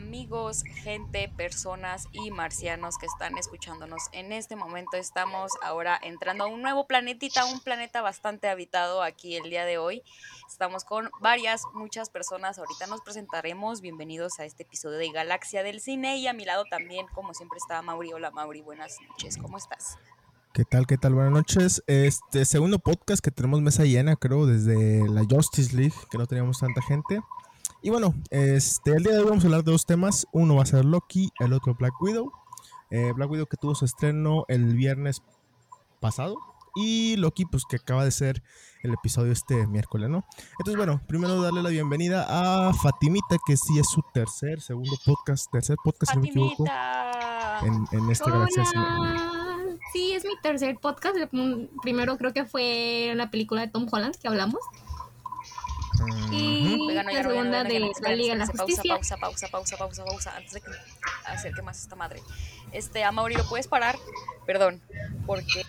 amigos, 0.00 0.64
gente, 0.64 1.30
personas 1.36 2.08
y 2.12 2.30
marcianos 2.30 2.96
que 2.96 3.04
están 3.04 3.36
escuchándonos 3.36 4.08
en 4.12 4.32
este 4.32 4.56
momento. 4.56 4.96
Estamos 4.96 5.52
ahora 5.62 6.00
entrando 6.02 6.44
a 6.44 6.46
un 6.46 6.62
nuevo 6.62 6.86
planetita, 6.86 7.44
un 7.44 7.60
planeta 7.60 8.00
bastante 8.00 8.48
habitado 8.48 9.02
aquí 9.02 9.36
el 9.36 9.50
día 9.50 9.66
de 9.66 9.76
hoy. 9.76 10.02
Estamos 10.48 10.84
con 10.84 11.10
varias, 11.20 11.64
muchas 11.74 12.08
personas. 12.08 12.58
Ahorita 12.58 12.86
nos 12.86 13.02
presentaremos. 13.02 13.82
Bienvenidos 13.82 14.40
a 14.40 14.46
este 14.46 14.62
episodio 14.62 14.96
de 14.96 15.12
Galaxia 15.12 15.62
del 15.62 15.82
Cine 15.82 16.16
y 16.16 16.26
a 16.28 16.32
mi 16.32 16.46
lado 16.46 16.64
también, 16.70 17.06
como 17.14 17.34
siempre, 17.34 17.58
está 17.58 17.82
Mauri. 17.82 18.14
Hola 18.14 18.30
Mauri, 18.30 18.62
buenas 18.62 18.96
noches, 19.06 19.36
¿cómo 19.36 19.58
estás? 19.58 19.98
¿Qué 20.54 20.64
tal? 20.64 20.86
¿Qué 20.86 20.96
tal? 20.96 21.14
Buenas 21.14 21.32
noches. 21.32 21.84
Este 21.86 22.46
segundo 22.46 22.78
podcast 22.78 23.22
que 23.22 23.30
tenemos 23.30 23.60
mesa 23.60 23.84
llena, 23.84 24.16
creo, 24.16 24.46
desde 24.46 25.06
la 25.08 25.24
Justice 25.30 25.76
League, 25.76 25.94
que 26.10 26.16
no 26.16 26.26
teníamos 26.26 26.58
tanta 26.58 26.80
gente. 26.80 27.20
Y 27.82 27.88
bueno, 27.88 28.14
este, 28.30 28.92
el 28.92 29.02
día 29.02 29.12
de 29.12 29.20
hoy 29.20 29.24
vamos 29.24 29.42
a 29.42 29.46
hablar 29.46 29.64
de 29.64 29.72
dos 29.72 29.86
temas. 29.86 30.26
Uno 30.32 30.56
va 30.56 30.64
a 30.64 30.66
ser 30.66 30.84
Loki, 30.84 31.30
el 31.38 31.54
otro 31.54 31.74
Black 31.74 31.94
Widow. 32.00 32.30
Eh, 32.90 33.12
Black 33.14 33.30
Widow 33.30 33.46
que 33.46 33.56
tuvo 33.56 33.74
su 33.74 33.86
estreno 33.86 34.44
el 34.48 34.74
viernes 34.74 35.22
pasado. 35.98 36.36
Y 36.74 37.16
Loki, 37.16 37.46
pues 37.46 37.64
que 37.68 37.76
acaba 37.76 38.04
de 38.04 38.10
ser 38.10 38.42
el 38.82 38.92
episodio 38.92 39.32
este 39.32 39.66
miércoles, 39.66 40.10
¿no? 40.10 40.24
Entonces, 40.58 40.76
bueno, 40.76 41.00
primero 41.08 41.40
darle 41.40 41.62
la 41.62 41.70
bienvenida 41.70 42.26
a 42.28 42.72
Fatimita, 42.74 43.36
que 43.46 43.56
sí 43.56 43.78
es 43.78 43.88
su 43.88 44.02
tercer, 44.12 44.60
segundo 44.60 44.96
podcast, 45.04 45.50
tercer 45.50 45.76
podcast, 45.82 46.12
si 46.12 46.18
no 46.18 46.22
me 46.22 46.28
equivoco, 46.28 46.64
en, 47.62 47.98
en 47.98 48.10
este 48.10 48.30
Galaxia. 48.30 48.64
Sí, 49.92 50.12
es 50.12 50.24
mi 50.24 50.38
tercer 50.42 50.78
podcast. 50.78 51.16
Primero 51.82 52.16
creo 52.18 52.32
que 52.32 52.44
fue 52.44 53.14
la 53.16 53.30
película 53.30 53.62
de 53.62 53.68
Tom 53.68 53.86
Holland 53.90 54.16
que 54.16 54.28
hablamos. 54.28 54.60
Y 56.32 56.92
la 56.92 57.04
segunda 57.04 57.64
de 57.64 57.80
la 57.80 58.14
Liga 58.14 58.34
de 58.34 58.38
la 58.38 58.46
Justicia. 58.46 58.94
Pausa, 58.94 59.16
pausa, 59.16 59.48
pausa, 59.48 59.76
pausa, 59.76 60.04
pausa, 60.04 60.36
antes 60.36 60.52
de 60.52 60.60
que 60.60 60.70
acerque 61.26 61.62
más 61.62 61.80
esta 61.80 61.96
madre. 61.96 62.20
Este, 62.72 63.04
a 63.04 63.12
Mauri, 63.12 63.34
¿lo 63.34 63.48
puedes 63.48 63.68
parar? 63.68 63.96
Perdón, 64.46 64.80
porque... 65.26 65.62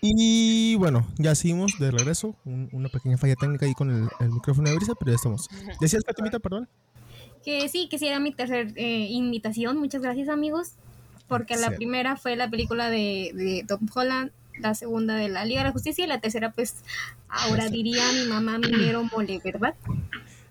Y 0.00 0.74
bueno, 0.76 1.06
ya 1.16 1.34
seguimos 1.34 1.78
de 1.78 1.90
regreso. 1.92 2.34
una 2.44 2.88
pequeña 2.88 3.16
falla 3.16 3.36
técnica 3.36 3.66
ahí 3.66 3.74
con 3.74 4.10
el, 4.20 4.30
micrófono 4.30 4.68
de 4.68 4.76
brisa, 4.76 4.94
pero 4.98 5.12
ya 5.12 5.16
estamos. 5.16 5.48
¿Decías, 5.80 6.02
Fatimita, 6.04 6.40
perdón? 6.40 6.68
Que 7.44 7.68
sí, 7.68 7.88
que 7.88 7.98
sí 7.98 8.08
era 8.08 8.18
mi 8.18 8.32
tercer 8.32 8.72
eh, 8.76 9.06
invitación. 9.10 9.78
Muchas 9.78 10.02
gracias, 10.02 10.28
amigos. 10.28 10.72
Porque 11.28 11.56
la 11.56 11.70
primera 11.70 12.16
fue 12.16 12.34
la 12.36 12.50
película 12.50 12.90
de, 12.90 13.30
de 13.34 13.64
Tom 13.66 13.86
Holland 13.94 14.32
la 14.60 14.74
segunda 14.74 15.14
de 15.14 15.28
la 15.28 15.44
Liga 15.44 15.60
de 15.60 15.68
la 15.68 15.72
Justicia 15.72 16.04
y 16.04 16.08
la 16.08 16.20
tercera 16.20 16.52
pues 16.52 16.76
ahora 17.28 17.68
diría 17.68 18.04
mi 18.12 18.26
mamá 18.28 18.58
Minero 18.58 19.04
Mole, 19.04 19.40
¿verdad? 19.44 19.74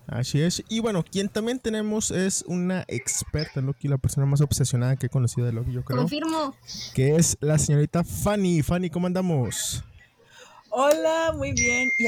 Así 0.07 0.41
es. 0.41 0.63
Y 0.67 0.81
bueno, 0.81 1.05
quien 1.09 1.29
también 1.29 1.59
tenemos 1.59 2.11
es 2.11 2.43
una 2.45 2.83
experta 2.89 3.61
en 3.61 3.67
Loki, 3.67 3.87
la 3.87 3.97
persona 3.97 4.25
más 4.25 4.41
obsesionada 4.41 4.97
que 4.97 5.05
he 5.05 5.09
conocido 5.09 5.47
de 5.47 5.53
Loki, 5.53 5.71
yo 5.71 5.85
creo. 5.85 5.99
Confirmo. 5.99 6.53
Que 6.93 7.15
es 7.15 7.37
la 7.39 7.57
señorita 7.57 8.03
Fanny. 8.03 8.61
Fanny, 8.61 8.89
¿cómo 8.89 9.07
andamos? 9.07 9.85
Hola, 10.69 11.33
muy 11.35 11.53
bien. 11.53 11.89
Y 11.97 12.07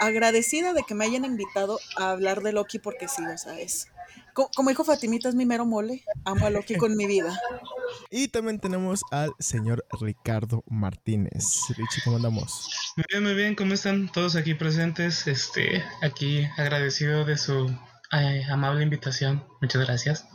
agradecida 0.00 0.72
de 0.72 0.82
que 0.82 0.94
me 0.94 1.04
hayan 1.04 1.24
invitado 1.24 1.78
a 1.96 2.10
hablar 2.10 2.42
de 2.42 2.52
Loki 2.52 2.78
porque 2.78 3.08
sí, 3.08 3.22
o 3.24 3.38
sea, 3.38 3.58
es 3.58 3.88
como 4.32 4.70
dijo 4.70 4.84
Fatimita, 4.84 5.28
es 5.28 5.34
mi 5.34 5.46
mero 5.46 5.66
mole. 5.66 6.04
Amo 6.24 6.46
a 6.46 6.50
Loki 6.50 6.76
con 6.76 6.96
mi 6.96 7.06
vida. 7.06 7.38
Y 8.10 8.28
también 8.28 8.58
tenemos 8.58 9.02
al 9.10 9.32
señor 9.38 9.84
Ricardo 10.00 10.64
Martínez. 10.66 11.62
Richie, 11.68 12.02
¿cómo 12.04 12.16
andamos? 12.16 12.70
Muy 12.96 13.04
bien, 13.10 13.22
muy 13.22 13.34
bien. 13.34 13.54
¿Cómo 13.54 13.74
están 13.74 14.10
todos 14.10 14.34
aquí 14.34 14.54
presentes? 14.54 15.26
Este, 15.26 15.84
aquí 16.00 16.46
agradecido 16.56 17.24
de 17.24 17.36
su 17.36 17.70
eh, 18.12 18.44
amable 18.50 18.82
invitación. 18.82 19.44
Muchas 19.60 19.84
gracias. 19.84 20.26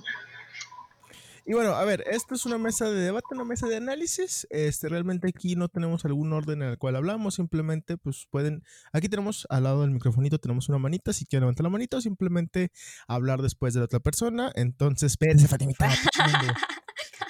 Y 1.49 1.53
bueno, 1.53 1.75
a 1.75 1.85
ver, 1.85 2.03
esta 2.11 2.35
es 2.35 2.45
una 2.45 2.57
mesa 2.57 2.89
de 2.89 2.99
debate, 2.99 3.27
una 3.31 3.45
mesa 3.45 3.67
de 3.67 3.77
análisis. 3.77 4.45
Este, 4.49 4.89
realmente 4.89 5.29
aquí 5.29 5.55
no 5.55 5.69
tenemos 5.69 6.03
algún 6.03 6.33
orden 6.33 6.61
en 6.61 6.67
el 6.67 6.77
cual 6.77 6.97
hablamos, 6.97 7.35
simplemente 7.35 7.95
pues 7.95 8.27
pueden, 8.29 8.65
aquí 8.91 9.07
tenemos 9.07 9.47
al 9.49 9.63
lado 9.63 9.83
del 9.83 9.91
microfonito, 9.91 10.39
tenemos 10.39 10.67
una 10.67 10.77
manita, 10.77 11.13
si 11.13 11.25
quieren 11.25 11.43
levantar 11.43 11.63
la 11.63 11.69
manita 11.69 11.95
o 11.95 12.01
simplemente 12.01 12.73
hablar 13.07 13.41
después 13.41 13.73
de 13.73 13.79
la 13.79 13.85
otra 13.85 14.01
persona. 14.01 14.51
Entonces, 14.55 15.13
espérense, 15.13 15.47
Fatimita. 15.47 15.89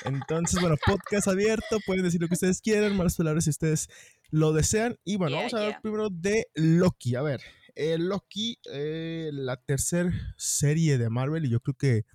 Entonces, 0.03 0.59
bueno, 0.61 0.78
podcast 0.84 1.28
abierto, 1.28 1.78
pueden 1.85 2.03
decir 2.03 2.19
lo 2.19 2.28
que 2.28 2.34
ustedes 2.34 2.59
quieran, 2.59 2.97
malas 2.97 3.17
palabras 3.17 3.44
si 3.44 3.51
ustedes 3.51 3.88
lo 4.31 4.51
desean. 4.51 4.97
Y 5.03 5.17
bueno, 5.17 5.35
vamos 5.35 5.53
a 5.53 5.57
hablar 5.57 5.81
primero 5.84 6.09
de 6.09 6.47
Loki. 6.55 7.13
A 7.13 7.22
ver, 7.22 7.41
eh, 7.75 7.99
Loki, 7.99 8.57
eh, 8.73 9.29
la 9.31 9.57
tercera 9.57 10.11
serie 10.38 10.97
de 10.97 11.07
Marvel, 11.11 11.45
y 11.45 11.49
yo 11.49 11.59
creo 11.59 11.75
que, 11.75 12.05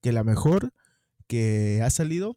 que 0.00 0.12
la 0.12 0.24
mejor 0.24 0.72
que 1.30 1.80
ha 1.82 1.90
salido. 1.90 2.36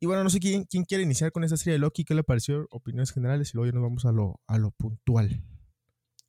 Y 0.00 0.06
bueno, 0.06 0.24
no 0.24 0.30
sé 0.30 0.40
quién, 0.40 0.64
quién 0.64 0.84
quiere 0.84 1.04
iniciar 1.04 1.30
con 1.30 1.44
esta 1.44 1.58
serie 1.58 1.74
de 1.74 1.78
Loki, 1.78 2.04
qué 2.04 2.14
le 2.14 2.24
pareció, 2.24 2.66
opiniones 2.70 3.12
generales, 3.12 3.50
y 3.50 3.56
luego 3.56 3.66
ya 3.66 3.74
nos 3.74 3.82
vamos 3.82 4.06
a 4.06 4.12
lo, 4.12 4.40
a 4.46 4.56
lo 4.56 4.70
puntual. 4.70 5.44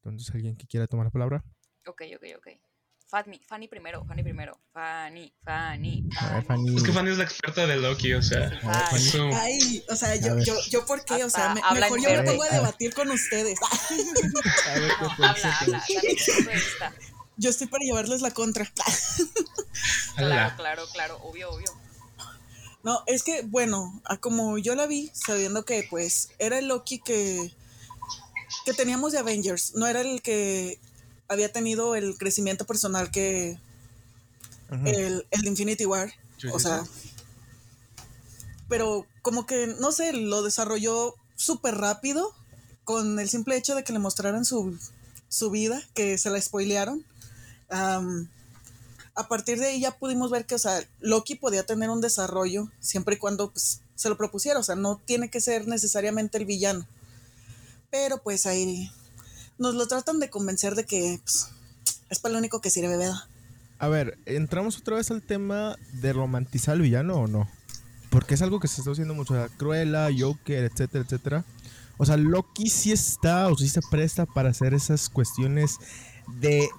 Entonces, 0.04 0.30
¿alguien 0.36 0.58
que 0.58 0.68
quiera 0.68 0.88
tomar 0.88 1.06
la 1.06 1.12
palabra? 1.12 1.46
Ok, 1.88 2.02
ok, 2.18 2.24
ok. 2.38 2.48
Fanny, 3.08 3.42
Fanny 3.46 3.68
primero, 3.68 4.06
Fanny 4.06 4.24
primero. 4.24 4.60
Fanny, 4.74 5.34
Fanny, 5.44 6.10
Fanny. 6.48 6.76
Es 6.76 6.84
que 6.84 6.92
Fanny 6.92 7.12
es 7.12 7.18
la 7.18 7.24
experta 7.24 7.66
de 7.66 7.78
Loki, 7.78 8.14
o 8.14 8.22
sea. 8.22 8.52
Ay, 9.34 9.84
o 9.90 9.96
sea, 9.96 10.16
yo, 10.16 10.38
yo, 10.40 10.56
yo, 10.70 10.86
¿por 10.86 11.04
qué? 11.06 11.24
O 11.24 11.30
sea, 11.30 11.54
me, 11.54 11.62
mejor 11.80 12.02
yo 12.02 12.10
me 12.10 12.24
pongo 12.24 12.44
a 12.44 12.50
debatir 12.50 12.94
con 12.94 13.10
ustedes. 13.10 13.58
a 14.68 14.80
ver, 14.80 14.92
habla, 15.18 15.58
habla, 15.60 15.84
yo 17.38 17.50
estoy 17.50 17.68
para 17.68 17.84
llevarles 17.84 18.22
la 18.22 18.32
contra. 18.32 18.66
claro, 20.16 20.56
claro, 20.58 20.86
claro, 20.94 21.18
obvio, 21.24 21.52
obvio. 21.52 21.91
No, 22.84 23.04
es 23.06 23.24
que, 23.24 23.44
bueno, 23.44 24.02
como 24.20 24.58
yo 24.58 24.76
la 24.76 24.88
vi, 24.88 25.12
sabiendo 25.14 25.66
que 25.66 25.86
pues 25.90 26.30
era 26.40 26.58
el 26.58 26.68
Loki 26.68 27.00
que, 27.00 27.54
que 28.66 28.74
teníamos 28.74 29.12
de 29.12 29.20
Avengers, 29.20 29.74
no 29.76 29.86
era 29.88 30.02
el 30.02 30.22
que 30.22 30.80
había 31.28 31.52
tenido 31.52 31.96
el 31.96 32.18
crecimiento 32.18 32.66
personal 32.66 33.12
que 33.12 33.60
el, 34.86 35.26
el, 35.30 35.42
de 35.42 35.48
Infinity 35.48 35.86
War. 35.86 36.12
o 36.52 36.60
sea, 36.60 36.84
pero 38.68 39.06
como 39.22 39.46
que, 39.46 39.68
no 39.80 39.92
sé, 39.92 40.14
lo 40.14 40.42
desarrolló 40.44 41.16
súper 41.36 41.76
rápido 41.76 42.34
con 42.84 43.20
el 43.20 43.30
simple 43.30 43.58
hecho 43.58 43.76
de 43.76 43.84
que 43.84 43.94
le 43.94 44.00
mostraran 44.00 44.46
su, 44.46 44.78
su 45.28 45.52
vida, 45.52 45.82
que 45.94 46.18
se 46.18 46.30
la 46.30 46.42
spoilearon 46.42 47.06
a 49.16 49.28
partir 49.28 49.60
de 49.60 49.68
ahí 49.68 49.82
ya 49.82 49.98
pudimos 49.98 50.32
ver 50.32 50.46
que, 50.46 50.56
o 50.56 50.60
sea, 50.60 50.84
Loki 51.00 51.36
podía 51.36 51.66
tener 51.66 51.90
un 51.90 52.02
desarrollo 52.02 52.70
siempre 52.80 53.16
y 53.16 53.18
cuando 53.18 53.52
pues, 53.52 53.82
se 53.96 54.10
lo 54.10 54.18
propusiera, 54.18 54.60
o 54.60 54.64
sea, 54.64 54.76
no 54.76 55.02
tiene 55.06 55.30
que 55.30 55.42
ser 55.42 55.68
necesariamente 55.68 56.38
el 56.38 56.46
villano. 56.46 56.88
Pero 57.90 58.20
pues 58.24 58.46
ahí 58.46 58.90
nos 59.58 59.76
lo 59.76 59.88
tratan 59.88 60.20
de 60.20 60.30
convencer 60.30 60.76
de 60.76 60.86
que 60.86 61.20
pues, 61.24 61.50
es 62.10 62.20
para 62.20 62.34
lo 62.34 62.40
único 62.40 62.62
que 62.62 62.70
sirve, 62.70 62.98
¿verdad? 62.98 63.16
A 63.80 63.88
ver, 63.88 64.18
¿entramos 64.26 64.78
otra 64.78 64.98
vez 64.98 65.12
al 65.12 65.22
tema 65.22 65.76
de 65.94 66.14
romantizar 66.14 66.74
al 66.74 66.82
villano 66.82 67.16
o 67.16 67.28
no? 67.28 67.50
Porque 68.10 68.36
es 68.36 68.42
algo 68.42 68.60
que 68.60 68.68
se 68.68 68.82
está 68.82 68.92
haciendo 68.92 69.14
mucho, 69.14 69.34
o 69.34 69.48
Cruella, 69.58 70.10
Joker, 70.18 70.64
etcétera, 70.66 71.04
etcétera. 71.04 71.46
O 71.98 72.06
sea, 72.06 72.18
Loki 72.18 72.70
sí 72.70 72.92
está 72.92 73.48
o 73.48 73.58
sí 73.58 73.70
se 73.70 73.82
presta 73.90 74.26
para 74.26 74.50
hacer 74.50 74.74
esas 74.74 75.10
cuestiones 75.10 75.78
de 76.40 76.70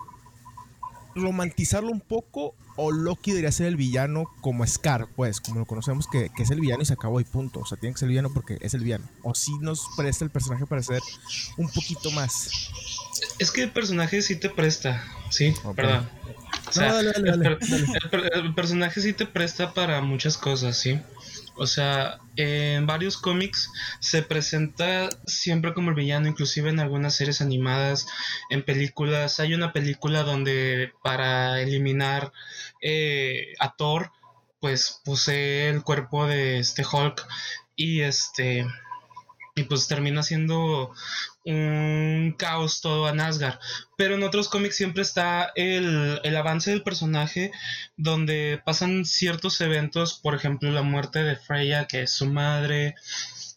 romantizarlo 1.14 1.91
un 1.91 2.00
poco 2.00 2.55
o 2.76 2.91
Loki 2.91 3.32
debería 3.32 3.53
ser 3.53 3.67
el 3.67 3.76
villano 3.76 4.25
como 4.41 4.67
Scar, 4.67 5.06
pues, 5.14 5.41
como 5.41 5.61
lo 5.61 5.67
conocemos, 5.67 6.06
que, 6.06 6.31
es 6.38 6.50
el 6.50 6.61
villano 6.61 6.82
y 6.82 6.87
se 6.87 6.94
acabó 6.94 7.20
y 7.20 7.25
punto. 7.25 7.61
O 7.61 7.67
sea, 7.67 7.79
tiene 7.79 7.94
que 7.94 8.00
ser 8.00 8.06
el 8.06 8.11
villano 8.11 8.32
porque 8.32 8.59
es 8.61 8.75
el 8.75 8.82
villano. 8.82 9.05
O 9.23 9.35
si 9.35 9.53
nos 9.59 9.87
presta 9.97 10.25
el 10.25 10.31
personaje 10.31 10.67
para 10.67 10.82
ser 10.82 11.00
un 11.59 11.69
poquito 11.69 12.11
más. 12.12 12.70
Es 13.38 13.50
que 13.50 13.64
el 13.64 13.70
personaje 13.70 14.23
sí 14.23 14.37
te 14.37 14.49
presta, 14.49 15.05
sí, 15.31 15.55
perdón. 15.76 16.09
el, 18.35 18.55
personaje 18.55 19.00
sí 19.00 19.12
te 19.12 19.26
presta 19.26 19.75
para 19.75 20.00
muchas 20.00 20.38
cosas, 20.38 20.76
sí. 20.79 20.99
O 21.56 21.66
sea, 21.66 22.19
en 22.37 22.87
varios 22.87 23.19
cómics 23.19 23.70
se 24.00 24.22
presenta 24.22 25.08
siempre 25.26 25.75
como 25.75 25.90
el 25.90 25.96
villano, 25.96 26.28
inclusive 26.28 26.70
en 26.70 26.81
algunas 26.81 27.14
series 27.14 27.40
animadas, 27.40 28.06
en 28.50 28.62
películas. 28.64 29.40
Hay 29.40 29.54
una 29.54 29.72
película 29.72 30.22
donde 30.22 30.93
para 31.02 31.60
eliminar 31.60 32.32
eh, 32.81 33.54
a 33.58 33.76
Thor, 33.76 34.10
pues 34.60 35.00
posee 35.04 35.69
el 35.69 35.82
cuerpo 35.82 36.26
de 36.26 36.58
este 36.58 36.84
Hulk 36.84 37.26
y 37.76 38.00
este 38.00 38.66
y 39.54 39.64
pues 39.64 39.87
termina 39.87 40.22
siendo 40.22 40.94
un 41.44 42.35
caos 42.39 42.81
todo 42.81 43.06
a 43.06 43.11
Asgard. 43.11 43.59
Pero 43.97 44.15
en 44.15 44.23
otros 44.23 44.49
cómics 44.49 44.77
siempre 44.77 45.03
está 45.03 45.53
el, 45.55 46.21
el, 46.23 46.37
avance 46.37 46.71
del 46.71 46.83
personaje 46.83 47.53
donde 47.97 48.61
pasan 48.65 49.05
ciertos 49.05 49.61
eventos, 49.61 50.21
por 50.23 50.35
ejemplo 50.35 50.71
la 50.71 50.83
muerte 50.83 51.23
de 51.23 51.37
Freya, 51.37 51.87
que 51.87 52.03
es 52.03 52.12
su 52.12 52.27
madre, 52.27 52.94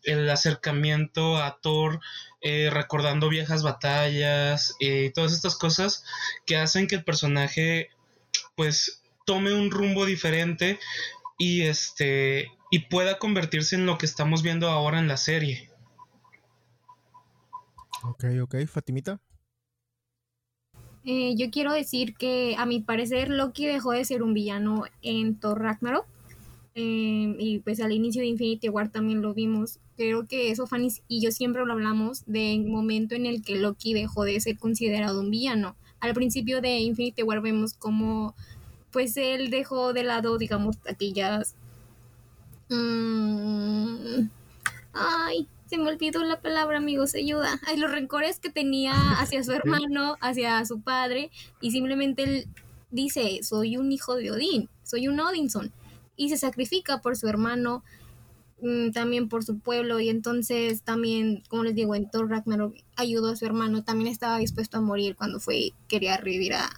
el 0.04 0.30
acercamiento 0.30 1.38
a 1.38 1.60
Thor, 1.62 2.00
eh, 2.42 2.70
recordando 2.72 3.30
viejas 3.30 3.64
batallas 3.64 4.76
y 4.80 5.10
todas 5.12 5.34
estas 5.34 5.58
cosas 5.58 6.04
que 6.46 6.58
hacen 6.58 6.88
que 6.88 6.96
el 6.96 7.04
personaje 7.04 7.90
pues 8.56 9.02
tome 9.26 9.54
un 9.54 9.72
rumbo 9.72 10.06
diferente 10.06 10.80
y 11.38 11.64
este 11.64 12.52
y 12.72 12.80
pueda 12.80 13.20
convertirse 13.20 13.76
en 13.76 13.86
lo 13.86 13.98
que 13.98 14.06
estamos 14.06 14.44
viendo 14.44 14.70
ahora 14.70 15.00
en 15.00 15.08
la 15.08 15.18
serie. 15.18 15.70
Ok, 18.10 18.26
ok, 18.44 18.56
Fatimita. 18.68 19.20
Eh, 21.04 21.36
yo 21.36 21.52
quiero 21.52 21.72
decir 21.72 22.16
que 22.16 22.56
a 22.58 22.66
mi 22.66 22.80
parecer 22.80 23.30
Loki 23.30 23.66
dejó 23.66 23.92
de 23.92 24.06
ser 24.06 24.24
un 24.24 24.34
villano 24.34 24.86
en 25.02 25.40
Thor 25.40 25.62
Ragnarok. 25.62 26.06
Eh, 26.78 27.36
y 27.40 27.60
pues 27.60 27.80
al 27.80 27.94
inicio 27.94 28.22
de 28.22 28.28
Infinity 28.28 28.70
War 28.70 28.90
también 28.90 29.22
lo 29.22 29.34
vimos. 29.34 29.80
Creo 29.96 30.26
que 30.28 30.52
eso, 30.52 30.68
Fanny 30.68 30.90
y 31.08 31.22
yo 31.22 31.32
siempre 31.32 31.66
lo 31.66 31.74
hablamos 31.74 32.26
del 32.26 32.66
momento 32.66 33.16
en 33.16 33.26
el 33.26 33.44
que 33.44 33.56
Loki 33.56 33.94
dejó 33.94 34.24
de 34.24 34.40
ser 34.42 34.58
considerado 34.58 35.22
un 35.22 35.32
villano. 35.32 35.76
Al 36.00 36.14
principio 36.14 36.60
de 36.62 36.80
Infinity 36.80 37.24
War 37.24 37.42
vemos 37.42 37.74
como 37.74 38.36
pues 38.92 39.18
él 39.18 39.50
dejó 39.50 39.94
de 39.94 40.04
lado, 40.04 40.38
digamos, 40.38 40.78
aquellas... 40.88 41.56
Mm, 42.70 44.30
ay, 44.94 45.48
se 45.68 45.78
me 45.78 45.90
olvidó 45.90 46.24
la 46.24 46.42
palabra, 46.42 46.78
amigos, 46.78 47.16
ayuda. 47.16 47.60
Ay, 47.66 47.78
los 47.78 47.92
rencores 47.92 48.40
que 48.40 48.50
tenía 48.50 48.94
hacia 49.20 49.44
su 49.44 49.52
hermano, 49.52 50.18
hacia 50.22 50.64
su 50.66 50.82
padre, 50.82 51.32
y 51.62 51.72
simplemente 51.72 52.24
él 52.24 52.48
dice, 52.92 53.40
soy 53.44 53.78
un 53.78 53.92
hijo 53.92 54.16
de 54.16 54.32
Odín, 54.32 54.70
soy 54.84 55.08
un 55.08 55.20
Odinson, 55.20 55.72
y 56.16 56.30
se 56.30 56.38
sacrifica 56.38 57.02
por 57.02 57.18
su 57.18 57.28
hermano, 57.28 57.84
mm, 58.62 58.92
también 58.92 59.28
por 59.28 59.44
su 59.44 59.60
pueblo, 59.60 60.00
y 60.00 60.10
entonces 60.10 60.84
también, 60.84 61.44
como 61.50 61.64
les 61.64 61.76
digo, 61.76 61.96
en 61.96 62.10
Thor 62.10 62.30
Ragnarok 62.30 62.76
ayudó 62.96 63.30
a 63.32 63.36
su 63.36 63.46
hermano, 63.46 63.84
también 63.84 64.10
estaba 64.10 64.38
dispuesto 64.38 64.78
a 64.78 64.82
morir 64.82 65.16
cuando 65.16 65.40
fue, 65.40 65.72
quería 65.88 66.18
revivir 66.18 66.54
a, 66.54 66.70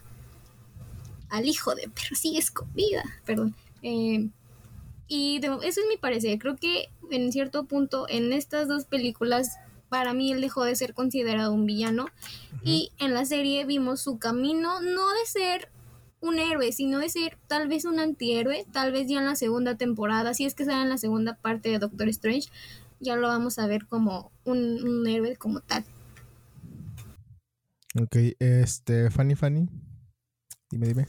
al 1.30 1.46
hijo 1.46 1.76
de 1.76 1.90
pero 1.94 2.16
sigues 2.16 2.52
con 2.52 2.72
vida, 2.74 3.04
perdón. 3.26 3.56
Eh, 3.84 4.30
y 5.08 5.40
eso 5.44 5.60
es 5.62 5.88
mi 5.90 5.98
parecer. 5.98 6.38
Creo 6.40 6.56
que 6.56 6.90
en 7.12 7.32
cierto 7.32 7.66
punto 7.66 8.06
en 8.10 8.34
estas 8.34 8.68
dos 8.68 8.86
películas 8.86 9.58
para 9.90 10.14
mí 10.14 10.32
él 10.32 10.42
dejó 10.42 10.64
de 10.64 10.76
ser 10.76 10.94
considerado 10.94 11.54
un 11.54 11.66
villano 11.66 12.08
y 12.64 12.92
en 13.00 13.14
la 13.14 13.26
serie 13.26 13.66
vimos 13.66 14.02
su 14.02 14.20
camino 14.20 14.82
no 14.82 15.10
de 15.10 15.26
ser 15.26 15.70
un 16.20 16.40
héroe, 16.40 16.72
sino 16.72 17.00
de 17.00 17.10
ser 17.10 17.38
tal 17.48 17.68
vez 17.68 17.86
un 17.86 18.00
antihéroe, 18.00 18.66
tal 18.72 18.92
vez 18.92 19.08
ya 19.08 19.20
en 19.20 19.26
la 19.26 19.36
segunda 19.36 19.76
temporada, 19.76 20.34
si 20.34 20.46
es 20.46 20.56
que 20.56 20.66
sale 20.66 20.82
en 20.82 20.90
la 20.90 20.98
segunda 20.98 21.36
parte 21.36 21.70
de 21.70 21.80
Doctor 21.80 22.10
Strange, 22.10 22.50
ya 23.00 23.16
lo 23.16 23.28
vamos 23.28 23.60
a 23.60 23.68
ver 23.68 23.86
como 23.86 24.32
un, 24.44 24.84
un 24.84 25.08
héroe 25.08 25.36
como 25.36 25.62
tal. 25.62 25.86
Ok, 28.00 28.16
este, 28.40 29.10
Fanny 29.10 29.36
Fanny. 29.36 29.70
Dime, 30.70 30.88
dime. 30.88 31.08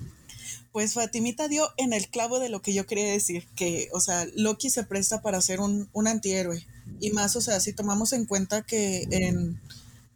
Pues 0.78 0.94
Fatimita 0.94 1.48
dio 1.48 1.68
en 1.76 1.92
el 1.92 2.06
clavo 2.06 2.38
de 2.38 2.48
lo 2.48 2.62
que 2.62 2.72
yo 2.72 2.86
quería 2.86 3.10
decir, 3.10 3.48
que, 3.56 3.88
o 3.92 3.98
sea, 3.98 4.28
Loki 4.36 4.70
se 4.70 4.84
presta 4.84 5.22
para 5.22 5.40
ser 5.40 5.58
un, 5.58 5.88
antihéroe. 6.06 6.64
Y 7.00 7.10
más, 7.10 7.34
o 7.34 7.40
sea, 7.40 7.58
si 7.58 7.72
tomamos 7.72 8.12
en 8.12 8.26
cuenta 8.26 8.62
que 8.62 9.08
en, 9.10 9.60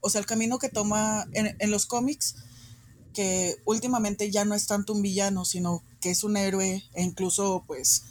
o 0.00 0.08
sea, 0.08 0.20
el 0.20 0.26
camino 0.28 0.60
que 0.60 0.68
toma 0.68 1.26
en, 1.32 1.56
en 1.58 1.70
los 1.72 1.86
cómics, 1.86 2.36
que 3.12 3.56
últimamente 3.64 4.30
ya 4.30 4.44
no 4.44 4.54
es 4.54 4.68
tanto 4.68 4.92
un 4.92 5.02
villano, 5.02 5.44
sino 5.44 5.82
que 6.00 6.12
es 6.12 6.22
un 6.22 6.36
héroe 6.36 6.84
e 6.94 7.02
incluso, 7.02 7.64
pues, 7.66 8.04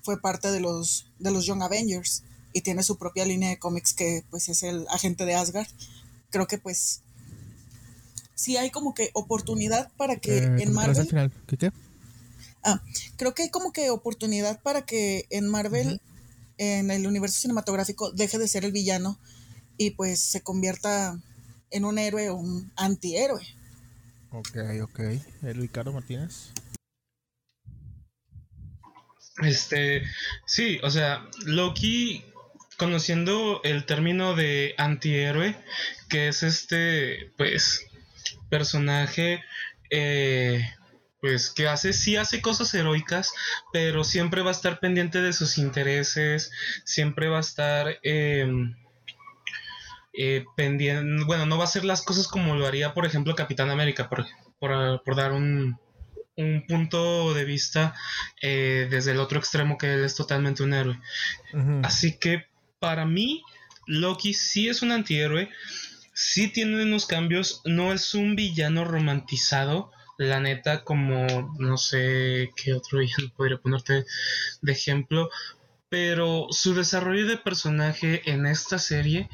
fue 0.00 0.18
parte 0.18 0.50
de 0.50 0.60
los, 0.60 1.10
de 1.18 1.30
los 1.30 1.44
Young 1.44 1.62
Avengers 1.62 2.22
y 2.54 2.62
tiene 2.62 2.82
su 2.84 2.96
propia 2.96 3.26
línea 3.26 3.50
de 3.50 3.58
cómics 3.58 3.92
que, 3.92 4.24
pues, 4.30 4.48
es 4.48 4.62
el 4.62 4.86
agente 4.88 5.26
de 5.26 5.34
Asgard. 5.34 5.68
Creo 6.30 6.46
que, 6.46 6.56
pues, 6.56 7.02
sí 8.34 8.56
hay 8.56 8.70
como 8.70 8.94
que 8.94 9.10
oportunidad 9.12 9.92
para 9.98 10.16
que 10.16 10.38
eh, 10.38 10.56
en 10.60 10.72
Marvel. 10.72 11.06
¿Qué, 11.46 11.70
Ah, 12.68 12.82
creo 13.16 13.34
que 13.34 13.44
hay 13.44 13.50
como 13.50 13.72
que 13.72 13.88
oportunidad 13.88 14.60
para 14.60 14.82
que 14.82 15.24
en 15.30 15.48
Marvel, 15.48 16.02
en 16.58 16.90
el 16.90 17.06
universo 17.06 17.40
cinematográfico, 17.40 18.12
deje 18.12 18.36
de 18.36 18.46
ser 18.46 18.66
el 18.66 18.72
villano 18.72 19.18
y 19.78 19.92
pues 19.92 20.20
se 20.20 20.42
convierta 20.42 21.18
en 21.70 21.86
un 21.86 21.96
héroe 21.96 22.28
o 22.28 22.34
un 22.34 22.70
antihéroe. 22.76 23.42
Ok, 24.32 24.58
ok. 24.82 25.00
Ricardo 25.40 25.94
Martínez. 25.94 26.52
Este, 29.42 30.02
sí, 30.44 30.78
o 30.82 30.90
sea, 30.90 31.26
Loki, 31.46 32.22
conociendo 32.76 33.62
el 33.64 33.86
término 33.86 34.34
de 34.34 34.74
antihéroe, 34.76 35.56
que 36.10 36.28
es 36.28 36.42
este, 36.42 37.32
pues, 37.38 37.86
personaje 38.50 39.42
eh, 39.88 40.68
pues 41.20 41.50
que 41.50 41.68
hace, 41.68 41.92
sí 41.92 42.16
hace 42.16 42.40
cosas 42.40 42.72
heroicas, 42.74 43.32
pero 43.72 44.04
siempre 44.04 44.42
va 44.42 44.50
a 44.50 44.52
estar 44.52 44.80
pendiente 44.80 45.20
de 45.20 45.32
sus 45.32 45.58
intereses, 45.58 46.50
siempre 46.84 47.28
va 47.28 47.38
a 47.38 47.40
estar 47.40 47.98
em, 48.02 48.74
eh, 50.12 50.44
pendiente, 50.56 51.24
bueno, 51.24 51.46
no 51.46 51.56
va 51.58 51.64
a 51.64 51.66
hacer 51.66 51.84
las 51.84 52.02
cosas 52.02 52.28
como 52.28 52.54
lo 52.54 52.66
haría, 52.66 52.94
por 52.94 53.06
ejemplo, 53.06 53.34
Capitán 53.34 53.70
América, 53.70 54.08
por, 54.08 54.26
por, 54.58 55.16
dar 55.16 55.32
un, 55.32 55.78
un, 56.36 56.66
punto 56.66 57.34
de 57.34 57.44
vista 57.44 57.94
eh, 58.40 58.86
desde 58.90 59.12
el 59.12 59.20
otro 59.20 59.38
extremo 59.38 59.78
que 59.78 59.94
él 59.94 60.04
es 60.04 60.14
totalmente 60.14 60.62
un 60.62 60.74
héroe. 60.74 61.00
Así 61.82 62.18
que 62.18 62.46
para 62.78 63.04
mí, 63.04 63.42
Loki 63.86 64.34
sí 64.34 64.68
es 64.68 64.82
un 64.82 64.92
antihéroe 64.92 65.50
sí 66.18 66.48
tiene 66.48 66.82
unos 66.82 67.06
cambios, 67.06 67.62
no 67.64 67.92
es 67.92 68.12
un 68.12 68.34
villano 68.34 68.84
romantizado, 68.84 69.92
la 70.26 70.40
neta, 70.40 70.84
como 70.84 71.54
no 71.58 71.78
sé 71.78 72.52
qué 72.56 72.74
otro 72.74 72.98
villano 73.00 73.32
podría 73.36 73.58
ponerte 73.58 74.04
de 74.62 74.72
ejemplo, 74.72 75.30
pero 75.88 76.48
su 76.50 76.74
desarrollo 76.74 77.26
de 77.26 77.38
personaje 77.38 78.30
en 78.30 78.46
esta 78.46 78.78
serie, 78.78 79.28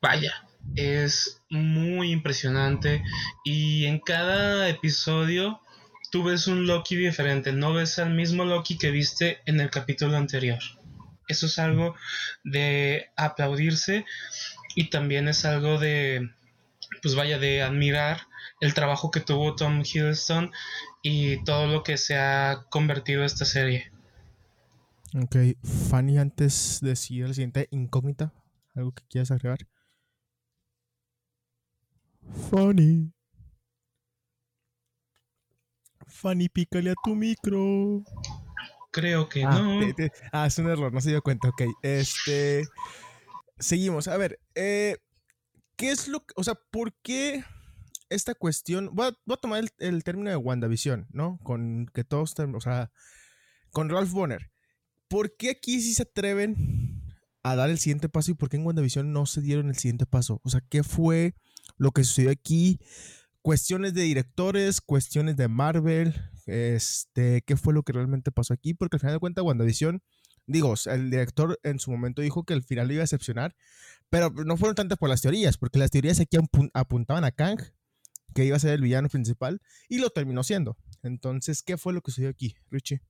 vaya, 0.00 0.46
es 0.76 1.42
muy 1.48 2.12
impresionante 2.12 3.02
y 3.44 3.86
en 3.86 3.98
cada 3.98 4.68
episodio 4.68 5.60
tú 6.10 6.22
ves 6.22 6.46
un 6.46 6.66
Loki 6.66 6.96
diferente, 6.96 7.52
no 7.52 7.72
ves 7.72 7.98
al 7.98 8.10
mismo 8.10 8.44
Loki 8.44 8.78
que 8.78 8.90
viste 8.90 9.40
en 9.46 9.60
el 9.60 9.70
capítulo 9.70 10.16
anterior. 10.16 10.58
Eso 11.28 11.46
es 11.46 11.58
algo 11.58 11.96
de 12.44 13.10
aplaudirse 13.16 14.04
y 14.74 14.90
también 14.90 15.28
es 15.28 15.44
algo 15.44 15.78
de, 15.78 16.30
pues 17.02 17.14
vaya, 17.14 17.38
de 17.38 17.62
admirar 17.62 18.26
el 18.60 18.74
trabajo 18.74 19.10
que 19.10 19.20
tuvo 19.20 19.56
Tom 19.56 19.82
Hiddleston 19.82 20.52
y 21.02 21.42
todo 21.44 21.66
lo 21.66 21.82
que 21.82 21.96
se 21.96 22.16
ha 22.16 22.66
convertido 22.70 23.24
esta 23.24 23.44
serie. 23.44 23.90
Ok, 25.14 25.36
Fanny, 25.88 26.18
antes 26.18 26.78
de 26.82 26.94
seguir 26.94 27.26
la 27.28 27.34
siguiente 27.34 27.66
incógnita, 27.70 28.32
¿algo 28.74 28.92
que 28.92 29.02
quieras 29.08 29.30
agregar? 29.30 29.66
Fanny. 32.50 33.12
Fanny, 36.06 36.48
pícale 36.48 36.90
a 36.90 36.94
tu 37.02 37.14
micro. 37.14 38.04
Creo 38.92 39.28
que 39.28 39.44
ah, 39.44 39.50
no. 39.50 39.80
ah, 40.32 40.46
es 40.46 40.58
un 40.58 40.68
error, 40.68 40.92
no 40.92 41.00
se 41.00 41.10
dio 41.10 41.22
cuenta. 41.22 41.48
Ok, 41.48 41.62
este 41.82 42.64
seguimos. 43.58 44.08
A 44.08 44.16
ver, 44.16 44.38
eh, 44.54 44.96
¿qué 45.76 45.90
es 45.90 46.08
lo 46.08 46.20
que, 46.20 46.34
o 46.36 46.44
sea, 46.44 46.54
por 46.54 46.92
qué 47.02 47.44
esta 48.10 48.34
cuestión, 48.34 48.90
voy 48.92 49.08
a, 49.08 49.36
tomar 49.36 49.64
el, 49.78 50.04
término 50.04 50.30
de 50.30 50.36
WandaVision, 50.36 51.06
¿no? 51.10 51.38
Con 51.42 51.86
que 51.94 52.04
todos, 52.04 52.34
o 52.38 52.60
sea, 52.60 52.90
con 53.70 53.88
Ralph 53.88 54.10
Bonner. 54.10 54.50
¿Por 55.08 55.36
qué 55.36 55.50
aquí 55.50 55.80
sí 55.80 55.94
se 55.94 56.02
atreven 56.02 57.02
a 57.42 57.56
dar 57.56 57.70
el 57.70 57.78
siguiente 57.78 58.08
paso 58.08 58.30
y 58.30 58.34
por 58.34 58.48
qué 58.48 58.56
en 58.56 58.66
WandaVision 58.66 59.12
no 59.12 59.26
se 59.26 59.40
dieron 59.40 59.68
el 59.68 59.76
siguiente 59.76 60.06
paso? 60.06 60.40
O 60.44 60.50
sea, 60.50 60.60
¿qué 60.68 60.82
fue 60.82 61.34
lo 61.78 61.92
que 61.92 62.04
sucedió 62.04 62.30
aquí? 62.30 62.78
Cuestiones 63.42 63.94
de 63.94 64.02
directores, 64.02 64.80
cuestiones 64.80 65.36
de 65.36 65.48
Marvel, 65.48 66.14
este, 66.46 67.42
¿qué 67.42 67.56
fue 67.56 67.72
lo 67.72 67.82
que 67.82 67.92
realmente 67.92 68.30
pasó 68.30 68.52
aquí? 68.52 68.74
Porque 68.74 68.96
al 68.96 69.00
final 69.00 69.14
de 69.14 69.20
cuentas, 69.20 69.44
WandaVision 69.44 70.02
Digo, 70.50 70.74
el 70.86 71.10
director 71.10 71.60
en 71.62 71.78
su 71.78 71.92
momento 71.92 72.22
dijo 72.22 72.42
que 72.42 72.54
el 72.54 72.64
final 72.64 72.88
lo 72.88 72.94
iba 72.94 73.02
a 73.02 73.04
decepcionar, 73.04 73.54
pero 74.08 74.30
no 74.30 74.56
fueron 74.56 74.74
tantas 74.74 74.98
por 74.98 75.08
las 75.08 75.22
teorías, 75.22 75.56
porque 75.56 75.78
las 75.78 75.92
teorías 75.92 76.18
aquí 76.18 76.36
apuntaban 76.74 77.24
a 77.24 77.30
Kang, 77.30 77.60
que 78.34 78.44
iba 78.44 78.56
a 78.56 78.60
ser 78.60 78.70
el 78.72 78.82
villano 78.82 79.08
principal, 79.08 79.60
y 79.88 79.98
lo 79.98 80.10
terminó 80.10 80.42
siendo. 80.42 80.76
Entonces, 81.02 81.62
¿qué 81.62 81.76
fue 81.76 81.92
lo 81.92 82.00
que 82.00 82.10
sucedió 82.10 82.30
aquí, 82.30 82.56
Richie? 82.70 83.00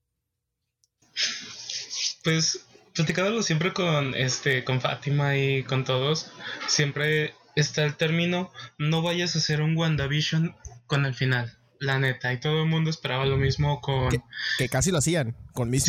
Pues, 2.22 2.66
platicándolo 2.94 3.42
siempre 3.42 3.72
con, 3.72 4.14
este, 4.14 4.64
con 4.64 4.80
Fátima 4.80 5.36
y 5.36 5.62
con 5.64 5.84
todos, 5.84 6.30
siempre 6.68 7.34
está 7.56 7.84
el 7.84 7.96
término, 7.96 8.52
no 8.78 9.02
vayas 9.02 9.34
a 9.34 9.38
hacer 9.38 9.60
un 9.62 9.76
WandaVision 9.76 10.56
con 10.86 11.06
el 11.06 11.14
final, 11.14 11.58
la 11.78 11.98
neta, 11.98 12.32
y 12.32 12.40
todo 12.40 12.62
el 12.62 12.68
mundo 12.68 12.90
esperaba 12.90 13.26
lo 13.26 13.36
mismo 13.36 13.80
con... 13.80 14.10
Que, 14.58 14.68
casi 14.68 14.90
lo 14.90 14.98
hacían, 14.98 15.36
con 15.52 15.70
Miss 15.70 15.86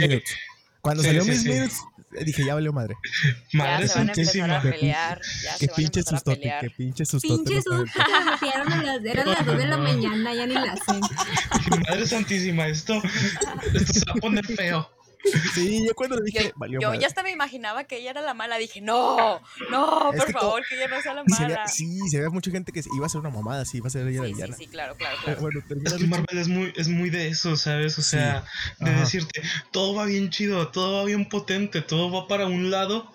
Cuando 0.81 1.03
Sí, 1.03 1.07
salió 1.09 1.23
sí, 1.23 1.29
Miss 1.31 1.41
sí. 1.43 1.49
Minutes, 1.49 1.77
dije, 2.25 2.45
ya 2.45 2.55
valió 2.55 2.73
madre. 2.73 2.95
Madre 3.53 3.87
ya 3.87 3.93
santísima. 3.93 4.57
a 4.57 4.61
pelear. 4.61 5.21
Ya 5.43 5.57
Que 5.59 5.67
pinche 5.67 6.01
sustote, 6.03 6.53
que 6.61 6.69
pinche 6.71 7.05
sustote. 7.05 7.61
Saben. 7.61 7.87
sustos 7.87 8.39
que 8.39 8.69
me 8.69 8.83
las, 8.83 9.05
eran 9.05 9.29
las 9.29 9.45
2 9.45 9.57
de 9.57 9.67
la 9.67 9.77
mañana, 9.77 10.33
ya 10.33 10.45
ni 10.47 10.53
las 10.55 10.79
sé. 10.79 10.99
Madre 11.87 12.05
santísima, 12.07 12.67
esto, 12.67 13.01
esto 13.73 13.93
se 13.93 14.05
va 14.05 14.13
a 14.13 14.21
poner 14.21 14.45
feo. 14.45 14.89
Sí, 15.53 15.85
yo 15.85 15.93
cuando 15.95 16.15
le 16.15 16.23
dije, 16.25 16.45
Yo, 16.45 16.51
valió 16.55 16.79
yo 16.79 16.87
madre. 16.89 17.01
ya 17.01 17.07
hasta 17.07 17.21
me 17.23 17.31
imaginaba 17.31 17.83
que 17.83 17.97
ella 17.97 18.11
era 18.11 18.21
la 18.21 18.33
mala. 18.33 18.57
Dije, 18.57 18.81
no, 18.81 19.41
no, 19.69 20.11
Es 20.11 20.17
por 20.17 20.25
que 20.27 20.33
todo- 20.33 20.41
favor, 20.41 20.63
que 20.67 20.75
ella 20.75 20.87
no 20.87 21.01
sea 21.01 21.13
la 21.13 21.23
mala. 21.23 21.67
sí, 21.67 21.99
se 22.09 22.17
veía 22.17 22.29
mucha 22.29 22.49
gente 22.51 22.71
que 22.71 22.81
iba 22.95 23.05
a 23.05 23.09
ser 23.09 23.19
una 23.21 23.29
mamada, 23.29 23.63
sí, 23.65 23.77
iba 23.77 23.87
a 23.87 23.89
ser 23.91 24.07
ella 24.07 24.21
la 24.21 24.27
Sí, 24.27 24.33
sí, 24.33 24.35
villana. 24.35 24.55
sí, 24.57 24.67
claro, 24.67 24.95
claro, 24.95 25.17
claro. 25.23 25.41
bueno, 25.41 25.59
Es 25.85 25.93
que. 25.93 26.07
Marvel 26.07 26.37
es 26.37 26.47
muy, 26.47 26.73
es 26.75 26.87
muy 26.87 27.09
de 27.09 27.27
eso, 27.27 27.55
¿sabes? 27.55 27.97
O 27.99 28.01
Sí. 28.01 28.11
sea, 28.11 28.45
de 28.79 28.89
Ajá. 28.89 28.99
decirte, 29.01 29.41
todo 29.71 29.93
va 29.95 30.05
bien 30.05 30.29
chido, 30.31 30.69
todo 30.69 30.97
va 30.99 31.05
bien 31.05 31.29
potente, 31.29 31.81
todo 31.81 32.11
va 32.11 32.27
para 32.27 32.45
un 32.47 32.71
lado 32.71 33.11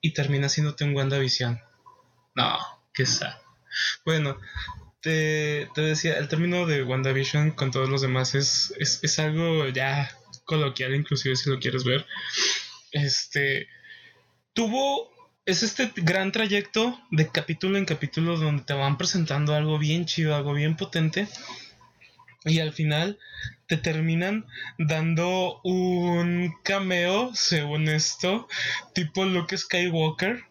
y 0.00 0.12
termina 0.14 0.46
haciéndote 0.46 0.84
un 0.84 0.94
WandaVision. 0.94 1.60
No, 2.36 2.56
qué 2.94 3.04
sad. 3.06 3.34
Bueno, 4.04 4.38
te, 5.00 5.68
te 5.74 5.80
decía, 5.80 6.18
el 6.18 6.28
término 6.28 6.66
de 6.66 6.82
WandaVision 6.84 7.50
con 7.52 7.70
todos 7.70 7.88
los 7.88 8.00
demás 8.02 8.34
es, 8.34 8.72
es, 8.78 9.00
es 9.02 9.18
algo 9.18 9.66
ya 9.68 10.10
coloquial, 10.48 10.94
inclusive 10.94 11.36
si 11.36 11.50
lo 11.50 11.60
quieres 11.60 11.84
ver. 11.84 12.04
Este 12.90 13.68
tuvo. 14.54 15.16
Es 15.44 15.62
este 15.62 15.90
gran 15.96 16.30
trayecto 16.30 17.00
de 17.10 17.30
capítulo 17.30 17.78
en 17.78 17.86
capítulo 17.86 18.36
donde 18.36 18.64
te 18.64 18.74
van 18.74 18.98
presentando 18.98 19.54
algo 19.54 19.78
bien 19.78 20.04
chido, 20.04 20.36
algo 20.36 20.52
bien 20.52 20.76
potente. 20.76 21.26
Y 22.44 22.60
al 22.60 22.72
final 22.72 23.18
te 23.66 23.78
terminan 23.78 24.44
dando 24.78 25.60
un 25.64 26.54
cameo, 26.62 27.30
según 27.34 27.88
esto, 27.88 28.46
tipo 28.94 29.24
Luke 29.24 29.56
Skywalker. 29.56 30.44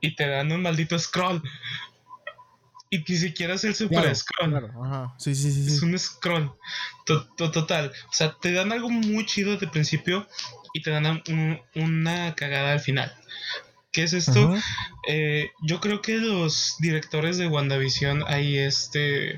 Y 0.00 0.14
te 0.14 0.28
dan 0.28 0.52
un 0.52 0.62
maldito 0.62 0.96
scroll. 0.96 1.42
Y 2.90 2.98
ni 3.08 3.16
siquiera 3.16 3.54
es 3.54 3.64
el 3.64 3.74
super 3.74 4.00
Claro, 4.00 4.14
scroll. 4.14 4.50
claro, 4.50 4.84
ajá. 4.84 5.14
Sí, 5.18 5.34
sí, 5.34 5.50
sí. 5.50 5.66
Es 5.74 5.82
un 5.82 5.98
scroll. 5.98 6.52
To- 7.04 7.26
to- 7.36 7.50
Total. 7.50 7.92
O 8.08 8.12
sea, 8.12 8.36
te 8.40 8.52
dan 8.52 8.70
algo 8.72 8.88
muy 8.90 9.26
chido 9.26 9.56
de 9.56 9.66
principio 9.66 10.26
y 10.72 10.82
te 10.82 10.90
dan 10.90 11.22
un- 11.28 11.60
una 11.74 12.34
cagada 12.36 12.72
al 12.72 12.80
final. 12.80 13.12
¿Qué 13.92 14.02
es 14.04 14.12
esto? 14.12 14.54
Eh, 15.08 15.50
yo 15.62 15.80
creo 15.80 16.02
que 16.02 16.16
los 16.18 16.74
directores 16.80 17.38
de 17.38 17.48
WandaVision 17.48 18.24
ahí 18.28 18.58
este 18.58 19.36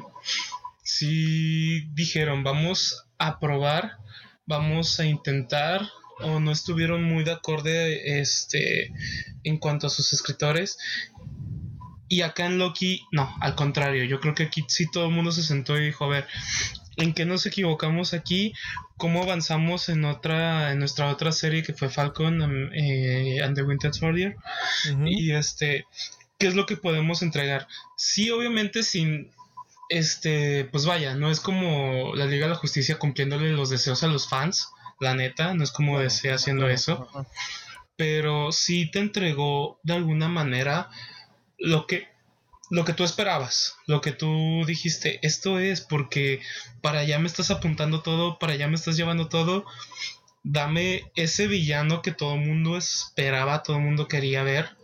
sí 0.83 1.87
dijeron 1.95 2.43
vamos 2.45 3.05
a 3.19 3.39
probar, 3.39 3.99
vamos 4.47 4.99
a 5.01 5.05
intentar 5.07 5.89
o 6.21 6.41
no 6.41 6.51
estuvieron 6.51 7.05
muy 7.05 7.23
de 7.23 7.33
acorde 7.33 8.19
este 8.21 8.93
en 9.45 9.59
cuanto 9.59 9.87
a 9.87 9.91
sus 9.91 10.13
escritores 10.13 10.77
y 12.09 12.23
acá 12.23 12.47
en 12.47 12.59
Loki 12.59 13.07
no, 13.13 13.35
al 13.41 13.55
contrario, 13.55 14.05
yo 14.05 14.21
creo 14.21 14.35
que 14.35 14.45
aquí 14.45 14.65
sí 14.69 14.91
todo 14.91 15.07
el 15.07 15.13
mundo 15.13 15.33
se 15.33 15.43
sentó 15.43 15.79
y 15.79 15.87
dijo, 15.87 16.05
a 16.05 16.09
ver, 16.09 16.27
¿en 16.97 17.15
qué 17.15 17.25
nos 17.25 17.47
equivocamos 17.47 18.15
aquí? 18.15 18.53
¿Cómo 18.97 19.23
avanzamos 19.23 19.89
en 19.89 20.05
otra 20.05 20.73
en 20.73 20.79
nuestra 20.79 21.11
otra 21.11 21.33
serie 21.33 21.63
que 21.63 21.75
fue 21.75 21.89
Falcon 21.89 22.43
um, 22.43 22.71
eh, 22.73 23.41
and 23.43 23.55
the 23.55 23.63
Winter 23.63 23.95
Soldier? 23.95 24.37
Y 25.07 25.33
este 25.33 25.87
qué 26.39 26.47
es 26.47 26.55
lo 26.55 26.67
que 26.67 26.77
podemos 26.77 27.23
entregar 27.23 27.67
sí 27.97 28.31
obviamente 28.31 28.83
sin 28.85 29.33
este 29.89 30.67
pues 30.67 30.87
vaya 30.87 31.15
no 31.15 31.31
es 31.31 31.41
como 31.41 32.15
la 32.15 32.27
Liga 32.27 32.47
de 32.47 32.53
la 32.53 32.59
Justicia 32.59 32.99
cumpliéndole 32.99 33.53
los 33.53 33.71
deseos 33.71 34.05
a 34.05 34.07
los 34.07 34.29
fans 34.29 34.69
la 35.01 35.15
neta 35.15 35.55
no 35.55 35.65
es 35.65 35.73
como 35.73 35.99
desea 35.99 36.37
haciendo 36.37 36.69
eso 36.69 37.09
pero 37.97 38.53
sí 38.53 38.89
te 38.91 39.01
entregó 39.01 39.81
de 39.83 39.95
alguna 39.95 40.29
manera 40.29 40.91
lo 41.59 41.87
que 41.87 42.09
lo 42.71 42.85
que 42.85 42.93
tú 42.93 43.05
esperabas, 43.05 43.77
lo 43.87 44.01
que 44.01 44.13
tú 44.13 44.65
dijiste, 44.67 45.19
esto 45.23 45.59
es 45.59 45.81
porque 45.81 46.43
para 46.83 47.01
allá 47.01 47.19
me 47.19 47.27
estás 47.27 47.51
apuntando 47.51 48.03
todo, 48.03 48.39
para 48.39 48.53
allá 48.53 48.69
me 48.69 48.75
estás 48.75 48.97
llevando 48.97 49.29
todo, 49.29 49.65
dame 50.43 51.11
ese 51.15 51.47
villano 51.47 52.03
que 52.03 52.13
todo 52.13 52.35
el 52.35 52.41
mundo 52.41 52.77
esperaba, 52.77 53.63
todo 53.63 53.77
el 53.77 53.83
mundo 53.83 54.09
quería 54.09 54.43
ver. 54.43 54.77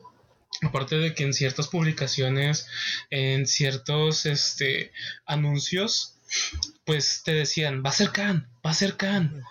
Aparte 0.62 0.96
de 0.96 1.14
que 1.14 1.24
en 1.24 1.34
ciertas 1.34 1.68
publicaciones, 1.68 2.68
en 3.10 3.46
ciertos 3.46 4.24
este, 4.24 4.92
anuncios, 5.26 6.14
pues 6.84 7.22
te 7.22 7.34
decían, 7.34 7.82
va 7.84 7.90
a 7.90 7.94
ser 7.94 8.12
Khan, 8.12 8.48
va 8.64 8.70
a 8.70 8.74
ser 8.74 8.96
Khan. 8.96 9.42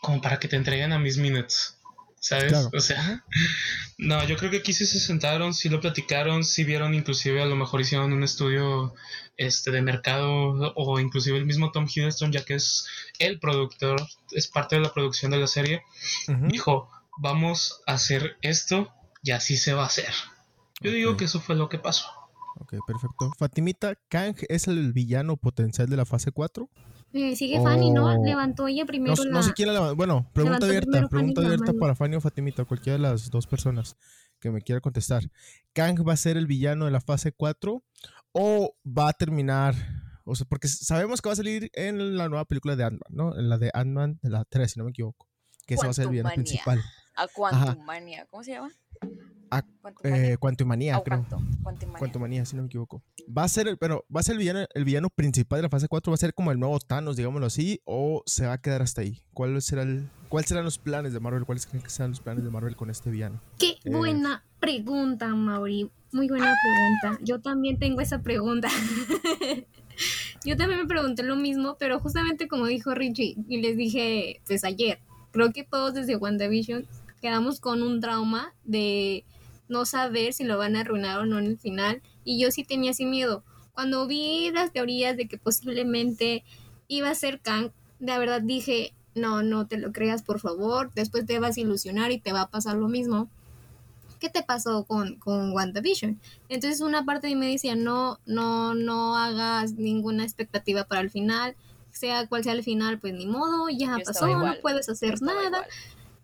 Como 0.00 0.22
para 0.22 0.38
que 0.38 0.48
te 0.48 0.56
entreguen 0.56 0.92
a 0.92 0.98
mis 0.98 1.18
minutes. 1.18 1.79
¿Sabes? 2.22 2.48
Claro. 2.52 2.70
O 2.74 2.80
sea, 2.80 3.24
no, 3.98 4.22
yo 4.24 4.36
creo 4.36 4.50
que 4.50 4.58
aquí 4.58 4.72
sí 4.72 4.86
se 4.86 5.00
sentaron, 5.00 5.54
sí 5.54 5.68
lo 5.70 5.80
platicaron, 5.80 6.44
sí 6.44 6.64
vieron, 6.64 6.94
inclusive 6.94 7.42
a 7.42 7.46
lo 7.46 7.56
mejor 7.56 7.80
hicieron 7.80 8.12
un 8.12 8.22
estudio 8.22 8.94
este 9.38 9.70
de 9.70 9.80
mercado 9.80 10.30
o 10.76 11.00
inclusive 11.00 11.38
el 11.38 11.46
mismo 11.46 11.72
Tom 11.72 11.86
Hiddleston, 11.88 12.30
ya 12.30 12.44
que 12.44 12.54
es 12.54 12.86
el 13.18 13.40
productor, 13.40 13.96
es 14.32 14.48
parte 14.48 14.76
de 14.76 14.82
la 14.82 14.92
producción 14.92 15.30
de 15.30 15.38
la 15.38 15.46
serie, 15.46 15.82
Ujú. 16.28 16.46
dijo, 16.48 16.90
vamos 17.18 17.80
a 17.86 17.94
hacer 17.94 18.36
esto 18.42 18.92
y 19.22 19.30
así 19.30 19.56
se 19.56 19.72
va 19.72 19.84
a 19.84 19.86
hacer. 19.86 20.12
Yo 20.82 20.90
digo 20.90 21.12
Ok. 21.12 21.18
que 21.20 21.24
eso 21.24 21.40
fue 21.40 21.56
lo 21.56 21.68
que 21.70 21.78
pasó. 21.78 22.06
Ok, 22.56 22.74
perfecto. 22.86 23.32
Fatimita, 23.38 23.94
Kang 24.10 24.36
es 24.50 24.68
el 24.68 24.92
villano 24.92 25.38
potencial 25.38 25.88
de 25.88 25.96
la 25.96 26.04
fase 26.04 26.32
4. 26.32 26.68
Eh, 27.12 27.34
sigue 27.34 27.60
Fanny, 27.60 27.90
¿no? 27.90 28.06
Oh. 28.06 28.24
Levantó 28.24 28.68
ella 28.68 28.84
No, 28.84 28.86
primero 28.86 29.24
no 29.24 29.30
la... 29.30 29.42
sé 29.42 29.52
quién 29.52 29.68
la 29.68 29.74
levantó. 29.74 29.96
Bueno, 29.96 30.30
pregunta 30.32 30.58
Levantó 30.58 30.66
abierta. 30.66 31.08
Pregunta 31.08 31.40
Fanny 31.40 31.54
abierta 31.54 31.72
para 31.78 31.94
Fanny 31.94 32.16
o 32.16 32.20
Fatimita, 32.20 32.64
cualquiera 32.64 32.96
de 32.96 33.02
las 33.02 33.30
dos 33.30 33.46
personas 33.46 33.96
que 34.38 34.50
me 34.50 34.62
quiera 34.62 34.80
contestar. 34.80 35.22
¿Kang 35.72 36.06
va 36.06 36.12
a 36.12 36.16
ser 36.16 36.36
el 36.36 36.46
villano 36.46 36.84
de 36.84 36.90
la 36.90 37.00
fase 37.00 37.32
4 37.32 37.82
o 38.32 38.76
va 38.86 39.08
a 39.08 39.12
terminar? 39.12 39.74
O 40.24 40.34
sea, 40.34 40.46
porque 40.48 40.68
sabemos 40.68 41.20
que 41.20 41.28
va 41.28 41.32
a 41.32 41.36
salir 41.36 41.70
en 41.74 42.16
la 42.16 42.28
nueva 42.28 42.44
película 42.44 42.76
de 42.76 42.84
Ant-Man, 42.84 43.10
¿no? 43.10 43.36
En 43.36 43.48
la 43.48 43.58
de 43.58 43.70
Ant-Man, 43.74 44.20
de 44.22 44.30
la 44.30 44.44
3, 44.44 44.70
si 44.70 44.78
no 44.78 44.84
me 44.84 44.90
equivoco. 44.90 45.28
Que 45.66 45.74
ese 45.74 45.86
va 45.86 45.90
a 45.90 45.94
ser 45.94 46.04
el 46.04 46.10
villano 46.10 46.30
principal. 46.30 46.80
A 47.16 47.26
Quantumania. 47.28 48.26
¿Cómo 48.26 48.42
se 48.42 48.52
llama? 48.52 48.70
A- 49.50 49.62
Quantumania. 49.62 50.32
Eh, 50.32 50.36
Quantumania, 50.38 50.96
Ah, 50.96 51.02
creo. 51.04 51.18
Quantum, 51.28 51.62
Quantumania. 51.62 51.98
Quantumania, 51.98 52.44
si 52.44 52.56
no 52.56 52.62
me 52.62 52.66
equivoco. 52.66 53.02
Va 53.36 53.44
a 53.44 53.48
ser, 53.48 53.68
el, 53.68 53.78
pero 53.78 54.04
va 54.14 54.20
a 54.20 54.22
ser 54.22 54.34
el 54.34 54.38
villano, 54.38 54.60
el 54.74 54.84
villano 54.84 55.08
principal 55.10 55.58
de 55.58 55.62
la 55.64 55.68
fase 55.68 55.88
4, 55.88 56.10
va 56.10 56.14
a 56.14 56.18
ser 56.18 56.34
como 56.34 56.52
el 56.52 56.58
nuevo 56.58 56.78
Thanos, 56.80 57.16
digámoslo 57.16 57.46
así, 57.46 57.80
o 57.84 58.22
se 58.26 58.46
va 58.46 58.54
a 58.54 58.60
quedar 58.60 58.82
hasta 58.82 59.00
ahí. 59.02 59.22
¿Cuál 59.32 59.60
será 59.62 59.82
el, 59.82 60.08
¿Cuáles 60.28 60.48
serán 60.48 60.64
los 60.64 60.78
planes 60.78 61.12
de 61.12 61.20
Marvel? 61.20 61.44
¿Cuáles 61.44 61.66
creen 61.66 61.82
que 61.82 61.90
serán 61.90 62.10
los 62.10 62.20
planes 62.20 62.44
de 62.44 62.50
Marvel 62.50 62.76
con 62.76 62.90
este 62.90 63.10
villano? 63.10 63.40
Qué 63.58 63.76
Eh. 63.84 63.90
buena 63.90 64.44
pregunta, 64.60 65.28
Mauri. 65.34 65.90
Muy 66.12 66.28
buena 66.28 66.52
pregunta. 67.00 67.20
Yo 67.24 67.40
también 67.40 67.78
tengo 67.78 68.00
esa 68.00 68.20
pregunta. 68.22 68.68
Yo 70.44 70.56
también 70.56 70.80
me 70.80 70.86
pregunté 70.86 71.22
lo 71.22 71.36
mismo, 71.36 71.76
pero 71.78 72.00
justamente 72.00 72.48
como 72.48 72.66
dijo 72.66 72.94
Richie, 72.94 73.36
y 73.48 73.60
les 73.60 73.76
dije 73.76 74.40
pues 74.46 74.64
ayer, 74.64 74.98
creo 75.30 75.52
que 75.52 75.64
todos 75.64 75.94
desde 75.94 76.16
WandaVision 76.16 76.86
quedamos 77.20 77.60
con 77.60 77.82
un 77.82 78.00
trauma 78.00 78.54
de 78.64 79.24
no 79.70 79.86
saber 79.86 80.34
si 80.34 80.44
lo 80.44 80.58
van 80.58 80.76
a 80.76 80.80
arruinar 80.80 81.20
o 81.20 81.26
no 81.26 81.38
en 81.38 81.46
el 81.46 81.58
final. 81.58 82.02
Y 82.24 82.38
yo 82.38 82.50
sí 82.50 82.64
tenía 82.64 82.90
ese 82.90 83.06
miedo. 83.06 83.44
Cuando 83.72 84.06
vi 84.06 84.50
las 84.50 84.72
teorías 84.72 85.16
de 85.16 85.28
que 85.28 85.38
posiblemente 85.38 86.44
iba 86.88 87.08
a 87.08 87.14
ser 87.14 87.40
Kang, 87.40 87.70
de 88.00 88.18
verdad 88.18 88.42
dije, 88.42 88.92
no, 89.14 89.42
no 89.42 89.66
te 89.66 89.78
lo 89.78 89.92
creas, 89.92 90.22
por 90.22 90.40
favor. 90.40 90.92
Después 90.94 91.24
te 91.24 91.38
vas 91.38 91.56
a 91.56 91.60
ilusionar 91.60 92.10
y 92.10 92.18
te 92.18 92.32
va 92.32 92.42
a 92.42 92.50
pasar 92.50 92.76
lo 92.76 92.88
mismo. 92.88 93.30
¿Qué 94.18 94.28
te 94.28 94.42
pasó 94.42 94.84
con, 94.84 95.16
con 95.16 95.52
WandaVision? 95.52 96.20
Entonces 96.48 96.80
una 96.80 97.04
parte 97.04 97.28
de 97.28 97.34
mí 97.34 97.40
me 97.40 97.50
decía, 97.50 97.74
no, 97.74 98.18
no, 98.26 98.74
no 98.74 99.16
hagas 99.16 99.72
ninguna 99.72 100.24
expectativa 100.24 100.84
para 100.84 101.00
el 101.00 101.10
final. 101.10 101.56
Sea 101.92 102.26
cual 102.26 102.44
sea 102.44 102.52
el 102.52 102.62
final, 102.62 102.98
pues 102.98 103.14
ni 103.14 103.26
modo, 103.26 103.68
ya 103.68 103.98
Yo 103.98 104.04
pasó, 104.04 104.26
no 104.26 104.54
puedes 104.60 104.88
hacer 104.88 105.20
nada. 105.22 105.46
igual, 105.46 105.64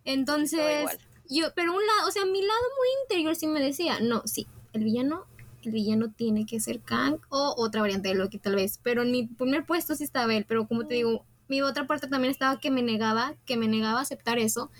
Entonces. 0.05 0.99
Yo, 1.28 1.47
pero 1.54 1.73
un 1.73 1.87
lado, 1.87 2.09
o 2.09 2.11
sea, 2.11 2.25
mi 2.25 2.40
lado 2.40 2.61
muy 2.78 2.88
interior 3.02 3.35
sí 3.35 3.47
me 3.47 3.61
decía, 3.61 4.00
no, 4.00 4.23
sí, 4.26 4.47
el 4.73 4.85
villano, 4.85 5.25
el 5.62 5.73
villano 5.73 6.11
tiene 6.12 6.47
que 6.47 6.61
ser 6.61 6.80
Kang 6.80 7.18
o 7.28 7.54
otra 7.56 7.80
variante 7.80 8.09
de 8.09 8.14
Loki 8.14 8.38
tal 8.38 8.54
vez, 8.54 8.78
pero 8.83 9.02
en 9.02 9.11
mi 9.11 9.26
primer 9.26 9.64
puesto 9.64 9.95
sí 9.95 10.04
estaba 10.04 10.35
él, 10.35 10.45
pero 10.47 10.66
como 10.66 10.87
te 10.87 10.95
digo, 10.95 11.25
mi 11.49 11.62
otra 11.62 11.87
parte 11.87 12.09
también 12.09 12.30
estaba 12.30 12.59
que 12.59 12.71
me 12.71 12.83
negaba, 12.83 13.35
que 13.45 13.56
me 13.56 13.68
negaba 13.68 14.00
a 14.00 14.02
aceptar 14.02 14.38
eso. 14.38 14.71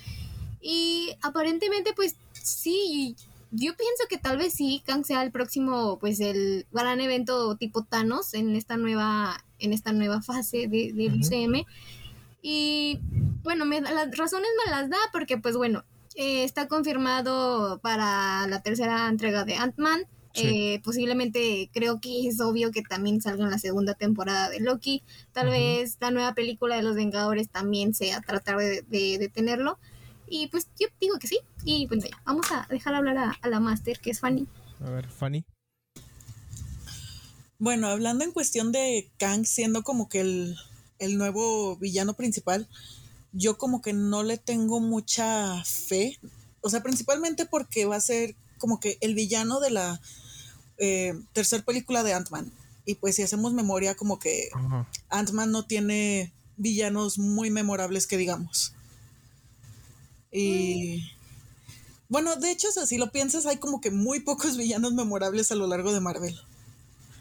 Y 0.61 1.11
aparentemente 1.23 1.93
pues 1.95 2.17
sí, 2.33 3.17
yo 3.51 3.77
pienso 3.77 4.05
que 4.09 4.19
tal 4.19 4.37
vez 4.37 4.55
sí, 4.55 4.83
Kang 4.85 5.05
sea 5.05 5.23
el 5.23 5.31
próximo, 5.31 5.99
pues 5.99 6.21
el 6.21 6.67
gran 6.73 7.01
evento 7.01 7.57
tipo 7.57 7.85
Thanos 7.85 8.35
en 8.35 8.55
esta 8.57 8.77
nueva, 8.77 9.45
en 9.59 9.73
esta 9.73 9.93
nueva 9.93 10.21
fase 10.23 10.67
de, 10.69 10.93
del 10.93 11.15
Ujú. 11.15 11.27
UCM. 11.27 11.65
Y 12.43 13.01
bueno, 13.43 13.65
me, 13.65 13.81
las 13.81 14.17
razones 14.17 14.49
me 14.65 14.71
las 14.71 14.91
da 14.91 14.99
porque 15.13 15.39
pues 15.39 15.57
bueno, 15.57 15.85
eh, 16.17 16.45
está 16.45 16.67
confirmado 16.67 17.79
para 17.83 18.47
la 18.49 18.63
tercera 18.63 19.09
entrega 19.09 19.45
de 19.45 19.57
Ant-Man. 19.57 20.07
Eh, 20.39 20.81
posiblemente 20.85 21.71
creo 21.73 21.99
que 21.99 22.29
es 22.29 22.41
obvio 22.41 22.71
que 22.71 22.83
también 22.83 23.23
salga 23.23 23.45
en 23.45 23.51
la 23.51 23.59
segunda 23.59 23.95
temporada 23.95 24.51
de 24.51 24.61
Loki. 24.61 25.03
Tal 25.33 25.49
vez 25.49 25.97
la 26.01 26.11
nueva 26.11 26.35
película 26.35 26.77
de 26.77 26.83
los 26.83 26.95
Vengadores 26.95 27.49
también 27.49 27.95
sea 27.95 28.21
tratar 28.21 28.59
de, 28.59 28.83
detenerlo. 29.19 29.79
Y 30.29 30.49
pues 30.49 30.69
yo 30.79 30.89
digo 31.01 31.19
que 31.19 31.29
sí. 31.29 31.39
Y 31.65 31.87
bueno, 31.87 32.05
ya, 32.05 32.21
vamos 32.27 32.51
a 32.51 32.67
dejar 32.69 32.95
hablar 32.95 33.17
a, 33.17 33.39
a 33.41 33.49
la 33.49 33.61
Master, 33.61 33.99
que 33.99 34.11
es 34.11 34.21
Fanny. 34.21 34.47
A 34.85 34.91
ver, 34.91 35.09
Fanny. 35.09 35.45
Bueno, 37.59 37.89
hablando 37.89 38.25
en 38.25 38.33
cuestión 38.33 38.73
de 38.73 39.11
Kang 39.19 39.47
siendo 39.47 39.83
como 39.83 40.09
que 40.09 40.21
el, 40.21 40.57
el 40.99 41.17
nuevo 41.17 41.77
villano 41.77 42.15
principal, 42.15 42.69
yo 43.37 43.59
como 43.59 43.83
que 43.83 43.93
no 43.93 44.23
le 44.23 44.39
tengo 44.39 44.81
mucha 44.81 45.63
fe. 45.65 46.19
O 46.61 46.71
sea, 46.71 46.83
principalmente 46.83 47.47
porque 47.47 47.85
va 47.85 47.97
a 47.97 48.01
ser 48.01 48.35
como 48.59 48.81
que 48.81 48.99
el 49.01 49.15
villano 49.15 49.61
de 49.61 49.71
la 49.71 50.01
eh, 50.79 51.15
tercera 51.33 51.65
película 51.65 52.03
de 52.03 52.15
Ant-Man. 52.15 52.51
Y 52.87 52.95
pues 52.95 53.17
si 53.17 53.23
hacemos 53.23 53.53
memoria, 53.53 53.95
como 53.95 54.19
que 54.19 54.49
Ant-Man 55.11 55.51
no 55.51 55.67
tiene 55.67 56.33
villanos 56.57 57.19
muy 57.19 57.51
memorables 57.51 58.07
que 58.07 58.17
digamos. 58.17 58.73
Y 60.33 61.03
bueno, 62.09 62.37
de 62.37 62.51
hecho, 62.51 62.69
si 62.87 62.97
lo 62.97 63.11
piensas, 63.11 63.47
hay 63.47 63.59
como 63.59 63.81
que 63.81 63.91
muy 63.91 64.21
pocos 64.21 64.57
villanos 64.57 64.95
memorables 64.95 65.53
a 65.53 65.57
lo 65.57 65.67
largo 65.67 65.93
de 65.93 66.01
Marvel. 66.01 66.39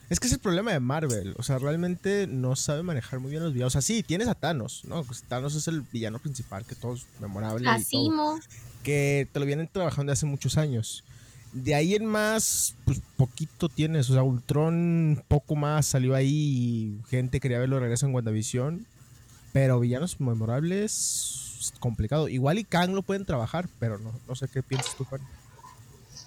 Es 0.09 0.19
que 0.19 0.27
es 0.27 0.33
el 0.33 0.39
problema 0.39 0.71
de 0.71 0.79
Marvel. 0.79 1.33
O 1.37 1.43
sea, 1.43 1.57
realmente 1.57 2.27
no 2.27 2.55
sabe 2.55 2.83
manejar 2.83 3.19
muy 3.19 3.31
bien 3.31 3.43
los 3.43 3.53
villanos. 3.53 3.71
O 3.71 3.79
sea, 3.79 3.81
sí, 3.81 4.03
tienes 4.03 4.27
a 4.27 4.35
Thanos, 4.35 4.83
¿no? 4.85 5.03
Pues 5.03 5.23
Thanos 5.23 5.55
es 5.55 5.67
el 5.67 5.81
villano 5.81 6.19
principal, 6.19 6.65
que 6.65 6.75
todos 6.75 7.07
memorable. 7.19 7.67
Asimo. 7.67 8.39
que 8.83 9.27
te 9.31 9.39
lo 9.39 9.45
vienen 9.45 9.67
trabajando 9.67 10.11
hace 10.11 10.27
muchos 10.27 10.57
años. 10.57 11.03
De 11.53 11.73
ahí 11.73 11.95
en 11.95 12.05
más, 12.05 12.75
pues 12.85 13.01
poquito 13.17 13.67
tienes. 13.67 14.09
O 14.09 14.13
sea, 14.13 14.21
Ultron 14.21 15.23
poco 15.27 15.55
más 15.55 15.87
salió 15.87 16.13
ahí 16.13 16.99
y 17.01 17.07
gente 17.09 17.39
quería 17.39 17.59
verlo 17.59 17.79
regreso 17.79 18.05
en 18.05 18.13
WandaVision. 18.13 18.85
Pero 19.53 19.79
villanos 19.79 20.19
memorables, 20.19 21.71
complicado. 21.79 22.27
Igual 22.27 22.59
y 22.59 22.63
Kang 22.63 22.91
lo 22.91 23.01
pueden 23.01 23.25
trabajar, 23.25 23.69
pero 23.79 23.97
no, 23.97 24.13
no 24.27 24.35
sé 24.35 24.47
qué 24.49 24.61
piensas 24.61 24.95
tú, 24.95 25.05
Juan. 25.05 25.21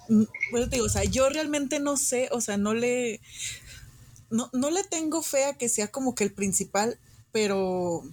Mm, 0.09 0.23
bueno, 0.51 0.67
te 0.67 0.77
digo, 0.77 0.87
o 0.87 0.89
sea, 0.89 1.03
yo 1.03 1.29
realmente 1.29 1.79
no 1.79 1.95
sé, 1.95 2.29
o 2.31 2.41
sea, 2.41 2.57
no 2.57 2.73
le. 2.73 3.21
No, 4.29 4.49
no 4.53 4.69
le 4.69 4.83
tengo 4.83 5.21
fe 5.21 5.45
a 5.45 5.57
que 5.57 5.69
sea 5.69 5.89
como 5.89 6.15
que 6.15 6.23
el 6.23 6.33
principal, 6.33 6.99
pero. 7.31 8.03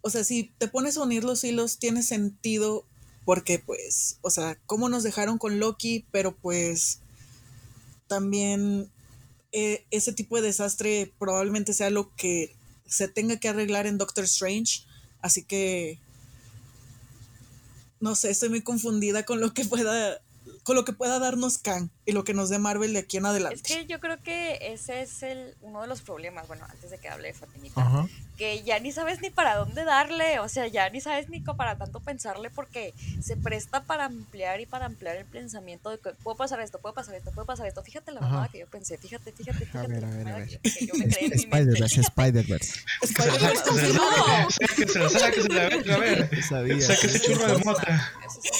O 0.00 0.10
sea, 0.10 0.24
si 0.24 0.52
te 0.58 0.68
pones 0.68 0.96
a 0.96 1.02
unir 1.02 1.24
los 1.24 1.42
hilos, 1.42 1.78
tiene 1.78 2.02
sentido 2.02 2.84
porque 3.26 3.58
pues, 3.58 4.18
o 4.22 4.30
sea, 4.30 4.56
cómo 4.66 4.88
nos 4.88 5.02
dejaron 5.02 5.36
con 5.36 5.58
Loki, 5.58 6.06
pero 6.12 6.34
pues 6.36 7.00
también 8.06 8.88
eh, 9.50 9.84
ese 9.90 10.12
tipo 10.12 10.36
de 10.36 10.42
desastre 10.42 11.12
probablemente 11.18 11.74
sea 11.74 11.90
lo 11.90 12.14
que 12.14 12.54
se 12.86 13.08
tenga 13.08 13.36
que 13.38 13.48
arreglar 13.48 13.88
en 13.88 13.98
Doctor 13.98 14.24
Strange, 14.24 14.84
así 15.20 15.42
que 15.42 15.98
no 17.98 18.14
sé, 18.14 18.30
estoy 18.30 18.48
muy 18.48 18.62
confundida 18.62 19.24
con 19.24 19.40
lo 19.40 19.52
que 19.52 19.64
pueda 19.64 20.20
con 20.62 20.76
lo 20.76 20.84
que 20.84 20.92
pueda 20.92 21.18
darnos 21.18 21.58
Kang 21.58 21.90
y 22.06 22.12
lo 22.12 22.22
que 22.22 22.34
nos 22.34 22.48
dé 22.48 22.58
Marvel 22.58 22.92
de 22.92 23.00
aquí 23.00 23.16
en 23.16 23.26
adelante. 23.26 23.56
Es 23.56 23.62
que 23.62 23.86
yo 23.86 23.98
creo 23.98 24.22
que 24.22 24.58
ese 24.62 25.02
es 25.02 25.24
el 25.24 25.54
uno 25.60 25.82
de 25.82 25.88
los 25.88 26.02
problemas, 26.02 26.46
bueno, 26.46 26.64
antes 26.70 26.90
de 26.90 26.98
que 26.98 27.08
hable 27.08 27.28
de 27.28 27.34
Fatimita, 27.34 28.06
que 28.38 28.62
ya 28.62 28.78
ni 28.78 28.92
sabes 28.92 29.20
ni 29.20 29.30
para 29.30 29.56
dónde 29.56 29.84
darle, 29.84 30.38
o 30.38 30.48
sea, 30.48 30.68
ya 30.68 30.88
ni 30.90 31.00
sabes 31.00 31.28
ni 31.28 31.40
para 31.40 31.76
tanto 31.76 32.00
pensarle 32.00 32.50
porque 32.50 32.94
se 33.20 33.36
presta 33.36 33.82
para 33.82 34.04
ampliar 34.04 34.60
y 34.60 34.66
para 34.66 34.86
ampliar 34.86 35.16
el 35.16 35.24
pensamiento 35.24 35.90
de 35.90 35.98
que 35.98 36.10
puede 36.22 36.36
pasar 36.36 36.60
esto, 36.60 36.78
puede 36.78 36.94
pasar 36.94 37.14
esto, 37.16 37.32
puede 37.32 37.46
pasar 37.46 37.66
esto. 37.66 37.82
Fíjate 37.82 38.12
la 38.12 38.20
mamada 38.20 38.48
que 38.48 38.60
yo 38.60 38.66
pensé, 38.66 38.98
fíjate, 38.98 39.32
fíjate, 39.32 39.66
fíjate. 39.66 39.78
A 39.78 39.88
ver, 39.88 40.04
a 40.04 40.10
ver, 40.10 40.28
a 40.32 40.36
ver. 40.36 40.60
Spider-Verse, 41.32 42.00
Spider-Verse. 42.00 42.80
A 45.80 45.94
ver, 45.96 46.30
a 46.52 46.60
ver. 46.60 46.82
Sáquese 46.82 47.20
churro 47.20 47.46
de 47.48 47.64
mota. 47.64 48.12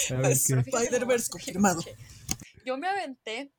Spider-Verse 0.09 1.31
confirmado. 1.31 1.83
Yo 2.66 2.76
me 2.76 2.88
aventé 2.88 3.55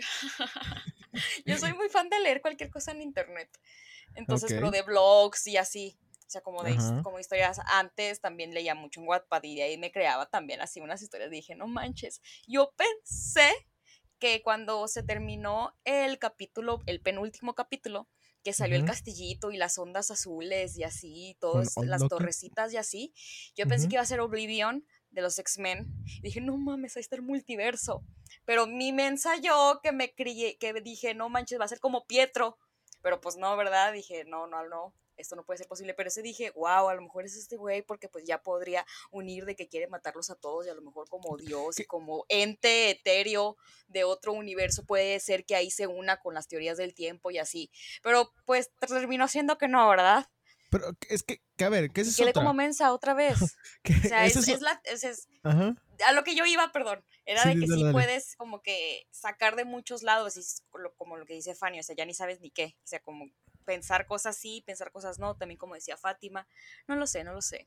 yo 1.44 1.58
soy 1.58 1.74
muy 1.74 1.88
fan 1.88 2.08
de 2.08 2.20
leer 2.20 2.40
cualquier 2.40 2.70
cosa 2.70 2.92
en 2.92 3.02
internet. 3.02 3.50
Entonces, 4.14 4.52
pero 4.52 4.70
de 4.70 4.82
blogs 4.82 5.46
y 5.46 5.56
así. 5.56 5.98
O 6.26 6.30
sea, 6.30 6.40
como 6.42 6.62
de 6.62 6.76
como 7.02 7.18
historias. 7.18 7.60
Antes 7.66 8.20
también 8.20 8.54
leía 8.54 8.74
mucho 8.74 9.00
en 9.00 9.08
Wattpad 9.08 9.42
y 9.42 9.56
de 9.56 9.62
ahí 9.64 9.78
me 9.78 9.90
creaba 9.90 10.30
también 10.30 10.60
así 10.60 10.80
unas 10.80 11.02
historias. 11.02 11.30
Dije, 11.30 11.56
no 11.56 11.66
manches. 11.66 12.22
Yo 12.46 12.72
pensé 12.76 13.50
que 14.20 14.42
cuando 14.42 14.86
se 14.86 15.02
terminó 15.02 15.74
el 15.84 16.18
capítulo, 16.18 16.80
el 16.86 17.00
penúltimo 17.00 17.54
capítulo, 17.54 18.08
que 18.44 18.52
salió 18.52 18.76
el 18.76 18.84
castillito 18.84 19.50
y 19.50 19.56
las 19.56 19.76
ondas 19.78 20.10
azules 20.10 20.76
y 20.78 20.84
así, 20.84 21.36
todas 21.40 21.76
las 21.78 22.06
torrecitas 22.08 22.72
y 22.72 22.76
así, 22.78 23.12
yo 23.54 23.66
pensé 23.66 23.88
que 23.88 23.96
iba 23.96 24.02
a 24.02 24.06
ser 24.06 24.20
Oblivion, 24.20 24.86
de 25.10 25.22
los 25.22 25.38
X-Men. 25.38 25.86
Dije, 26.22 26.40
no 26.40 26.56
mames, 26.56 26.96
ahí 26.96 27.00
está 27.00 27.16
el 27.16 27.22
multiverso. 27.22 28.02
Pero 28.44 28.66
mi 28.66 28.92
mensa 28.92 29.36
yo 29.36 29.80
que 29.82 29.92
me 29.92 30.14
crié, 30.14 30.56
que 30.58 30.72
dije, 30.74 31.14
no 31.14 31.28
manches, 31.28 31.60
va 31.60 31.64
a 31.64 31.68
ser 31.68 31.80
como 31.80 32.06
Pietro. 32.06 32.58
Pero 33.02 33.20
pues 33.20 33.36
no, 33.36 33.56
¿verdad? 33.56 33.92
Dije, 33.92 34.24
no, 34.24 34.46
no, 34.46 34.68
no, 34.68 34.94
esto 35.16 35.36
no 35.36 35.44
puede 35.44 35.58
ser 35.58 35.68
posible. 35.68 35.94
Pero 35.94 36.08
ese 36.08 36.22
dije, 36.22 36.50
wow, 36.54 36.88
a 36.88 36.94
lo 36.94 37.02
mejor 37.02 37.24
es 37.24 37.36
este 37.36 37.56
güey 37.56 37.82
porque 37.82 38.08
pues 38.08 38.24
ya 38.24 38.42
podría 38.42 38.84
unir 39.10 39.44
de 39.46 39.56
que 39.56 39.68
quiere 39.68 39.88
matarlos 39.88 40.30
a 40.30 40.34
todos 40.34 40.66
y 40.66 40.70
a 40.70 40.74
lo 40.74 40.82
mejor 40.82 41.08
como 41.08 41.36
Dios 41.36 41.78
y 41.80 41.84
como 41.84 42.24
ente 42.28 42.90
etéreo 42.90 43.56
de 43.88 44.04
otro 44.04 44.32
universo 44.32 44.84
puede 44.84 45.18
ser 45.20 45.44
que 45.44 45.56
ahí 45.56 45.70
se 45.70 45.86
una 45.86 46.18
con 46.20 46.34
las 46.34 46.48
teorías 46.48 46.76
del 46.76 46.94
tiempo 46.94 47.30
y 47.30 47.38
así. 47.38 47.70
Pero 48.02 48.32
pues 48.44 48.70
terminó 48.80 49.28
siendo 49.28 49.58
que 49.58 49.68
no, 49.68 49.88
¿verdad? 49.88 50.26
Pero 50.70 50.96
es 51.08 51.24
que, 51.24 51.42
a 51.64 51.68
ver, 51.68 51.90
¿qué 51.90 52.02
es 52.02 52.08
eso? 52.08 52.32
como 52.32 52.54
mensa 52.54 52.92
otra 52.92 53.12
vez. 53.12 53.40
o 54.04 54.08
sea, 54.08 54.24
es, 54.24 54.36
es, 54.36 54.60
la, 54.60 54.80
es, 54.84 55.28
a 55.42 56.12
lo 56.12 56.24
que 56.24 56.36
yo 56.36 56.46
iba, 56.46 56.70
perdón, 56.72 57.04
era 57.26 57.44
de 57.44 57.58
que 57.58 57.66
sí 57.66 57.84
puedes 57.92 58.36
como 58.36 58.62
que 58.62 59.06
sacar 59.10 59.56
de 59.56 59.64
muchos 59.64 60.02
lados, 60.02 60.36
y 60.36 60.42
como 60.96 61.16
lo 61.16 61.26
que 61.26 61.34
dice 61.34 61.54
Fanny, 61.54 61.80
o 61.80 61.82
sea, 61.82 61.96
ya 61.96 62.06
ni 62.06 62.14
sabes 62.14 62.40
ni 62.40 62.50
qué, 62.50 62.76
o 62.84 62.86
sea, 62.86 63.00
como 63.00 63.30
pensar 63.64 64.06
cosas 64.06 64.36
sí, 64.36 64.62
pensar 64.64 64.92
cosas 64.92 65.18
no, 65.18 65.36
también 65.36 65.58
como 65.58 65.74
decía 65.74 65.96
Fátima, 65.96 66.46
no 66.86 66.96
lo 66.96 67.06
sé, 67.06 67.24
no 67.24 67.34
lo 67.34 67.42
sé. 67.42 67.66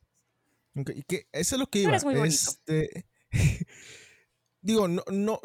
y 0.76 1.04
que 1.04 1.28
eso 1.32 1.56
es 1.56 1.60
lo 1.60 1.68
que 1.68 1.80
iba. 1.80 1.90
Pero 1.90 1.98
es 1.98 2.06
muy 2.06 2.16
bonito. 2.16 2.52
Este, 2.52 3.06
digo, 4.62 4.88
no, 4.88 5.04
no, 5.12 5.42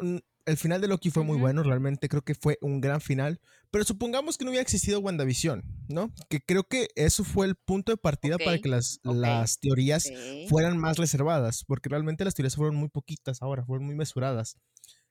el 0.49 0.57
final 0.57 0.81
de 0.81 0.87
Loki 0.87 1.11
fue 1.11 1.23
muy 1.23 1.37
bueno, 1.37 1.63
realmente 1.63 2.09
creo 2.09 2.23
que 2.23 2.35
fue 2.35 2.57
un 2.61 2.81
gran 2.81 3.01
final, 3.01 3.39
pero 3.71 3.83
supongamos 3.83 4.37
que 4.37 4.45
no 4.45 4.51
hubiera 4.51 4.63
existido 4.63 4.99
WandaVision, 4.99 5.63
¿no? 5.87 6.11
Que 6.27 6.41
creo 6.41 6.63
que 6.63 6.87
eso 6.95 7.23
fue 7.23 7.45
el 7.45 7.55
punto 7.55 7.91
de 7.91 7.97
partida 7.97 8.37
para 8.37 8.57
que 8.57 8.67
las, 8.67 8.99
las 9.03 9.59
teorías 9.59 10.11
fueran 10.49 10.77
más 10.77 10.97
reservadas, 10.97 11.63
porque 11.65 11.89
realmente 11.89 12.25
las 12.25 12.33
teorías 12.33 12.55
fueron 12.55 12.75
muy 12.75 12.89
poquitas 12.89 13.41
ahora, 13.41 13.63
fueron 13.63 13.85
muy 13.85 13.95
mesuradas. 13.95 14.57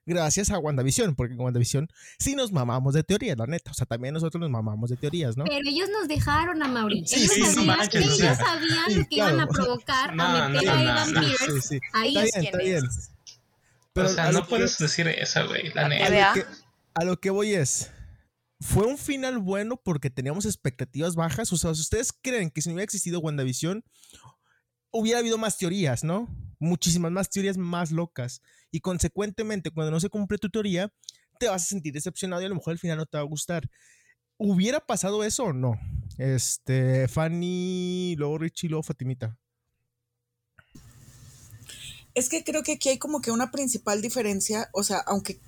Gracias 0.06 0.50
a 0.50 0.58
WandaVision, 0.58 1.14
porque 1.14 1.34
en 1.34 1.40
WandaVision 1.40 1.86
sí 2.18 2.34
nos 2.34 2.50
mamamos 2.50 2.94
de 2.94 3.02
teorías, 3.02 3.36
la 3.36 3.46
neta. 3.46 3.70
O 3.70 3.74
sea, 3.74 3.84
también 3.84 4.14
nosotros 4.14 4.40
nos 4.40 4.48
mamamos 4.48 4.88
de 4.88 4.96
teorías, 4.96 5.36
¿no? 5.36 5.44
Pero 5.44 5.68
ellos 5.68 5.90
nos 5.90 6.08
dejaron 6.08 6.62
a 6.62 6.68
Mauricio. 6.68 7.18
ellos, 7.18 7.54
sabían, 7.54 7.78
ellos 7.92 8.16
sabían 8.16 8.98
lo 8.98 9.04
que 9.06 9.16
iban 9.16 9.38
a 9.38 9.46
provocar 9.46 10.18
a 10.18 10.48
meter 10.48 10.68
a 10.70 10.82
Evan 10.82 11.12
Pierce. 11.12 11.80
Ahí 11.92 12.16
es 12.16 12.32
quien 12.32 12.84
es 12.84 13.10
o 14.06 14.08
sea, 14.08 14.32
no 14.32 14.46
puedes 14.46 14.78
decir 14.78 15.08
eso, 15.08 15.46
güey, 15.46 15.72
la 15.74 15.88
neta. 15.88 16.34
A, 16.94 17.04
lo 17.04 17.20
que 17.20 17.30
voy 17.30 17.54
es, 17.54 17.90
¿fue 18.60 18.86
un 18.86 18.98
final 18.98 19.38
bueno 19.38 19.76
porque 19.76 20.10
teníamos 20.10 20.46
expectativas 20.46 21.14
bajas? 21.14 21.52
O 21.52 21.56
sea, 21.56 21.74
si 21.74 21.80
ustedes 21.80 22.12
creen 22.12 22.50
que 22.50 22.60
si 22.60 22.68
no 22.68 22.74
hubiera 22.74 22.84
existido 22.84 23.20
WandaVision, 23.20 23.84
hubiera 24.90 25.20
habido 25.20 25.38
más 25.38 25.58
teorías, 25.58 26.04
¿no? 26.04 26.28
Muchísimas 26.58 27.12
más 27.12 27.30
teorías 27.30 27.56
más 27.56 27.92
locas. 27.92 28.42
Y 28.70 28.80
consecuentemente, 28.80 29.70
cuando 29.70 29.92
no 29.92 30.00
se 30.00 30.08
cumple 30.08 30.38
tu 30.38 30.50
teoría, 30.50 30.92
te 31.38 31.48
vas 31.48 31.62
a 31.62 31.66
sentir 31.66 31.92
decepcionado 31.92 32.42
y 32.42 32.46
a 32.46 32.48
lo 32.48 32.56
mejor 32.56 32.72
al 32.72 32.78
final 32.78 32.98
no 32.98 33.06
te 33.06 33.16
va 33.16 33.22
a 33.22 33.26
gustar. 33.26 33.68
¿Hubiera 34.38 34.80
pasado 34.80 35.24
eso 35.24 35.44
o 35.44 35.52
no? 35.52 35.78
Este, 36.16 37.08
Fanny, 37.08 38.16
luego 38.16 38.38
Richie, 38.38 38.68
luego 38.68 38.82
Fatimita. 38.82 39.36
Es 42.18 42.28
que 42.28 42.42
creo 42.42 42.62
que 42.62 42.72
aquí 42.72 42.88
hay 42.88 42.98
como 42.98 43.20
que 43.20 43.30
una 43.30 43.50
principal 43.50 44.02
diferencia, 44.02 44.68
o 44.72 44.82
sea, 44.82 44.98
aunque 44.98 45.38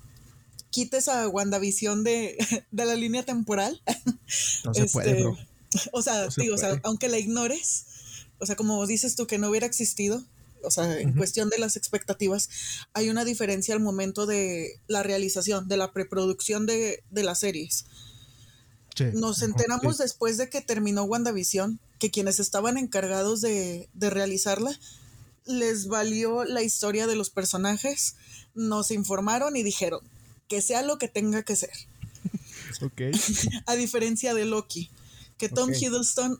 quites 0.69 1.07
a 1.07 1.27
WandaVision 1.27 2.03
de, 2.03 2.37
de 2.71 2.85
la 2.85 2.95
línea 2.95 3.23
temporal. 3.23 3.81
No 4.63 4.73
se 4.73 4.85
puede, 4.85 5.11
este, 5.11 5.23
bro. 5.23 5.37
O 5.91 6.01
sea, 6.01 6.27
digo, 6.37 6.55
o 6.55 6.57
sea, 6.57 6.79
aunque 6.83 7.09
la 7.09 7.19
ignores, 7.19 7.85
o 8.39 8.45
sea, 8.45 8.55
como 8.55 8.87
dices 8.87 9.17
tú 9.17 9.27
que 9.27 9.37
no 9.37 9.49
hubiera 9.49 9.65
existido, 9.67 10.23
o 10.63 10.71
sea, 10.71 10.99
en 10.99 11.13
cuestión 11.13 11.49
de 11.49 11.57
las 11.57 11.75
expectativas, 11.75 12.49
hay 12.93 13.09
una 13.09 13.25
diferencia 13.25 13.73
al 13.73 13.81
momento 13.81 14.25
de 14.25 14.79
la 14.87 15.03
realización, 15.03 15.67
de 15.67 15.75
la 15.75 15.91
preproducción 15.91 16.65
de, 16.65 17.03
de 17.09 17.23
las 17.23 17.39
series. 17.39 17.85
Nos 19.13 19.41
enteramos 19.41 19.97
después 19.97 20.37
de 20.37 20.49
que 20.49 20.61
terminó 20.61 21.03
WandaVision 21.03 21.79
que 21.99 22.11
quienes 22.11 22.39
estaban 22.39 22.77
encargados 22.77 23.41
de, 23.41 23.89
de 23.93 24.09
realizarla 24.09 24.79
les 25.51 25.87
valió 25.87 26.43
la 26.43 26.63
historia 26.63 27.07
de 27.07 27.15
los 27.15 27.29
personajes, 27.29 28.15
nos 28.53 28.91
informaron 28.91 29.55
y 29.55 29.63
dijeron 29.63 30.01
que 30.47 30.61
sea 30.61 30.81
lo 30.81 30.97
que 30.97 31.07
tenga 31.07 31.43
que 31.43 31.55
ser. 31.55 31.71
Ok. 32.81 33.01
A 33.67 33.75
diferencia 33.75 34.33
de 34.33 34.45
Loki, 34.45 34.89
que 35.37 35.49
Tom. 35.49 35.71
Hiddleston, 35.73 36.39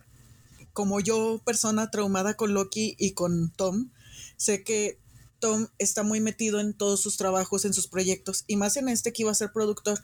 como 0.72 1.02
yo, 1.02 1.42
persona 1.44 1.92
traumada 1.92 2.36
con 2.36 2.54
Loki 2.54 2.96
y 2.98 3.12
con 3.12 3.52
Tom, 3.52 3.90
sé 4.38 4.64
que 4.64 4.98
Tom 5.40 5.68
está 5.78 6.04
muy 6.04 6.22
metido 6.22 6.60
en 6.62 6.74
todos 6.74 7.02
sus 7.02 7.18
trabajos, 7.18 7.66
en 7.66 7.74
sus 7.74 7.88
proyectos, 7.88 8.46
y 8.48 8.56
más 8.56 8.78
en 8.78 8.88
este 8.88 9.12
que 9.12 9.24
iba 9.24 9.32
a 9.32 9.36
ser 9.36 9.52
productor. 9.52 10.00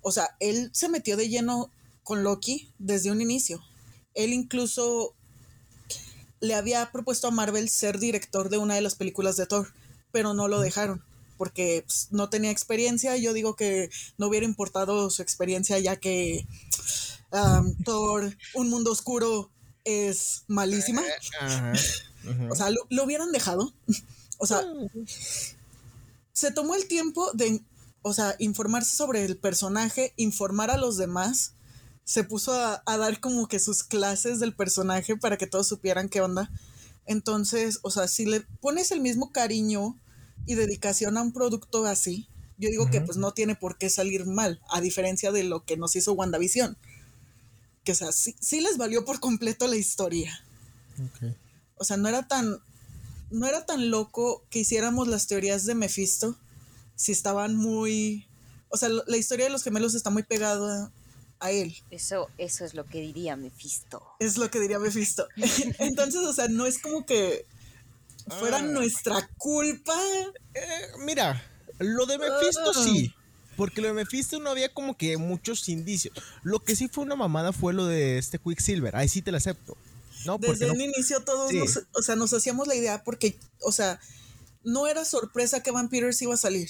O 0.00 0.10
sea, 0.10 0.36
él 0.40 0.70
se 0.72 0.88
metió 0.88 1.16
de 1.16 1.28
lleno 1.28 1.70
con 2.02 2.24
Loki 2.24 2.72
desde 2.78 3.10
un 3.10 3.20
inicio. 3.20 3.62
Él 4.14 4.32
incluso 4.32 5.14
le 6.44 6.54
había 6.54 6.90
propuesto 6.92 7.28
a 7.28 7.30
Marvel 7.30 7.68
ser 7.68 7.98
director 7.98 8.48
de 8.48 8.58
una 8.58 8.74
de 8.74 8.80
las 8.80 8.94
películas 8.94 9.36
de 9.36 9.46
Thor, 9.46 9.72
pero 10.12 10.34
no 10.34 10.48
lo 10.48 10.60
dejaron 10.60 11.02
porque 11.36 11.84
pues, 11.86 12.08
no 12.10 12.28
tenía 12.30 12.50
experiencia. 12.50 13.16
Yo 13.16 13.32
digo 13.32 13.56
que 13.56 13.90
no 14.18 14.28
hubiera 14.28 14.46
importado 14.46 15.10
su 15.10 15.22
experiencia 15.22 15.78
ya 15.78 15.96
que 15.96 16.46
um, 17.32 17.74
Thor, 17.84 18.36
Un 18.54 18.70
Mundo 18.70 18.92
Oscuro, 18.92 19.50
es 19.84 20.44
malísima. 20.46 21.02
Ujú. 22.24 22.52
O 22.52 22.56
sea, 22.56 22.70
lo, 22.70 22.86
lo 22.88 23.04
hubieran 23.04 23.32
dejado. 23.32 23.72
O 24.38 24.46
sea, 24.46 24.62
se 26.32 26.50
tomó 26.52 26.74
el 26.74 26.86
tiempo 26.86 27.30
de, 27.32 27.60
o 28.02 28.12
sea, 28.14 28.34
informarse 28.38 28.96
sobre 28.96 29.24
el 29.24 29.36
personaje, 29.36 30.12
informar 30.16 30.70
a 30.70 30.78
los 30.78 30.96
demás. 30.96 31.54
Se 32.04 32.24
puso 32.24 32.52
a, 32.52 32.82
a 32.86 32.96
dar 32.96 33.20
como 33.20 33.48
que 33.48 33.58
sus 33.58 33.82
clases 33.82 34.40
del 34.40 34.54
personaje 34.54 35.16
para 35.16 35.36
que 35.36 35.46
todos 35.46 35.68
supieran 35.68 36.08
qué 36.08 36.20
onda. 36.20 36.50
Entonces, 37.06 37.80
o 37.82 37.90
sea, 37.90 38.08
si 38.08 38.26
le 38.26 38.42
pones 38.60 38.90
el 38.90 39.00
mismo 39.00 39.32
cariño 39.32 39.98
y 40.46 40.54
dedicación 40.54 41.16
a 41.16 41.22
un 41.22 41.32
producto 41.32 41.84
así, 41.86 42.28
yo 42.56 42.70
digo 42.70 42.90
que 42.90 43.00
pues 43.00 43.16
no 43.18 43.32
tiene 43.32 43.56
por 43.56 43.78
qué 43.78 43.90
salir 43.90 44.26
mal, 44.26 44.60
a 44.70 44.80
diferencia 44.80 45.32
de 45.32 45.44
lo 45.44 45.64
que 45.64 45.76
nos 45.76 45.96
hizo 45.96 46.12
WandaVision. 46.12 46.76
Que, 47.82 47.92
o 47.92 47.94
sea, 47.94 48.12
sí, 48.12 48.34
sí 48.40 48.60
les 48.60 48.76
valió 48.76 49.04
por 49.04 49.20
completo 49.20 49.66
la 49.66 49.76
historia. 49.76 50.44
O 51.76 51.84
sea, 51.84 51.96
no 51.96 52.08
era 52.08 52.26
tan. 52.26 52.58
No 53.30 53.46
era 53.46 53.66
tan 53.66 53.90
loco 53.90 54.44
que 54.48 54.60
hiciéramos 54.60 55.08
las 55.08 55.26
teorías 55.26 55.66
de 55.66 55.74
Mephisto. 55.74 56.38
Si 56.94 57.12
estaban 57.12 57.56
muy. 57.56 58.26
O 58.68 58.76
sea, 58.76 58.88
la 58.88 59.16
historia 59.16 59.46
de 59.46 59.52
los 59.52 59.64
gemelos 59.64 59.94
está 59.94 60.10
muy 60.10 60.22
pegada 60.22 60.92
a 61.44 61.50
él. 61.50 61.76
Eso, 61.90 62.28
eso 62.38 62.64
es 62.64 62.74
lo 62.74 62.84
que 62.86 63.00
diría 63.00 63.36
Mephisto. 63.36 64.02
Es 64.20 64.36
lo 64.36 64.50
que 64.50 64.60
diría 64.60 64.78
Mephisto. 64.78 65.26
Entonces, 65.78 66.20
o 66.22 66.32
sea, 66.32 66.48
no 66.48 66.66
es 66.66 66.78
como 66.78 67.04
que 67.06 67.46
fuera 68.38 68.58
Ah. 68.58 68.62
nuestra 68.62 69.28
culpa. 69.38 69.94
Eh, 70.54 70.60
mira, 71.04 71.42
lo 71.78 72.06
de 72.06 72.18
Mephisto 72.18 72.70
Ah. 72.74 72.84
sí. 72.84 73.14
Porque 73.56 73.80
lo 73.80 73.86
de 73.88 73.94
Mephisto 73.94 74.40
no 74.40 74.50
había 74.50 74.72
como 74.74 74.96
que 74.96 75.16
muchos 75.16 75.68
indicios. 75.68 76.16
Lo 76.42 76.58
que 76.58 76.74
sí 76.74 76.88
fue 76.88 77.04
una 77.04 77.14
mamada 77.14 77.52
fue 77.52 77.72
lo 77.72 77.86
de 77.86 78.18
este 78.18 78.38
Quicksilver. 78.40 78.96
Ahí 78.96 79.08
sí 79.08 79.22
te 79.22 79.30
lo 79.30 79.36
acepto. 79.36 79.76
No, 80.26 80.38
porque 80.40 80.52
Desde 80.52 80.66
no. 80.68 80.72
un 80.72 80.80
inicio 80.80 81.20
todos 81.22 81.50
Sí. 81.50 81.58
nos, 81.58 81.80
o 81.92 82.02
sea, 82.02 82.16
nos 82.16 82.32
hacíamos 82.32 82.66
la 82.66 82.74
idea 82.74 83.04
porque, 83.04 83.36
o 83.60 83.70
sea, 83.70 84.00
no 84.64 84.86
era 84.88 85.04
sorpresa 85.04 85.62
que 85.62 85.70
Van 85.70 85.88
Peters 85.88 86.20
iba 86.22 86.34
a 86.34 86.38
salir. 86.38 86.68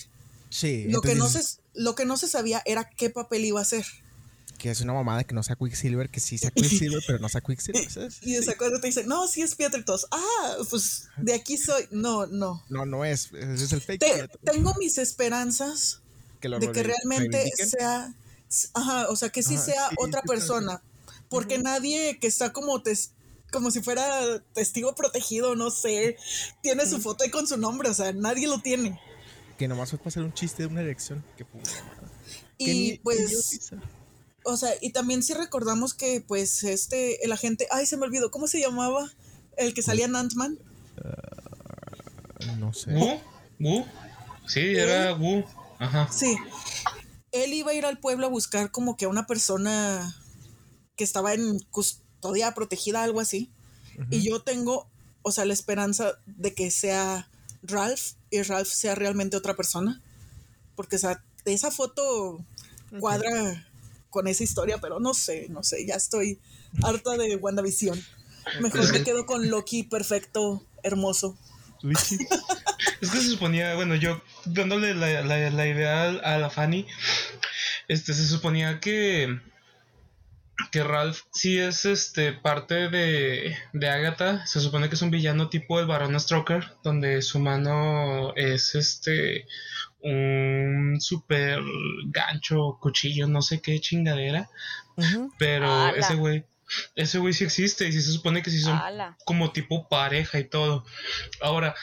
Sí, 0.51 0.85
Lo 0.89 1.01
que, 1.01 1.15
no 1.15 1.29
se, 1.29 1.41
lo 1.75 1.95
que 1.95 2.05
no 2.05 2.17
se 2.17 2.29
sabía 2.29 2.63
era 2.67 2.89
qué 2.91 3.09
papel 3.11 3.45
iba 3.47 3.61
a 3.61 3.63
hacer. 3.63 3.87
Que 4.59 4.71
es 4.71 4.81
una 4.81 4.93
mamada 4.95 5.25
que 5.25 5.35
no 5.35 5.43
sea 5.43 5.57
Quicksilver, 5.57 6.09
que 6.09 6.21
sí 6.21 6.39
sea 6.39 6.51
Quicksilver, 6.55 7.03
pero 7.07 7.19
no 7.19 7.29
sea 7.29 7.41
Quicksilver. 7.41 7.91
¿sabes? 7.91 8.19
Y 8.23 8.37
esa 8.37 8.57
cosa 8.57 8.81
te 8.81 8.87
dice, 8.87 9.05
no, 9.05 9.27
sí 9.29 9.43
es 9.43 9.55
Pietro 9.55 9.81
y 9.81 9.85
todos, 9.85 10.07
ah, 10.11 10.57
pues 10.71 11.09
de 11.19 11.35
aquí 11.35 11.57
soy. 11.59 11.87
No, 11.91 12.27
no. 12.27 12.63
No, 12.69 12.87
no 12.87 13.05
es. 13.05 13.31
Ese 13.33 13.65
es 13.65 13.73
el 13.73 13.81
fake. 13.81 14.01
Te- 14.01 14.29
tengo 14.53 14.75
mis 14.79 14.99
esperanzas 14.99 16.01
que 16.41 16.49
de 16.49 16.73
que 16.73 16.83
re- 16.83 16.95
realmente 16.95 17.51
sea, 17.57 18.15
ajá, 18.75 19.09
o 19.09 19.17
sea, 19.17 19.31
que 19.31 19.43
sí 19.43 19.55
Ajá, 19.57 19.65
sea 19.65 19.89
sí, 19.91 19.97
otra 19.99 20.21
sí, 20.23 20.29
persona. 20.29 20.83
Porque 21.29 21.59
nadie 21.59 22.19
que 22.21 22.27
está 22.27 22.53
como 22.53 22.83
tes- 22.83 23.11
como 23.51 23.71
si 23.71 23.81
fuera 23.83 24.41
testigo 24.53 24.95
protegido, 24.95 25.55
no 25.57 25.71
sé, 25.71 26.17
tiene 26.63 26.87
su 26.87 27.01
foto 27.01 27.25
ahí 27.25 27.31
con 27.31 27.47
su 27.47 27.57
nombre, 27.57 27.89
o 27.89 27.95
sea, 27.95 28.13
nadie 28.13 28.47
lo 28.49 28.59
tiene. 28.61 29.01
Que 29.59 29.69
nomás 29.69 29.91
fue 29.91 29.99
para 29.99 30.09
hacer 30.09 30.23
un 30.25 30.35
chiste 30.35 30.65
de 30.65 30.67
una 30.69 30.81
elección. 30.81 31.25
Que 31.37 31.47
Y 32.59 32.67
ni- 32.67 32.99
pues. 32.99 33.71
O 34.45 34.57
sea, 34.57 34.71
y 34.81 34.91
también 34.91 35.23
sí 35.23 35.35
recordamos 35.35 35.95
que 35.95 36.21
pues 36.21 36.63
este, 36.65 37.25
el 37.25 37.33
agente, 37.33 37.67
ay, 37.71 37.87
se 37.87 37.97
me 37.97 38.05
olvidó, 38.05 38.31
¿cómo 38.31 38.47
se 38.47 38.61
llamaba? 38.61 39.11
El 39.57 39.75
que 39.75 39.83
salía 39.83 40.05
en 40.05 40.17
Ant-Man. 40.17 40.59
No 42.59 42.73
sé. 42.73 42.93
¿Wu? 42.95 43.21
¿Wu? 43.59 43.85
Sí, 44.47 44.61
era 44.61 45.15
Wu. 45.15 45.45
Ajá. 45.79 46.11
Sí. 46.13 46.37
Él 47.33 47.53
iba 47.55 47.73
a 47.73 47.75
ir 47.75 47.87
al 47.87 47.99
pueblo 47.99 48.27
a 48.27 48.31
buscar 48.31 48.71
como 48.71 48.97
que 48.97 49.07
a 49.07 49.09
una 49.09 49.27
persona 49.27 50.15
que 50.97 51.05
estaba 51.05 51.35
en 51.35 51.59
custodia 51.71 52.55
protegida, 52.55 53.03
algo 53.03 53.21
así. 53.21 53.51
Y 54.11 54.23
yo 54.23 54.43
tengo, 54.43 54.91
o 55.23 55.31
sea, 55.33 55.45
la 55.45 55.53
esperanza 55.53 56.19
de 56.27 56.55
que 56.55 56.71
sea 56.71 57.29
Ralph 57.63 58.15
y 58.31 58.43
Ralph 58.43 58.69
sea 58.69 58.95
realmente 58.95 59.37
otra 59.37 59.57
persona. 59.57 60.03
Porque, 60.75 60.97
o 60.97 60.99
sea, 60.99 61.25
esa 61.45 61.71
foto 61.71 62.45
cuadra 63.01 63.67
con 64.15 64.29
esa 64.29 64.45
historia, 64.45 64.79
pero 64.79 65.01
no 65.01 65.13
sé, 65.13 65.49
no 65.51 65.65
sé, 65.65 65.85
ya 65.85 65.97
estoy 65.97 66.39
harta 66.85 67.17
de 67.17 67.35
WandaVision. 67.35 68.01
Mejor 68.61 68.93
me 68.93 69.03
quedo 69.03 69.27
con 69.27 69.51
Loki 69.51 69.83
perfecto, 69.83 70.65
hermoso. 70.85 71.37
Es 73.01 73.11
que 73.11 73.19
se 73.19 73.29
suponía, 73.29 73.75
bueno, 73.75 73.97
yo 73.97 74.23
dándole 74.45 74.95
la, 74.95 75.23
la, 75.23 75.51
la 75.51 75.67
idea 75.67 76.11
a 76.11 76.39
la 76.39 76.49
Fanny, 76.49 76.87
este, 77.89 78.15
se 78.15 78.29
suponía 78.29 78.79
que 78.79 79.41
que 80.71 80.85
Ralph 80.85 81.23
sí 81.33 81.59
es 81.59 81.85
este 81.85 82.33
parte 82.33 82.89
de, 82.89 83.57
de 83.73 83.89
Agatha, 83.89 84.47
se 84.47 84.61
supone 84.61 84.89
que 84.89 84.95
es 84.95 85.03
un 85.03 85.11
villano 85.11 85.49
tipo 85.49 85.81
el 85.81 85.87
Barón 85.87 86.19
Stroker, 86.19 86.77
donde 86.85 87.21
su 87.23 87.41
mano 87.41 88.33
es 88.37 88.77
este 88.77 89.47
un 90.05 91.01
super 91.01 91.61
gancho, 92.07 92.79
cuchillo, 92.81 93.27
no 93.27 93.43
sé 93.43 93.61
qué 93.61 93.81
chingadera, 93.81 94.51
pero 95.39 95.95
ese 95.95 96.15
güey, 96.15 96.45
ese 96.95 97.19
güey 97.19 97.33
sí 97.33 97.45
existe 97.45 97.89
y 97.89 97.93
sí 97.93 98.03
se 98.03 98.13
supone 98.13 98.43
que 98.43 98.51
sí 98.51 98.61
son 98.61 98.79
como 99.25 99.51
tipo 99.53 99.89
pareja 99.89 100.39
y 100.39 100.45
todo. 100.45 100.85
Ahora, 101.41 101.75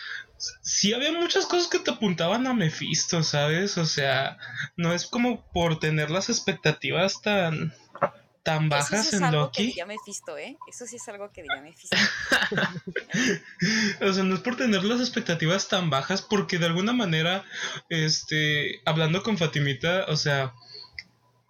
sí 0.62 0.94
había 0.94 1.12
muchas 1.12 1.48
cosas 1.48 1.68
que 1.68 1.80
te 1.80 1.92
apuntaban 1.92 2.46
a 2.46 2.54
Mephisto, 2.54 3.24
¿sabes? 3.24 3.78
O 3.80 3.86
sea, 3.86 4.38
no 4.76 4.94
es 4.94 5.08
como 5.08 5.44
por 5.52 5.80
tener 5.80 6.12
las 6.12 6.30
expectativas 6.30 7.22
tan 7.22 7.74
tan 8.44 8.64
Eso 8.66 8.70
bajas 8.72 9.02
sí 9.04 9.08
es 9.10 9.14
en 9.14 9.24
algo 9.24 9.52
que 9.52 9.62
Loki. 9.62 9.68
diría 9.68 9.86
Mephisto, 9.86 10.36
¿eh? 10.38 10.58
Eso 10.68 10.88
sí 10.88 10.96
es 10.96 11.08
algo 11.08 11.32
que 11.32 11.44
diría 11.44 11.62
Mephisto. 11.62 11.96
O 14.02 14.14
sea, 14.14 14.24
no 14.24 14.36
es 14.36 14.42
por 14.42 14.56
tener 14.56 14.84
las 14.84 15.00
expectativas 15.00 15.68
tan 15.68 15.90
bajas, 15.90 16.22
porque 16.22 16.58
de 16.58 16.66
alguna 16.66 16.94
manera, 16.94 17.44
este, 17.90 18.82
hablando 18.86 19.24
con 19.24 19.38
Fatimita, 19.38 20.06
o 20.08 20.16
sea, 20.16 20.54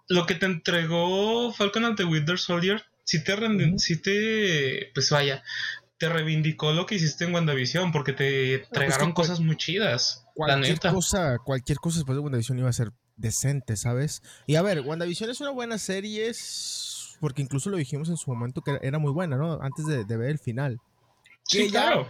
lo 0.10 0.26
que 0.26 0.36
te 0.36 0.46
entregó 0.46 1.54
Falcon 1.54 1.86
and 1.86 1.98
the 1.98 2.04
Winter 2.04 2.38
Soldier, 2.38 2.84
sí 3.04 3.24
te, 3.24 3.38
sí 3.78 4.02
te, 4.02 4.92
pues 4.94 5.10
vaya, 5.10 5.44
te 5.98 6.10
reivindicó 6.10 6.72
lo 6.74 6.86
que 6.86 6.96
hiciste 6.96 7.26
en 7.26 7.34
WandaVision, 7.34 7.92
porque 7.92 8.14
te 8.14 8.56
entregaron 8.56 9.10
que 9.10 9.14
cual- 9.14 9.28
cosas 9.28 9.40
muy 9.40 9.56
chidas, 9.56 10.24
la 10.26 10.32
cualquier 10.34 10.74
neta. 10.74 10.92
cosa, 10.92 11.38
cualquier 11.44 11.78
cosa 11.78 12.00
después 12.00 12.16
de 12.16 12.22
WandaVision 12.22 12.60
iba 12.60 12.70
a 12.70 12.74
ser 12.74 12.92
decente, 13.22 13.78
¿sabes? 13.78 14.22
Y 14.48 14.56
a 14.56 14.62
ver, 14.62 14.82
WandaVision 14.82 15.30
es 15.30 15.40
una 15.42 15.52
buena 15.52 15.78
serie, 15.78 16.28
es- 16.28 17.16
porque 17.20 17.42
incluso 17.42 17.70
lo 17.70 17.78
dijimos 17.78 18.10
en 18.10 18.18
su 18.18 18.30
momento 18.32 18.62
que 18.62 18.80
era 18.82 18.98
muy 19.00 19.12
buena, 19.12 19.38
¿no? 19.38 19.62
Antes 19.62 19.86
de, 19.86 20.04
de 20.06 20.18
ver 20.18 20.32
el 20.32 20.40
final. 20.40 20.80
Sí, 21.44 21.60
que 21.60 21.70
ya- 21.72 21.88
claro. 21.88 22.08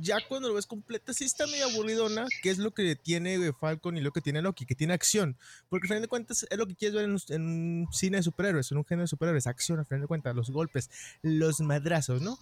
Ya 0.00 0.16
cuando 0.28 0.48
lo 0.48 0.54
ves 0.54 0.66
completa, 0.66 1.12
sí 1.12 1.24
está 1.24 1.46
medio 1.46 1.66
aburridona, 1.66 2.26
que 2.42 2.50
es 2.50 2.58
lo 2.58 2.72
que 2.74 2.96
tiene 2.96 3.52
Falcon 3.52 3.96
y 3.96 4.00
lo 4.00 4.10
que 4.10 4.20
tiene 4.20 4.42
Loki, 4.42 4.66
que 4.66 4.74
tiene 4.74 4.94
acción. 4.94 5.36
Porque 5.68 5.84
al 5.84 5.88
final 5.90 6.02
de 6.02 6.08
cuentas 6.08 6.44
es 6.50 6.58
lo 6.58 6.66
que 6.66 6.74
quieres 6.74 6.96
ver 6.96 7.04
en 7.04 7.12
un, 7.12 7.20
en 7.28 7.42
un 7.42 7.88
cine 7.92 8.16
de 8.16 8.24
superhéroes, 8.24 8.72
en 8.72 8.78
un 8.78 8.84
género 8.84 9.02
de 9.04 9.06
superhéroes, 9.08 9.46
acción, 9.46 9.78
al 9.78 9.86
final 9.86 10.00
de 10.00 10.06
cuentas, 10.08 10.34
los 10.34 10.50
golpes, 10.50 10.90
los 11.22 11.60
madrazos, 11.60 12.20
¿no? 12.20 12.36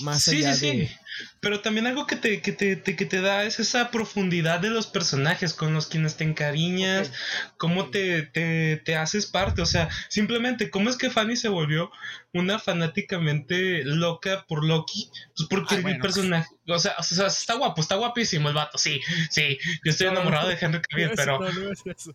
Más 0.00 0.22
Sí, 0.24 0.44
allá 0.44 0.54
sí, 0.54 0.66
de... 0.78 0.86
sí. 0.88 0.96
Pero 1.40 1.60
también 1.60 1.86
algo 1.86 2.06
que 2.06 2.16
te, 2.16 2.40
que, 2.40 2.52
te, 2.52 2.76
te- 2.76 2.96
que 2.96 3.04
te 3.04 3.20
da 3.20 3.44
es 3.44 3.60
esa 3.60 3.90
profundidad 3.90 4.60
de 4.60 4.70
los 4.70 4.86
personajes 4.86 5.52
con 5.54 5.74
los 5.74 5.86
quienes 5.86 6.16
te 6.16 6.24
encariñas, 6.24 7.12
cómo 7.58 7.90
te, 7.90 8.22
te, 8.22 8.78
te 8.84 8.96
haces 8.96 9.26
parte. 9.26 9.60
O 9.62 9.66
sea, 9.66 9.88
simplemente, 10.08 10.70
¿cómo 10.70 10.88
es 10.88 10.96
que 10.96 11.10
Fanny 11.10 11.36
se 11.36 11.48
volvió 11.48 11.90
una 12.32 12.58
fanáticamente 12.58 13.84
loca 13.84 14.44
por 14.48 14.64
Loki? 14.64 15.10
Pues 15.36 15.48
porque 15.48 15.74
Ah, 15.74 15.76
el 15.76 15.82
bueno. 15.82 16.02
personaje, 16.02 16.48
o 16.66 16.78
sea, 16.78 16.94
o 16.98 17.02
sea, 17.02 17.26
está 17.26 17.54
guapo, 17.54 17.80
está 17.82 17.96
guapísimo 17.96 18.48
el 18.48 18.54
vato, 18.54 18.78
sí, 18.78 19.00
sí. 19.30 19.58
Yo 19.84 19.90
estoy 19.90 20.06
enamorado 20.08 20.48
de 20.48 20.58
Henry 20.60 20.80
Cavill, 20.80 21.12
pero, 21.16 21.38
No, 21.38 21.52
no 21.52 21.72
es 21.72 21.82
eso. 21.86 22.14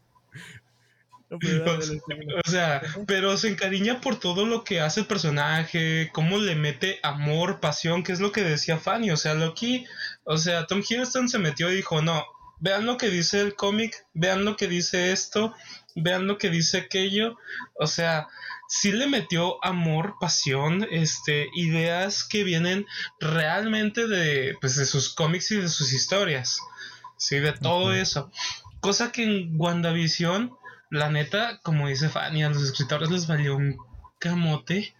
o 2.45 2.49
sea, 2.49 2.81
pero 3.05 3.35
se 3.37 3.49
encariña 3.49 3.99
por 3.99 4.19
todo 4.19 4.45
lo 4.45 4.63
que 4.63 4.79
hace 4.79 5.01
el 5.01 5.07
personaje, 5.07 6.09
cómo 6.13 6.37
le 6.37 6.55
mete 6.55 6.99
amor, 7.03 7.59
pasión, 7.59 8.03
que 8.03 8.13
es 8.13 8.19
lo 8.19 8.31
que 8.31 8.43
decía 8.43 8.77
Fanny. 8.77 9.11
O 9.11 9.17
sea, 9.17 9.33
Loki, 9.33 9.85
o 10.23 10.37
sea, 10.37 10.65
Tom 10.67 10.81
Hiddleston 10.87 11.27
se 11.27 11.39
metió 11.39 11.71
y 11.71 11.75
dijo, 11.75 12.01
no, 12.01 12.25
vean 12.59 12.85
lo 12.85 12.97
que 12.97 13.09
dice 13.09 13.41
el 13.41 13.55
cómic, 13.55 14.05
vean 14.13 14.45
lo 14.45 14.55
que 14.55 14.67
dice 14.67 15.11
esto, 15.11 15.53
vean 15.95 16.27
lo 16.27 16.37
que 16.37 16.49
dice 16.49 16.77
aquello. 16.77 17.37
O 17.75 17.87
sea, 17.87 18.27
sí 18.67 18.91
le 18.91 19.07
metió 19.07 19.63
amor, 19.65 20.15
pasión, 20.19 20.87
este, 20.91 21.47
ideas 21.55 22.23
que 22.23 22.43
vienen 22.43 22.85
realmente 23.19 24.07
de, 24.07 24.55
pues, 24.61 24.75
de 24.75 24.85
sus 24.85 25.13
cómics 25.13 25.51
y 25.51 25.57
de 25.57 25.69
sus 25.69 25.93
historias. 25.93 26.59
Sí, 27.17 27.39
de 27.39 27.53
todo 27.53 27.93
eso. 27.93 28.31
Cosa 28.79 29.11
que 29.11 29.23
en 29.23 29.59
WandaVision, 29.59 30.55
la 30.89 31.09
neta, 31.09 31.59
como 31.63 31.87
dice 31.87 32.09
Fanny, 32.09 32.43
a 32.43 32.49
los 32.49 32.63
escritores 32.63 33.09
les 33.09 33.27
valió 33.27 33.55
un 33.55 33.77
camote 34.19 34.93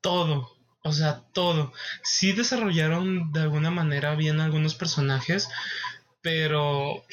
todo. 0.00 0.50
O 0.84 0.92
sea, 0.92 1.22
todo. 1.32 1.72
Sí 2.02 2.32
desarrollaron 2.32 3.32
de 3.32 3.40
alguna 3.40 3.70
manera 3.70 4.14
bien 4.16 4.40
algunos 4.40 4.74
personajes, 4.74 5.48
pero 6.22 7.04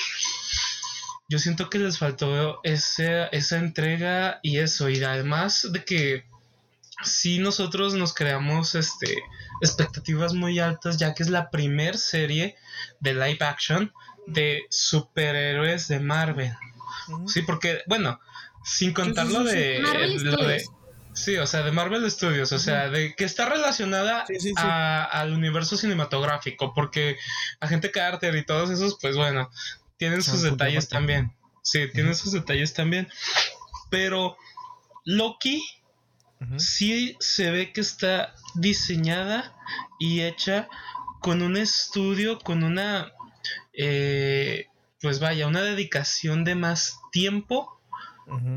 yo 1.27 1.37
siento 1.37 1.69
que 1.69 1.77
les 1.77 1.99
faltó 1.99 2.59
esa, 2.63 3.27
esa 3.27 3.57
entrega 3.57 4.39
y 4.41 4.57
eso. 4.57 4.89
Y 4.89 5.03
además 5.03 5.67
de 5.71 5.85
que 5.85 6.25
si 7.03 7.37
nosotros 7.37 7.93
nos 7.93 8.13
creamos 8.13 8.73
este, 8.73 9.23
expectativas 9.61 10.33
muy 10.33 10.59
altas, 10.59 10.97
ya 10.97 11.13
que 11.13 11.23
es 11.23 11.29
la 11.29 11.51
primer 11.51 11.97
serie 11.97 12.55
de 12.99 13.13
live 13.13 13.37
action 13.41 13.93
de 14.25 14.63
superhéroes 14.69 15.87
de 15.87 15.99
Marvel. 15.99 16.53
Sí, 17.27 17.41
porque, 17.41 17.81
bueno, 17.87 18.19
sin 18.63 18.93
contar 18.93 19.27
lo 19.27 19.43
de, 19.43 19.79
lo 19.79 20.43
de. 20.45 20.63
Sí, 21.13 21.35
o 21.37 21.47
sea, 21.47 21.63
de 21.63 21.71
Marvel 21.71 22.09
Studios, 22.09 22.51
o 22.51 22.59
sea, 22.59 22.89
de 22.89 23.13
que 23.15 23.25
está 23.25 23.45
relacionada 23.45 24.25
al 25.11 25.33
universo 25.33 25.75
cinematográfico, 25.75 26.73
porque 26.73 27.17
Agente 27.59 27.91
Carter 27.91 28.35
y 28.35 28.45
todos 28.45 28.69
esos, 28.69 28.97
pues 29.01 29.17
bueno, 29.17 29.49
tienen 29.97 30.23
sus 30.23 30.41
detalles 30.43 30.87
también. 30.87 31.35
Sí, 31.61 31.89
tienen 31.91 32.15
sus 32.15 32.31
detalles 32.31 32.73
también. 32.73 33.09
Pero 33.89 34.37
Loki 35.03 35.61
sí 36.57 37.17
se 37.19 37.51
ve 37.51 37.73
que 37.73 37.81
está 37.81 38.33
diseñada 38.55 39.55
y 39.99 40.21
hecha 40.21 40.69
con 41.19 41.41
un 41.41 41.57
estudio, 41.57 42.39
con 42.39 42.63
una, 42.63 43.11
eh, 43.73 44.67
pues 45.01 45.19
vaya, 45.19 45.47
una 45.47 45.61
dedicación 45.61 46.43
de 46.43 46.55
más 46.55 46.99
tiempo 47.11 47.79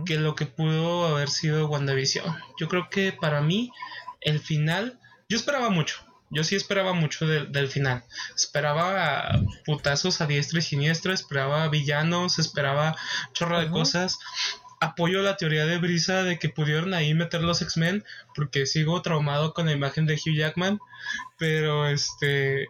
que 0.05 0.19
lo 0.19 0.35
que 0.35 0.45
pudo 0.45 1.07
haber 1.07 1.31
sido 1.31 1.67
WandaVision. 1.67 2.25
Yo 2.59 2.69
creo 2.69 2.91
que 2.91 3.13
para 3.13 3.41
mí 3.41 3.73
el 4.21 4.39
final, 4.39 5.01
yo 5.29 5.37
esperaba 5.37 5.71
mucho, 5.71 6.05
yo 6.33 6.45
sí 6.45 6.57
esperaba 6.57 6.95
mucho 6.95 7.27
del 7.27 7.69
final. 7.69 8.05
Esperaba 8.35 9.39
putazos 9.67 10.23
a 10.23 10.27
diestra 10.27 10.61
y 10.61 10.63
siniestra, 10.63 11.13
esperaba 11.13 11.69
villanos, 11.69 12.39
esperaba 12.39 12.97
chorro 13.35 13.61
de 13.61 13.69
cosas. 13.69 14.19
Apoyo 14.81 15.21
la 15.21 15.37
teoría 15.37 15.67
de 15.67 15.77
Brisa 15.77 16.23
de 16.23 16.39
que 16.39 16.49
pudieron 16.49 16.95
ahí 16.95 17.13
meter 17.13 17.43
los 17.43 17.61
X-Men, 17.61 18.03
porque 18.35 18.65
sigo 18.65 19.03
traumado 19.03 19.53
con 19.53 19.67
la 19.67 19.73
imagen 19.73 20.07
de 20.07 20.15
Hugh 20.15 20.35
Jackman. 20.35 20.79
Pero 21.39 21.87
este. 21.87 22.67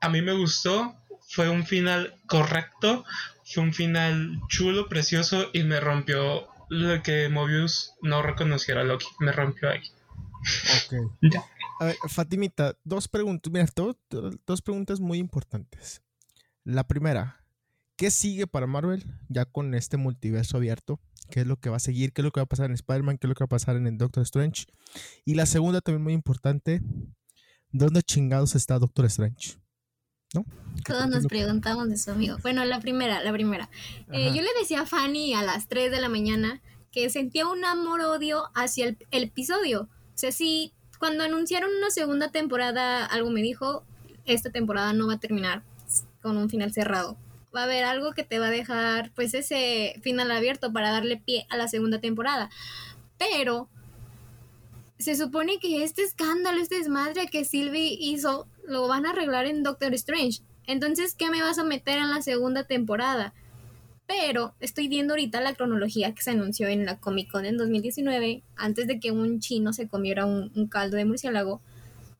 A 0.00 0.08
mí 0.08 0.22
me 0.22 0.32
gustó. 0.32 0.96
Fue 1.28 1.48
un 1.48 1.64
final 1.64 2.14
correcto. 2.26 3.04
Fue 3.44 3.62
un 3.62 3.72
final 3.72 4.40
chulo, 4.48 4.88
precioso. 4.88 5.50
Y 5.52 5.62
me 5.62 5.80
rompió 5.80 6.48
lo 6.68 7.02
que 7.02 7.28
Mobius 7.28 7.94
no 8.02 8.22
reconociera 8.22 8.82
a 8.82 8.84
Loki. 8.84 9.06
Me 9.20 9.32
rompió 9.32 9.70
ahí. 9.70 9.82
Ok. 10.86 10.94
A 11.78 11.84
ver, 11.84 11.96
Fatimita, 12.08 12.78
dos 12.84 13.06
preguntas. 13.06 13.52
Mira, 13.52 13.66
dos 14.46 14.62
preguntas 14.62 14.98
muy 14.98 15.18
importantes. 15.18 16.02
La 16.64 16.88
primera, 16.88 17.44
¿qué 17.96 18.10
sigue 18.10 18.46
para 18.46 18.66
Marvel 18.66 19.04
ya 19.28 19.44
con 19.44 19.74
este 19.74 19.98
multiverso 19.98 20.56
abierto? 20.56 21.00
¿Qué 21.30 21.40
es 21.40 21.46
lo 21.46 21.58
que 21.58 21.68
va 21.68 21.76
a 21.76 21.80
seguir? 21.80 22.12
¿Qué 22.12 22.22
es 22.22 22.24
lo 22.24 22.30
que 22.30 22.40
va 22.40 22.44
a 22.44 22.48
pasar 22.48 22.66
en 22.66 22.74
Spider-Man? 22.74 23.18
¿Qué 23.18 23.26
es 23.26 23.28
lo 23.28 23.34
que 23.34 23.44
va 23.44 23.46
a 23.46 23.48
pasar 23.48 23.76
en 23.76 23.86
el 23.86 23.98
Doctor 23.98 24.22
Strange? 24.22 24.66
Y 25.24 25.34
la 25.34 25.44
segunda, 25.44 25.82
también 25.82 26.02
muy 26.02 26.12
importante, 26.14 26.80
¿dónde 27.72 28.02
chingados 28.02 28.54
está 28.54 28.78
Doctor 28.78 29.04
Strange? 29.06 29.58
¿No? 30.34 30.44
Todos 30.84 31.08
nos 31.08 31.26
preguntamos 31.26 31.88
de 31.88 31.94
eso, 31.94 32.12
amigo. 32.12 32.36
Bueno, 32.42 32.64
la 32.64 32.80
primera, 32.80 33.22
la 33.22 33.32
primera. 33.32 33.68
Eh, 34.12 34.32
yo 34.34 34.42
le 34.42 34.48
decía 34.60 34.82
a 34.82 34.86
Fanny 34.86 35.34
a 35.34 35.42
las 35.42 35.68
3 35.68 35.90
de 35.90 36.00
la 36.00 36.08
mañana 36.08 36.60
que 36.92 37.08
sentía 37.10 37.46
un 37.46 37.64
amor-odio 37.64 38.50
hacia 38.54 38.86
el, 38.86 38.98
el 39.10 39.24
episodio. 39.24 39.82
O 39.82 40.18
sea, 40.18 40.32
sí, 40.32 40.72
cuando 40.98 41.24
anunciaron 41.24 41.70
una 41.76 41.90
segunda 41.90 42.30
temporada, 42.30 43.04
algo 43.04 43.30
me 43.30 43.42
dijo, 43.42 43.84
esta 44.24 44.50
temporada 44.50 44.92
no 44.92 45.06
va 45.06 45.14
a 45.14 45.20
terminar 45.20 45.62
con 46.22 46.36
un 46.36 46.50
final 46.50 46.72
cerrado. 46.72 47.16
Va 47.54 47.60
a 47.62 47.64
haber 47.64 47.84
algo 47.84 48.12
que 48.12 48.24
te 48.24 48.38
va 48.38 48.48
a 48.48 48.50
dejar 48.50 49.12
pues 49.14 49.34
ese 49.34 49.98
final 50.02 50.30
abierto 50.30 50.72
para 50.72 50.90
darle 50.90 51.16
pie 51.16 51.46
a 51.48 51.56
la 51.56 51.68
segunda 51.68 52.00
temporada. 52.00 52.50
Pero 53.18 53.68
se 54.98 55.14
supone 55.14 55.58
que 55.58 55.84
este 55.84 56.02
escándalo, 56.02 56.60
este 56.60 56.78
desmadre 56.78 57.28
que 57.28 57.44
Sylvie 57.44 57.96
hizo, 58.00 58.48
lo 58.66 58.88
van 58.88 59.06
a 59.06 59.10
arreglar 59.10 59.46
en 59.46 59.62
Doctor 59.62 59.94
Strange. 59.94 60.40
Entonces, 60.66 61.14
¿qué 61.14 61.30
me 61.30 61.42
vas 61.42 61.58
a 61.58 61.64
meter 61.64 61.98
en 61.98 62.10
la 62.10 62.22
segunda 62.22 62.64
temporada? 62.64 63.34
Pero 64.06 64.54
estoy 64.60 64.88
viendo 64.88 65.14
ahorita 65.14 65.40
la 65.40 65.54
cronología 65.54 66.14
que 66.14 66.22
se 66.22 66.30
anunció 66.30 66.68
en 66.68 66.86
la 66.86 66.98
Comic 66.98 67.30
Con 67.30 67.44
en 67.44 67.56
2019, 67.56 68.42
antes 68.56 68.86
de 68.86 69.00
que 69.00 69.10
un 69.10 69.40
chino 69.40 69.72
se 69.72 69.88
comiera 69.88 70.26
un, 70.26 70.68
caldo 70.68 70.96
de 70.96 71.04
murciélago. 71.04 71.60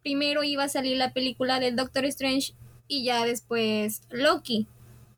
Primero 0.03 0.43
iba 0.43 0.65
a 0.65 0.69
salir 0.69 0.97
la 0.97 1.13
película 1.13 1.61
del 1.61 1.77
Doctor 1.77 2.05
Strange 2.07 2.55
y 2.89 3.05
ya 3.05 3.25
después 3.25 4.03
Loki. 4.11 4.67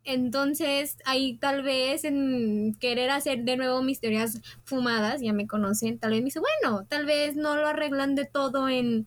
Entonces, 0.04 0.96
ahí 1.04 1.36
tal 1.36 1.62
vez 1.62 2.04
en 2.04 2.74
querer 2.80 3.10
hacer 3.10 3.44
de 3.44 3.58
nuevo 3.58 3.82
mis 3.82 4.00
teorías 4.00 4.40
fumadas, 4.64 5.20
ya 5.20 5.34
me 5.34 5.46
conocen, 5.46 5.98
tal 5.98 6.12
vez 6.12 6.20
me 6.20 6.26
dice, 6.26 6.40
bueno, 6.40 6.86
tal 6.88 7.04
vez 7.04 7.36
no 7.36 7.56
lo 7.56 7.66
arreglan 7.66 8.14
de 8.14 8.24
todo 8.24 8.70
en, 8.70 9.06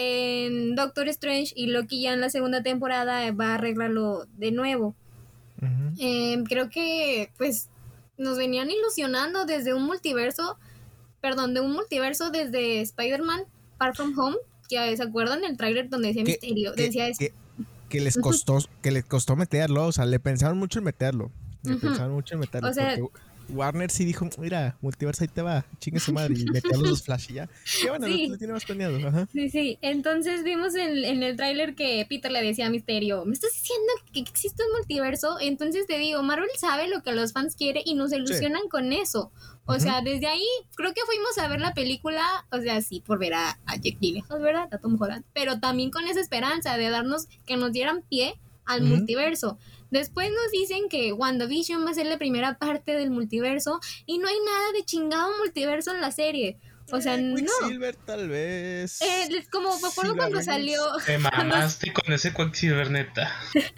en 0.00 0.74
Doctor 0.74 1.08
Strange 1.08 1.52
y 1.54 1.66
Loki 1.66 2.00
ya 2.02 2.14
en 2.14 2.22
la 2.22 2.30
segunda 2.30 2.62
temporada 2.62 3.30
va 3.32 3.48
a 3.48 3.54
arreglarlo 3.56 4.26
de 4.36 4.50
nuevo. 4.50 4.94
Em, 5.98 6.44
creo 6.44 6.70
que 6.70 7.30
pues 7.36 7.68
nos 8.16 8.38
venían 8.38 8.70
ilusionando 8.70 9.44
desde 9.44 9.74
un 9.74 9.84
multiverso, 9.84 10.56
perdón, 11.20 11.52
de 11.52 11.60
un 11.60 11.72
multiverso 11.72 12.30
desde 12.30 12.80
Spider-Man 12.80 13.42
Far 13.78 13.94
From 13.94 14.18
Home, 14.18 14.36
que 14.70 14.96
se 14.96 15.02
acuerdan 15.02 15.44
el 15.44 15.58
tráiler 15.58 15.90
donde 15.90 16.08
decía 16.08 16.24
Misterio, 16.24 16.72
decía 16.72 17.10
que, 17.90 18.00
les 18.00 18.16
costó, 18.16 18.58
que 18.80 18.90
les 18.90 19.04
costó 19.04 19.36
meterlo, 19.36 19.86
o 19.86 19.92
sea, 19.92 20.06
le 20.06 20.18
pensaron 20.18 20.56
mucho 20.56 20.78
en 20.78 20.86
meterlo. 20.86 21.30
Le 21.62 21.76
pensaron 21.76 22.12
mucho 22.12 22.34
en 22.34 22.40
meterlo. 22.40 22.70
O 22.70 22.72
sea, 22.72 22.96
Warner 23.52 23.90
sí 23.90 24.04
dijo, 24.04 24.28
mira, 24.38 24.76
multiverso 24.80 25.24
ahí 25.24 25.28
te 25.28 25.42
va, 25.42 25.64
chingue 25.78 26.00
su 26.00 26.12
madre, 26.12 26.34
y 26.38 26.44
metió 26.44 26.80
los 26.80 27.02
flash 27.02 27.30
y 27.30 27.34
ya. 27.34 27.48
Qué 27.80 27.90
bueno, 27.90 28.06
lo, 28.08 28.38
tiene 28.38 28.52
más 28.52 28.64
planeado. 28.64 28.96
Ajá. 29.06 29.28
Sí, 29.32 29.50
sí. 29.50 29.78
Entonces 29.82 30.44
vimos 30.44 30.74
en, 30.74 31.04
en 31.04 31.22
el 31.22 31.36
tráiler 31.36 31.74
que 31.74 32.04
Peter 32.08 32.30
le 32.30 32.42
decía 32.42 32.66
a 32.66 32.70
Misterio, 32.70 33.24
¿me 33.24 33.32
estás 33.32 33.52
diciendo 33.52 33.92
que 34.12 34.20
existe 34.20 34.62
un 34.64 34.72
multiverso? 34.78 35.38
Entonces 35.40 35.86
te 35.86 35.98
digo, 35.98 36.22
Marvel 36.22 36.48
sabe 36.58 36.88
lo 36.88 37.02
que 37.02 37.12
los 37.12 37.32
fans 37.32 37.56
quieren 37.56 37.82
y 37.84 37.94
nos 37.94 38.12
ilusionan 38.12 38.68
con 38.68 38.92
eso. 38.92 39.32
O 39.66 39.78
sea, 39.78 40.00
desde 40.02 40.26
ahí 40.26 40.46
creo 40.74 40.92
que 40.92 41.02
fuimos 41.06 41.38
a 41.38 41.46
ver 41.46 41.60
la 41.60 41.74
película, 41.74 42.24
o 42.50 42.60
sea, 42.60 42.80
sí, 42.80 43.00
por 43.06 43.20
ver 43.20 43.34
a, 43.34 43.50
a 43.66 43.76
Jack 43.76 43.98
Gyllenhaal, 44.00 44.42
¿verdad? 44.42 44.68
A 44.72 44.78
Tom 44.78 45.00
Holland, 45.00 45.24
pero 45.32 45.60
también 45.60 45.90
con 45.90 46.06
esa 46.08 46.20
esperanza 46.20 46.76
de 46.76 46.90
darnos, 46.90 47.28
que 47.46 47.56
nos 47.56 47.72
dieran 47.72 48.02
pie 48.02 48.34
al 48.64 48.82
multiverso. 48.82 49.58
Después 49.90 50.30
nos 50.30 50.50
dicen 50.52 50.88
que 50.88 51.12
WandaVision 51.12 51.84
va 51.84 51.90
a 51.90 51.94
ser 51.94 52.06
la 52.06 52.18
primera 52.18 52.58
parte 52.58 52.92
del 52.92 53.10
multiverso 53.10 53.80
y 54.06 54.18
no 54.18 54.28
hay 54.28 54.36
nada 54.44 54.72
de 54.72 54.84
chingado 54.84 55.30
multiverso 55.38 55.94
en 55.94 56.00
la 56.00 56.12
serie. 56.12 56.58
O 56.92 57.00
sea, 57.00 57.14
eh, 57.14 57.22
no. 57.22 57.36
Quicksilver 57.36 57.96
tal 57.96 58.28
vez. 58.28 59.00
Eh, 59.00 59.46
como 59.50 59.78
me 59.80 59.88
acuerdo 59.88 60.16
cuando 60.16 60.42
salió. 60.42 60.82
Te 61.06 61.18
mamaste 61.18 61.92
con 61.92 62.12
ese 62.12 62.32
Quicksilver, 62.32 62.90
neta. 62.90 63.30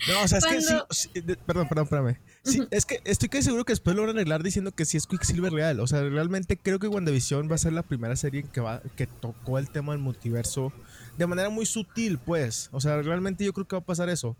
No, 0.09 0.23
o 0.23 0.29
sea, 0.29 0.39
es 0.39 0.47
que 0.47 0.61
sí, 0.91 1.09
Perdón, 1.47 1.69
perdón, 1.69 1.85
espérame. 1.85 2.19
Sí, 2.45 2.63
es 2.71 2.87
que 2.87 3.01
estoy 3.05 3.29
casi 3.29 3.45
seguro 3.45 3.65
que 3.65 3.73
después 3.73 3.95
lo 3.95 4.03
van 4.03 4.11
a 4.11 4.13
arreglar 4.13 4.43
diciendo 4.43 4.73
que 4.73 4.85
sí 4.85 4.97
es 4.97 5.07
Quicksilver 5.07 5.53
real. 5.53 5.81
O 5.81 5.87
sea, 5.87 6.03
realmente 6.03 6.57
creo 6.57 6.79
que 6.79 6.89
WandaVision 6.89 7.51
va 7.51 7.55
a 7.57 7.59
ser 7.59 7.73
la 7.73 7.83
primera 7.83 8.17
serie 8.17 8.45
que, 8.51 8.61
va, 8.61 8.83
que 8.97 9.07
tocó 9.07 9.59
el 9.59 9.71
tema 9.71 9.93
del 9.93 10.01
multiverso 10.01 10.73
de 11.19 11.27
manera 11.27 11.51
muy 11.51 11.67
sutil, 11.67 12.19
pues. 12.19 12.69
O 12.73 12.81
sea, 12.81 13.01
realmente 13.03 13.45
yo 13.45 13.53
creo 13.53 13.67
que 13.67 13.77
va 13.77 13.81
a 13.81 13.85
pasar 13.85 14.09
eso. 14.09 14.37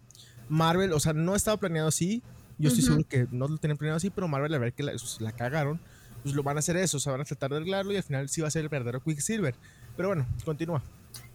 Marvel, 0.53 0.93
o 0.93 1.01
sea, 1.01 1.15
no 1.15 1.35
estaba 1.35 1.57
planeado 1.57 1.89
así. 1.89 2.23
Yo 2.59 2.69
estoy 2.69 2.85
seguro 2.85 3.09
que 3.09 3.27
no 3.31 3.49
lo 3.49 3.57
tenían 3.57 3.79
planeado 3.79 3.97
así, 3.97 4.11
pero 4.11 4.29
Marvel, 4.29 4.53
a 4.53 4.59
ver 4.59 4.75
que 4.75 4.83
la, 4.83 4.93
pues, 4.93 5.19
la 5.19 5.33
cagaron, 5.33 5.81
pues 6.23 6.35
lo 6.35 6.43
van 6.43 6.57
a 6.57 6.61
hacer 6.61 6.77
eso, 6.77 6.99
o 6.99 7.01
sea, 7.01 7.13
van 7.13 7.23
a 7.23 7.25
tratar 7.25 7.51
de 7.51 7.57
arreglarlo 7.57 7.93
y 7.93 7.97
al 7.97 8.03
final 8.03 8.29
sí 8.29 8.43
va 8.43 8.49
a 8.49 8.51
ser 8.51 8.63
el 8.63 8.69
verdadero 8.69 9.03
Quicksilver. 9.03 9.55
Pero 9.97 10.09
bueno, 10.11 10.27
continúa. 10.45 10.83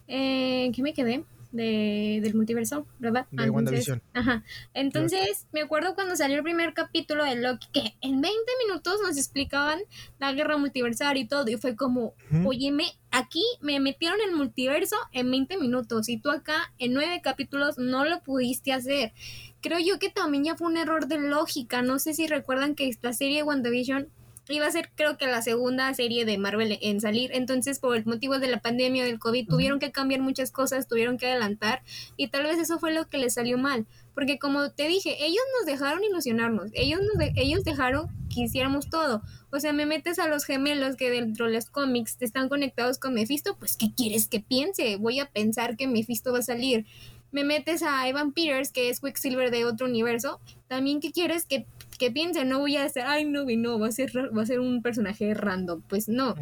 Eh, 0.06 0.70
¿Qué 0.72 0.82
me 0.82 0.94
quedé? 0.94 1.24
De, 1.52 2.20
del 2.22 2.34
multiverso, 2.34 2.86
¿verdad? 2.98 3.26
De 3.30 3.44
Entonces, 3.44 3.54
WandaVision. 3.54 4.02
Ajá. 4.14 4.44
Entonces, 4.74 5.46
me 5.52 5.62
acuerdo 5.62 5.94
cuando 5.94 6.16
salió 6.16 6.36
el 6.36 6.42
primer 6.42 6.74
capítulo 6.74 7.24
de 7.24 7.36
Loki, 7.36 7.66
que 7.72 7.94
en 8.00 8.20
20 8.20 8.38
minutos 8.66 9.00
nos 9.02 9.16
explicaban 9.16 9.78
la 10.18 10.32
guerra 10.32 10.56
multiversal 10.56 11.16
y 11.16 11.26
todo, 11.26 11.48
y 11.48 11.56
fue 11.56 11.76
como, 11.76 12.14
Ujú. 12.30 12.48
óyeme, 12.48 12.84
aquí 13.10 13.44
me 13.60 13.80
metieron 13.80 14.18
el 14.26 14.34
multiverso 14.34 14.96
en 15.12 15.30
20 15.30 15.58
minutos, 15.58 16.08
y 16.08 16.18
tú 16.18 16.30
acá 16.30 16.72
en 16.78 16.92
9 16.92 17.20
capítulos 17.22 17.78
no 17.78 18.04
lo 18.04 18.20
pudiste 18.22 18.72
hacer. 18.72 19.12
Creo 19.60 19.78
yo 19.78 19.98
que 19.98 20.10
también 20.10 20.44
ya 20.44 20.56
fue 20.56 20.68
un 20.68 20.76
error 20.76 21.08
de 21.08 21.18
lógica, 21.18 21.82
no 21.82 21.98
sé 21.98 22.14
si 22.14 22.26
recuerdan 22.26 22.74
que 22.74 22.88
esta 22.88 23.12
serie 23.12 23.42
WandaVision 23.42 24.08
iba 24.48 24.66
a 24.66 24.70
ser 24.70 24.90
creo 24.94 25.18
que 25.18 25.26
la 25.26 25.42
segunda 25.42 25.92
serie 25.94 26.24
de 26.24 26.38
Marvel 26.38 26.78
en 26.80 27.00
salir, 27.00 27.30
entonces 27.34 27.78
por 27.78 27.96
el 27.96 28.06
motivo 28.06 28.38
de 28.38 28.48
la 28.48 28.60
pandemia 28.60 29.04
del 29.04 29.18
COVID 29.18 29.48
tuvieron 29.48 29.78
que 29.78 29.92
cambiar 29.92 30.20
muchas 30.20 30.50
cosas, 30.50 30.88
tuvieron 30.88 31.18
que 31.18 31.26
adelantar 31.26 31.82
y 32.16 32.28
tal 32.28 32.44
vez 32.44 32.58
eso 32.58 32.78
fue 32.78 32.92
lo 32.94 33.08
que 33.08 33.18
les 33.18 33.34
salió 33.34 33.58
mal, 33.58 33.86
porque 34.14 34.38
como 34.38 34.70
te 34.70 34.88
dije, 34.88 35.16
ellos 35.24 35.42
nos 35.58 35.66
dejaron 35.66 36.02
ilusionarnos, 36.04 36.70
ellos 36.74 37.00
nos 37.02 37.18
de- 37.18 37.32
ellos 37.36 37.64
dejaron 37.64 38.08
que 38.34 38.42
hiciéramos 38.42 38.88
todo. 38.90 39.22
O 39.50 39.60
sea, 39.60 39.72
me 39.72 39.86
metes 39.86 40.18
a 40.18 40.28
los 40.28 40.44
gemelos 40.44 40.96
que 40.96 41.10
dentro 41.10 41.46
de 41.46 41.52
los 41.52 41.66
cómics 41.70 42.16
están 42.20 42.48
conectados 42.50 42.98
con 42.98 43.14
Mephisto, 43.14 43.56
pues 43.56 43.76
¿qué 43.78 43.86
quieres 43.96 44.28
que 44.28 44.40
piense? 44.40 44.96
Voy 44.96 45.20
a 45.20 45.26
pensar 45.30 45.76
que 45.76 45.86
Mephisto 45.88 46.32
va 46.32 46.40
a 46.40 46.42
salir. 46.42 46.84
Me 47.30 47.44
metes 47.44 47.82
a 47.82 48.06
Evan 48.08 48.32
Peters, 48.32 48.72
que 48.72 48.90
es 48.90 49.00
Quicksilver 49.00 49.50
de 49.50 49.64
otro 49.64 49.86
universo, 49.86 50.40
también 50.66 51.00
¿qué 51.00 51.12
quieres 51.12 51.44
que, 51.46 51.66
que 51.98 52.10
piense? 52.10 52.44
No 52.44 52.60
voy 52.60 52.76
a 52.76 52.82
decir, 52.82 53.02
ay 53.06 53.24
no, 53.24 53.44
no, 53.44 53.78
va 53.78 53.88
a 53.88 53.92
ser 53.92 54.12
va 54.16 54.42
a 54.42 54.46
ser 54.46 54.60
un 54.60 54.82
personaje 54.82 55.34
random. 55.34 55.82
Pues 55.88 56.08
no 56.08 56.34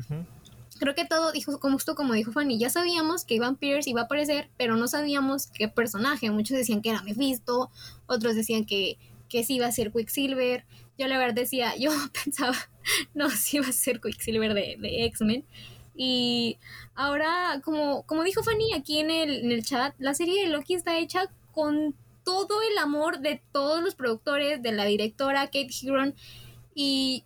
creo 0.79 0.95
que 0.95 1.05
todo 1.05 1.33
dijo 1.33 1.59
como 1.59 1.75
justo 1.75 1.95
como 1.95 2.15
dijo 2.15 2.33
Fanny 2.33 2.59
ya 2.59 2.71
sabíamos 2.71 3.25
que 3.25 3.35
Ivan 3.35 3.57
Pierce 3.57 3.91
iba 3.91 4.03
a 4.03 4.05
aparecer 4.05 4.51
pero 4.57 4.77
no 4.77 4.89
sabíamos 4.89 5.49
qué 5.49 5.69
personaje 5.69 6.31
muchos 6.31 6.57
decían 6.57 6.83
que 6.83 6.91
era 6.91 7.03
Mephisto 7.03 7.71
otros 8.07 8.35
decían 8.35 8.65
que 8.65 8.99
que 9.29 9.43
sí 9.45 9.57
iba 9.57 9.67
a 9.67 9.73
ser 9.73 9.93
Quicksilver 9.93 10.65
yo 10.99 11.09
la 11.09 11.19
verdad 11.19 11.35
decía 11.35 11.75
yo 11.79 11.91
pensaba 12.25 12.57
no 13.15 13.31
sí 13.31 13.59
iba 13.59 13.69
a 13.69 13.73
ser 13.73 14.01
Quicksilver 14.01 14.55
de, 14.55 14.77
de 14.79 15.05
X-Men 15.07 15.45
y 15.95 16.59
ahora 16.95 17.61
como 17.65 18.03
como 18.05 18.23
dijo 18.23 18.43
Fanny 18.43 18.75
aquí 18.75 18.99
en 18.99 19.11
el, 19.11 19.45
en 19.45 19.53
el 19.53 19.65
chat 19.65 19.95
la 19.99 20.15
serie 20.15 20.43
de 20.43 20.51
Loki 20.51 20.75
está 20.75 20.99
hecha 20.99 21.31
con 21.53 21.95
todo 22.27 22.61
el 22.61 22.77
amor 22.79 23.21
de 23.21 23.41
todos 23.53 23.81
los 23.85 23.95
productores 23.95 24.61
de 24.61 24.73
la 24.73 24.85
directora 24.85 25.47
Kate 25.47 25.69
Huron 25.85 26.15
y 26.75 27.23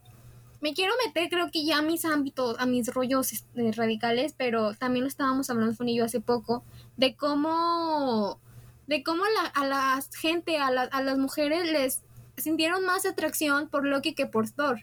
me 0.61 0.75
quiero 0.75 0.93
meter 1.07 1.31
creo 1.31 1.51
que 1.51 1.65
ya 1.65 1.79
a 1.79 1.83
mis 1.83 2.05
ámbitos, 2.05 2.57
a 2.61 2.67
mis 2.67 2.87
rollos 2.93 3.33
este, 3.33 3.73
radicales, 3.73 4.35
pero 4.37 4.75
también 4.75 5.05
lo 5.05 5.09
estábamos 5.09 5.49
hablando 5.49 5.75
con 5.75 5.89
yo 5.89 6.05
hace 6.05 6.21
poco, 6.21 6.63
de 6.99 7.17
cómo, 7.17 8.39
de 8.87 9.03
cómo 9.03 9.23
la- 9.25 9.49
a 9.49 9.67
la 9.67 10.05
gente, 10.21 10.59
a, 10.59 10.71
la- 10.71 10.83
a 10.83 11.03
las 11.03 11.17
mujeres 11.17 11.65
les 11.73 12.03
sintieron 12.37 12.85
más 12.85 13.07
atracción 13.07 13.71
por 13.71 13.87
Loki 13.87 14.15
que 14.15 14.27
por 14.27 14.51
Thor. 14.51 14.81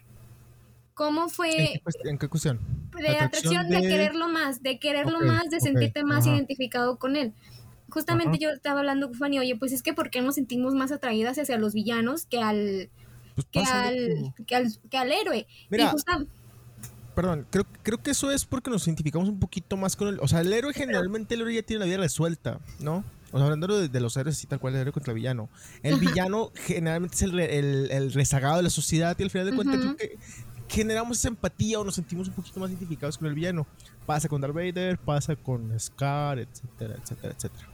¿Cómo 0.94 1.22
¿En, 1.24 1.30
fue 1.30 1.50
qué, 1.50 2.08
en 2.10 2.18
qué 2.18 2.26
cuestión? 2.28 2.58
de 2.98 3.16
atracción 3.18 3.68
de... 3.68 3.82
quererlo 3.82 4.26
más, 4.28 4.64
de 4.64 4.80
quererlo 4.80 5.20
más, 5.20 5.48
de 5.48 5.60
sentirte 5.60 6.02
más 6.02 6.26
ajá. 6.26 6.34
identificado 6.34 6.98
con 6.98 7.14
él? 7.14 7.32
Justamente 7.98 8.36
Ajá. 8.36 8.38
yo 8.38 8.50
estaba 8.50 8.80
hablando 8.80 9.08
con 9.08 9.16
Fanny, 9.18 9.38
oye, 9.38 9.56
pues 9.56 9.72
es 9.72 9.82
que 9.82 9.92
¿por 9.92 10.10
qué 10.10 10.20
nos 10.22 10.34
sentimos 10.36 10.74
más 10.74 10.92
atraídas 10.92 11.38
hacia 11.38 11.58
los 11.58 11.74
villanos 11.74 12.26
que 12.26 12.40
al, 12.40 12.90
Pues 13.34 13.46
que 13.50 13.60
al, 13.60 14.34
que 14.46 14.56
al, 14.56 14.66
que 14.90 14.96
al 14.98 15.12
héroe? 15.12 15.46
Mira, 15.70 15.84
y 15.84 15.88
justa- 15.88 16.24
Perdón, 17.14 17.46
creo, 17.50 17.64
creo 17.82 17.98
que 18.00 18.12
eso 18.12 18.30
es 18.30 18.44
porque 18.44 18.70
nos 18.70 18.86
identificamos 18.86 19.28
un 19.28 19.40
poquito 19.40 19.76
más 19.76 19.96
con 19.96 20.06
el. 20.08 20.20
O 20.20 20.28
sea, 20.28 20.40
el 20.40 20.52
héroe 20.52 20.72
generalmente 20.72 21.34
el 21.34 21.40
héroe 21.40 21.54
ya 21.54 21.62
tiene 21.62 21.80
la 21.80 21.86
vida 21.86 21.96
resuelta, 21.96 22.60
¿no? 22.78 23.02
O 23.32 23.36
sea, 23.38 23.44
hablando 23.46 23.66
de, 23.76 23.88
de 23.88 24.00
los 24.00 24.16
héroes 24.16 24.42
y 24.44 24.46
tal 24.46 24.60
cual, 24.60 24.74
el 24.74 24.80
héroe 24.82 24.92
contra 24.92 25.12
el 25.12 25.16
villano. 25.16 25.48
El 25.82 25.98
villano 25.98 26.52
generalmente 26.54 27.16
es 27.16 27.22
el, 27.22 27.38
el- 27.40 27.90
el 27.90 28.12
rezagado 28.12 28.58
de 28.58 28.62
la 28.62 28.70
sociedad 28.70 29.16
y 29.18 29.22
al 29.24 29.30
final 29.30 29.50
de 29.50 29.56
cuentas 29.56 29.80
creo 29.80 29.96
que 29.96 30.16
generamos 30.68 31.18
esa 31.18 31.28
empatía 31.28 31.80
o 31.80 31.84
nos 31.84 31.96
sentimos 31.96 32.28
un 32.28 32.34
poquito 32.34 32.60
más 32.60 32.70
identificados 32.70 33.18
con 33.18 33.26
el 33.26 33.34
villano. 33.34 33.66
Pasa 34.06 34.28
con 34.28 34.40
Darth 34.40 34.54
Vader, 34.54 34.96
pasa 34.98 35.34
con 35.34 35.78
Scar, 35.80 36.38
etcétera, 36.38 36.94
etcétera, 37.02 37.34
etcétera. 37.36 37.68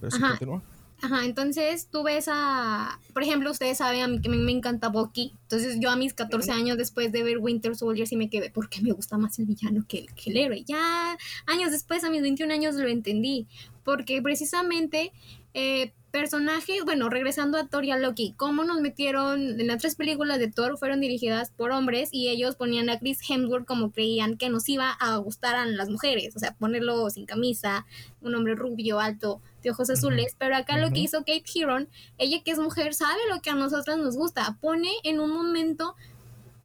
Pero 0.00 0.10
sí, 0.10 0.18
Ajá. 0.18 0.30
continúa. 0.30 0.62
Ajá, 1.02 1.24
entonces 1.24 1.88
tú 1.90 2.02
ves 2.02 2.26
a, 2.30 3.00
por 3.14 3.22
ejemplo, 3.22 3.50
ustedes 3.50 3.78
saben 3.78 4.02
a 4.02 4.08
mí 4.08 4.20
que 4.20 4.28
me, 4.28 4.36
me 4.36 4.52
encanta 4.52 4.88
Bucky, 4.88 5.32
entonces 5.44 5.78
yo 5.80 5.88
a 5.88 5.96
mis 5.96 6.12
14 6.12 6.52
años 6.52 6.76
después 6.76 7.10
de 7.10 7.22
ver 7.22 7.38
Winter 7.38 7.74
Soldier 7.74 8.06
sí 8.06 8.16
me 8.16 8.28
quedé, 8.28 8.50
porque 8.50 8.82
me 8.82 8.92
gusta 8.92 9.16
más 9.16 9.38
el 9.38 9.46
villano 9.46 9.86
que 9.88 10.00
el, 10.00 10.14
que 10.14 10.30
el 10.30 10.36
héroe. 10.36 10.62
Ya 10.64 11.16
años 11.46 11.70
después, 11.70 12.04
a 12.04 12.10
mis 12.10 12.20
21 12.20 12.52
años 12.52 12.74
lo 12.74 12.86
entendí, 12.86 13.46
porque 13.82 14.20
precisamente 14.20 15.12
eh, 15.54 15.94
personajes, 16.10 16.84
bueno, 16.84 17.08
regresando 17.08 17.56
a 17.58 17.66
Thor 17.66 17.84
y 17.84 17.90
a 17.90 17.98
Loki, 17.98 18.34
cómo 18.36 18.64
nos 18.64 18.80
metieron 18.80 19.60
en 19.60 19.66
las 19.66 19.78
tres 19.78 19.94
películas 19.94 20.38
de 20.38 20.50
Thor 20.50 20.76
fueron 20.78 21.00
dirigidas 21.00 21.50
por 21.50 21.70
hombres 21.70 22.08
y 22.12 22.28
ellos 22.28 22.56
ponían 22.56 22.90
a 22.90 22.98
Chris 22.98 23.20
Hemsworth 23.28 23.66
como 23.66 23.92
creían 23.92 24.36
que 24.36 24.48
nos 24.48 24.68
iba 24.68 24.90
a 24.90 25.16
gustar 25.16 25.54
a 25.54 25.66
las 25.66 25.88
mujeres, 25.88 26.34
o 26.36 26.38
sea, 26.38 26.54
ponerlo 26.54 27.08
sin 27.10 27.26
camisa, 27.26 27.86
un 28.20 28.34
hombre 28.34 28.54
rubio, 28.54 29.00
alto, 29.00 29.40
de 29.62 29.70
ojos 29.70 29.90
azules, 29.90 30.34
pero 30.38 30.56
acá 30.56 30.78
lo 30.78 30.90
que 30.90 31.00
hizo 31.00 31.18
Kate 31.18 31.44
Huron, 31.54 31.88
ella 32.18 32.42
que 32.44 32.50
es 32.50 32.58
mujer 32.58 32.94
sabe 32.94 33.20
lo 33.32 33.40
que 33.40 33.50
a 33.50 33.54
nosotras 33.54 33.98
nos 33.98 34.16
gusta, 34.16 34.58
pone 34.60 34.90
en 35.04 35.20
un 35.20 35.30
momento 35.30 35.94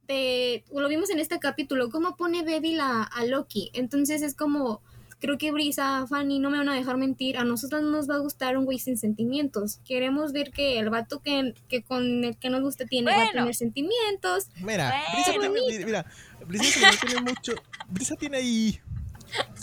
de, 0.08 0.64
lo 0.74 0.88
vimos 0.88 1.10
en 1.10 1.20
este 1.20 1.40
capítulo, 1.40 1.90
cómo 1.90 2.16
pone 2.16 2.44
débil 2.44 2.80
a, 2.80 3.04
a 3.04 3.26
Loki, 3.26 3.70
entonces 3.74 4.22
es 4.22 4.36
como, 4.36 4.82
creo 5.20 5.38
que 5.38 5.52
Brisa, 5.52 6.06
Fanny, 6.08 6.40
no 6.40 6.50
me 6.50 6.58
van 6.58 6.70
a 6.70 6.76
dejar 6.76 6.98
mentir, 6.98 7.38
a 7.38 7.44
nosotras 7.44 7.82
no 7.82 7.90
nos 7.90 8.10
va 8.10 8.16
a 8.16 8.20
gustar 8.20 8.58
un 8.58 8.66
güey 8.66 8.78
sin 8.80 8.98
sentimientos, 8.98 9.80
queremos 9.86 10.34
ver 10.34 10.52
que 10.52 10.78
el 10.80 10.90
vato 10.90 11.20
que, 11.20 11.54
que 11.68 11.82
con 11.84 12.24
el 12.24 12.38
que 12.38 12.50
nos 12.50 12.62
gusta 12.62 12.86
tiene 12.86 13.10
va 13.12 13.14
a 13.16 13.18
Bueno. 13.26 13.32
tener 13.42 13.56
sentimientos, 13.56 14.48
Mira, 14.62 14.90
Bueno. 14.90 15.06
Brisa 15.14 15.32
tiene, 15.68 15.86
mira, 15.86 16.06
Brisa 16.48 16.90
tiene 17.06 17.22
mucho. 17.22 17.54
Brisa 17.90 18.16
tiene 18.16 18.38
ahí 18.38 18.80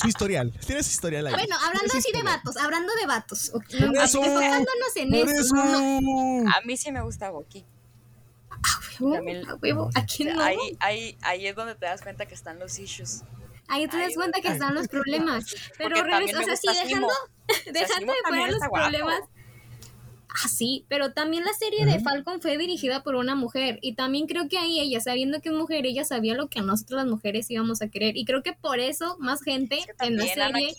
su 0.00 0.08
historial. 0.08 0.52
Tiene 0.66 0.82
su 0.82 0.90
historial 0.90 1.26
ahí. 1.28 1.34
bueno, 1.34 1.54
hablando 1.64 1.94
así 1.96 2.10
de 2.12 2.22
vatos, 2.22 2.56
hablando 2.56 2.92
de 2.94 3.06
vatos, 3.06 3.50
ok, 3.54 3.64
Por 3.86 3.96
eso, 4.02 4.18
enfocándonos 4.24 4.96
en 4.96 5.10
Por 5.10 5.28
eso, 5.28 5.40
eso. 5.40 5.54
no, 5.54 6.00
no, 6.00 6.50
A 6.50 6.60
mí 6.64 6.76
sí 6.76 6.90
me 6.90 7.02
gusta 7.02 7.30
huevo, 7.30 7.46
También- 8.98 9.48
a 9.48 9.54
huevo, 9.56 9.90
¿a 9.94 10.04
quién 10.06 10.34
no? 10.36 10.42
Ahí, 10.42 10.56
ahí, 10.80 11.16
ahí 11.22 11.46
es 11.46 11.54
donde 11.56 11.74
te 11.74 11.86
das 11.86 12.02
cuenta 12.02 12.26
que 12.26 12.34
están 12.34 12.58
los 12.58 12.78
issues. 12.78 13.22
Ahí 13.72 13.88
te 13.88 13.96
das 13.96 14.14
cuenta 14.14 14.42
que 14.42 14.48
están 14.48 14.74
los 14.74 14.86
problemas. 14.86 15.46
Pero 15.78 15.96
también 16.04 16.36
o 16.36 16.42
sea, 16.42 16.56
sí, 16.56 16.68
dejando, 16.68 17.08
dejando 17.72 18.12
de 18.12 18.18
fuera 18.28 18.50
los 18.50 18.60
problemas. 18.70 19.20
Ah, 20.28 20.48
sí, 20.48 20.86
pero 20.88 21.12
también 21.12 21.44
la 21.44 21.52
serie 21.52 21.84
de. 21.84 22.00
Falcon 22.00 22.40
fue 22.40 22.56
dirigida 22.56 23.02
por 23.02 23.16
una 23.16 23.34
mujer. 23.34 23.78
Y 23.82 23.94
también 23.94 24.26
creo 24.26 24.48
que 24.48 24.58
ahí 24.58 24.80
ella, 24.80 25.00
sabiendo 25.00 25.40
que 25.40 25.50
es 25.50 25.54
mujer, 25.54 25.84
ella 25.84 26.04
sabía 26.04 26.34
lo 26.34 26.48
que 26.48 26.60
a 26.60 26.62
nosotros 26.62 26.98
las 26.98 27.06
mujeres 27.06 27.50
íbamos 27.50 27.82
a 27.82 27.88
querer. 27.88 28.16
Y 28.16 28.24
creo 28.24 28.42
que 28.42 28.54
por 28.54 28.78
eso 28.78 29.16
más 29.18 29.42
gente 29.42 29.78
Es 29.78 29.86
que 29.86 30.06
en 30.06 30.16
la 30.16 30.26
serie, 30.26 30.74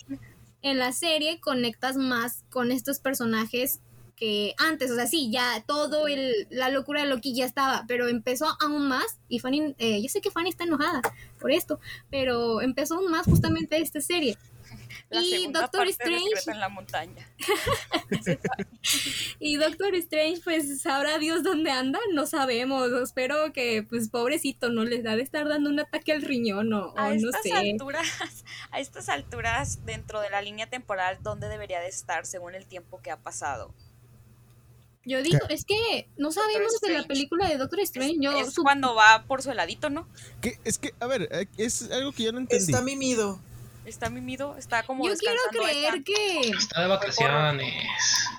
en 0.62 0.79
la 0.79 0.91
serie 0.91 1.39
conectas 1.39 1.97
más 1.97 2.43
con 2.49 2.71
estos 2.71 2.99
personajes 2.99 3.79
que 4.15 4.54
antes, 4.58 4.91
o 4.91 4.95
sea, 4.95 5.08
sí, 5.08 5.30
ya 5.32 5.63
todo 5.65 6.08
el, 6.08 6.47
la 6.49 6.69
locura 6.69 7.02
de 7.02 7.10
Loki 7.10 7.36
ya 7.36 7.45
estaba, 7.45 7.86
pero 7.88 8.08
empezó 8.08 8.45
aún 8.62 8.88
más, 8.88 9.19
y 9.28 9.39
Fanny, 9.39 9.76
eh, 9.78 10.02
yo 10.02 10.10
sé 10.10 10.21
que 10.21 10.32
Fanny 10.32 10.49
está 10.49 10.63
enojada 10.63 11.02
por 11.39 11.52
esto, 11.52 11.80
pero 12.10 12.62
empezó 12.62 12.95
aún 12.95 13.12
más 13.12 13.26
justamente 13.26 13.78
esta 13.78 14.02
serie. 14.02 14.38
la 15.10 15.21
y 15.21 15.52
Doctor 15.52 15.88
Strange, 15.89 16.32
en 16.47 16.60
la 16.60 16.69
montaña. 16.69 17.28
y 19.39 19.58
Doctor 19.58 19.95
Strange, 19.95 20.41
pues 20.43 20.82
sabrá 20.82 21.17
Dios 21.17 21.43
dónde 21.43 21.71
anda, 21.71 21.99
no 22.13 22.26
sabemos, 22.26 22.89
espero 23.02 23.52
que, 23.52 23.84
pues 23.84 24.10
pobrecito, 24.10 24.69
no 24.69 24.84
les 24.84 25.04
da 25.04 25.15
de 25.15 25.23
estar 25.23 25.47
dando 25.47 25.69
un 25.69 25.80
ataque 25.80 26.13
al 26.13 26.21
riñón 26.21 26.71
o, 26.73 26.93
A 26.97 27.08
o 27.08 27.10
no 27.10 27.30
estas 27.30 27.43
sé. 27.43 27.54
alturas, 27.54 28.45
a 28.71 28.80
estas 28.80 29.10
alturas 29.10 29.86
dentro 29.86 30.21
de 30.21 30.30
la 30.30 30.41
línea 30.41 30.67
temporal, 30.67 31.17
¿dónde 31.21 31.49
debería 31.49 31.80
de 31.80 31.89
estar 31.89 32.26
según 32.26 32.56
el 32.56 32.65
tiempo 32.65 33.02
que 33.02 33.12
ha 33.12 33.17
pasado? 33.17 33.73
Yo 35.06 35.22
digo, 35.22 35.39
es 35.50 35.66
que 35.66 36.08
no 36.18 36.32
sabemos 36.32 36.80
de 36.80 36.89
la 36.98 37.04
película 37.04 37.48
de 37.50 37.58
Doctor 37.58 37.82
Strange, 37.82 38.16
yo 38.22 38.38
es 38.39 38.56
sup- 38.56 38.63
cuando 38.63 38.96
va 38.96 39.24
por 39.28 39.42
su 39.42 39.52
heladito, 39.52 39.89
¿no? 39.89 40.08
Que- 40.42 40.58
es 40.63 40.78
que, 40.78 40.94
a 41.02 41.08
ver, 41.08 41.28
eh, 41.32 41.48
es 41.58 41.92
algo 41.92 42.13
que 42.13 42.24
yo 42.24 42.32
no 42.32 42.39
entendí. 42.39 42.63
Está 42.72 42.82
mimido. 42.82 43.39
Está 43.86 44.10
mimido, 44.10 44.56
está 44.58 44.84
como 44.84 45.06
yo 45.06 45.13
quiero 45.18 45.42
creer 45.52 45.96
esta- 45.96 46.04
que 46.04 46.50
Está 46.52 46.82
de 46.84 46.88
vacaciones. 46.88 47.74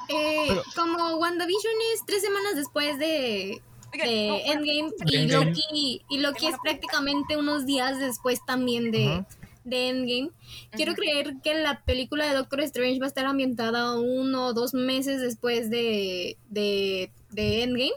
eh, 0.09 0.46
Pero- 0.48 0.62
como 0.74 1.16
WandaVision 1.16 1.74
es 1.94 2.00
tres 2.07 2.22
semanas 2.22 2.57
después 2.57 2.99
de, 2.99 3.61
no, 3.93 4.36
Endgame 4.36 4.91
y. 5.07 5.26
Loki 5.28 6.03
y 6.09 6.18
Loki 6.18 6.47
es 6.47 6.57
prácticamente 6.62 7.36
unos 7.36 7.66
días 7.66 7.99
después 7.99 8.41
también 8.47 8.91
de. 8.91 9.22
De 9.64 9.88
Endgame. 9.88 10.30
Quiero 10.72 10.94
creer 10.94 11.34
que 11.42 11.54
la 11.54 11.80
película 11.84 12.26
de 12.26 12.34
Doctor 12.34 12.60
Strange 12.62 12.98
va 13.00 13.06
a 13.06 13.08
estar 13.08 13.26
ambientada 13.26 13.98
uno 13.98 14.46
o 14.46 14.52
dos 14.52 14.74
meses 14.74 15.20
después 15.20 15.70
de, 15.70 16.36
de, 16.50 17.10
de 17.30 17.62
Endgame. 17.62 17.92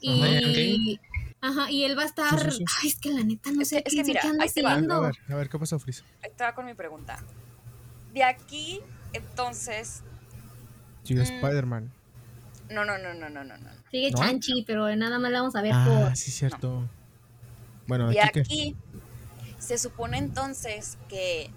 Y, 0.00 0.22
Ajá, 0.22 0.38
Endgame. 0.38 1.00
ajá, 1.40 1.70
y 1.70 1.84
él 1.84 1.98
va 1.98 2.02
a 2.02 2.06
estar. 2.06 2.38
Sí, 2.38 2.50
sí, 2.50 2.56
sí. 2.58 2.64
Ay, 2.82 2.88
es 2.88 2.98
que 3.00 3.10
la 3.10 3.22
neta 3.24 3.50
no 3.52 3.62
Es 3.62 3.68
sé 3.68 3.82
que- 3.82 3.88
es 3.88 3.94
que 3.96 4.04
mira, 4.04 4.20
qué 4.22 4.28
anda 4.28 4.44
ahí 4.44 4.50
te 4.50 4.62
va. 4.62 4.70
A 4.70 4.74
ver, 4.76 4.84
haciendo. 4.84 4.94
a 4.94 5.06
ver, 5.06 5.16
a 5.28 5.34
ver, 5.36 5.48
¿qué 5.48 5.58
pasó, 5.58 5.78
Frisa? 5.78 6.04
Ahí 6.22 6.30
te 6.36 6.44
va 6.44 6.54
con 6.54 6.66
mi 6.66 6.74
pregunta. 6.74 7.22
De 8.12 8.22
aquí, 8.24 8.80
entonces, 9.12 10.02
Sigue 11.04 11.20
Mm. 11.20 11.24
Spider-Man. 11.24 11.90
No, 12.70 12.84
no, 12.84 12.98
no, 12.98 13.14
no, 13.14 13.30
no, 13.30 13.42
no, 13.44 13.56
no. 13.56 13.70
Sigue 13.90 14.10
¿No? 14.10 14.18
Chanchi, 14.18 14.62
pero 14.66 14.94
nada 14.94 15.18
más 15.18 15.30
la 15.32 15.40
vamos 15.40 15.56
a 15.56 15.62
ver 15.62 15.72
Ah, 15.74 15.84
por. 16.08 16.16
sí, 16.16 16.30
cierto. 16.30 16.86
Bueno, 17.86 18.12
Y 18.12 18.18
aquí 18.18 18.42
que. 18.42 18.74
Se 19.58 19.78
supone 19.78 20.18
entonces 20.18 20.98
que 21.08 21.50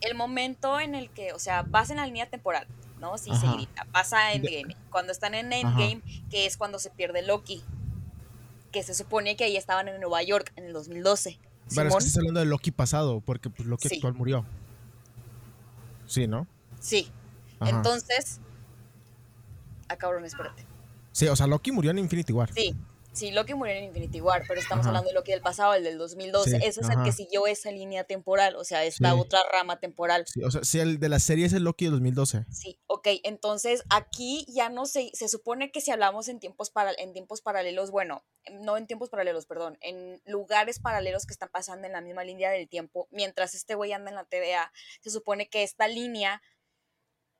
el 0.00 0.14
momento 0.14 0.80
en 0.80 0.94
el 0.94 1.10
que, 1.10 1.32
o 1.32 1.38
sea, 1.38 1.62
vas 1.62 1.90
en 1.90 1.96
la 1.96 2.06
línea 2.06 2.26
temporal, 2.28 2.66
¿no? 3.00 3.18
Sí, 3.18 3.30
Ajá. 3.30 3.40
seguidita. 3.40 3.84
Pasa 3.92 4.32
Endgame. 4.32 4.76
Cuando 4.90 5.12
están 5.12 5.34
en 5.34 5.52
Endgame, 5.52 6.02
que 6.30 6.46
es 6.46 6.56
cuando 6.56 6.78
se 6.78 6.90
pierde 6.90 7.22
Loki. 7.22 7.62
Que 8.72 8.82
se 8.82 8.94
supone 8.94 9.36
que 9.36 9.44
ahí 9.44 9.56
estaban 9.56 9.88
en 9.88 10.00
Nueva 10.00 10.22
York 10.22 10.52
en 10.56 10.64
el 10.64 10.72
2012. 10.72 11.38
Bueno, 11.74 11.88
es 11.90 11.96
que 11.96 11.98
estás 12.04 12.16
hablando 12.18 12.40
de 12.40 12.46
Loki 12.46 12.70
pasado, 12.70 13.20
porque 13.20 13.50
pues 13.50 13.68
Loki 13.68 13.88
Sí. 13.88 13.96
actual 13.96 14.14
murió. 14.14 14.44
Sí, 16.06 16.26
¿no? 16.26 16.46
Sí. 16.80 17.10
Ajá. 17.58 17.70
Entonces. 17.70 18.40
Ah, 19.88 19.96
cabrón, 19.96 20.24
espérate. 20.24 20.64
Sí, 21.12 21.26
o 21.28 21.34
sea, 21.36 21.46
Loki 21.46 21.72
murió 21.72 21.90
en 21.90 21.98
Infinity 21.98 22.32
War. 22.32 22.52
Sí. 22.52 22.74
Sí, 23.12 23.32
Loki 23.32 23.54
murió 23.54 23.74
en 23.74 23.84
Infinity 23.84 24.20
War, 24.20 24.44
pero 24.46 24.60
estamos 24.60 24.84
Ajá. 24.84 24.90
hablando 24.90 25.08
de 25.08 25.14
Loki 25.14 25.32
del 25.32 25.40
pasado, 25.42 25.74
el 25.74 25.82
del 25.82 25.98
2012. 25.98 26.50
Sí, 26.50 26.56
Ese 26.64 26.80
es 26.80 26.88
el 26.88 27.02
que 27.02 27.12
siguió 27.12 27.46
esa 27.46 27.70
línea 27.72 28.04
temporal, 28.04 28.54
o 28.56 28.64
sea, 28.64 28.84
esta 28.84 29.12
Sí. 29.12 29.20
otra 29.20 29.40
rama 29.52 29.80
temporal. 29.80 30.24
Sí, 30.28 30.42
o 30.44 30.50
sea, 30.50 30.62
sí, 30.62 30.78
el 30.78 31.00
de 31.00 31.08
la 31.08 31.18
serie 31.18 31.46
es 31.46 31.52
el 31.52 31.64
Loki 31.64 31.86
de 31.86 31.90
2012. 31.90 32.46
Sí, 32.52 32.78
ok, 32.86 33.08
entonces 33.24 33.82
aquí 33.90 34.46
ya 34.48 34.68
no 34.68 34.86
se, 34.86 35.10
se 35.12 35.28
supone 35.28 35.72
que 35.72 35.80
si 35.80 35.90
hablamos 35.90 36.28
en 36.28 36.38
tiempos, 36.38 36.70
para, 36.70 36.92
en 36.98 37.12
tiempos 37.12 37.40
paralelos, 37.40 37.90
bueno, 37.90 38.24
no 38.52 38.76
en 38.76 38.86
tiempos 38.86 39.10
paralelos, 39.10 39.46
perdón, 39.46 39.76
en 39.80 40.22
lugares 40.24 40.78
paralelos 40.78 41.26
que 41.26 41.32
están 41.32 41.50
pasando 41.50 41.86
en 41.86 41.92
la 41.92 42.00
misma 42.00 42.22
línea 42.24 42.50
del 42.50 42.68
tiempo, 42.68 43.08
mientras 43.10 43.54
este 43.54 43.74
güey 43.74 43.92
anda 43.92 44.10
en 44.10 44.16
la 44.16 44.24
TVA, 44.24 44.72
se 45.00 45.10
supone 45.10 45.48
que 45.48 45.62
esta 45.64 45.88
línea 45.88 46.40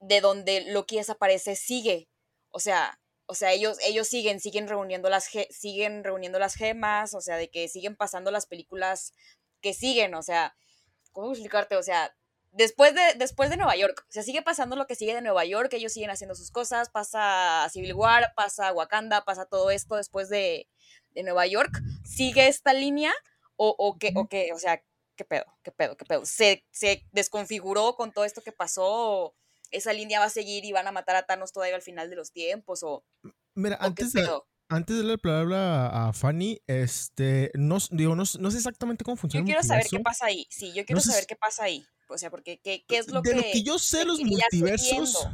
de 0.00 0.20
donde 0.20 0.62
Loki 0.72 0.96
desaparece 0.96 1.54
sigue, 1.56 2.08
o 2.50 2.58
sea, 2.58 2.98
o 3.30 3.34
sea, 3.34 3.52
ellos, 3.52 3.78
ellos 3.86 4.08
siguen, 4.08 4.40
siguen 4.40 4.68
reuniendo 4.68 5.08
las 5.08 5.26
ge- 5.28 5.48
siguen 5.50 6.04
reuniendo 6.04 6.38
las 6.38 6.54
gemas, 6.54 7.14
o 7.14 7.20
sea, 7.20 7.36
de 7.36 7.48
que 7.50 7.68
siguen 7.68 7.96
pasando 7.96 8.30
las 8.30 8.46
películas 8.46 9.14
que 9.60 9.72
siguen, 9.74 10.14
o 10.14 10.22
sea, 10.22 10.54
¿cómo 11.12 11.30
explicarte? 11.32 11.76
O 11.76 11.82
sea, 11.82 12.14
después 12.52 12.94
de, 12.94 13.14
después 13.16 13.50
de 13.50 13.56
Nueva 13.56 13.76
York, 13.76 14.04
o 14.08 14.12
sea, 14.12 14.22
sigue 14.22 14.42
pasando 14.42 14.76
lo 14.76 14.86
que 14.86 14.96
sigue 14.96 15.14
de 15.14 15.22
Nueva 15.22 15.44
York, 15.44 15.72
ellos 15.72 15.92
siguen 15.92 16.10
haciendo 16.10 16.34
sus 16.34 16.50
cosas, 16.50 16.90
pasa 16.90 17.68
Civil 17.72 17.94
War, 17.94 18.32
pasa 18.34 18.72
Wakanda, 18.72 19.24
pasa 19.24 19.46
todo 19.46 19.70
esto 19.70 19.96
después 19.96 20.28
de, 20.28 20.68
de 21.10 21.22
Nueva 21.22 21.46
York, 21.46 21.72
sigue 22.04 22.48
esta 22.48 22.72
línea, 22.72 23.12
o, 23.56 23.74
o 23.78 23.98
que, 23.98 24.12
o 24.16 24.26
que, 24.28 24.52
o 24.54 24.58
sea, 24.58 24.82
qué 25.16 25.24
pedo, 25.24 25.44
qué 25.62 25.70
pedo, 25.70 25.96
qué 25.96 26.04
pedo, 26.06 26.24
se, 26.24 26.64
se 26.70 27.06
desconfiguró 27.12 27.94
con 27.94 28.12
todo 28.12 28.24
esto 28.24 28.40
que 28.42 28.52
pasó, 28.52 28.86
o 28.86 29.34
esa 29.70 29.92
línea 29.92 30.18
va 30.20 30.26
a 30.26 30.30
seguir 30.30 30.64
y 30.64 30.72
van 30.72 30.86
a 30.86 30.92
matar 30.92 31.16
a 31.16 31.22
Thanos 31.24 31.52
todavía 31.52 31.76
al 31.76 31.82
final 31.82 32.10
de 32.10 32.16
los 32.16 32.32
tiempos, 32.32 32.82
o, 32.82 33.04
Mira, 33.54 33.78
o 33.80 33.84
antes 33.84 34.12
de, 34.12 34.28
antes 34.68 34.94
de 34.96 35.02
darle 35.02 35.12
la 35.12 35.18
palabra 35.18 36.08
a, 36.08 36.12
Fanny, 36.12 36.60
este, 36.66 37.50
no, 37.54 37.78
digo, 37.90 38.14
no, 38.16 38.22
no 38.38 38.50
sé 38.50 38.56
exactamente 38.56 39.04
cómo 39.04 39.16
funciona 39.16 39.40
Yo 39.44 39.50
el 39.50 39.56
quiero 39.56 39.62
saber 39.66 39.86
qué 39.90 40.00
pasa 40.00 40.26
ahí, 40.26 40.46
sí, 40.50 40.72
yo 40.74 40.84
quiero 40.84 41.00
sé 41.00 41.08
saber 41.10 41.22
si- 41.22 41.26
qué 41.28 41.36
pasa 41.36 41.64
ahí, 41.64 41.84
o 42.08 42.16
sea, 42.18 42.30
porque 42.30 42.60
qué, 42.62 42.84
qué 42.86 42.98
es 42.98 43.08
lo 43.10 43.20
de 43.22 43.30
que... 43.30 43.36
lo 43.36 43.42
que 43.42 43.62
yo 43.62 43.78
sé, 43.78 44.04
los 44.04 44.20
multiversos. 44.20 45.26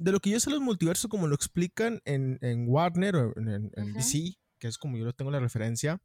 De 0.00 0.12
lo 0.12 0.20
que 0.20 0.30
yo 0.30 0.38
sé, 0.38 0.50
los 0.50 0.60
multiversos, 0.60 1.10
como 1.10 1.26
lo 1.26 1.34
explican 1.34 2.00
en, 2.04 2.38
en 2.40 2.66
Warner 2.68 3.16
o 3.16 3.32
en, 3.36 3.48
en- 3.48 3.70
en. 3.74 3.92
DC, 3.94 4.36
que 4.60 4.68
es 4.68 4.78
como 4.78 4.96
yo 4.96 5.04
lo 5.04 5.12
tengo 5.12 5.30
la 5.32 5.40
referencia, 5.40 6.00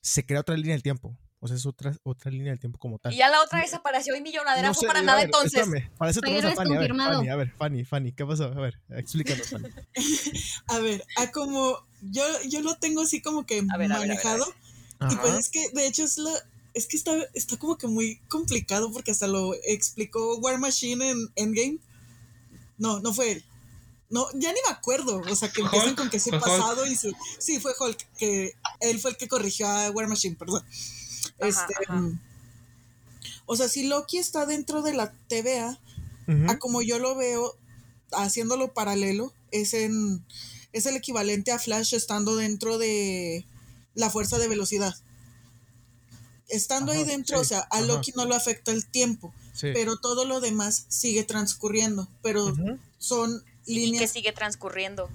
se 0.00 0.24
crea 0.24 0.40
otra 0.40 0.56
línea 0.56 0.74
del 0.74 0.82
tiempo. 0.84 1.18
O 1.44 1.48
sea, 1.48 1.56
es 1.56 1.66
otra, 1.66 1.92
otra 2.04 2.30
línea 2.30 2.52
del 2.52 2.60
tiempo 2.60 2.78
como 2.78 3.00
tal. 3.00 3.12
Y 3.12 3.16
ya 3.16 3.28
la 3.28 3.42
otra 3.42 3.60
desapareció 3.62 4.14
y 4.14 4.20
millonaria 4.20 4.62
No 4.62 4.74
fue 4.74 4.82
sé, 4.82 4.86
para 4.86 5.02
nada 5.02 5.18
ver, 5.18 5.24
entonces. 5.26 5.54
espérame, 5.60 5.90
para 5.98 6.10
eso 6.12 6.20
tenemos 6.20 6.44
a 6.44 6.54
Fanny. 6.54 6.76
A 6.76 6.78
ver. 6.78 6.94
Fanny, 6.96 7.28
a 7.28 7.36
ver, 7.36 7.50
Fanny, 7.58 7.84
Fanny, 7.84 8.12
¿qué 8.12 8.24
pasó? 8.24 8.44
A 8.44 8.60
ver, 8.60 8.78
explícanos, 8.90 9.48
Fanny. 9.48 9.68
A 10.68 10.78
ver, 10.78 11.04
a 11.16 11.32
como 11.32 11.84
yo, 12.00 12.22
yo 12.48 12.60
lo 12.62 12.76
tengo 12.76 13.02
así 13.02 13.20
como 13.20 13.44
que 13.44 13.58
A 13.58 13.60
ver, 13.60 13.72
a 13.72 13.76
ver, 13.76 13.92
a 13.92 13.98
ver, 13.98 14.04
a 14.04 14.06
manejado. 14.06 14.46
ver. 15.00 15.12
Y 15.12 15.16
pues 15.16 15.34
es 15.34 15.48
que 15.48 15.68
de 15.74 15.86
hecho 15.88 16.04
es 16.04 16.16
la, 16.18 16.30
es 16.74 16.86
que 16.86 16.96
está, 16.96 17.12
está 17.34 17.56
como 17.58 17.76
que 17.76 17.88
muy 17.88 18.20
complicado 18.28 18.92
porque 18.92 19.10
hasta 19.10 19.26
lo 19.26 19.52
explicó 19.64 20.36
War 20.38 20.58
Machine 20.58 21.10
en 21.10 21.28
Endgame. 21.34 21.78
No, 22.78 23.00
no 23.00 23.12
fue 23.12 23.32
él. 23.32 23.44
No, 24.10 24.26
ya 24.34 24.52
ni 24.52 24.60
me 24.68 24.72
acuerdo. 24.72 25.20
O 25.28 25.34
sea, 25.34 25.50
que 25.50 25.62
empiezan 25.62 25.88
Hulk, 25.88 25.98
con 25.98 26.08
que 26.10 26.20
su 26.20 26.30
Hulk. 26.30 26.40
pasado 26.40 26.86
y 26.86 26.94
su. 26.94 27.12
Sí, 27.40 27.58
fue 27.58 27.72
Hulk, 27.76 27.98
que 28.16 28.52
él 28.80 29.00
fue 29.00 29.10
el 29.10 29.16
que 29.16 29.26
corrigió 29.26 29.66
a 29.66 29.90
War 29.90 30.06
Machine, 30.06 30.36
perdón. 30.36 30.62
Ajá, 31.42 31.66
este, 31.68 31.74
ajá. 31.88 32.02
O 33.46 33.56
sea, 33.56 33.68
si 33.68 33.86
Loki 33.88 34.18
está 34.18 34.46
dentro 34.46 34.82
de 34.82 34.94
la 34.94 35.12
TVA, 35.28 35.78
a 36.48 36.58
como 36.58 36.80
yo 36.82 36.98
lo 36.98 37.14
veo, 37.16 37.56
haciéndolo 38.12 38.72
paralelo, 38.72 39.32
es 39.50 39.74
en 39.74 40.24
es 40.72 40.86
el 40.86 40.96
equivalente 40.96 41.52
a 41.52 41.58
Flash 41.58 41.92
estando 41.94 42.34
dentro 42.36 42.78
de 42.78 43.44
la 43.94 44.08
fuerza 44.08 44.38
de 44.38 44.48
velocidad. 44.48 44.94
Estando 46.48 46.92
ahí 46.92 47.04
dentro, 47.04 47.38
sí, 47.38 47.42
o 47.42 47.44
sea, 47.44 47.58
a 47.60 47.76
ajá. 47.78 47.80
Loki 47.82 48.12
no 48.16 48.24
lo 48.24 48.34
afecta 48.34 48.72
el 48.72 48.86
tiempo, 48.86 49.32
Sí. 49.52 49.68
pero 49.74 49.96
todo 49.98 50.24
lo 50.24 50.40
demás 50.40 50.86
sigue 50.88 51.24
transcurriendo, 51.24 52.08
pero 52.22 52.54
son 52.98 53.42
Y 53.66 53.74
que 53.74 53.80
líneas, 53.80 54.10
sigue 54.10 54.32
transcurriendo. 54.32 55.08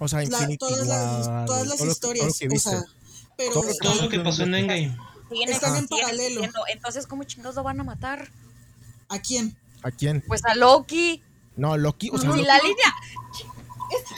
O 0.00 0.08
sea, 0.08 0.22
la- 0.24 0.56
todas 0.58 0.86
las, 0.86 1.46
todas 1.46 1.66
las 1.66 1.80
historias, 1.80 2.26
o 2.26 2.58
sea, 2.58 2.84
pero 3.36 3.52
Todo 3.52 3.62
lo 3.64 3.68
que- 3.68 3.78
Todo 3.78 4.02
lo 4.02 4.08
que 4.08 4.20
pasó 4.20 4.42
en 4.44 4.54
Endgame. 4.54 4.96
Siguen, 5.28 5.48
Están 5.50 5.76
en 5.76 5.88
siguen 5.88 6.04
paralelo. 6.04 6.42
Entonces, 6.68 7.06
¿cómo 7.06 7.24
chingados 7.24 7.56
lo 7.56 7.62
van 7.62 7.80
a 7.80 7.84
matar? 7.84 8.30
¿a 9.08 9.18
quién? 9.20 9.56
¿A 9.82 9.90
quién? 9.90 10.22
Pues 10.26 10.44
a 10.44 10.54
Loki. 10.54 11.22
No, 11.56 11.76
Loki, 11.76 12.10
o 12.10 12.18
sea, 12.18 12.30
Si 12.32 12.38
Loki- 12.38 12.46
la 12.46 12.58
línea. 12.58 12.94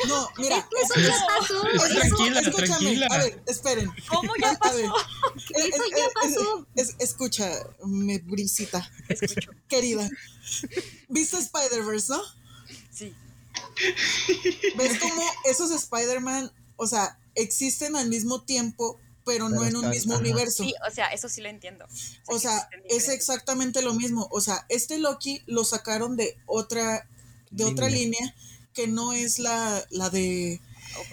No, 0.09 0.29
mira, 0.39 0.67
Eso 0.83 0.95
es- 0.99 1.07
ya 1.09 1.27
pasó. 1.27 1.69
es- 1.69 1.83
Eso, 1.83 1.99
Tranquila, 1.99 2.41
escúchame, 2.41 2.67
tranquila. 2.79 3.07
A 3.11 3.19
ver, 3.19 3.43
esperen. 3.47 3.91
¿Cómo 4.09 4.33
ya 4.41 4.49
ver, 4.51 4.59
pasó? 4.59 4.79
Eso 5.55 5.83
ya 5.97 6.05
pasó. 6.15 6.67
es- 6.75 6.95
escucha, 6.99 7.51
me 7.85 8.19
brisita, 8.19 8.91
Escucho. 9.09 9.51
querida. 9.69 10.09
¿Viste 11.09 11.37
Spider-Verse, 11.39 12.09
no? 12.13 12.23
Sí. 12.91 13.15
¿Ves 14.77 14.99
cómo 14.99 15.23
esos 15.45 15.71
Spider-Man, 15.71 16.51
o 16.77 16.87
sea, 16.87 17.19
existen 17.35 17.95
al 17.97 18.09
mismo 18.09 18.41
tiempo, 18.43 18.99
pero 19.29 19.51
no 19.51 19.62
en 19.64 19.76
un 19.76 19.91
mismo 19.91 20.14
ajá. 20.14 20.20
universo? 20.22 20.64
Sí, 20.64 20.74
o 20.89 20.91
sea, 20.91 21.09
eso 21.09 21.29
sí 21.29 21.43
lo 21.43 21.51
entiendo. 21.51 21.87
O 22.29 22.39
sea, 22.39 22.68
es 22.89 23.09
exactamente 23.11 23.83
lo 23.83 23.93
mismo. 23.93 24.26
O 24.31 24.41
sea, 24.41 24.64
este 24.70 24.97
Loki 24.99 25.43
lo 25.47 25.64
sacaron 25.64 26.16
de 26.16 26.37
otra, 26.47 27.07
de 27.51 27.64
otra 27.64 27.89
Línea. 27.89 28.18
línea 28.20 28.35
que 28.72 28.87
no 28.87 29.12
es 29.12 29.39
la, 29.39 29.85
la 29.91 30.09
de 30.09 30.61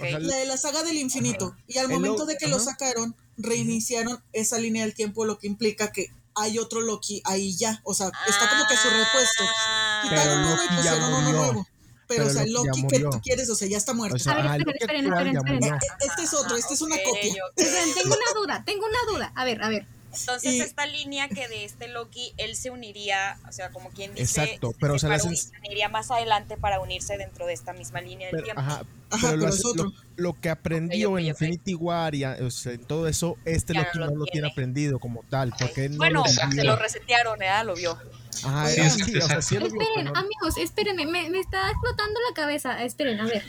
la 0.02 0.38
de 0.38 0.46
la 0.46 0.56
saga 0.58 0.82
del 0.84 0.98
infinito. 0.98 1.56
Y 1.68 1.78
al 1.78 1.86
El 1.86 1.92
momento 1.92 2.20
Lo- 2.20 2.26
de 2.26 2.38
que 2.38 2.48
lo 2.48 2.60
sacaron, 2.60 3.16
reiniciaron 3.38 4.24
esa 4.32 4.58
línea 4.60 4.84
del 4.86 4.94
tiempo, 4.94 5.26
lo 5.26 5.38
que 5.38 5.48
implica 5.48 5.92
que 5.92 6.08
hay 6.36 6.58
otro 6.58 6.80
Loki 6.82 7.22
ahí 7.26 7.56
ya. 7.58 7.82
O 7.84 7.94
sea, 7.94 8.08
está 8.28 8.50
como 8.50 8.66
que 8.68 8.78
su 8.78 8.90
repuesto. 8.90 9.44
Ah. 9.44 10.02
Quitaron 10.04 10.40
uno 10.46 10.64
y 10.64 10.76
pusieron 10.78 11.04
uno 11.14 11.32
nuevo. 11.34 11.68
Pero, 12.08 12.20
Pero 12.24 12.30
o 12.30 12.34
sea, 12.34 12.44
el 12.44 12.54
Loki 12.54 12.88
que 12.88 13.00
tú 13.00 13.22
quieres, 13.24 13.50
o 13.50 13.56
sea, 13.56 13.68
ya 13.68 13.78
está 13.78 13.94
muerto. 13.94 14.16
O 14.16 14.20
sea, 14.20 14.34
A 14.34 14.36
ver, 14.36 14.46
ah, 14.48 14.56
esperen, 14.58 15.06
esperen, 15.08 15.38
esperen. 15.38 15.64
E- 15.64 15.78
Este 16.08 16.22
es 16.24 16.34
otro, 16.34 16.56
este 16.56 16.74
es 16.76 16.82
una 16.82 16.96
Ok, 16.96 17.02
copia. 17.04 17.44
ok. 17.46 17.52
Esperen, 17.56 17.94
tengo 17.96 18.16
una 18.16 18.26
duda, 18.40 18.64
tengo 18.66 18.86
una 18.86 19.12
duda. 19.14 19.32
A 19.36 19.44
ver, 19.46 19.64
a 19.64 19.70
ver. 19.70 19.86
Entonces, 20.18 20.54
Y- 20.54 20.62
esta 20.62 20.86
línea 20.86 21.28
que 21.28 21.48
de 21.50 21.66
este 21.66 21.90
Loki, 21.90 22.32
él 22.38 22.56
se 22.56 22.70
uniría, 22.70 23.38
o 23.50 23.52
sea, 23.52 23.72
como 23.72 23.90
quien 23.90 24.14
dice, 24.16 24.44
Exacto, 24.44 24.74
pero 24.80 24.94
se 24.94 25.00
se 25.00 25.10
le 25.10 25.16
separó 25.20 25.30
hacen- 25.30 25.34
y 25.34 25.38
se 25.52 25.58
uniría 25.60 25.90
más 25.90 26.10
adelante 26.10 26.56
para 26.56 26.80
unirse 26.80 27.18
dentro 27.18 27.46
de 27.48 27.54
esta 27.54 27.74
misma 27.74 28.00
línea 28.00 28.28
del 28.28 28.32
Pero, 28.36 28.44
tiempo. 28.46 28.62
ajá, 28.62 28.84
Ajá, 29.10 29.28
pero 29.32 29.38
lo, 29.38 29.46
pero 29.50 29.70
otro. 29.70 29.84
lo- 29.86 29.94
lo 30.16 30.34
que 30.40 30.50
aprendió 30.50 31.12
ok, 31.12 31.20
en. 31.20 31.26
Infinity 31.26 31.74
War 31.76 32.16
y 32.16 32.24
o 32.24 32.50
sea, 32.52 32.72
en 32.74 32.86
todo 32.86 33.08
eso, 33.10 33.36
este 33.44 33.74
Ya 33.74 33.82
Loki 33.82 34.00
no 34.00 34.06
no 34.06 34.12
lo 34.12 34.18
lo 34.20 34.26
tiene 34.28 34.48
aprendido 34.48 35.00
como 35.00 35.22
tal, 35.30 35.52
porque 35.60 35.86
él 35.86 35.92
no 35.94 35.98
bueno, 35.98 36.24
lo 36.24 36.30
se 36.30 36.64
lo 36.64 36.76
resetearon, 36.78 37.42
¿eh? 37.42 37.50
Lo 37.66 37.76
vio. 37.76 37.98
Sí, 38.36 38.46
ah, 38.50 38.70
exacto, 38.72 39.06
sí, 39.06 39.18
o 39.18 39.22
sea, 39.28 39.42
sí 39.42 39.56
lo 39.58 39.70
vio, 39.70 39.82
Esperen, 39.82 40.08
amigos, 40.16 40.58
espérenme, 40.58 41.06
me, 41.06 41.30
me 41.30 41.40
está 41.40 41.70
explotando 41.72 42.20
la 42.30 42.36
cabeza. 42.36 42.84
Esperen, 42.84 43.20
a 43.20 43.26
ver. 43.26 43.44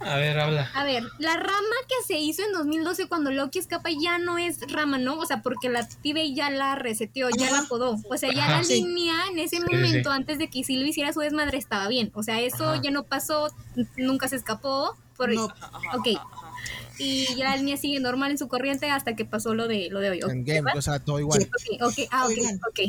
A 0.00 0.16
ver, 0.16 0.38
habla. 0.38 0.70
A 0.74 0.84
ver, 0.84 1.02
la 1.18 1.34
rama 1.36 1.76
que 1.88 1.94
se 2.06 2.18
hizo 2.18 2.42
en 2.44 2.52
2012 2.52 3.08
cuando 3.08 3.30
Loki 3.30 3.58
escapa 3.58 3.88
ya 3.90 4.18
no 4.18 4.38
es 4.38 4.60
rama, 4.70 4.98
¿no? 4.98 5.18
O 5.18 5.26
sea, 5.26 5.42
porque 5.42 5.68
la 5.68 5.88
TV 5.88 6.34
ya 6.34 6.50
la 6.50 6.74
reseteó, 6.76 7.28
ya 7.30 7.50
la 7.50 7.62
podó. 7.68 7.98
O 8.10 8.16
sea, 8.16 8.32
ya 8.32 8.44
Ajá. 8.44 8.58
la 8.58 8.64
Sí. 8.64 8.82
línea 8.84 9.14
en 9.30 9.38
ese 9.38 9.56
Sí, 9.56 9.62
momento, 9.62 10.10
sí. 10.10 10.16
antes 10.16 10.38
de 10.38 10.48
que 10.48 10.62
Silvia 10.64 10.88
hiciera 10.88 11.12
su 11.12 11.20
desmadre, 11.20 11.58
estaba 11.58 11.88
bien. 11.88 12.10
O 12.14 12.22
sea, 12.22 12.40
eso 12.40 12.70
Ajá. 12.70 12.82
ya 12.82 12.90
no 12.90 13.04
pasó, 13.04 13.48
nunca 13.96 14.28
se 14.28 14.36
escapó. 14.36 14.96
Por, 15.16 15.32
No, 15.32 15.44
Ok. 15.94 16.08
Y 16.98 17.34
ya 17.36 17.44
la 17.50 17.56
línea 17.56 17.76
sigue 17.76 18.00
normal 18.00 18.30
en 18.32 18.38
su 18.38 18.48
corriente 18.48 18.90
hasta 18.90 19.14
que 19.16 19.24
pasó 19.24 19.54
lo 19.54 19.68
de, 19.68 19.88
lo 19.90 20.00
de 20.00 20.10
hoy. 20.10 20.18
en 20.18 20.40
¿ok? 20.40 20.46
game, 20.46 20.72
o 20.74 20.82
sea, 20.82 20.98
todo 20.98 21.20
igual. 21.20 21.40
Sí. 21.58 21.78
Ok, 21.80 21.90
ok, 21.90 22.08
ah, 22.10 22.24
ok, 22.24 22.30
Oigan. 22.30 22.60
ok. 22.68 22.80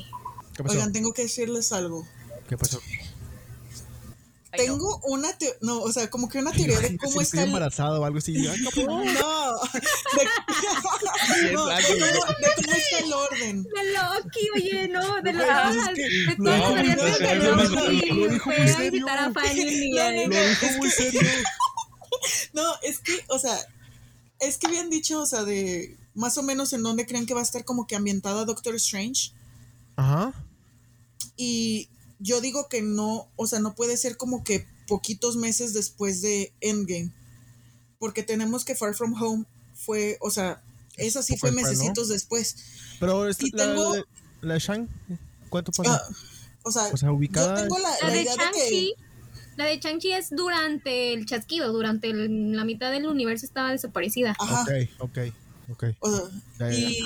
¿Qué 0.57 0.63
pasó? 0.63 0.75
oigan, 0.75 0.91
tengo 0.91 1.13
que 1.13 1.21
decirles 1.23 1.71
algo. 1.71 2.05
¿Qué 2.49 2.57
pasó? 2.57 2.81
Tengo 4.51 4.99
una, 5.03 5.37
teo- 5.37 5.55
no, 5.61 5.81
o 5.81 5.91
sea, 5.91 6.09
como 6.09 6.27
que 6.29 6.39
una 6.39 6.51
teoría 6.51 6.79
de 6.79 6.97
cómo 6.97 7.21
está 7.21 7.43
el, 7.43 7.49
embarazado 7.49 8.01
o 8.01 8.05
algo 8.05 8.17
así. 8.17 8.33
no, 8.37 8.49
de, 8.49 8.57
no, 11.53 11.65
de 11.67 11.83
cómo, 11.83 12.05
de 12.05 12.49
cómo 12.55 12.73
está 12.73 12.99
el 12.99 13.13
orden. 13.13 13.63
De 13.63 13.69
Loki, 13.93 14.49
oye, 14.55 14.87
no, 14.87 15.21
de 15.21 15.33
las 15.33 15.75
pues 15.75 15.95
de 15.95 16.35
todas 16.37 16.59
las 16.59 16.71
variantes 16.71 17.19
de 17.19 17.35
Loki. 17.75 18.01
dijo 18.01 18.15
muy 18.15 18.39
Puede 18.39 18.73
serio. 18.73 18.91
quitar 18.91 19.19
a 19.19 19.31
Fanny 19.33 19.61
un 19.61 19.69
día. 19.69 20.11
No, 20.11 20.27
no, 20.27 20.33
Lo 20.33 20.47
dijo 20.49 20.65
muy 20.77 20.89
serio. 20.89 21.21
No, 22.53 22.63
es 22.81 22.99
que, 22.99 23.13
o 23.27 23.37
sea, 23.37 23.55
es 24.39 24.57
que 24.57 24.65
habían 24.67 24.89
dicho, 24.89 25.21
o 25.21 25.25
sea, 25.27 25.43
de 25.43 25.97
más 26.15 26.37
o 26.39 26.43
menos 26.43 26.73
en 26.73 26.81
dónde 26.81 27.05
creen 27.05 27.25
que 27.27 27.33
va 27.35 27.41
a 27.41 27.43
estar 27.43 27.63
como 27.63 27.85
que 27.85 27.95
ambientada 27.95 28.43
Doctor 28.43 28.73
Strange. 28.75 29.31
Ajá. 29.97 30.33
Y 31.37 31.89
yo 32.19 32.41
digo 32.41 32.67
que 32.67 32.81
no, 32.81 33.29
o 33.35 33.47
sea, 33.47 33.59
no 33.59 33.75
puede 33.75 33.95
ser 33.95 34.17
como 34.17 34.43
que 34.43 34.65
poquitos 34.87 35.35
meses 35.37 35.73
después 35.73 36.21
de 36.21 36.51
Endgame. 36.61 37.11
Porque 37.99 38.23
tenemos 38.23 38.65
que 38.65 38.75
Far 38.75 38.93
From 38.95 39.13
Home 39.21 39.45
fue, 39.73 40.17
o 40.21 40.29
sea, 40.29 40.61
esa 40.97 41.21
sí 41.23 41.37
fue 41.37 41.51
después, 41.51 41.65
¿no? 41.77 41.79
mesecitos 41.79 42.09
después. 42.09 42.55
Pero 42.99 43.27
esta- 43.27 43.45
Y 43.45 43.51
la, 43.51 43.65
tengo- 43.65 43.95
la, 43.95 44.03
la 44.41 44.53
de 44.55 44.59
Shang, 44.59 44.87
¿cuánto 45.49 45.71
pasa? 45.71 45.95
Ah, 45.95 46.15
o 46.63 46.71
sea, 46.71 46.89
o 46.93 46.97
sea, 46.97 47.11
ubicada. 47.11 47.55
yo 47.55 47.61
tengo 47.63 47.77
la, 47.79 47.89
La 48.01 48.07
la 48.07 48.13
de 48.13 48.21
idea 48.23 48.33
de 48.35 48.37
que... 48.51 48.59
Shang-Chi, 48.59 48.93
la 49.57 49.65
de 49.65 49.79
Shang-Chi 49.79 50.11
es 50.13 50.29
durante 50.31 51.13
el 51.13 51.25
chasquido, 51.25 51.71
durante 51.71 52.09
el- 52.09 52.51
la 52.55 52.65
mitad 52.65 52.91
del 52.91 53.05
universo 53.07 53.45
estaba 53.45 53.71
desaparecida. 53.71 54.35
Ajá. 54.39 54.63
Ok, 54.63 54.89
ok, 54.99 55.17
ok. 55.71 55.83
o 56.01 56.29
sea, 56.57 56.73
y, 56.73 56.99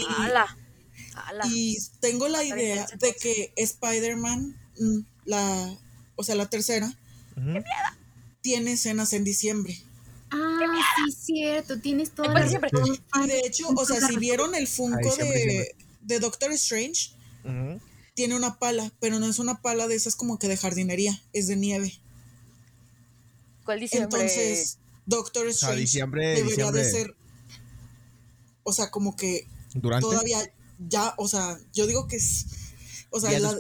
Y 1.50 1.78
tengo 2.00 2.28
la 2.28 2.44
idea 2.44 2.88
de 3.00 3.16
que 3.16 3.54
Spider-Man, 3.56 4.58
mm, 4.80 5.00
la, 5.26 5.78
o 6.16 6.24
sea, 6.24 6.36
la 6.36 6.50
tercera, 6.50 6.98
tiene 8.42 8.74
escenas 8.74 9.14
en 9.14 9.24
diciembre. 9.24 9.78
Ah, 10.32 10.60
sí, 10.96 11.12
cierto, 11.12 11.80
tienes 11.80 12.12
razón. 12.16 12.98
Y 13.24 13.28
de 13.28 13.40
hecho, 13.40 13.68
o 13.70 13.86
sea, 13.86 14.08
si 14.08 14.18
vieron 14.18 14.56
el 14.56 14.68
Funko 14.68 14.98
Ay, 14.98 15.12
siempre, 15.12 15.28
de, 15.28 15.52
siempre. 15.52 15.76
de 16.02 16.20
Doctor 16.20 16.52
Strange, 16.54 17.12
tiene 18.14 18.36
una 18.36 18.58
pala, 18.58 18.92
pero 19.00 19.20
no 19.20 19.28
es 19.28 19.40
una 19.40 19.62
pala 19.62 19.88
de 19.88 19.96
esas 19.96 20.16
como 20.16 20.40
que 20.40 20.48
de 20.48 20.58
jardinería, 20.58 21.22
es 21.34 21.48
de 21.48 21.56
nieve. 21.56 22.00
¿Cuál 23.66 23.80
diciembre? 23.80 24.22
Entonces, 24.22 24.78
Doctor 25.06 25.48
O 25.48 25.52
sea, 25.52 25.70
Strange 25.70 25.82
diciembre, 25.82 26.36
debería 26.36 26.72
de 26.72 26.90
ser, 26.90 27.16
o 28.64 28.72
sea, 28.74 28.90
como 28.90 29.16
que 29.16 29.48
Durante. 29.74 30.02
todavía 30.08 30.40
ya, 30.88 31.14
o 31.18 31.28
sea, 31.28 31.58
yo 31.74 31.88
digo 31.88 32.08
que 32.08 32.18
es, 32.18 32.46
o 33.10 33.20
sea, 33.20 33.38
la- 33.40 33.58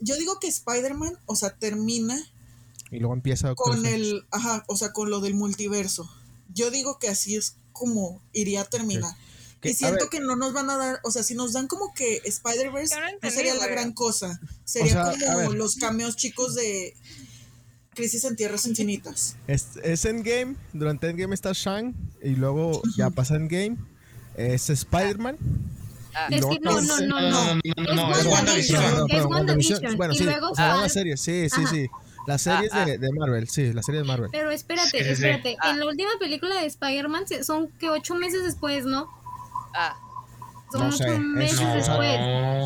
yo 0.00 0.16
digo 0.16 0.38
que 0.38 0.48
Spider-Man, 0.48 1.18
o 1.26 1.34
sea, 1.36 1.56
termina 1.56 2.18
Y 2.90 2.98
luego 2.98 3.14
empieza 3.14 3.48
Doctor 3.48 3.66
con 3.74 3.84
Strange. 3.86 4.10
el, 4.10 4.22
ajá, 4.30 4.64
o 4.68 4.76
sea, 4.76 4.92
con 4.92 5.10
lo 5.10 5.20
del 5.20 5.34
multiverso. 5.34 6.08
Yo 6.52 6.70
digo 6.70 6.98
que 6.98 7.08
así 7.08 7.36
es 7.36 7.56
como 7.72 8.22
iría 8.32 8.62
a 8.62 8.64
terminar. 8.64 9.12
Que- 9.60 9.70
Y 9.70 9.74
siento 9.74 10.00
ver. 10.04 10.08
que 10.10 10.20
no 10.20 10.36
nos 10.36 10.52
van 10.52 10.68
a 10.70 10.76
dar, 10.76 11.00
o 11.04 11.10
sea, 11.10 11.22
si 11.22 11.34
nos 11.34 11.52
dan 11.54 11.66
como 11.68 11.94
que 11.94 12.20
Spider-Verse, 12.24 12.94
no 13.22 13.30
sería 13.30 13.54
la 13.54 13.66
gran 13.66 13.92
cosa. 13.92 14.38
Sería 14.64 15.14
sea, 15.14 15.34
como 15.34 15.52
los 15.54 15.76
cameos 15.76 16.16
chicos 16.16 16.54
de 16.54 16.94
Crisis 17.94 18.24
en 18.24 18.36
Tierras 18.36 18.66
Infinitas. 18.66 19.36
Es, 19.46 19.68
es 19.82 20.04
Endgame. 20.04 20.56
Durante 20.72 21.08
Endgame 21.08 21.34
está 21.34 21.52
Shang. 21.54 21.94
Y 22.22 22.30
luego 22.30 22.82
ya 22.96 23.08
pasa 23.10 23.36
Endgame. 23.36 23.78
Es 24.36 24.68
Spider-Man. 24.68 25.38
Ah, 26.14 26.28
Es 26.30 26.46
que 26.46 26.58
no, 26.60 26.80
no, 26.80 27.00
no, 27.00 27.06
No, 27.06 27.20
no. 27.20 27.30
no, 27.30 27.54
no, 27.54 27.94
no, 27.94 27.94
no, 28.08 28.12
Es 28.16 28.26
WandaVision. 28.26 29.10
Es 29.10 29.24
WandaVision. 29.24 29.96
Bueno, 29.96 30.14
sí. 30.14 30.24
la 30.24 30.88
serie. 30.88 31.16
Sí, 31.16 31.48
sí, 31.50 31.66
sí. 31.66 31.88
Las 32.26 32.40
series 32.42 32.72
Ah, 32.72 32.84
de, 32.86 32.98
de 32.98 33.12
Marvel. 33.12 33.48
Sí, 33.48 33.72
la 33.72 33.82
serie 33.82 34.00
de 34.00 34.06
Marvel. 34.06 34.30
Pero 34.32 34.50
espérate, 34.50 34.88
Sí, 34.90 34.98
sí, 34.98 35.04
sí. 35.04 35.10
espérate. 35.12 35.56
Ah. 35.60 35.70
En 35.70 35.80
la 35.80 35.86
última 35.86 36.10
película 36.18 36.54
de 36.60 36.66
Spider-Man 36.66 37.24
son 37.42 37.68
que 37.78 37.90
ocho 37.90 38.14
meses 38.14 38.44
después, 38.44 38.84
¿no? 38.86 39.08
ah, 39.74 39.96
No 40.78 40.92
sé, 40.92 41.18
meses 41.18 41.60
no, 41.60 41.74
después. 41.74 42.20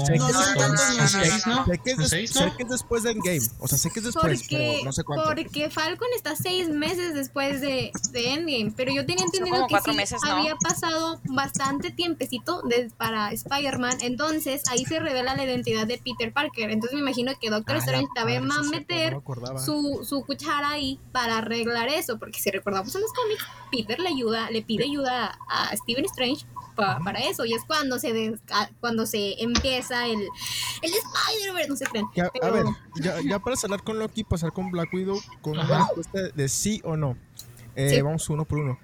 Sé 0.06 0.12
que 0.12 0.18
No, 0.18 0.28
sé- 0.28 1.08
seis, 1.08 1.46
¿no? 1.46 1.64
sé 1.66 1.78
que 1.78 1.90
es 1.90 1.96
des- 1.98 2.08
¿Seis, 2.08 2.30
sé 2.30 2.46
no? 2.46 2.56
que 2.56 2.62
es 2.62 2.68
después 2.68 3.02
de 3.02 3.10
Endgame. 3.12 3.40
O 3.58 3.68
sea, 3.68 3.78
sé 3.78 3.90
que 3.90 3.98
es 4.00 4.04
después, 4.06 4.40
Porque, 4.40 4.56
pero 4.72 4.84
no 4.84 4.92
sé 4.92 5.04
cuánto. 5.04 5.24
porque 5.26 5.70
Falcon 5.70 6.08
está 6.16 6.36
seis 6.36 6.68
meses 6.68 7.14
después 7.14 7.60
de, 7.60 7.90
de 8.12 8.32
Endgame, 8.34 8.72
pero 8.76 8.92
yo 8.92 9.04
tenía 9.06 9.24
entendido 9.24 9.66
que 9.66 9.78
sí 9.84 9.92
meses, 9.92 10.20
¿no? 10.24 10.30
había 10.32 10.54
pasado 10.56 11.20
bastante 11.24 11.90
tiempecito 11.90 12.62
de- 12.62 12.90
para 12.96 13.32
Spider-Man, 13.32 13.98
entonces 14.00 14.62
ahí 14.70 14.84
se 14.84 14.98
revela 15.00 15.34
la 15.34 15.44
identidad 15.44 15.86
de 15.86 15.98
Peter 15.98 16.32
Parker, 16.32 16.70
entonces 16.70 16.94
me 16.94 17.00
imagino 17.02 17.32
que 17.40 17.50
Doctor 17.50 17.76
Ah, 17.76 17.78
Strange 17.80 18.08
también 18.14 18.48
va 18.48 18.56
a 18.56 18.62
meter 18.62 19.16
su, 19.64 20.04
su 20.08 20.24
cuchara 20.24 20.70
ahí 20.70 20.98
para 21.12 21.38
arreglar 21.38 21.88
eso, 21.88 22.18
porque 22.18 22.38
si 22.40 22.50
recordamos 22.50 22.94
en 22.94 23.02
los 23.02 23.12
cómics, 23.12 23.44
Peter 23.70 23.98
le 24.00 24.08
ayuda, 24.08 24.50
le 24.50 24.62
pide 24.62 24.84
ayuda 24.84 25.38
a 25.50 25.76
Stephen 25.76 26.04
Strange 26.06 26.46
pa- 26.76 27.00
para 27.04 27.18
eso, 27.20 27.44
y 27.44 27.52
es 27.54 27.64
cuando 27.66 27.97
se 27.98 28.12
des- 28.12 28.40
a- 28.52 28.68
cuando 28.80 29.06
se 29.06 29.40
empieza 29.42 30.06
el, 30.06 30.20
el 30.82 30.92
Spider-Verse, 30.92 31.68
no 31.68 31.76
se 31.76 31.84
creen. 31.86 32.06
Que, 32.14 32.20
a- 32.22 32.50
ver, 32.50 32.64
ya, 33.02 33.20
ya 33.20 33.38
para 33.38 33.56
cerrar 33.56 33.82
con 33.82 33.98
Loki, 33.98 34.24
pasar 34.24 34.52
con 34.52 34.70
Black 34.70 34.92
Widow, 34.92 35.20
con 35.42 35.52
una 35.54 35.62
Ajá. 35.64 35.86
respuesta 35.94 36.34
de 36.34 36.48
sí 36.48 36.80
o 36.84 36.96
no. 36.96 37.16
Eh, 37.76 37.90
Sí. 37.96 38.02
Vamos 38.02 38.28
uno 38.28 38.44
por 38.44 38.58
uno. 38.58 38.78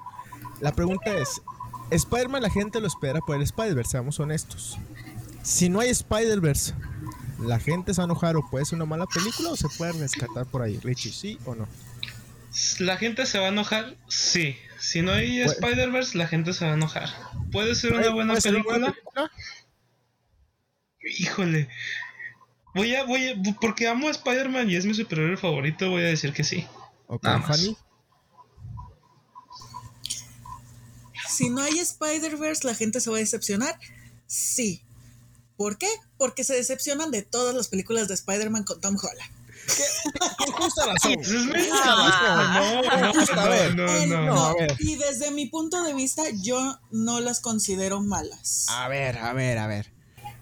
La 0.61 0.73
pregunta 0.73 1.13
es: 1.17 1.43
Spider-Man, 1.91 2.43
la 2.43 2.51
gente 2.51 2.81
lo 2.81 2.87
espera 2.87 3.21
por 3.21 3.37
el 3.37 3.43
Spider-Verse, 3.43 3.91
seamos 3.93 4.21
honestos. 4.21 4.79
Si 5.43 5.69
no 5.69 5.81
hay 5.81 5.91
Spider-Verse, 5.91 6.75
¿la 7.41 7.59
gente 7.59 7.93
se 7.93 8.01
va 8.01 8.05
a 8.05 8.07
enojar 8.07 8.37
o 8.37 8.49
puede 8.49 8.65
ser 8.65 8.77
una 8.77 8.85
mala 8.87 9.07
película 9.07 9.51
o 9.51 9.57
se 9.57 9.69
puede 9.69 9.93
rescatar 9.93 10.47
por 10.47 10.63
ahí? 10.63 10.79
Richie, 10.83 11.13
¿sí 11.13 11.39
o 11.45 11.55
no? 11.55 11.67
¿La 12.79 12.97
gente 12.97 13.27
se 13.27 13.39
va 13.41 13.47
a 13.47 13.49
enojar? 13.49 13.97
Sí. 14.09 14.57
Si 14.79 15.03
no 15.03 15.11
hay 15.13 15.43
Pues- 15.43 15.59
Spider-Verse, 15.59 16.17
la 16.17 16.29
gente 16.29 16.53
se 16.53 16.65
va 16.65 16.71
a 16.71 16.75
enojar. 16.75 17.09
¿Puede 17.55 17.75
ser 17.75 17.93
una 17.93 18.01
¿Puede- 18.03 18.13
buena 18.15 18.33
puede 18.33 18.41
ser 18.43 18.55
una 18.57 18.65
película? 18.93 19.33
Híjole. 21.19 21.69
Voy 22.75 22.95
a, 22.97 23.05
voy 23.05 23.29
a, 23.29 23.35
porque 23.61 23.87
amo 23.87 24.09
a 24.09 24.11
Spider-Man 24.11 24.69
y 24.69 24.75
es 24.77 24.85
mi 24.85 24.93
superhéroe 24.95 25.37
favorito, 25.37 25.89
voy 25.89 26.03
a 26.03 26.07
decir 26.07 26.33
que 26.33 26.43
sí. 26.45 26.67
Ok, 27.07 27.23
Nada 27.23 27.39
más. 27.39 27.49
Fanny. 27.49 27.77
Si 31.29 31.51
no 31.51 31.63
hay 31.63 31.79
Spider-Verse, 31.79 32.67
la 32.67 32.75
gente 32.75 33.01
se 33.01 33.11
va 33.11 33.17
a 33.17 33.21
decepcionar. 33.21 33.79
Sí. 34.27 34.83
¿Por 35.57 35.79
qué? 35.79 35.89
Porque 36.19 36.43
se 36.45 36.55
decepcionan 36.55 37.11
de 37.11 37.23
todas 37.23 37.55
las 37.55 37.69
películas 37.69 38.09
de 38.09 38.15
Spider-Man 38.15 38.65
con 38.65 38.81
Tom 38.81 38.97
Holland. 39.01 39.31
Con 40.39 40.53
justa 40.53 40.87
razón. 40.87 41.15
No, 41.75 42.83
no, 42.83 43.75
no, 43.75 44.07
no, 44.07 44.07
no, 44.07 44.35
no. 44.35 44.57
Y 44.79 44.97
desde 44.97 45.31
mi 45.31 45.47
punto 45.47 45.83
de 45.83 45.95
vista, 45.95 46.23
yo 46.43 46.79
no 46.91 47.21
las 47.21 47.41
considero 47.41 48.01
malas. 48.01 48.67
A 48.69 48.89
ver, 48.89 49.19
a 49.19 49.33
ver, 49.33 49.59
a 49.59 49.67
ver. 49.67 49.93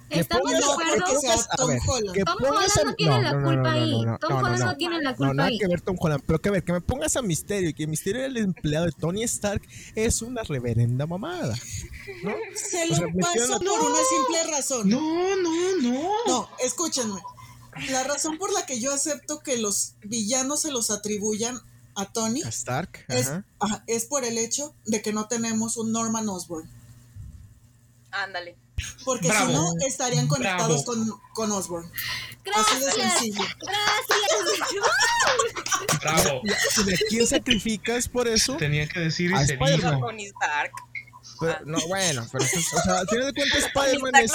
Que 0.09 0.21
Estamos 0.21 0.53
de 0.53 0.61
No, 0.61 0.73
acuerdo. 0.73 0.93
a 0.93 1.57
Tom 1.57 1.71
Holland. 1.89 2.13
que 2.13 2.23
Tom 2.23 2.37
Holland 2.43 2.71
no 2.85 2.95
tiene 2.97 3.23
la 3.23 3.43
culpa 3.43 3.73
ahí. 3.73 4.05
Tom 4.21 4.33
Holland 4.45 4.65
no 4.65 4.77
tiene 4.77 5.01
la 5.01 5.11
No, 5.13 5.17
culpa 5.17 5.33
nada 5.35 5.49
ahí. 5.49 5.59
que 5.59 5.67
ver 5.69 5.81
Tom 5.81 5.97
Holland. 5.99 6.23
Pero 6.27 6.39
que 6.39 6.51
ver, 6.51 6.65
que 6.65 6.73
me 6.75 6.81
pongas 6.83 7.17
a 7.17 7.23
Misterio 7.23 7.71
y 7.71 7.73
que 7.75 7.87
Misterio 7.87 8.19
era 8.21 8.27
el 8.29 8.37
empleado 8.37 8.85
de 8.85 8.93
Tony 8.93 9.23
Stark 9.23 9.63
es 9.95 10.21
una 10.21 10.43
reverenda 10.43 11.07
mamada. 11.07 11.55
¿no? 12.23 12.33
Se 12.55 12.83
O 12.83 12.87
lo 12.89 12.95
sea, 12.97 13.07
metieron 13.07 13.21
paso 13.23 13.55
a- 13.55 13.59
por 13.61 13.91
una 13.91 13.99
simple 14.11 14.51
razón. 14.51 14.89
No, 14.91 15.37
no, 15.37 15.77
no. 15.81 16.11
No, 16.27 16.49
escúchenme. 16.63 17.19
La 17.91 18.05
razón 18.05 18.39
por 18.39 18.53
la 18.53 18.67
que 18.67 18.81
yo 18.81 18.93
acepto 18.93 19.41
que 19.41 19.57
los 19.59 19.95
villanos 20.05 20.63
se 20.63 20.71
los 20.71 20.91
atribuyan 20.91 21.59
a 21.95 22.07
Tony 22.13 22.43
A 22.43 22.49
Stark. 22.49 23.05
es, 23.09 23.29
Ajá. 23.29 23.45
ajá, 23.61 23.85
es 23.87 24.05
por 24.07 24.25
el 24.25 24.39
hecho 24.39 24.75
de 24.87 25.03
que 25.03 25.13
no 25.13 25.27
tenemos 25.29 25.77
un 25.77 25.93
Norman 25.93 26.29
Osborn. 26.29 26.69
ándale. 28.11 28.57
Porque 29.05 29.29
Bravo. 29.29 29.47
si 29.49 29.53
no, 29.55 29.73
estarían 29.87 30.27
conectados 30.27 30.85
Bravo. 30.85 31.05
con, 31.09 31.21
con 31.35 31.53
Osborn. 31.53 31.87
Así 32.55 32.75
de 32.81 32.85
Gracias, 32.87 33.13
sencillo. 33.19 33.45
gracias. 33.61 34.63
Bravo. 36.03 36.41
¿Y 36.45 36.85
de 36.85 36.99
quién 37.09 37.27
sacrificas 37.27 38.09
por 38.09 38.27
eso? 38.29 38.57
Tenía 38.57 38.89
que 38.89 38.99
decir 39.01 39.33
A 39.35 39.45
y. 39.45 39.57
Tony 40.01 40.27
Stark. 40.27 40.73
Pero, 41.43 41.59
no, 41.67 41.79
bueno, 41.89 42.27
pero 42.33 42.45
eso 42.45 42.59
es- 42.59 42.73
o 42.75 42.81
sea, 42.83 42.99
al 43.01 43.09
final 43.09 43.27
de 43.27 43.33
cuentas 43.35 43.59
Spider-Man 43.65 44.15
es... 44.17 44.33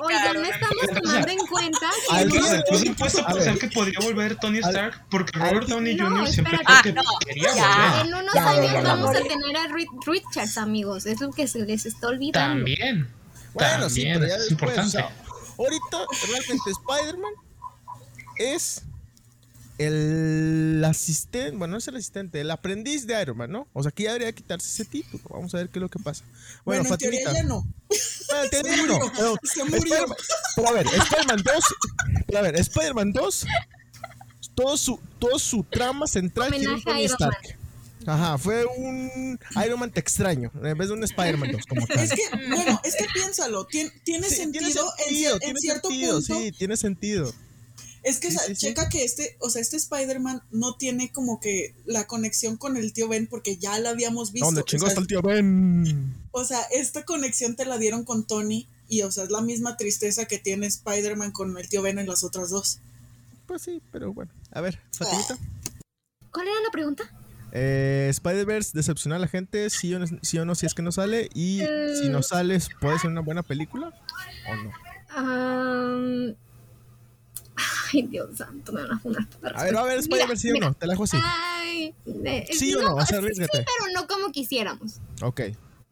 Oigan, 0.00 0.34
no 0.34 0.42
estamos 0.44 1.02
tomando 1.02 1.28
en 1.32 1.38
cuenta 1.46 1.86
que 2.08 2.16
Al 2.16 2.28
no- 2.28 2.32
día 2.34 2.50
de 2.52 2.56
Incluso 2.58 2.82
hoy- 2.84 2.88
he 2.88 2.94
puesto 2.94 3.20
a 3.20 3.26
pensar 3.32 3.58
que 3.58 3.68
podría 3.68 3.98
volver 4.00 4.36
Tony 4.36 4.58
Stark 4.58 5.04
porque 5.10 5.38
Robert 5.38 5.66
Downey 5.68 5.94
No, 5.96 6.08
Jr. 6.10 6.28
siempre 6.28 6.58
dijo 6.58 6.82
que 6.82 6.88
Ah, 6.90 6.92
no, 6.94 7.02
quería 7.26 7.54
ya. 7.54 7.66
volver. 7.66 8.06
en 8.06 8.14
unos 8.14 8.34
Ya, 8.34 8.48
años 8.50 8.64
ya, 8.66 8.72
ya, 8.72 8.82
vamos 8.82 9.12
ya. 9.12 9.18
a 9.18 9.22
tener 9.22 9.56
a 9.56 9.66
Richards, 10.06 10.58
amigos. 10.58 11.06
Es 11.06 11.20
lo 11.20 11.30
que 11.32 11.48
se 11.48 11.60
les 11.66 11.86
está 11.86 12.08
olvidando. 12.08 12.56
También. 12.56 13.08
Bueno, 13.54 13.88
sí, 13.90 14.02
También, 14.04 14.18
pero 14.20 14.28
ya 14.28 14.36
es 14.36 14.48
después, 14.48 14.78
o 14.78 14.80
importante. 14.82 14.90
sea, 14.90 15.10
ahorita 15.58 15.98
realmente 16.28 16.70
Spider-Man 16.70 17.32
es 18.38 18.82
el 19.86 20.84
asistente, 20.84 21.56
bueno, 21.56 21.72
no 21.72 21.78
es 21.78 21.88
el 21.88 21.96
asistente, 21.96 22.40
el 22.40 22.50
aprendiz 22.50 23.06
de 23.06 23.20
Iron 23.20 23.36
Man, 23.36 23.50
¿no? 23.50 23.66
O 23.72 23.82
sea, 23.82 23.88
aquí 23.90 24.02
ya 24.04 24.12
debería 24.12 24.32
quitarse 24.32 24.68
ese 24.68 24.84
título. 24.88 25.22
Vamos 25.30 25.54
a 25.54 25.58
ver 25.58 25.68
qué 25.70 25.78
es 25.78 25.82
lo 25.82 25.88
que 25.88 25.98
pasa. 25.98 26.24
Bueno, 26.64 26.82
Bueno, 26.82 26.94
en 26.94 26.98
teoría 26.98 27.20
Fatimita. 27.24 27.32
ya 27.42 27.48
no. 27.48 27.66
Bueno, 28.28 28.44
en 28.44 28.50
teoría 28.50 28.76
Se 28.76 28.86
no, 28.86 28.98
murió, 28.98 29.12
pero 29.16 29.36
se 29.42 29.64
murió. 29.64 29.78
Spider-Man- 29.78 30.16
pero 30.56 30.68
a 30.68 30.72
ver, 30.72 30.86
Spider-Man 30.86 31.42
2, 31.42 31.64
pero 32.26 32.38
a 32.38 32.42
ver, 32.42 32.56
Spider-Man 32.56 33.12
2 33.12 33.46
todo 34.54 34.76
su, 34.76 35.00
todo 35.18 35.38
su 35.38 35.64
trama 35.64 36.06
central 36.06 36.52
en 36.54 36.66
Homenaje 36.66 36.82
a 36.82 36.92
Tony 36.92 37.04
Stark. 37.04 37.56
Ajá, 38.06 38.38
fue 38.38 38.64
un 38.64 39.38
Iron 39.64 39.78
Man 39.80 39.90
te 39.90 40.00
extraño, 40.00 40.50
en 40.62 40.76
vez 40.76 40.88
de 40.88 40.94
un 40.94 41.04
Spider-Man 41.04 41.52
2 41.52 41.66
como 41.66 41.86
tal. 41.86 41.98
Es 41.98 42.10
que, 42.12 42.22
bueno, 42.48 42.80
es 42.84 42.96
que 42.96 43.06
piénsalo, 43.14 43.66
tien- 43.66 43.92
tiene, 44.04 44.28
Sí, 44.28 44.36
sentido, 44.36 44.66
en 44.66 44.72
sentido, 45.06 45.34
en, 45.34 45.40
tiene 45.40 45.60
cierto 45.60 45.88
sentido, 45.88 46.18
punto. 46.20 46.34
sí, 46.40 46.52
tiene 46.52 46.76
sentido. 46.76 47.32
Es 48.02 48.18
que 48.18 48.30
Sí, 48.30 48.38
sí. 48.48 48.54
checa 48.54 48.88
que 48.88 49.04
este, 49.04 49.36
o 49.40 49.50
sea, 49.50 49.60
este 49.60 49.76
Spider-Man 49.76 50.42
no 50.50 50.76
tiene 50.76 51.12
como 51.12 51.38
que 51.38 51.74
la 51.84 52.06
conexión 52.06 52.56
con 52.56 52.76
el 52.76 52.92
tío 52.92 53.08
Ben 53.08 53.26
porque 53.26 53.56
ya 53.56 53.78
la 53.78 53.90
habíamos 53.90 54.32
visto. 54.32 54.46
¿Dónde 54.46 54.62
o 54.62 54.64
chingó 54.64 54.86
sea, 54.86 54.88
está 54.90 55.00
el 55.00 55.06
tío 55.06 55.22
Ben? 55.22 56.14
O 56.30 56.44
sea, 56.44 56.60
esta 56.72 57.04
conexión 57.04 57.56
te 57.56 57.66
la 57.66 57.76
dieron 57.78 58.04
con 58.04 58.26
Tony 58.26 58.66
y, 58.88 59.02
o 59.02 59.10
sea, 59.10 59.24
es 59.24 59.30
la 59.30 59.42
misma 59.42 59.76
tristeza 59.76 60.24
que 60.24 60.38
tiene 60.38 60.66
Spider-Man 60.66 61.32
con 61.32 61.56
el 61.56 61.68
tío 61.68 61.82
Ben 61.82 61.98
en 61.98 62.06
las 62.06 62.24
otras 62.24 62.50
dos. 62.50 62.80
Pues 63.46 63.62
sí, 63.62 63.82
pero 63.92 64.12
bueno. 64.12 64.32
A 64.52 64.60
ver, 64.60 64.80
Fatimita. 64.92 65.38
¿Cuál 66.32 66.48
era 66.48 66.60
la 66.62 66.70
pregunta? 66.70 67.04
Eh, 67.52 68.06
Spider-Verse 68.10 68.70
decepciona 68.74 69.16
a 69.16 69.18
la 69.18 69.28
gente, 69.28 69.68
sí 69.70 69.92
o, 69.94 69.98
no, 69.98 70.06
sí 70.22 70.38
o 70.38 70.44
no, 70.44 70.54
si 70.54 70.66
es 70.66 70.74
que 70.74 70.82
no 70.82 70.92
sale. 70.92 71.28
Y 71.34 71.62
si 72.00 72.08
no 72.08 72.22
sales, 72.22 72.68
¿puede 72.80 72.98
ser 72.98 73.10
una 73.10 73.20
buena 73.20 73.42
película 73.42 73.92
o 74.48 74.56
no? 74.56 74.72
Am, 75.12 76.34
Ay, 77.92 78.02
Dios 78.02 78.36
santo, 78.36 78.72
me 78.72 78.82
van 78.82 78.92
a 78.92 78.98
funar 78.98 79.26
A 79.54 79.64
ver, 79.64 79.76
a 79.76 79.82
ver. 79.84 79.98
Spider-Verse, 79.98 80.42
sí 80.48 80.50
o 80.52 80.60
no, 80.60 80.74
te 80.74 80.86
la 80.86 80.92
dejo 80.92 81.04
así. 81.04 81.16
Ay, 81.22 81.94
eh, 82.24 82.46
¿Sí 82.52 82.74
o 82.74 82.82
no? 82.82 82.94
O 82.94 82.98
sea, 82.98 83.06
sí, 83.06 83.14
arriesgate. 83.16 83.64
pero 83.64 83.92
no 83.94 84.06
como 84.06 84.30
quisiéramos. 84.32 85.00
Ok. 85.22 85.40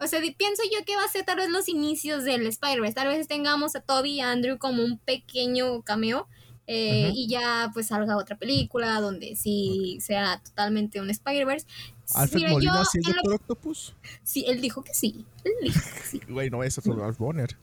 O 0.00 0.06
sea, 0.06 0.20
pienso 0.20 0.62
yo 0.72 0.84
que 0.84 0.94
va 0.96 1.04
a 1.04 1.08
ser 1.08 1.24
tal 1.24 1.38
vez 1.38 1.50
los 1.50 1.68
inicios 1.68 2.22
del 2.24 2.46
Spider-Verse. 2.46 2.94
Tal 2.94 3.08
vez 3.08 3.26
tengamos 3.26 3.74
a 3.74 3.80
Toby 3.80 4.12
y 4.12 4.20
a 4.20 4.30
Andrew 4.30 4.56
como 4.58 4.84
un 4.84 4.98
pequeño 4.98 5.82
cameo. 5.82 6.28
eh, 6.70 7.06
Ujú. 7.08 7.16
Y 7.16 7.28
ya 7.28 7.70
pues 7.72 7.86
salga 7.88 8.16
otra 8.16 8.36
película 8.36 9.00
donde 9.00 9.34
sí 9.36 9.98
sea 10.02 10.40
totalmente 10.44 11.00
un 11.00 11.08
Spider-Verse. 11.10 11.66
Alfred 12.14 12.36
Mira, 12.36 12.48
yo 12.50 12.54
Molina, 12.54 12.84
sí 12.84 12.98
es 12.98 13.06
en 13.08 13.10
lo- 13.16 13.22
Doctor 13.22 13.34
Octopus. 13.34 13.94
Sí, 14.22 14.44
él 14.46 14.60
dijo 14.60 14.82
que 14.84 14.94
sí. 14.94 15.24
Él 15.44 15.52
dijo 15.62 15.80
que 15.80 16.02
sí. 16.06 16.20
Güey, 16.28 16.48
no, 16.50 16.62
es 16.62 16.76
otro 16.78 16.94
Ralph 16.94 17.18
Bonner. 17.18 17.56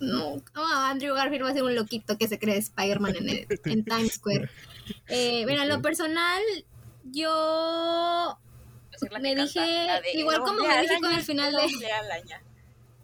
No, 0.00 0.42
Andrew 0.54 1.14
Garfield 1.14 1.44
va 1.44 1.50
a 1.50 1.54
ser 1.54 1.62
un 1.62 1.74
loquito 1.74 2.18
que 2.18 2.28
se 2.28 2.38
cree 2.38 2.58
Spider-Man 2.58 3.16
en, 3.16 3.28
el- 3.28 3.46
en 3.64 3.84
Times 3.84 4.14
Square. 4.14 4.50
Eh, 5.08 5.44
mira, 5.46 5.62
en 5.62 5.68
lo 5.68 5.80
personal, 5.82 6.42
yo 7.04 8.38
Me 9.20 9.34
dije- 9.34 10.00
igual 10.14 10.40
como 10.40 10.62
me 10.64 10.80
dije 10.82 11.00
con 11.00 11.12
el 11.12 11.22
final 11.22 11.52
de-. 11.52 12.36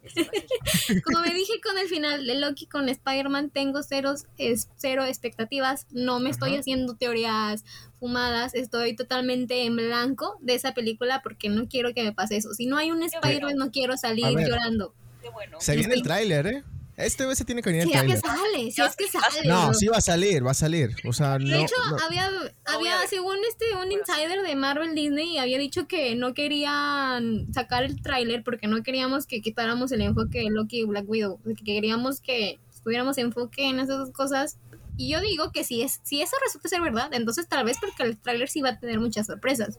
Como 1.05 1.21
me 1.21 1.33
dije 1.33 1.61
con 1.63 1.79
el 1.79 1.87
final 1.87 2.27
de 2.27 2.35
Loki 2.35 2.67
con 2.67 2.89
Spider-Man, 2.89 3.51
tengo 3.51 3.85
ceros, 3.85 4.27
es, 4.37 4.69
cero 4.77 5.05
expectativas. 5.05 5.87
No 5.93 6.19
me 6.19 6.29
estoy 6.31 6.51
Ajá. 6.53 6.61
haciendo 6.61 6.97
teorías 6.97 7.65
fumadas. 8.01 8.53
Estoy 8.55 8.97
totalmente 8.97 9.63
en 9.65 9.77
blanco 9.77 10.39
de 10.41 10.55
esa 10.57 10.75
película 10.75 11.23
porque 11.23 11.49
no 11.49 11.69
quiero 11.69 11.95
que 11.95 12.03
me 12.03 12.13
pase 12.13 12.37
eso. 12.37 12.53
Si 12.53 12.67
no 12.67 12.79
hay 12.79 12.91
un 12.91 12.99
bueno. 12.99 13.13
Spider-Man, 13.15 13.57
no 13.57 13.71
quiero 13.71 13.97
salir 13.97 14.27
llorando. 14.37 14.93
Qué 15.23 15.31
bueno. 15.31 15.61
Se 15.61 15.77
viene 15.77 15.95
el 15.95 16.03
tráiler, 16.03 16.47
¿eh? 16.49 16.65
Este 17.05 17.27
vez 17.27 17.39
se 17.39 17.45
tiene 17.45 17.63
que 17.63 17.71
venir 17.71 17.85
Si 17.85 17.93
el 17.93 18.11
es 18.11 18.23
que 18.23 18.29
sale, 18.29 18.71
si 18.71 18.81
es 18.83 18.97
que 18.97 19.09
sale. 19.09 19.49
No, 19.49 19.75
sí 19.75 19.89
va 19.89 19.99
a 19.99 20.01
salir, 20.01 20.45
va 20.47 20.53
a 20.53 20.55
salir. 20.55 20.95
O 21.07 21.13
sea, 21.13 21.39
no. 21.39 21.47
De 21.47 21.63
hecho, 21.63 21.75
no. 21.91 21.97
había, 22.05 22.31
había 22.65 23.07
según 23.09 23.37
este, 23.49 23.75
un 23.77 23.91
insider 23.93 24.43
de 24.43 24.55
Marvel 24.57 24.95
Disney 24.95 25.39
había 25.39 25.59
dicho 25.59 25.87
que 25.87 26.15
no 26.15 26.35
querían 26.35 27.53
sacar 27.53 27.85
el 27.85 28.01
tráiler 28.03 28.43
porque 28.45 28.67
no 28.67 28.83
queríamos 28.83 29.27
que 29.27 29.41
quitáramos 29.41 29.93
el 29.93 30.03
enfoque 30.03 30.41
de 30.41 30.51
Loki 30.51 30.81
y 30.81 30.85
Black 30.85 31.09
Widow, 31.09 31.41
que 31.45 31.65
queríamos 31.65 32.21
que 32.21 32.59
tuviéramos 32.85 33.19
enfoque 33.19 33.69
en 33.69 33.81
esas 33.81 33.99
dos 33.99 34.11
cosas. 34.11 34.57
Y 34.97 35.09
yo 35.11 35.21
digo 35.21 35.53
que 35.53 35.65
si 35.65 35.83
es, 35.83 36.01
si 36.03 36.21
eso 36.21 36.37
resulta 36.45 36.69
ser 36.69 36.81
verdad, 36.83 37.09
entonces 37.13 37.49
tal 37.49 37.65
vez 37.65 37.79
porque 37.81 38.03
el 38.03 38.19
tráiler 38.19 38.49
sí 38.49 38.61
va 38.61 38.71
a 38.71 38.79
tener 38.79 39.01
muchas 39.01 39.27
sorpresas. 39.27 39.79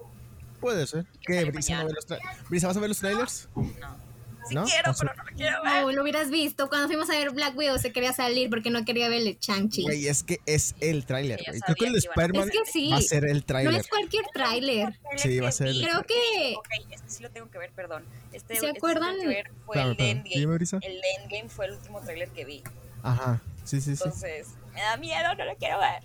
Puede 0.59 0.87
ser. 0.87 1.05
¿Qué, 1.21 1.43
Brisa? 1.45 1.73
¿No 1.73 1.77
mañana. 1.83 1.83
ve 1.89 1.93
los 1.93 2.07
tra- 2.07 2.47
Brisa, 2.49 2.67
¿vas 2.67 2.77
a 2.77 2.79
ver 2.79 2.89
los 2.89 2.99
trailers? 2.99 3.49
No. 3.55 4.02
Sí 4.47 4.55
¿No? 4.55 4.65
quiero, 4.65 4.91
O 4.91 4.93
sea- 4.93 5.09
pero 5.11 5.23
no 5.23 5.29
lo 5.29 5.35
quiero 5.37 5.63
ver. 5.63 5.81
No, 5.83 5.91
lo 5.91 6.01
hubieras 6.03 6.29
visto. 6.29 6.67
Cuando 6.69 6.87
fuimos 6.87 7.09
a 7.09 7.13
ver 7.13 7.31
Black 7.31 7.55
Widow 7.57 7.77
se 7.79 7.91
quería 7.93 8.13
salir 8.13 8.49
porque 8.49 8.69
no 8.69 8.83
quería 8.85 9.07
ver 9.09 9.21
el 9.25 9.39
Chanchi. 9.39 9.83
Güey, 9.83 10.07
es 10.07 10.23
que 10.23 10.39
es 10.45 10.75
el 10.79 11.05
tráiler. 11.05 11.41
Güey. 11.47 11.59
Creo 11.61 11.75
que 11.75 11.85
el 11.85 11.93
de 11.93 11.99
Spider-Man 11.99 12.49
Es 12.49 12.51
que 12.51 12.71
sí. 12.71 12.89
va 12.91 12.97
a 12.97 13.01
ser 13.01 13.25
el 13.25 13.37
No 13.37 13.43
tráiler. 13.43 13.79
es 13.81 13.87
cualquier 13.87 14.25
tráiler. 14.33 14.99
Sí, 15.17 15.39
va 15.39 15.49
a 15.49 15.51
ser- 15.51 15.73
Creo 15.75 16.03
que 16.03 16.55
Ok, 16.57 16.67
este 16.91 17.09
sí 17.09 17.23
lo 17.23 17.29
tengo 17.29 17.49
que 17.49 17.57
ver, 17.57 17.71
perdón. 17.71 18.03
Este, 18.33 18.55
¿Se 18.55 18.65
este 18.65 18.71
sí 18.71 18.77
acuerdan? 18.77 19.11
tengo 19.17 19.21
que 19.21 19.27
ver 19.27 19.51
fue 19.65 19.75
Espérame, 19.77 19.85
el 19.85 19.91
espérame. 19.91 20.17
Endgame. 20.17 20.39
Dime, 20.39 20.53
Brisa. 20.55 20.79
El 20.81 21.01
Endgame 21.19 21.49
fue 21.49 21.65
el 21.67 21.71
último 21.73 22.01
trailer 22.01 22.29
que 22.29 22.45
vi. 22.45 22.63
Ajá. 23.03 23.41
Sí, 23.63 23.79
sí, 23.79 23.95
sí. 23.95 24.03
Entonces, 24.03 24.47
me 24.73 24.81
da 24.81 24.97
miedo, 24.97 25.35
no 25.35 25.45
lo 25.45 25.55
quiero 25.55 25.79
ver. 25.79 26.03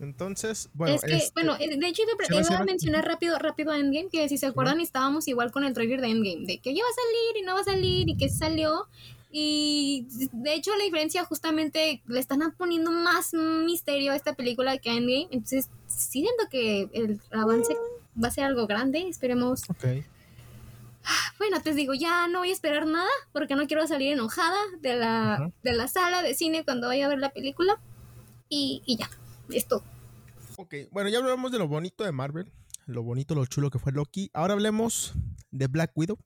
Entonces, 0.00 0.68
bueno. 0.74 0.94
es 0.94 1.02
que, 1.02 1.16
este- 1.16 1.32
bueno, 1.34 1.56
eh, 1.58 1.76
de 1.76 1.86
hecho 1.88 2.02
iba, 2.02 2.56
a 2.56 2.64
mencionar 2.64 3.04
rápido, 3.04 3.38
rápido 3.38 3.72
a 3.72 3.78
Endgame, 3.78 4.08
que 4.10 4.28
si 4.28 4.38
se 4.38 4.46
acuerdan 4.46 4.80
estábamos 4.80 5.26
igual 5.26 5.50
con 5.50 5.64
el 5.64 5.74
trailer 5.74 6.00
de 6.00 6.08
Endgame, 6.08 6.46
de 6.46 6.58
que 6.58 6.74
ya 6.74 6.82
va 6.82 6.88
a 6.88 6.94
salir 6.94 7.42
y 7.42 7.46
no 7.46 7.54
va 7.54 7.60
a 7.60 7.64
salir 7.64 8.08
y 8.08 8.16
que 8.16 8.28
salió. 8.28 8.86
Y 9.30 10.06
de 10.32 10.54
hecho 10.54 10.74
la 10.76 10.84
diferencia 10.84 11.24
justamente 11.24 12.00
le 12.06 12.20
están 12.20 12.40
poniendo 12.56 12.90
más 12.90 13.34
misterio 13.34 14.12
a 14.12 14.16
esta 14.16 14.34
película 14.34 14.78
que 14.78 14.90
a 14.90 14.94
Endgame. 14.94 15.28
Entonces, 15.30 15.68
sí 15.88 16.22
siento 16.22 16.44
que 16.50 16.88
el 16.92 17.20
avance 17.32 17.76
va 18.22 18.28
a 18.28 18.30
ser 18.30 18.44
algo 18.44 18.66
grande, 18.66 19.08
esperemos. 19.08 19.62
Ok. 19.68 19.84
Bueno, 21.38 21.62
te 21.62 21.72
digo, 21.72 21.94
ya 21.94 22.28
no 22.28 22.40
voy 22.40 22.50
a 22.50 22.52
esperar 22.52 22.86
nada 22.86 23.08
porque 23.32 23.54
no 23.54 23.66
quiero 23.66 23.86
salir 23.86 24.12
enojada 24.12 24.58
de 24.80 24.94
la, 24.96 25.50
de 25.62 25.72
la 25.72 25.88
sala 25.88 26.22
de 26.22 26.34
cine 26.34 26.64
cuando 26.64 26.88
vaya 26.88 27.06
a 27.06 27.08
ver 27.08 27.18
la 27.18 27.30
película. 27.30 27.78
Y, 28.50 28.82
y 28.86 28.96
ya, 28.96 29.08
esto. 29.50 29.82
Ok, 30.56 30.74
bueno, 30.90 31.08
ya 31.08 31.18
hablamos 31.18 31.52
de 31.52 31.58
lo 31.58 31.68
bonito 31.68 32.04
de 32.04 32.12
Marvel, 32.12 32.52
lo 32.86 33.02
bonito, 33.02 33.34
lo 33.34 33.46
chulo 33.46 33.70
que 33.70 33.78
fue 33.78 33.92
Loki. 33.92 34.30
Ahora 34.32 34.54
hablemos 34.54 35.14
de 35.50 35.66
Black 35.66 35.92
Widow. 35.94 36.18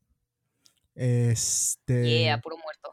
Este. 0.95 2.23
Yeah, 2.23 2.41
puro 2.41 2.57
muerto. 2.57 2.93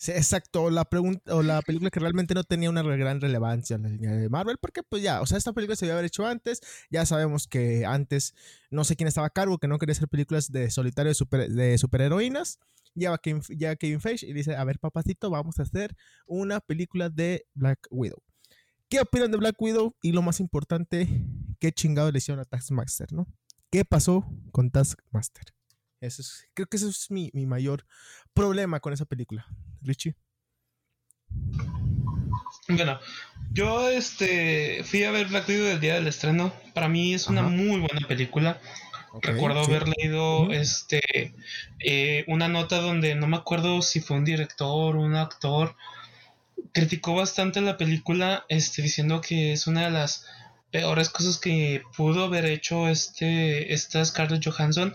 Sí, 0.00 0.12
exacto, 0.12 0.70
la 0.70 0.84
pregunta 0.84 1.34
o 1.34 1.42
la 1.42 1.60
película 1.60 1.90
que 1.90 1.98
realmente 1.98 2.32
no 2.32 2.44
tenía 2.44 2.70
una 2.70 2.82
gran 2.82 3.20
relevancia 3.20 3.74
en 3.74 3.82
la 3.82 3.88
línea 3.88 4.12
de 4.12 4.28
Marvel, 4.28 4.56
porque 4.60 4.84
pues 4.84 5.02
ya, 5.02 5.20
o 5.20 5.26
sea, 5.26 5.36
esta 5.38 5.52
película 5.52 5.74
se 5.74 5.86
debe 5.86 5.94
haber 5.94 6.04
hecho 6.04 6.24
antes, 6.24 6.60
ya 6.88 7.04
sabemos 7.04 7.48
que 7.48 7.84
antes 7.84 8.32
no 8.70 8.84
sé 8.84 8.94
quién 8.94 9.08
estaba 9.08 9.26
a 9.26 9.30
cargo, 9.30 9.58
que 9.58 9.66
no 9.66 9.76
quería 9.76 9.94
hacer 9.94 10.06
películas 10.06 10.52
de 10.52 10.70
solitario 10.70 11.10
de, 11.10 11.14
super, 11.16 11.50
de 11.50 11.78
superheroínas, 11.78 12.60
ya 12.94 13.18
Kevin, 13.18 13.42
ya 13.56 13.74
Kevin 13.74 14.00
Feige 14.00 14.24
y 14.24 14.32
dice, 14.32 14.54
a 14.54 14.62
ver 14.62 14.78
papacito, 14.78 15.30
vamos 15.30 15.58
a 15.58 15.62
hacer 15.62 15.96
una 16.26 16.60
película 16.60 17.10
de 17.10 17.46
Black 17.54 17.88
Widow. 17.90 18.22
¿Qué 18.88 19.00
opinan 19.00 19.30
de 19.30 19.36
Black 19.36 19.60
Widow? 19.60 19.94
Y 20.00 20.12
lo 20.12 20.22
más 20.22 20.40
importante, 20.40 21.06
¿qué 21.60 21.72
chingado 21.72 22.10
le 22.10 22.18
hicieron 22.18 22.40
a 22.40 22.46
Taskmaster, 22.46 23.12
no? 23.12 23.26
¿Qué 23.70 23.84
pasó 23.84 24.24
con 24.50 24.70
Taskmaster? 24.70 25.44
Eso 26.00 26.22
es, 26.22 26.48
creo 26.54 26.66
que 26.68 26.78
ese 26.78 26.88
es 26.88 27.10
mi, 27.10 27.30
mi 27.34 27.44
mayor 27.44 27.84
problema 28.32 28.80
con 28.80 28.94
esa 28.94 29.04
película. 29.04 29.46
Richie. 29.82 30.14
Bueno, 32.68 32.98
yo 33.50 33.90
este 33.90 34.82
fui 34.84 35.04
a 35.04 35.10
ver 35.10 35.28
Black 35.28 35.48
Widow 35.48 35.66
el 35.66 35.80
día 35.80 35.94
del 35.94 36.06
estreno. 36.06 36.52
Para 36.72 36.88
mí 36.88 37.12
es 37.12 37.26
una 37.26 37.42
Ajá. 37.42 37.50
muy 37.50 37.80
buena 37.80 38.06
película. 38.06 38.58
Recuerdo 39.20 39.64
sí. 39.64 39.70
haber 39.70 39.88
leído 39.88 40.50
este 40.52 41.34
eh, 41.80 42.24
una 42.26 42.48
nota 42.48 42.80
donde 42.80 43.14
no 43.14 43.26
me 43.26 43.36
acuerdo 43.36 43.82
si 43.82 44.00
fue 44.00 44.16
un 44.16 44.24
director 44.24 44.96
un 44.96 45.14
actor. 45.14 45.76
Criticó 46.72 47.14
bastante 47.14 47.60
la 47.60 47.76
película, 47.76 48.44
este, 48.48 48.82
diciendo 48.82 49.20
que 49.20 49.52
es 49.52 49.66
una 49.66 49.84
de 49.84 49.90
las 49.90 50.26
peores 50.70 51.08
cosas 51.08 51.38
que 51.38 51.82
pudo 51.96 52.24
haber 52.24 52.44
hecho 52.44 52.88
este 52.88 53.72
esta 53.72 54.04
Scarlett 54.04 54.44
Johansson. 54.44 54.94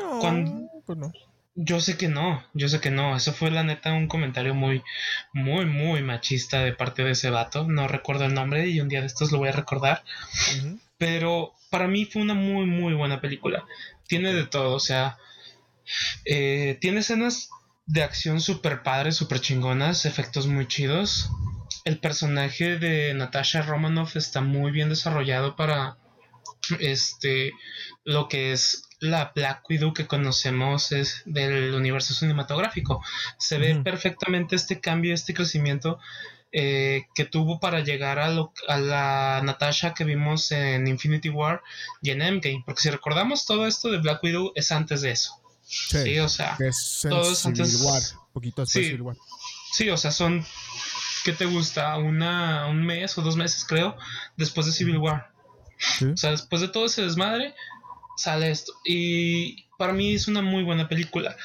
No, 0.00 0.18
Cuando- 0.20 0.70
pues 0.86 0.98
no. 0.98 1.12
Yo 1.60 1.80
sé 1.80 1.96
que 1.96 2.06
no, 2.08 2.44
yo 2.54 2.68
sé 2.68 2.80
que 2.80 2.92
no. 2.92 3.16
Eso 3.16 3.32
fue 3.32 3.50
la 3.50 3.64
neta 3.64 3.92
un 3.92 4.06
comentario 4.06 4.54
muy, 4.54 4.82
muy, 5.32 5.64
muy 5.66 6.02
machista 6.02 6.62
de 6.62 6.72
parte 6.72 7.02
de 7.02 7.10
ese 7.12 7.30
vato. 7.30 7.64
No 7.66 7.88
recuerdo 7.88 8.26
el 8.26 8.34
nombre 8.34 8.68
y 8.68 8.80
un 8.80 8.88
día 8.88 9.00
de 9.00 9.08
estos 9.08 9.32
lo 9.32 9.38
voy 9.38 9.48
a 9.48 9.52
recordar. 9.52 10.04
Pero 10.98 11.54
para 11.70 11.88
mí 11.88 12.04
fue 12.04 12.22
una 12.22 12.34
muy, 12.34 12.64
muy 12.66 12.94
buena 12.94 13.20
película. 13.20 13.64
Tiene 14.06 14.32
de 14.34 14.46
todo, 14.46 14.74
o 14.76 14.80
sea, 14.80 15.18
eh, 16.24 16.78
tiene 16.80 17.00
escenas 17.00 17.50
de 17.88 18.02
acción 18.02 18.40
súper 18.40 18.82
padres, 18.82 19.16
súper 19.16 19.40
chingonas, 19.40 20.04
efectos 20.04 20.46
muy 20.46 20.68
chidos. 20.68 21.30
El 21.84 21.98
personaje 21.98 22.78
de 22.78 23.14
Natasha 23.14 23.62
Romanoff 23.62 24.14
está 24.16 24.40
muy 24.42 24.70
bien 24.70 24.90
desarrollado 24.90 25.56
para 25.56 25.96
este 26.80 27.52
lo 28.04 28.28
que 28.28 28.52
es 28.52 28.84
la 29.00 29.32
Black 29.34 29.62
Widow 29.70 29.94
que 29.94 30.06
conocemos 30.06 30.92
es 30.92 31.22
del 31.24 31.72
universo 31.74 32.12
cinematográfico. 32.14 33.02
Se 33.38 33.56
ve 33.58 33.76
perfectamente 33.82 34.56
este 34.56 34.80
cambio, 34.80 35.14
este 35.14 35.32
crecimiento 35.34 35.98
eh, 36.52 37.06
que 37.14 37.24
tuvo 37.24 37.58
para 37.60 37.80
llegar 37.80 38.18
a, 38.18 38.28
lo- 38.28 38.52
a 38.66 38.76
la 38.78 39.40
Natasha 39.44 39.94
que 39.94 40.04
vimos 40.04 40.50
en 40.52 40.88
Infinity 40.88 41.28
War 41.30 41.62
y 42.02 42.10
en 42.10 42.20
Endgame. 42.22 42.62
Porque 42.66 42.82
si 42.82 42.90
recordamos 42.90 43.46
todo 43.46 43.66
esto 43.66 43.88
de 43.90 43.98
Black 43.98 44.22
Widow 44.22 44.52
es 44.54 44.72
antes 44.72 45.00
de 45.00 45.12
eso. 45.12 45.40
Sí, 45.70 45.98
Sí, 46.02 46.18
o 46.18 46.28
sea, 46.30 46.56
es 46.60 47.06
todos 47.08 47.44
antes- 47.44 47.78
poquito 48.32 48.64
Sí. 48.64 48.96
Sí, 49.72 49.90
o 49.90 49.96
sea, 49.98 50.10
son 50.10 50.44
¿qué 51.24 51.32
te 51.34 51.44
gusta? 51.44 51.96
Una, 51.98 52.66
un 52.68 52.84
mes 52.86 53.16
o 53.18 53.22
dos 53.22 53.36
meses, 53.36 53.64
creo, 53.66 53.96
después 54.36 54.66
de 54.66 54.72
Civil 54.72 54.96
War. 54.96 55.30
O 56.10 56.16
sea, 56.16 56.30
después 56.30 56.62
de 56.62 56.68
todo 56.68 56.86
ese 56.86 57.02
desmadre, 57.02 57.54
sale 58.16 58.50
esto. 58.50 58.72
Y 58.84 59.64
para 59.76 59.92
mí 59.92 60.14
es 60.14 60.26
una 60.26 60.40
muy 60.40 60.62
buena 60.62 60.88
película. 60.88 61.36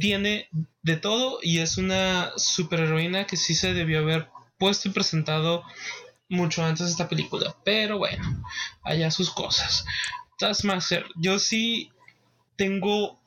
Tiene 0.00 0.48
de 0.82 0.96
todo 0.96 1.38
y 1.40 1.58
es 1.58 1.78
una 1.78 2.32
superheroína 2.36 3.26
que 3.28 3.36
sí 3.36 3.54
se 3.54 3.72
debió 3.74 4.00
haber 4.00 4.28
puesto 4.58 4.88
y 4.88 4.92
presentado 4.92 5.62
mucho 6.28 6.64
antes 6.64 6.86
de 6.86 6.90
esta 6.92 7.08
película. 7.08 7.54
Pero 7.64 7.98
bueno, 7.98 8.42
allá 8.82 9.12
sus 9.12 9.30
cosas. 9.30 9.84
Taskmaster, 10.38 11.06
yo 11.16 11.38
sí 11.38 11.92
tengo 12.56 13.19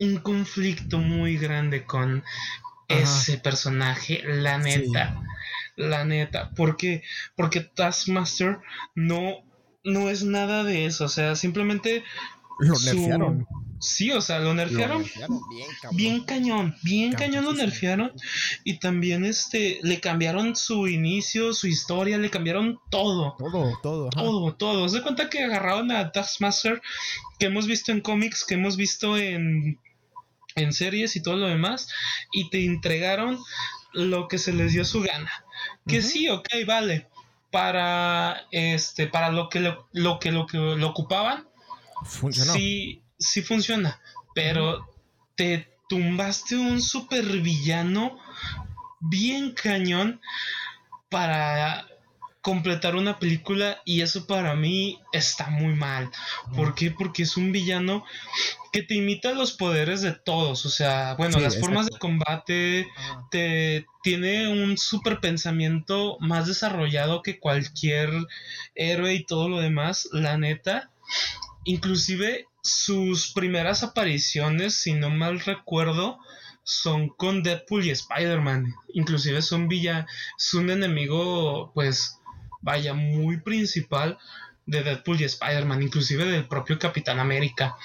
un 0.00 0.18
conflicto 0.18 0.98
muy 0.98 1.36
grande 1.36 1.84
con 1.84 2.24
ese 2.88 3.38
personaje, 3.38 4.22
la 4.24 4.58
neta. 4.58 5.22
La 5.76 6.04
neta. 6.04 6.50
porque 6.56 7.02
Porque 7.36 7.60
Taskmaster 7.60 8.58
no, 8.94 9.44
no 9.84 10.08
es 10.08 10.24
nada 10.24 10.64
de 10.64 10.86
eso. 10.86 11.04
O 11.04 11.08
sea, 11.08 11.36
simplemente. 11.36 12.02
Lo 12.58 12.74
nerfearon. 12.78 13.46
Sí, 13.80 14.10
o 14.10 14.20
sea, 14.20 14.40
lo 14.40 14.52
nerfearon. 14.54 15.04
bien, 15.92 16.24
cañón, 16.24 16.74
bien 16.82 17.12
cañón 17.12 17.44
lo 17.44 17.52
nerfearon. 17.52 18.12
Y 18.64 18.80
también 18.80 19.24
este 19.24 19.78
le 19.82 20.00
cambiaron 20.00 20.56
su 20.56 20.88
inicio, 20.88 21.54
su 21.54 21.68
historia, 21.68 22.18
le 22.18 22.30
cambiaron 22.30 22.80
todo. 22.90 23.36
Todo, 23.38 23.78
todo. 23.80 24.08
Todo, 24.10 24.54
todo. 24.54 24.88
Se 24.88 25.02
cuenta 25.02 25.30
que 25.30 25.44
agarraron 25.44 25.92
a 25.92 26.10
Taskmaster 26.10 26.82
que 27.38 27.46
hemos 27.46 27.68
visto 27.68 27.92
en 27.92 28.00
cómics, 28.00 28.44
que 28.44 28.54
hemos 28.54 28.76
visto 28.76 29.16
en, 29.16 29.78
en 30.58 30.72
series 30.72 31.16
y 31.16 31.22
todo 31.22 31.36
lo 31.36 31.46
demás. 31.46 31.88
Y 32.32 32.50
te 32.50 32.64
entregaron 32.64 33.38
lo 33.92 34.28
que 34.28 34.38
se 34.38 34.52
les 34.52 34.72
dio 34.72 34.84
su 34.84 35.02
gana. 35.02 35.30
Que 35.86 36.02
sí, 36.02 36.28
ok, 36.28 36.48
vale. 36.66 37.08
Para 37.50 38.46
este, 38.50 39.06
para 39.06 39.30
lo 39.30 39.48
que 39.48 39.60
lo, 39.60 39.88
lo 39.92 40.18
que 40.18 40.32
lo 40.32 40.46
que 40.46 40.58
lo 40.58 40.88
ocupaban. 40.88 41.48
Funcionó. 42.04 42.52
Sí, 42.52 43.02
sí 43.18 43.42
funciona, 43.42 44.00
pero 44.34 44.86
te 45.34 45.68
tumbaste 45.88 46.56
un 46.56 46.82
supervillano 46.82 48.18
bien 49.00 49.52
cañón 49.52 50.20
para 51.08 51.86
completar 52.48 52.96
una 52.96 53.18
película 53.18 53.82
y 53.84 54.00
eso 54.00 54.26
para 54.26 54.54
mí 54.54 54.98
está 55.12 55.50
muy 55.50 55.74
mal. 55.74 56.10
¿Por 56.56 56.74
qué? 56.74 56.90
Porque 56.90 57.24
es 57.24 57.36
un 57.36 57.52
villano 57.52 58.06
que 58.72 58.82
te 58.82 58.94
imita 58.94 59.32
los 59.32 59.52
poderes 59.52 60.00
de 60.00 60.12
todos, 60.12 60.64
o 60.64 60.70
sea, 60.70 61.12
bueno, 61.18 61.40
las 61.40 61.60
formas 61.60 61.88
de 61.88 61.98
combate, 61.98 62.88
te 63.30 63.84
tiene 64.02 64.48
un 64.48 64.78
super 64.78 65.20
pensamiento 65.20 66.16
más 66.20 66.46
desarrollado 66.46 67.20
que 67.20 67.38
cualquier 67.38 68.08
héroe 68.74 69.12
y 69.12 69.26
todo 69.26 69.50
lo 69.50 69.60
demás, 69.60 70.08
la 70.12 70.38
neta. 70.38 70.90
Inclusive 71.64 72.46
sus 72.62 73.30
primeras 73.34 73.82
apariciones, 73.82 74.74
si 74.74 74.94
no 74.94 75.10
mal 75.10 75.40
recuerdo, 75.40 76.18
son 76.62 77.10
con 77.10 77.42
Deadpool 77.42 77.84
y 77.84 77.90
Spider-Man. 77.90 78.74
Inclusive 78.94 79.42
son 79.42 79.68
villa, 79.68 80.06
es 80.38 80.54
un 80.54 80.70
enemigo, 80.70 81.72
pues, 81.74 82.17
vaya, 82.60 82.94
muy 82.94 83.38
principal 83.38 84.18
de 84.66 84.82
Deadpool 84.82 85.20
y 85.20 85.24
Spider-Man, 85.24 85.82
inclusive 85.82 86.24
del 86.24 86.46
propio 86.46 86.78
Capitán 86.78 87.20
América. 87.20 87.76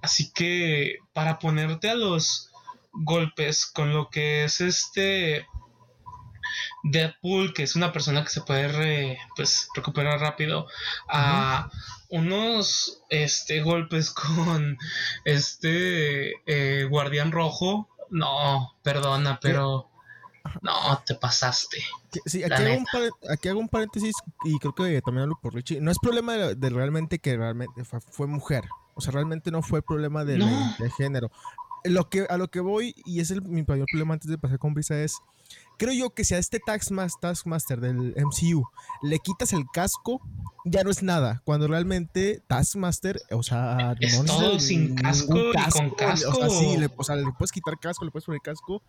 Así 0.00 0.32
que 0.32 0.96
para 1.12 1.38
ponerte 1.38 1.90
a 1.90 1.94
los 1.94 2.50
golpes 2.92 3.66
con 3.66 3.92
lo 3.92 4.08
que 4.08 4.44
es 4.44 4.60
este 4.60 5.46
Deadpool, 6.82 7.52
que 7.52 7.62
es 7.62 7.76
una 7.76 7.92
persona 7.92 8.22
que 8.22 8.30
se 8.30 8.40
puede 8.40 9.18
pues, 9.36 9.68
recuperar 9.74 10.20
rápido, 10.20 10.66
a 11.08 11.70
unos 12.08 13.02
este, 13.10 13.60
golpes 13.60 14.10
con 14.10 14.78
este 15.24 16.32
eh, 16.46 16.84
guardián 16.84 17.32
rojo. 17.32 17.88
No, 18.10 18.74
perdona, 18.82 19.38
pero 19.40 19.89
no, 20.62 21.02
te 21.04 21.14
pasaste. 21.14 21.78
Sí, 22.26 22.42
aquí 22.42 22.62
hago, 22.62 22.78
un 22.78 22.86
aquí 23.30 23.48
hago, 23.48 23.60
un 23.60 23.68
paréntesis 23.68 24.14
y 24.44 24.58
creo 24.58 24.74
que 24.74 25.00
también 25.02 25.22
hablo 25.22 25.38
por 25.40 25.54
Richie. 25.54 25.80
No 25.80 25.90
es 25.90 25.98
problema 25.98 26.34
de, 26.34 26.70
realmente 26.70 27.18
que 27.18 27.36
realmente 27.36 27.84
fue, 27.84 28.26
mujer. 28.26 28.64
O 28.94 29.00
sea, 29.00 29.12
realmente 29.12 29.50
no 29.50 29.62
fue 29.62 29.82
problema 29.82 30.24
de, 30.24 30.38
género. 30.96 31.30
Lo 31.84 32.10
que, 32.10 32.26
a 32.28 32.36
lo 32.36 32.48
que 32.48 32.60
voy, 32.60 32.94
y 33.06 33.20
es 33.20 33.30
el, 33.30 33.42
mi 33.42 33.62
mayor 33.62 33.86
problema 33.90 34.14
antes 34.14 34.30
de 34.30 34.36
pasar 34.36 34.58
con 34.58 34.74
Brisa, 34.74 35.00
es 35.00 35.16
creo 35.78 35.94
yo 35.94 36.10
que 36.10 36.24
si 36.24 36.34
a 36.34 36.38
este 36.38 36.60
Taskmaster 36.60 37.80
del 37.80 38.14
MCU 38.16 38.68
le 39.02 39.18
quitas 39.18 39.54
el 39.54 39.64
casco, 39.72 40.20
ya 40.66 40.84
no 40.84 40.90
es 40.90 41.02
nada. 41.02 41.40
Cuando 41.44 41.68
realmente 41.68 42.42
Taskmaster, 42.46 43.22
o 43.30 43.42
sea, 43.42 43.96
es 43.98 44.18
no 44.18 44.24
todo 44.24 44.60
sin 44.60 44.94
casco, 44.94 45.38
y 45.38 45.52
con 45.72 45.90
casco. 45.90 46.30
O 46.30 46.34
sea, 46.34 46.50
sí, 46.50 46.76
le, 46.76 46.90
o 46.94 47.04
sea, 47.04 47.16
le 47.16 47.32
puedes 47.32 47.50
quitar 47.50 47.78
casco, 47.78 48.04
le 48.04 48.10
puedes 48.10 48.26
poner 48.26 48.42
casco 48.42 48.82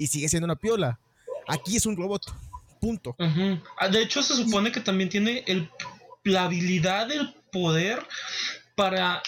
y 0.00 0.06
sigue 0.06 0.30
siendo 0.30 0.46
una 0.46 0.56
piola. 0.56 0.98
Aquí 1.46 1.76
es 1.76 1.84
un 1.84 1.94
robot. 1.94 2.22
Punto. 2.80 3.14
Ah, 3.78 3.88
de 3.88 4.02
hecho, 4.02 4.22
se 4.22 4.34
supone 4.34 4.72
que 4.72 4.80
también 4.80 5.10
tiene 5.10 5.44
el, 5.46 5.68
la 6.24 6.44
habilidad, 6.44 7.12
el 7.12 7.34
poder 7.52 8.02
para 8.74 9.22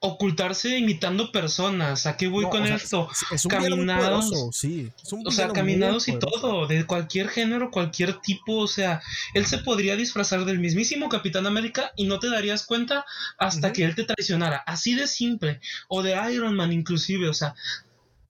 ocultarse 0.00 0.76
imitando 0.76 1.32
personas. 1.32 2.04
¿A 2.04 2.18
qué 2.18 2.28
voy 2.28 2.44
con 2.50 2.66
esto? 2.66 3.08
Es 3.32 3.46
un 3.46 3.50
caminados, 3.50 4.30
sí. 4.52 4.92
o 5.24 5.30
sea, 5.30 5.48
caminados 5.48 6.08
y 6.08 6.18
todo, 6.18 6.66
de 6.66 6.84
cualquier 6.84 7.30
género, 7.30 7.70
cualquier 7.70 8.20
tipo. 8.20 8.58
O 8.58 8.68
sea, 8.68 9.00
él 9.32 9.46
se 9.46 9.56
podría 9.58 9.96
disfrazar 9.96 10.44
del 10.44 10.58
mismísimo 10.58 11.08
Capitán 11.08 11.46
América 11.46 11.92
y 11.96 12.04
no 12.04 12.18
te 12.18 12.28
darías 12.28 12.66
cuenta 12.66 13.06
hasta 13.38 13.72
que 13.72 13.84
él 13.84 13.94
te 13.94 14.04
traicionara. 14.04 14.58
Así 14.66 14.94
de 14.94 15.06
simple. 15.06 15.60
O 15.88 16.02
de 16.02 16.14
Iron 16.34 16.54
Man, 16.54 16.74
inclusive. 16.74 17.30
O 17.30 17.34
sea, 17.34 17.54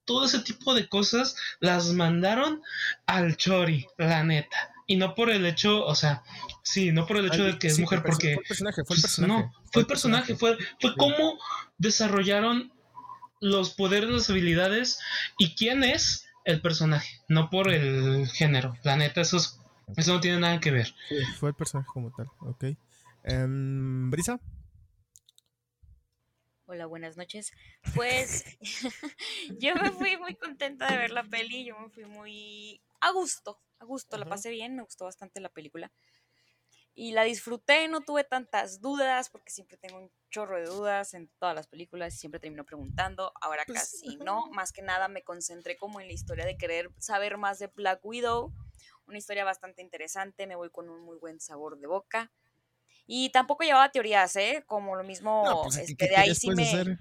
todo 0.07 0.25
ese 0.25 0.39
tipo 0.39 0.73
de 0.73 0.89
cosas 0.89 1.35
las 1.59 1.93
mandaron 1.93 2.63
al 3.05 3.37
Chori, 3.37 3.85
la 3.97 4.23
neta 4.23 4.73
y 4.87 4.95
no 4.95 5.13
por 5.13 5.29
el 5.29 5.45
hecho, 5.45 5.85
o 5.85 5.93
sea, 5.93 6.23
sí, 6.63 6.93
no 6.93 7.05
por 7.05 7.17
el 7.17 7.27
hecho 7.27 7.43
de 7.43 7.59
que 7.59 7.67
es 7.67 7.77
mujer, 7.77 8.01
porque... 8.03 8.35
Fue 8.35 8.43
personaje, 8.45 8.85
fue 8.85 8.95
el 8.95 9.01
personaje. 9.01 9.33
No, 9.33 9.53
fue 9.71 9.81
el 9.81 9.87
personaje, 9.87 10.35
fue, 10.35 10.57
fue 10.79 10.95
cómo 10.95 11.37
desarrollaron 11.77 12.71
los 13.41 13.71
poderes, 13.71 14.09
las 14.09 14.29
habilidades 14.29 14.99
y 15.37 15.55
quién 15.55 15.83
es 15.83 16.25
el 16.45 16.61
personaje, 16.61 17.21
no 17.27 17.49
por 17.49 17.69
el 17.69 18.27
género. 18.29 18.77
La 18.83 18.95
neta, 18.95 19.19
eso, 19.19 19.37
eso 19.97 20.13
no 20.13 20.21
tiene 20.21 20.39
nada 20.39 20.61
que 20.61 20.71
ver. 20.71 20.95
Sí, 21.09 21.17
fue 21.37 21.49
el 21.49 21.55
personaje 21.55 21.89
como 21.93 22.11
tal, 22.11 22.27
ok. 22.39 22.63
Em, 23.23 24.09
Brisa. 24.09 24.39
Hola, 26.67 26.85
buenas 26.85 27.17
noches. 27.17 27.51
Pues 27.95 28.43
yo 29.59 29.73
me 29.75 29.91
fui 29.91 30.17
muy 30.17 30.35
contenta 30.35 30.91
de 30.91 30.97
ver 30.97 31.11
la 31.11 31.23
peli, 31.23 31.65
yo 31.65 31.79
me 31.79 31.89
fui 31.89 32.05
muy 32.05 32.81
a 32.99 33.11
gusto 33.11 33.59
a 33.79 33.85
gusto, 33.85 34.17
la 34.17 34.25
pasé 34.25 34.49
bien, 34.49 34.75
me 34.75 34.83
gustó 34.83 35.05
bastante 35.05 35.39
la 35.39 35.49
película. 35.49 35.91
Y 36.93 37.11
la 37.11 37.23
disfruté, 37.23 37.87
no 37.87 38.01
tuve 38.01 38.23
tantas 38.23 38.81
dudas, 38.81 39.29
porque 39.29 39.51
siempre 39.51 39.77
tengo 39.77 39.99
un 39.99 40.11
chorro 40.31 40.57
de 40.57 40.65
dudas 40.65 41.13
en 41.13 41.29
todas 41.39 41.55
las 41.55 41.67
películas 41.67 42.15
y 42.15 42.17
siempre 42.17 42.39
termino 42.39 42.65
preguntando. 42.65 43.31
Ahora 43.39 43.63
pues, 43.67 43.79
casi 43.79 44.17
no, 44.25 44.47
más 44.47 44.71
que 44.71 44.81
nada 44.81 45.07
me 45.07 45.23
concentré 45.23 45.77
como 45.77 46.01
en 46.01 46.07
la 46.07 46.13
historia 46.13 46.45
de 46.45 46.57
querer 46.57 46.89
saber 46.97 47.37
más 47.37 47.59
de 47.59 47.67
Black 47.67 48.03
Widow. 48.03 48.51
Una 49.05 49.19
historia 49.19 49.45
bastante 49.45 49.81
interesante, 49.83 50.47
me 50.47 50.55
voy 50.55 50.71
con 50.71 50.89
un 50.89 51.01
muy 51.01 51.17
buen 51.17 51.39
sabor 51.39 51.77
de 51.77 51.87
boca. 51.87 52.31
Y 53.07 53.29
tampoco 53.29 53.63
llevaba 53.63 53.89
teorías, 53.89 54.35
¿eh? 54.35 54.63
Como 54.67 54.95
lo 54.95 55.03
mismo, 55.03 55.61
pues, 55.63 55.77
este, 55.77 56.09
de 56.09 56.15
ahí 56.17 56.35
sí 56.35 56.49
me, 56.51 56.99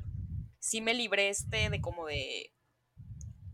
sí 0.61 0.81
me 0.81 0.95
libré 0.95 1.29
este 1.29 1.69
de 1.69 1.81
como 1.81 2.07
de 2.07 2.53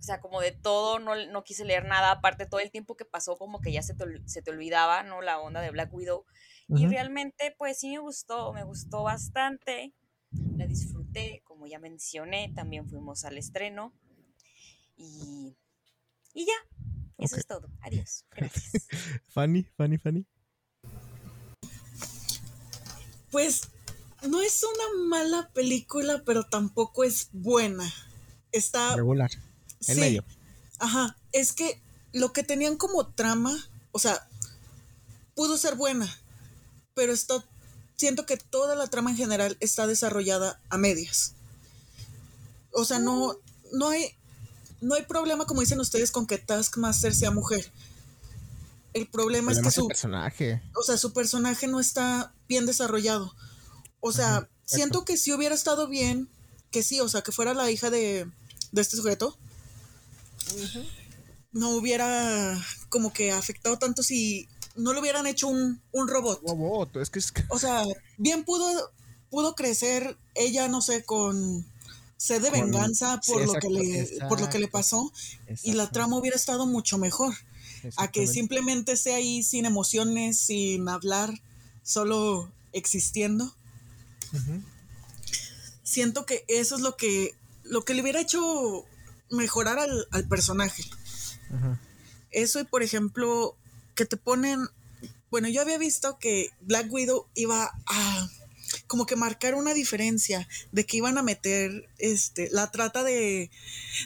o 0.02 0.04
sea, 0.04 0.20
como 0.20 0.40
de 0.40 0.50
todo, 0.50 0.98
no, 0.98 1.14
no, 1.30 1.44
quise 1.44 1.64
leer 1.64 1.84
nada, 1.84 2.10
aparte 2.10 2.44
todo 2.44 2.58
el 2.58 2.72
tiempo 2.72 2.96
que 2.96 3.04
pasó 3.04 3.36
como 3.38 3.60
que 3.60 3.70
ya 3.70 3.82
se 3.82 3.94
te, 3.94 4.04
se 4.26 4.42
te 4.42 4.50
olvidaba, 4.50 5.04
¿no? 5.04 5.22
La 5.22 5.38
onda 5.38 5.60
de 5.60 5.70
Black 5.70 5.94
Widow. 5.94 6.26
Y 6.66 6.88
realmente, 6.88 7.54
pues 7.56 7.78
sí 7.78 7.90
me 7.90 7.98
gustó, 7.98 8.52
me 8.52 8.64
gustó 8.64 9.04
bastante, 9.04 9.94
la 10.56 10.66
disfruté, 10.66 11.42
como 11.44 11.68
ya 11.68 11.78
mencioné, 11.78 12.50
también 12.52 12.88
fuimos 12.88 13.24
al 13.24 13.38
estreno. 13.38 13.92
Y, 14.96 15.56
y 16.34 16.46
ya, 16.46 16.84
eso 17.18 17.36
es 17.36 17.46
todo. 17.46 17.70
Adiós. 17.82 18.26
Gracias. 18.32 18.88
Fanny, 19.28 19.68
Fanny, 19.76 19.98
Fanny. 19.98 20.26
Pues 23.32 23.62
no 24.28 24.40
es 24.40 24.62
una 24.62 25.08
mala 25.08 25.48
película, 25.52 26.22
pero 26.24 26.44
tampoco 26.44 27.02
es 27.02 27.30
buena. 27.32 27.92
Está 28.52 28.94
regular 28.94 29.30
en 29.88 29.98
medio. 29.98 30.24
Ajá, 30.78 31.16
es 31.32 31.52
que 31.52 31.80
lo 32.12 32.32
que 32.32 32.44
tenían 32.44 32.76
como 32.76 33.06
trama, 33.06 33.56
o 33.90 33.98
sea, 33.98 34.28
pudo 35.34 35.56
ser 35.56 35.74
buena, 35.74 36.08
pero 36.94 37.12
está, 37.12 37.44
siento 37.96 38.26
que 38.26 38.36
toda 38.36 38.74
la 38.74 38.86
trama 38.86 39.10
en 39.10 39.16
general 39.16 39.56
está 39.60 39.86
desarrollada 39.86 40.60
a 40.68 40.78
medias. 40.78 41.34
O 42.72 42.84
sea, 42.84 42.98
no, 42.98 43.36
no 43.72 43.88
hay, 43.88 44.14
no 44.80 44.94
hay 44.94 45.02
problema, 45.02 45.46
como 45.46 45.60
dicen 45.60 45.80
ustedes, 45.80 46.10
con 46.10 46.26
que 46.26 46.38
Taskmaster 46.38 47.14
sea 47.14 47.30
mujer. 47.30 47.70
El 48.94 49.08
problema 49.08 49.52
es 49.52 49.60
que 49.60 49.70
su 49.70 49.88
personaje. 49.88 50.62
O 50.76 50.82
sea, 50.82 50.96
su 50.96 51.12
personaje 51.12 51.66
no 51.66 51.80
está 51.80 52.34
bien 52.48 52.66
desarrollado. 52.66 53.34
O 54.00 54.12
sea, 54.12 54.48
siento 54.64 55.04
que 55.04 55.16
si 55.16 55.32
hubiera 55.32 55.54
estado 55.54 55.88
bien, 55.88 56.28
que 56.70 56.82
sí, 56.82 57.00
o 57.00 57.08
sea, 57.08 57.22
que 57.22 57.32
fuera 57.32 57.54
la 57.54 57.70
hija 57.70 57.90
de, 57.90 58.28
de 58.72 58.82
este 58.82 58.96
sujeto, 58.96 59.36
no 61.52 61.70
hubiera 61.70 62.60
como 62.88 63.12
que 63.12 63.32
afectado 63.32 63.78
tanto 63.78 64.02
si 64.02 64.48
no 64.74 64.92
le 64.92 65.00
hubieran 65.00 65.26
hecho 65.26 65.48
un, 65.48 65.80
un 65.92 66.08
robot. 66.08 66.42
Robot, 66.46 66.96
es 66.96 67.10
que 67.10 67.18
es... 67.18 67.32
O 67.48 67.58
sea, 67.58 67.84
bien 68.16 68.44
pudo, 68.44 68.90
pudo 69.30 69.54
crecer 69.54 70.16
ella, 70.34 70.68
no 70.68 70.82
sé, 70.82 71.04
con 71.04 71.66
sed 72.16 72.42
de 72.42 72.50
venganza 72.50 73.20
por, 73.26 73.44
lo 73.44 73.52
que 73.54 73.68
le, 73.68 74.08
por 74.28 74.40
lo 74.40 74.48
que 74.48 74.60
le 74.60 74.68
pasó 74.68 75.12
y 75.64 75.72
la 75.72 75.90
trama 75.90 76.16
hubiera 76.16 76.36
estado 76.36 76.66
mucho 76.66 76.96
mejor 76.96 77.34
a 77.96 78.10
que 78.10 78.26
simplemente 78.26 78.96
sea 78.96 79.16
ahí 79.16 79.42
sin 79.42 79.66
emociones, 79.66 80.38
sin 80.38 80.88
hablar, 80.88 81.32
solo 81.82 82.52
existiendo. 82.72 83.54
Siento 85.82 86.24
que 86.24 86.44
eso 86.48 86.76
es 86.76 86.80
lo 86.80 86.96
que, 86.96 87.34
lo 87.64 87.84
que 87.84 87.94
le 87.94 88.02
hubiera 88.02 88.20
hecho 88.20 88.84
mejorar 89.30 89.78
al, 89.78 90.06
al 90.10 90.28
personaje. 90.28 90.84
Eso 92.30 92.60
y 92.60 92.64
por 92.64 92.82
ejemplo, 92.82 93.56
que 93.94 94.06
te 94.06 94.16
ponen, 94.16 94.68
bueno, 95.30 95.48
yo 95.48 95.60
había 95.60 95.78
visto 95.78 96.18
que 96.18 96.50
Black 96.60 96.90
Widow 96.90 97.26
iba 97.34 97.70
a 97.86 98.28
como 98.92 99.06
que 99.06 99.16
marcar 99.16 99.54
una 99.54 99.72
diferencia 99.72 100.46
de 100.70 100.84
que 100.84 100.98
iban 100.98 101.16
a 101.16 101.22
meter 101.22 101.88
este 101.96 102.50
la 102.50 102.70
trata 102.70 103.02
de, 103.02 103.50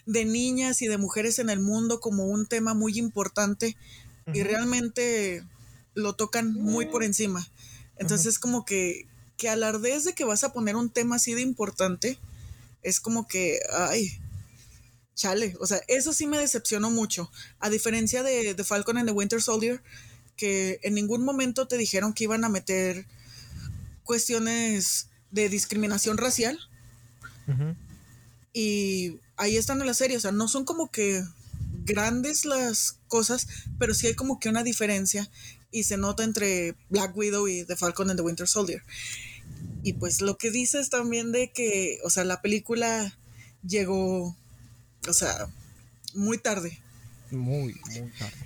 de 0.07 0.24
niñas 0.24 0.80
y 0.80 0.87
de 0.87 0.97
mujeres 0.97 1.41
en 1.41 1.51
el 1.51 1.59
mundo 1.59 1.99
como 1.99 2.26
un 2.26 2.47
tema 2.47 2.72
muy 2.72 2.97
importante 2.97 3.76
y 4.32 4.45
realmente 4.45 5.45
lo 5.95 6.14
tocan 6.14 6.53
muy 6.53 6.87
por 6.87 7.03
encima. 7.03 7.45
Entonces 7.97 8.39
como 8.39 8.64
que 8.64 9.09
que 9.37 9.49
alardees 9.49 10.05
de 10.05 10.12
que 10.12 10.22
vas 10.22 10.45
a 10.45 10.53
poner 10.53 10.76
un 10.76 10.89
tema 10.89 11.16
así 11.16 11.34
de 11.34 11.41
importante 11.41 12.20
es 12.84 13.01
como 13.01 13.26
que 13.26 13.59
ay 13.72 14.20
chale, 15.16 15.57
o 15.59 15.66
sea, 15.66 15.80
eso 15.89 16.12
sí 16.12 16.28
me 16.28 16.39
decepcionó 16.39 16.91
mucho. 16.91 17.28
A 17.59 17.70
diferencia 17.70 18.22
de, 18.22 18.55
de 18.55 18.64
Falcon 18.64 18.99
and 18.99 19.09
the 19.09 19.14
Winter 19.14 19.43
Soldier, 19.43 19.82
que 20.37 20.78
en 20.84 20.95
ningún 20.95 21.24
momento 21.24 21.66
te 21.66 21.76
dijeron 21.76 22.12
que 22.12 22.22
iban 22.22 22.45
a 22.45 22.49
meter 22.49 23.05
cuestiones 24.07 25.11
de 25.30 25.50
discriminación 25.50 26.16
racial. 26.16 26.59
Y 28.54 29.20
ahí 29.36 29.59
están 29.59 29.82
en 29.82 29.86
la 29.86 29.94
serie, 29.94 30.16
o 30.16 30.20
sea, 30.20 30.32
no 30.32 30.48
son 30.48 30.64
como 30.64 30.90
que 30.90 31.22
grandes 31.84 32.46
las 32.46 32.98
cosas, 33.07 33.46
pero 33.78 33.92
sí 33.92 34.07
hay 34.07 34.14
como 34.14 34.40
que 34.40 34.48
una 34.48 34.62
diferencia 34.62 35.30
y 35.70 35.84
se 35.84 35.98
nota 35.98 36.24
entre 36.24 36.74
Black 36.88 37.14
Widow 37.14 37.46
y 37.46 37.64
The 37.64 37.76
Falcon 37.76 38.09
and 38.09 38.18
the 38.18 38.24
Winter 38.24 38.48
Soldier. 38.48 38.82
Y 39.82 39.92
pues 39.92 40.22
lo 40.22 40.38
que 40.38 40.50
dices 40.50 40.88
también 40.88 41.30
de 41.30 41.52
que, 41.52 41.98
o 42.02 42.09
sea, 42.09 42.24
la 42.24 42.40
película 42.40 43.16
llegó 43.62 44.34
o 45.09 45.12
sea, 45.12 45.48
muy 46.14 46.38
tarde. 46.38 46.78
Muy, 47.30 47.80
muy 47.90 48.11
tarde. 48.18 48.36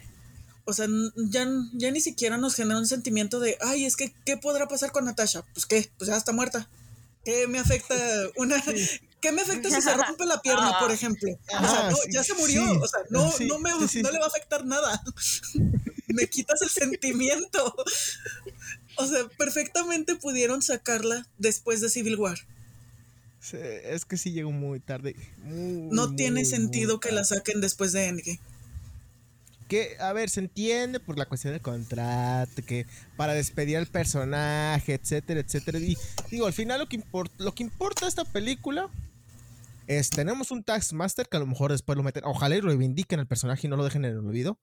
O 0.65 0.73
sea, 0.73 0.87
ya, 1.17 1.47
ya 1.75 1.91
ni 1.91 2.01
siquiera 2.01 2.37
nos 2.37 2.55
genera 2.55 2.79
un 2.79 2.87
sentimiento 2.87 3.41
de, 3.41 3.57
ay, 3.61 3.85
es 3.85 3.97
que, 3.97 4.13
¿qué 4.25 4.37
podrá 4.37 4.69
pasar 4.69 4.93
con 4.93 5.05
Natasha? 5.05 5.43
Pues 5.53 5.67
qué, 5.67 5.91
pues 5.99 6.09
ya 6.09 6.17
está 6.17 6.33
muerta. 6.33 6.69
¿Qué 7.25 7.47
me 7.49 7.59
afecta 7.59 7.95
una... 8.37 8.63
¿Qué 9.21 9.33
me 9.33 9.43
afecta 9.43 9.69
si 9.69 9.83
se 9.83 9.95
rompe 9.95 10.25
la 10.25 10.41
pierna, 10.41 10.79
por 10.81 10.91
ejemplo? 10.91 11.31
o 11.31 11.69
sea, 11.69 11.91
no, 11.91 11.97
ya 12.11 12.25
se 12.25 12.33
murió. 12.35 12.63
o 12.81 12.89
sea, 12.89 13.01
no, 13.11 13.31
no, 13.41 13.59
me, 13.59 13.71
no 13.71 14.11
le 14.11 14.19
va 14.19 14.25
a 14.25 14.29
afectar 14.29 14.65
nada. 14.65 15.03
me 16.07 16.27
quitas 16.27 16.63
el 16.63 16.71
sentimiento. 16.71 17.75
O 18.97 19.07
sea, 19.07 19.29
perfectamente 19.37 20.17
pudieron 20.17 20.63
sacarla 20.63 21.27
después 21.37 21.83
de 21.83 21.91
Civil 21.91 22.17
War 22.17 22.39
es 23.53 24.05
que 24.05 24.17
sí 24.17 24.33
llegó 24.33 24.53
muy 24.53 24.81
tarde. 24.81 25.17
no 25.45 26.15
tiene 26.15 26.45
sentido 26.45 27.01
que 27.01 27.13
la 27.13 27.25
saquen 27.25 27.61
después 27.61 27.93
de 27.93 28.07
Endgame. 28.07 28.41
Que, 29.71 29.97
a 30.01 30.13
ver, 30.13 30.31
se 30.31 30.41
entiende 30.41 30.99
por 30.99 31.17
la 31.17 31.27
cuestión 31.27 31.53
del 31.53 31.63
contrato, 31.63 32.61
que 32.67 32.87
para 33.17 33.35
despedir 33.35 33.77
al 33.77 33.87
personaje, 33.87 34.95
etcétera, 34.95 35.39
etcétera. 35.39 35.79
Y 35.79 35.97
digo, 36.29 36.47
al 36.47 36.53
final 36.53 36.81
lo 36.81 36.89
que, 36.89 36.97
importa 36.97 37.35
lo 37.39 37.55
que 37.55 37.63
importa 37.63 38.09
esta 38.09 38.25
película 38.25 38.91
es, 39.87 40.11
tenemos 40.11 40.51
un 40.51 40.65
Taskmaster 40.65 41.29
que 41.29 41.37
a 41.37 41.41
lo 41.41 41.47
mejor 41.47 41.71
después 41.71 41.97
lo 41.97 42.03
meten, 42.03 42.25
ojalá 42.25 42.57
y 42.57 42.61
reivindiquen 42.61 43.21
al 43.21 43.29
personaje 43.29 43.69
y 43.69 43.71
no 43.71 43.77
lo 43.77 43.85
dejen 43.85 44.05
en 44.05 44.11
el 44.11 44.19
olvido, 44.19 44.59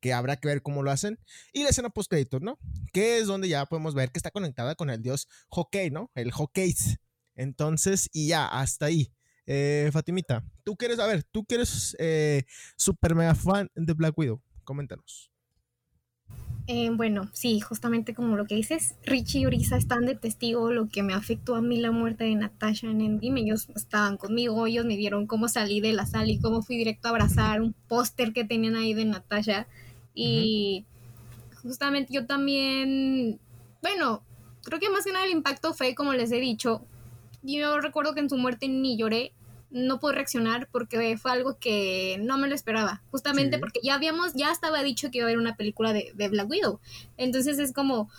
que 0.00 0.12
habrá 0.12 0.36
que 0.36 0.46
ver 0.46 0.62
cómo 0.62 0.84
lo 0.84 0.92
hacen. 0.92 1.18
Y 1.52 1.64
la 1.64 1.70
escena 1.70 1.90
post 1.90 2.12
¿no? 2.40 2.60
Que 2.92 3.18
es 3.18 3.26
donde 3.26 3.48
ya 3.48 3.66
podemos 3.66 3.94
ver 3.94 4.12
que 4.12 4.20
está 4.20 4.30
conectada 4.30 4.76
con 4.76 4.90
el 4.90 5.02
dios 5.02 5.26
Hockey, 5.48 5.90
¿no? 5.90 6.12
El 6.14 6.30
Hockey 6.30 6.72
entonces, 7.34 8.08
y 8.12 8.28
ya, 8.28 8.46
hasta 8.46 8.86
ahí. 8.86 9.12
Eh, 9.46 9.90
Fatimita, 9.92 10.44
tú 10.62 10.76
quieres, 10.76 11.00
a 11.00 11.06
ver, 11.06 11.24
tú 11.24 11.44
quieres 11.44 11.96
eh, 11.98 12.44
super 12.76 13.14
mega 13.14 13.34
fan 13.34 13.68
de 13.74 13.92
Black 13.92 14.16
Widow. 14.16 14.40
Coméntanos. 14.64 15.32
Eh, 16.68 16.90
bueno, 16.90 17.28
sí, 17.32 17.60
justamente 17.60 18.14
como 18.14 18.36
lo 18.36 18.46
que 18.46 18.54
dices, 18.54 18.94
Richie 19.04 19.40
y 19.40 19.46
Urisa 19.46 19.76
están 19.76 20.06
de 20.06 20.14
testigo 20.14 20.70
lo 20.70 20.88
que 20.88 21.02
me 21.02 21.12
afectó 21.12 21.56
a 21.56 21.60
mí 21.60 21.80
la 21.80 21.90
muerte 21.90 22.24
de 22.24 22.36
Natasha 22.36 22.86
en 22.86 23.00
Endgame. 23.00 23.40
Ellos 23.40 23.68
estaban 23.74 24.16
conmigo, 24.16 24.66
ellos 24.66 24.84
me 24.84 24.96
vieron 24.96 25.26
cómo 25.26 25.48
salí 25.48 25.80
de 25.80 25.92
la 25.92 26.06
sala 26.06 26.30
y 26.30 26.38
cómo 26.38 26.62
fui 26.62 26.76
directo 26.76 27.08
a 27.08 27.10
abrazar 27.10 27.60
un 27.60 27.74
póster 27.88 28.32
que 28.32 28.44
tenían 28.44 28.76
ahí 28.76 28.94
de 28.94 29.04
Natasha. 29.04 29.66
Y 30.14 30.86
justamente 31.62 32.12
yo 32.12 32.26
también, 32.26 33.40
bueno, 33.82 34.22
creo 34.62 34.78
que 34.78 34.90
más 34.90 35.04
que 35.04 35.12
nada 35.12 35.24
el 35.24 35.32
impacto 35.32 35.74
fue, 35.74 35.96
como 35.96 36.12
les 36.12 36.30
he 36.30 36.38
dicho, 36.38 36.86
yo 37.42 37.80
recuerdo 37.80 38.14
que 38.14 38.20
en 38.20 38.30
su 38.30 38.36
muerte 38.36 38.68
ni 38.68 38.96
lloré, 38.96 39.32
no 39.72 39.98
pude 39.98 40.14
reaccionar 40.14 40.68
porque 40.70 41.16
fue 41.16 41.32
algo 41.32 41.58
que 41.58 42.18
no 42.20 42.38
me 42.38 42.48
lo 42.48 42.54
esperaba, 42.54 43.02
justamente 43.10 43.58
porque 43.58 43.80
ya 43.82 43.94
habíamos, 43.94 44.34
ya 44.34 44.50
estaba 44.52 44.82
dicho 44.82 45.10
que 45.10 45.18
iba 45.18 45.26
a 45.26 45.28
haber 45.28 45.38
una 45.38 45.56
película 45.56 45.92
de, 45.92 46.12
Black 46.28 46.48
Widow, 46.48 46.80
entonces 47.16 47.58
es 47.58 47.72
como, 47.72 48.10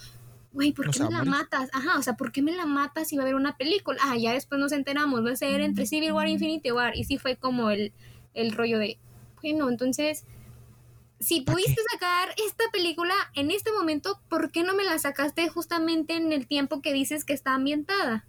güey, 0.51 0.71
¿por 0.71 0.89
qué 0.89 0.99
me 1.03 1.11
la 1.11 1.23
matas? 1.23 1.69
Ajá, 1.73 1.97
o 1.97 2.01
sea, 2.01 2.13
¿por 2.13 2.31
qué 2.31 2.41
me 2.41 2.51
la 2.51 2.65
matas 2.65 3.07
si 3.07 3.15
va 3.15 3.23
a 3.23 3.25
haber 3.25 3.35
una 3.35 3.55
película? 3.55 3.99
Ah, 4.03 4.17
ya 4.17 4.33
después 4.33 4.59
nos 4.59 4.71
enteramos, 4.71 5.23
va 5.23 5.31
a 5.31 5.35
ser 5.35 5.61
entre 5.61 5.85
Civil 5.85 6.11
War 6.11 6.27
e 6.27 6.31
Infinity 6.31 6.71
War, 6.71 6.97
y 6.97 7.03
sí 7.03 7.17
fue 7.17 7.35
como 7.37 7.69
el, 7.69 7.93
el 8.33 8.51
rollo 8.51 8.79
de, 8.79 8.97
bueno, 9.41 9.69
entonces 9.69 10.25
si 11.19 11.41
pudiste 11.41 11.81
sacar 11.91 12.29
esta 12.45 12.65
película 12.71 13.13
en 13.33 13.49
este 13.49 13.71
momento, 13.71 14.19
¿por 14.27 14.51
qué 14.51 14.63
no 14.63 14.75
me 14.75 14.83
la 14.83 14.99
sacaste 14.99 15.47
justamente 15.47 16.15
en 16.15 16.33
el 16.33 16.47
tiempo 16.47 16.81
que 16.81 16.91
dices 16.91 17.23
que 17.23 17.33
está 17.33 17.53
ambientada? 17.53 18.25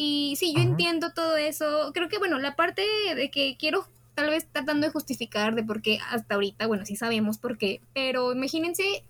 Y 0.00 0.36
sí, 0.36 0.54
yo 0.54 0.62
entiendo 0.62 1.12
todo 1.12 1.36
eso. 1.36 1.90
Creo 1.92 2.08
que, 2.08 2.18
bueno, 2.18 2.38
la 2.38 2.54
parte 2.54 2.82
de 3.16 3.30
que 3.32 3.56
quiero 3.58 3.84
tal 4.14 4.30
vez 4.30 4.46
tratando 4.50 4.86
de 4.86 4.92
justificar 4.92 5.56
de 5.56 5.64
por 5.64 5.82
qué 5.82 5.98
hasta 6.10 6.36
ahorita, 6.36 6.66
bueno, 6.68 6.86
sí 6.86 6.96
sabemos 6.96 7.38
por 7.38 7.58
qué, 7.58 7.80
pero 7.94 8.32
imagínense 8.32 9.04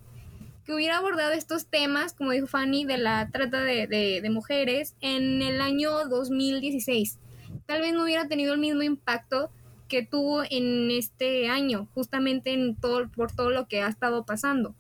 que 0.65 0.75
hubiera 0.75 0.99
abordado 0.99 1.33
estos 1.33 1.67
temas, 1.67 2.13
como 2.15 2.33
dijo 2.33 2.47
Fanny, 2.47 2.85
de 2.85 2.99
la 2.99 3.31
trata 3.31 3.63
de, 3.65 3.87
de, 3.87 4.31
mujeres 4.31 4.95
en 5.01 5.41
el 5.41 5.61
año 5.61 6.07
2016. 6.09 7.19
Tal 7.67 7.81
vez 7.81 7.93
no 7.93 8.05
hubiera 8.05 8.29
tenido 8.29 8.53
el 8.53 8.61
mismo 8.61 8.83
impacto 8.83 9.51
que 9.89 10.05
tuvo 10.05 10.43
en 10.51 10.91
este 10.91 11.49
año, 11.49 11.89
justamente 11.95 12.53
en 12.53 12.77
todo, 12.77 13.09
por 13.09 13.33
todo 13.33 13.51
lo 13.51 13.67
que 13.67 13.83
ha 13.83 13.89
estado 13.89 14.25
pasando. 14.25 14.75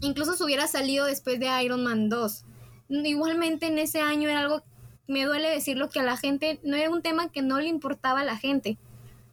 Incluso 0.00 0.34
se 0.34 0.44
hubiera 0.44 0.66
salido 0.66 1.06
después 1.06 1.38
de 1.38 1.48
Iron 1.62 1.84
Man 1.84 2.08
2. 2.08 2.44
Igualmente 2.88 3.66
en 3.66 3.78
ese 3.78 4.00
año 4.00 4.28
era 4.28 4.40
algo 4.40 4.62
me 5.06 5.24
duele 5.24 5.50
decirlo 5.50 5.88
que 5.88 6.00
a 6.00 6.04
la 6.04 6.16
gente 6.16 6.60
no 6.62 6.76
era 6.76 6.90
un 6.90 7.02
tema 7.02 7.30
que 7.30 7.42
no 7.42 7.60
le 7.60 7.68
importaba 7.68 8.20
a 8.20 8.24
la 8.24 8.36
gente. 8.36 8.78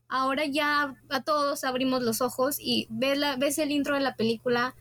Ahora 0.08 0.46
ya 0.46 0.96
a 1.10 1.24
todos 1.24 1.64
abrimos 1.64 2.02
los 2.02 2.22
ojos 2.22 2.58
y 2.60 2.88
ves, 2.90 3.18
la, 3.18 3.38
ves 3.38 3.58
el 3.58 3.72
intro 3.72 3.96
de 3.96 4.02
la 4.02 4.16
película 4.16 4.76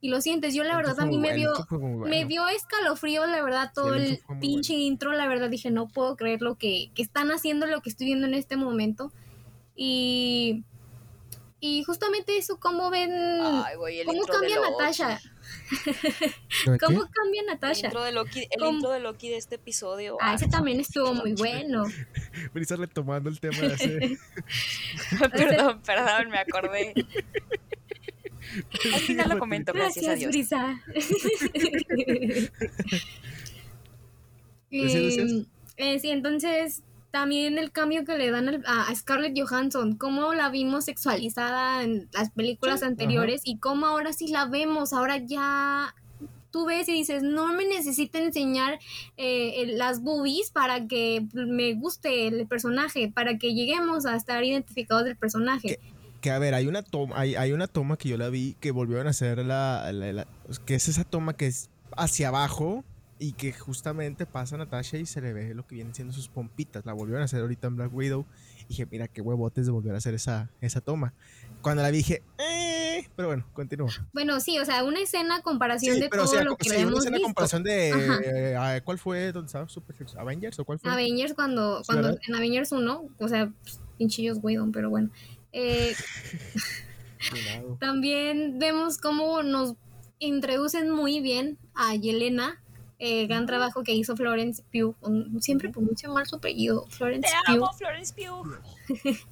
y 0.00 0.08
lo 0.08 0.20
sientes. 0.20 0.54
Yo 0.54 0.64
la 0.64 0.76
verdad 0.76 0.98
a 0.98 1.06
mí 1.06 1.18
me 1.18 1.34
dio, 1.34 1.52
me 1.70 2.24
dio 2.24 2.48
escalofrío, 2.48 3.24
la 3.26 3.42
verdad, 3.42 3.70
todo 3.72 3.94
el, 3.94 4.20
pinche 4.40 4.74
intro. 4.74 5.12
La 5.12 5.28
verdad 5.28 5.48
dije, 5.48 5.70
no 5.70 5.86
puedo 5.86 6.16
creer 6.16 6.42
lo 6.42 6.56
que, 6.56 6.90
que 6.94 7.02
están 7.02 7.30
haciendo, 7.30 7.66
lo 7.66 7.80
que 7.80 7.90
estoy 7.90 8.06
viendo 8.06 8.26
en 8.26 8.34
este 8.34 8.56
momento. 8.56 9.12
Y 9.76 10.64
y 11.64 11.84
justamente 11.84 12.36
eso, 12.36 12.58
cómo 12.58 12.90
ven, 12.90 13.12
cómo 14.04 14.24
cambia 14.24 14.58
Natasha. 14.58 15.20
¿Cómo 16.80 17.08
cambia 17.10 17.42
Natasha? 17.46 17.80
El 17.80 17.84
intro 17.86 18.02
de 18.02 18.12
Loki, 18.12 18.40
el 18.50 18.64
intro 18.74 18.90
de, 18.90 19.00
Loki 19.00 19.28
de 19.28 19.36
este 19.36 19.56
episodio. 19.56 20.16
Ah, 20.20 20.34
ese 20.34 20.48
también 20.48 20.80
estuvo 20.80 21.14
muy 21.14 21.32
bueno. 21.34 21.84
Brisa 22.54 22.76
retomando 22.76 23.30
el 23.30 23.40
tema 23.40 23.58
de 23.58 23.66
hace... 23.74 24.18
perdón, 25.30 25.82
perdón, 25.82 26.30
me 26.30 26.38
acordé. 26.38 26.94
Al 28.92 29.00
final 29.00 29.28
lo 29.30 29.38
comento, 29.38 29.72
gracias, 29.72 30.04
gracias 30.04 30.12
a 30.12 30.18
Dios. 30.18 30.30
Brisa. 30.30 30.80
eh, 34.70 35.44
eh, 35.76 35.98
sí, 35.98 36.10
entonces 36.10 36.82
también 37.12 37.58
el 37.58 37.70
cambio 37.70 38.04
que 38.04 38.16
le 38.16 38.30
dan 38.30 38.64
a 38.66 38.92
Scarlett 38.94 39.38
Johansson, 39.38 39.96
cómo 39.96 40.32
la 40.32 40.48
vimos 40.48 40.86
sexualizada 40.86 41.84
en 41.84 42.08
las 42.12 42.30
películas 42.30 42.82
anteriores 42.82 43.42
y 43.44 43.58
cómo 43.58 43.86
ahora 43.86 44.14
sí 44.14 44.28
la 44.28 44.46
vemos, 44.46 44.94
ahora 44.94 45.18
ya 45.18 45.94
tú 46.50 46.64
ves 46.64 46.88
y 46.88 46.92
dices, 46.92 47.22
no 47.22 47.52
me 47.52 47.66
necesita 47.66 48.18
enseñar 48.18 48.78
eh, 49.18 49.74
las 49.76 50.00
boobies 50.00 50.50
para 50.50 50.86
que 50.86 51.26
me 51.34 51.74
guste 51.74 52.28
el 52.28 52.46
personaje, 52.46 53.12
para 53.14 53.36
que 53.36 53.52
lleguemos 53.52 54.06
a 54.06 54.16
estar 54.16 54.42
identificados 54.42 55.04
del 55.04 55.16
personaje. 55.16 55.78
Que, 56.22 56.30
a 56.30 56.38
ver, 56.38 56.54
hay 56.54 56.66
una 56.66 56.82
toma, 56.82 57.18
hay, 57.18 57.34
hay, 57.34 57.52
una 57.52 57.66
toma 57.66 57.98
que 57.98 58.08
yo 58.08 58.16
la 58.16 58.30
vi 58.30 58.56
que 58.58 58.70
volvieron 58.70 59.06
a 59.06 59.10
hacer 59.10 59.38
la, 59.44 60.26
que 60.64 60.76
es 60.76 60.88
esa 60.88 61.04
toma 61.04 61.34
que 61.34 61.46
es 61.46 61.68
hacia 61.94 62.28
abajo 62.28 62.84
y 63.22 63.34
que 63.34 63.52
justamente 63.52 64.26
pasa 64.26 64.56
a 64.56 64.58
Natasha 64.58 64.96
y 64.96 65.06
se 65.06 65.20
le 65.20 65.32
ve 65.32 65.54
lo 65.54 65.64
que 65.64 65.76
vienen 65.76 65.94
siendo 65.94 66.12
sus 66.12 66.26
pompitas. 66.26 66.84
La 66.84 66.92
volvieron 66.92 67.22
a 67.22 67.26
hacer 67.26 67.40
ahorita 67.40 67.68
en 67.68 67.76
Black 67.76 67.94
Widow. 67.94 68.26
Y 68.64 68.70
dije, 68.70 68.88
mira 68.90 69.06
qué 69.06 69.20
huevotes 69.20 69.64
de 69.64 69.70
volver 69.70 69.94
a 69.94 69.98
hacer 69.98 70.14
esa, 70.14 70.50
esa 70.60 70.80
toma. 70.80 71.14
Cuando 71.60 71.84
la 71.84 71.92
vi 71.92 71.98
dije, 71.98 72.24
eh, 72.38 73.06
pero 73.14 73.28
bueno, 73.28 73.46
continúa. 73.52 73.92
Bueno, 74.12 74.40
sí, 74.40 74.58
o 74.58 74.64
sea, 74.64 74.82
una 74.82 75.00
escena 75.00 75.40
comparación 75.40 76.00
de 76.00 76.08
todo 76.08 76.42
lo 76.42 76.56
que 76.56 76.68
sí, 76.68 76.84
una 76.84 76.98
escena 76.98 77.20
comparación 77.22 77.62
de 77.62 78.82
¿cuál 78.84 78.98
fue? 78.98 79.30
¿Dónde 79.30 79.46
estaba? 79.46 79.68
Super 79.68 79.94
Avengers 80.18 80.58
o 80.58 80.64
cuál 80.64 80.80
fue? 80.80 80.90
Avengers 80.90 81.34
cuando, 81.34 81.80
cuando 81.86 82.18
en 82.26 82.34
Avengers 82.34 82.72
1, 82.72 83.04
o 83.20 83.28
sea, 83.28 83.52
pinchillos 83.98 84.38
Whedon, 84.42 84.72
pero 84.72 84.90
bueno. 84.90 85.10
Eh, 85.52 85.94
también 87.78 88.58
vemos 88.58 88.98
cómo 88.98 89.44
nos 89.44 89.76
introducen 90.18 90.90
muy 90.90 91.20
bien 91.20 91.56
a 91.76 91.94
Yelena 91.94 92.61
eh, 93.04 93.26
gran 93.26 93.46
trabajo 93.46 93.82
que 93.82 93.92
hizo 93.92 94.16
Florence 94.16 94.62
Pugh. 94.70 94.94
Siempre 95.40 95.70
pronuncio 95.70 96.12
mal 96.12 96.24
su 96.24 96.36
apellido. 96.36 96.86
Florence 96.88 97.28
Te 97.28 97.52
amo, 97.52 97.68
Florence 97.72 98.14
Pugh. 98.14 98.60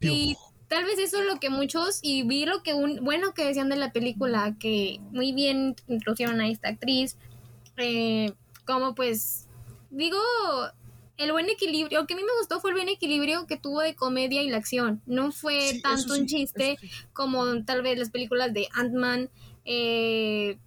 y 0.00 0.36
tal 0.68 0.84
vez 0.84 1.00
eso 1.00 1.20
es 1.20 1.26
lo 1.26 1.40
que 1.40 1.50
muchos, 1.50 1.98
y 2.00 2.22
vi 2.22 2.46
lo 2.46 2.62
que 2.62 2.74
un, 2.74 3.04
bueno 3.04 3.34
que 3.34 3.44
decían 3.44 3.68
de 3.70 3.74
la 3.74 3.90
película, 3.90 4.54
que 4.56 5.00
muy 5.10 5.32
bien 5.32 5.74
introdujeron 5.88 6.40
a 6.40 6.48
esta 6.48 6.68
actriz, 6.68 7.16
eh, 7.76 8.34
como 8.66 8.94
pues, 8.94 9.48
digo, 9.90 10.20
el 11.16 11.32
buen 11.32 11.50
equilibrio, 11.50 12.02
lo 12.02 12.06
que 12.06 12.14
a 12.14 12.16
mí 12.16 12.22
me 12.22 12.38
gustó 12.38 12.60
fue 12.60 12.70
el 12.70 12.76
buen 12.76 12.88
equilibrio 12.88 13.48
que 13.48 13.56
tuvo 13.56 13.80
de 13.80 13.96
comedia 13.96 14.42
y 14.42 14.48
la 14.48 14.58
acción, 14.58 15.02
no 15.06 15.32
fue 15.32 15.80
tanto 15.82 16.14
un 16.14 16.26
chiste 16.26 16.78
como 17.12 17.64
tal 17.64 17.82
vez 17.82 17.98
las 17.98 18.10
películas 18.10 18.54
de 18.54 18.68
Ant-Man, 18.74 19.28
eh, 19.64 20.58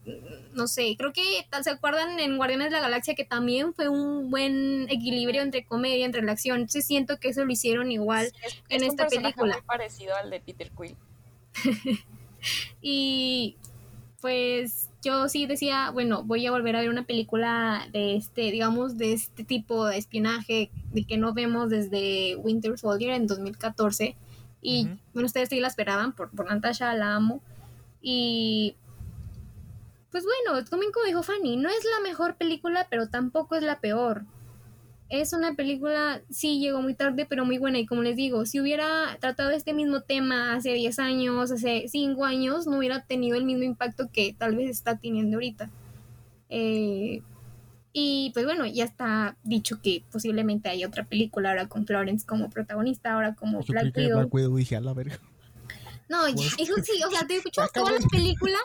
no 0.54 0.68
sé, 0.68 0.96
creo 0.98 1.12
que 1.12 1.22
se 1.62 1.70
acuerdan 1.70 2.20
en 2.20 2.38
Guardianes 2.38 2.68
de 2.68 2.72
la 2.72 2.82
Galaxia 2.82 3.14
que 3.14 3.26
también 3.26 3.74
fue 3.74 3.90
un 3.90 4.30
buen 4.30 4.88
equilibrio 4.90 5.42
entre 5.42 5.66
comedia, 5.66 6.06
entre 6.06 6.22
la 6.22 6.32
acción. 6.32 6.58
Entonces 6.58 6.86
siento 6.86 7.20
que 7.20 7.30
eso 7.30 7.44
lo 7.44 7.52
hicieron 7.52 7.92
igual 7.92 8.32
en 8.70 8.84
esta 8.84 9.08
película. 9.08 9.56
Muy 9.56 9.64
parecido 9.64 10.16
al 10.16 10.30
de 10.30 10.40
Peter 10.40 10.72
Quill. 10.72 10.96
y 12.82 13.58
pues 14.22 14.90
yo 15.04 15.28
sí 15.28 15.46
decía, 15.46 15.92
bueno, 15.92 16.24
voy 16.24 16.46
a 16.46 16.52
volver 16.52 16.76
a 16.78 16.80
ver 16.80 16.90
una 16.90 17.06
película 17.06 17.88
de 17.92 18.16
este, 18.16 18.50
digamos, 18.50 18.98
de 18.98 19.14
este 19.14 19.44
tipo 19.44 19.86
de 19.86 19.98
espionaje 19.98 20.72
de 20.94 21.04
que 21.04 21.18
no 21.18 21.34
vemos 21.34 21.70
desde 21.70 22.36
Winter 22.38 22.80
Soldier 22.80 23.12
en 23.12 23.28
2014. 23.28 24.16
Y 24.62 24.88
bueno, 25.14 25.28
ustedes 25.28 25.50
sí 25.50 25.60
la 25.60 25.68
esperaban 25.68 26.14
por, 26.14 26.32
por 26.32 26.48
Natasha, 26.48 26.94
la 26.96 27.14
amo. 27.14 27.42
Y 28.02 28.76
pues 30.16 30.24
bueno, 30.24 30.64
también 30.64 30.94
como 30.94 31.06
dijo 31.08 31.24
Fanny, 31.24 31.58
no 31.58 31.68
es 31.68 31.84
la 31.84 32.02
mejor 32.02 32.38
película, 32.38 32.88
pero 32.90 33.10
tampoco 33.10 33.56
es 33.56 33.64
la 33.64 33.82
peor. 33.82 34.24
Es 35.10 35.34
una 35.34 35.56
película, 35.56 36.22
sí, 36.30 36.62
llegó 36.62 36.82
muy 36.82 36.94
tarde, 36.94 37.26
pero 37.26 37.44
muy 37.44 37.58
buena. 37.58 37.80
Y 37.80 37.86
como 37.86 38.02
les 38.02 38.16
digo, 38.16 38.46
si 38.46 38.62
hubiera 38.62 39.18
tratado 39.20 39.50
este 39.50 39.74
mismo 39.74 40.04
tema 40.04 40.54
hace 40.56 40.72
10 40.72 41.00
años, 41.00 41.52
hace 41.52 41.90
5 41.90 42.24
años, 42.24 42.66
no 42.66 42.78
hubiera 42.78 43.04
tenido 43.04 43.36
el 43.36 43.44
mismo 43.44 43.64
impacto 43.64 44.10
que 44.10 44.34
tal 44.38 44.56
vez 44.56 44.70
está 44.70 44.98
teniendo 44.98 45.36
ahorita. 45.36 45.70
Eh, 46.48 47.22
y 47.92 48.32
pues 48.34 48.46
bueno, 48.46 48.66
ya 48.66 48.86
está 48.86 49.36
dicho 49.44 49.82
que 49.82 50.02
posiblemente 50.14 50.70
hay 50.70 50.86
otra 50.86 51.04
película 51.04 51.50
ahora 51.50 51.68
con 51.68 51.86
Florence 51.86 52.26
como 52.26 52.50
protagonista, 52.50 53.12
ahora 53.12 53.36
como 53.36 53.60
Black 53.68 53.94
Widow. 54.32 54.56
dije, 54.56 54.78
a 54.78 54.80
la 54.80 54.94
verga. 54.94 55.20
No, 56.08 56.28
hijo, 56.28 56.76
sí, 56.84 57.02
o 57.04 57.10
sea, 57.10 57.26
te 57.26 57.36
escucho 57.38 57.62
toda 57.74 57.92
la 57.92 58.08
película, 58.08 58.58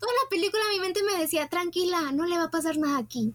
toda 0.00 0.12
la 0.12 0.28
película 0.28 0.62
a 0.68 0.72
mi 0.72 0.80
mente 0.80 1.02
me 1.02 1.16
decía, 1.18 1.48
tranquila, 1.48 2.12
no 2.12 2.26
le 2.26 2.36
va 2.36 2.44
a 2.44 2.50
pasar 2.50 2.76
nada 2.76 2.98
aquí. 2.98 3.34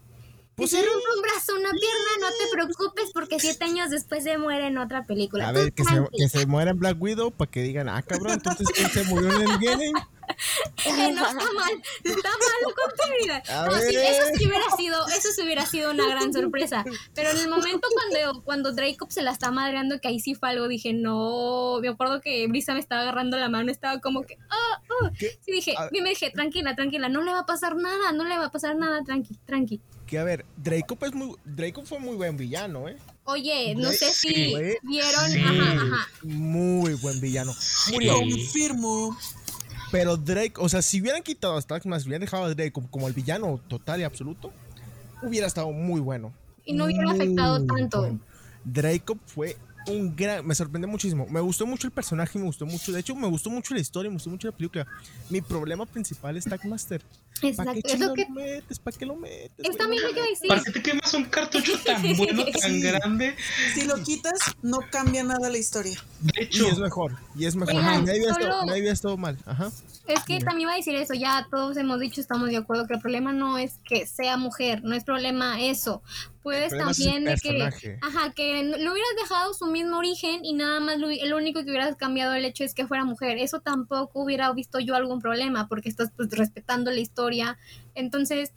Pues 0.56 0.72
rompe 0.72 0.88
un 1.16 1.22
brazo, 1.22 1.54
una 1.54 1.70
pierna, 1.70 2.10
no 2.20 2.28
te 2.28 2.50
preocupes 2.52 3.10
porque 3.12 3.40
siete 3.40 3.64
años 3.64 3.90
después 3.90 4.22
se 4.22 4.38
muere 4.38 4.68
en 4.68 4.78
otra 4.78 5.04
película. 5.04 5.48
A 5.48 5.52
ver, 5.52 5.72
que 5.72 5.84
se, 5.84 6.02
que 6.16 6.28
se, 6.28 6.46
muera 6.46 6.70
en 6.70 6.78
Black 6.78 6.96
Widow 7.00 7.32
para 7.32 7.50
que 7.50 7.62
digan, 7.62 7.88
ah, 7.88 8.02
cabrón, 8.02 8.34
entonces 8.34 8.68
¿quién 8.72 8.88
se 8.90 9.04
murió 9.04 9.32
en 9.32 9.42
el 9.42 9.58
game? 9.58 9.92
no 10.86 11.26
está 11.26 11.32
mal, 11.32 11.82
está 12.02 12.28
mal 12.28 12.74
continuidad. 12.74 13.66
No, 13.66 13.74
sí, 13.74 13.96
eso 13.96 14.22
sí 14.36 14.46
hubiera 14.46 14.70
sido, 14.76 15.06
eso 15.08 15.28
sí 15.34 15.42
hubiera 15.42 15.66
sido 15.66 15.90
una 15.90 16.08
gran 16.08 16.32
sorpresa. 16.32 16.84
Pero 17.14 17.30
en 17.30 17.38
el 17.38 17.48
momento 17.48 17.88
cuando, 17.92 18.42
cuando 18.42 18.72
Dracob 18.72 19.10
se 19.10 19.22
la 19.22 19.32
está 19.32 19.50
madreando, 19.50 20.00
que 20.00 20.08
ahí 20.08 20.20
sí 20.20 20.34
fue 20.34 20.50
algo, 20.50 20.68
dije, 20.68 20.92
no, 20.92 21.78
me 21.80 21.88
acuerdo 21.88 22.20
que 22.20 22.46
Brisa 22.48 22.74
me 22.74 22.80
estaba 22.80 23.02
agarrando 23.02 23.36
la 23.38 23.48
mano, 23.48 23.70
estaba 23.70 24.00
como 24.00 24.22
que, 24.22 24.38
ah, 24.50 24.82
oh, 25.02 25.10
Sí, 25.18 25.52
dije, 25.52 25.74
y 25.90 26.00
me 26.00 26.10
dije, 26.10 26.30
tranquila, 26.30 26.74
tranquila, 26.74 27.08
no 27.08 27.22
le 27.22 27.32
va 27.32 27.40
a 27.40 27.46
pasar 27.46 27.76
nada, 27.76 28.12
no 28.12 28.24
le 28.24 28.38
va 28.38 28.46
a 28.46 28.50
pasar 28.50 28.76
nada, 28.76 29.02
tranqui, 29.04 29.38
tranqui. 29.46 29.80
Que 30.14 30.20
a 30.20 30.22
ver, 30.22 30.44
Dracob 30.56 31.02
es 31.06 31.12
muy, 31.12 31.34
Dracob 31.44 31.84
fue 31.86 31.98
muy 31.98 32.14
buen 32.14 32.36
villano, 32.36 32.88
¿eh? 32.88 32.96
Oye, 33.24 33.74
no 33.74 33.90
sé 33.90 34.12
si 34.14 34.54
vieron, 34.84 35.24
ajá, 35.24 35.72
ajá. 35.72 36.08
Muy 36.22 36.94
buen 36.94 37.20
villano. 37.20 37.52
Muy 37.90 38.06
Confirmo. 38.06 39.18
Pero 39.90 40.16
Drake, 40.16 40.52
o 40.58 40.68
sea, 40.68 40.82
si 40.82 41.00
hubieran 41.00 41.24
quitado 41.24 41.56
a 41.56 41.58
Stark 41.58 41.84
más, 41.86 42.04
hubieran 42.04 42.20
dejado 42.20 42.44
a 42.44 42.54
Drake 42.54 42.70
como, 42.70 43.08
el 43.08 43.12
villano 43.12 43.60
total 43.66 44.02
y 44.02 44.04
absoluto, 44.04 44.52
hubiera 45.20 45.48
estado 45.48 45.72
muy 45.72 46.00
bueno. 46.00 46.32
Y 46.64 46.74
no 46.74 46.84
hubiera 46.84 47.10
afectado 47.10 47.66
tanto. 47.66 48.16
Drake 48.64 49.16
fue 49.26 49.56
un 49.88 50.14
gran. 50.14 50.46
Me 50.46 50.54
sorprendió 50.54 50.88
muchísimo. 50.88 51.26
Me 51.28 51.40
gustó 51.40 51.66
mucho 51.66 51.86
el 51.86 51.92
personaje, 51.92 52.38
me 52.38 52.44
gustó 52.44 52.66
mucho. 52.66 52.92
De 52.92 53.00
hecho, 53.00 53.14
me 53.14 53.28
gustó 53.28 53.50
mucho 53.50 53.74
la 53.74 53.80
historia, 53.80 54.10
me 54.10 54.16
gustó 54.16 54.30
mucho 54.30 54.48
la 54.48 54.56
película. 54.56 54.86
Mi 55.30 55.40
problema 55.40 55.86
principal 55.86 56.36
es 56.36 56.44
Tackmaster. 56.44 57.02
Exacto. 57.42 57.72
¿Para 57.72 57.82
qué 57.82 57.98
lo, 57.98 58.14
metes? 58.34 58.78
¿Para 58.78 58.96
qué 58.96 59.06
lo 59.06 59.16
metes? 59.16 59.50
Es 59.58 59.76
también 59.76 60.02
lo 60.02 60.12
que 60.12 60.22
decir. 60.22 60.48
¿Para 60.48 60.62
qué 60.62 60.72
te 60.72 60.82
quemas 60.82 61.12
un 61.14 61.24
cartucho 61.24 61.78
tan 61.84 62.02
bueno, 62.16 62.44
tan 62.60 62.80
grande? 62.80 63.34
Si 63.74 63.84
lo 63.84 63.96
quitas, 64.02 64.38
no 64.62 64.80
cambia 64.90 65.24
nada 65.24 65.50
la 65.50 65.58
historia. 65.58 65.98
De 66.20 66.44
hecho. 66.44 66.66
Y 66.66 66.70
es 66.70 66.78
mejor. 66.78 67.16
Y 67.36 67.44
es 67.46 67.56
mejor. 67.56 67.82
nadie, 67.82 68.24
había 68.68 68.92
estado, 68.92 69.16
mal. 69.16 69.38
Ajá. 69.44 69.70
Es 70.06 70.22
que 70.24 70.38
también 70.40 70.68
va 70.68 70.74
a 70.74 70.76
decir 70.76 70.94
eso, 70.96 71.14
ya 71.14 71.46
todos 71.50 71.76
hemos 71.78 71.98
dicho, 71.98 72.20
estamos 72.20 72.50
de 72.50 72.58
acuerdo 72.58 72.86
que 72.86 72.94
el 72.94 73.00
problema 73.00 73.32
no 73.32 73.56
es 73.56 73.80
que 73.84 74.06
sea 74.06 74.36
mujer, 74.36 74.82
no 74.84 74.94
es 74.94 75.02
problema 75.02 75.62
eso. 75.62 76.02
Puedes 76.42 76.76
también 76.76 77.24
de 77.24 77.36
que, 77.36 77.98
ajá, 78.02 78.32
que 78.34 78.64
lo 78.64 78.92
hubieras 78.92 79.16
dejado 79.18 79.54
su 79.54 79.64
mismo 79.66 79.96
origen 79.96 80.44
y 80.44 80.52
nada 80.52 80.78
más 80.78 80.98
lo, 80.98 81.08
el 81.08 81.32
único 81.32 81.64
que 81.64 81.70
hubieras 81.70 81.96
cambiado 81.96 82.34
el 82.34 82.44
hecho 82.44 82.64
es 82.64 82.74
que 82.74 82.86
fuera 82.86 83.04
mujer. 83.06 83.38
Eso 83.38 83.60
tampoco 83.60 84.22
hubiera 84.22 84.52
visto 84.52 84.78
yo 84.78 84.94
algún 84.94 85.22
problema 85.22 85.68
porque 85.68 85.88
estás 85.88 86.10
pues 86.14 86.28
respetando 86.32 86.90
la 86.90 87.00
historia. 87.00 87.56
Entonces, 87.94 88.52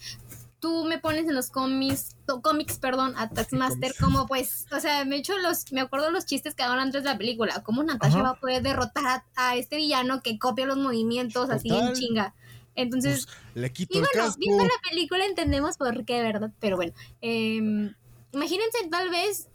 tú 0.60 0.86
me 0.86 0.98
pones 0.98 1.28
en 1.28 1.36
los 1.36 1.50
cómics, 1.50 2.16
cómics, 2.42 2.80
perdón, 2.80 3.14
a 3.18 3.30
Taskmaster 3.30 3.94
como 4.00 4.26
pues, 4.26 4.66
o 4.72 4.80
sea, 4.80 5.06
me 5.06 5.18
hecho 5.18 5.38
los, 5.38 5.72
me 5.72 5.82
acuerdo 5.82 6.10
los 6.12 6.26
chistes 6.26 6.56
que 6.56 6.64
hablan 6.64 6.88
antes 6.88 7.04
de 7.04 7.10
la 7.10 7.18
película, 7.18 7.62
cómo 7.64 7.84
Natasha 7.84 8.22
va 8.22 8.30
a 8.32 8.40
poder 8.40 8.64
derrotar 8.64 9.24
a, 9.36 9.56
este 9.56 9.76
villano 9.76 10.22
que 10.22 10.40
copia 10.40 10.66
los 10.66 10.78
movimientos 10.78 11.50
así 11.50 11.70
en 11.70 11.94
chinga. 11.94 12.34
Entonces, 12.76 13.26
pues, 13.26 13.38
le 13.56 13.74
quito 13.74 13.98
y 13.98 14.02
bueno, 14.02 14.34
viendo 14.38 14.64
la 14.64 14.90
película 14.90 15.26
entendemos 15.26 15.78
por 15.78 16.06
qué, 16.06 16.22
¿verdad? 16.22 16.52
Pero 16.60 16.76
bueno, 16.76 16.94
em, 17.22 17.94
imagínense 18.34 18.88
tal 18.92 19.10
vez, 19.10 19.48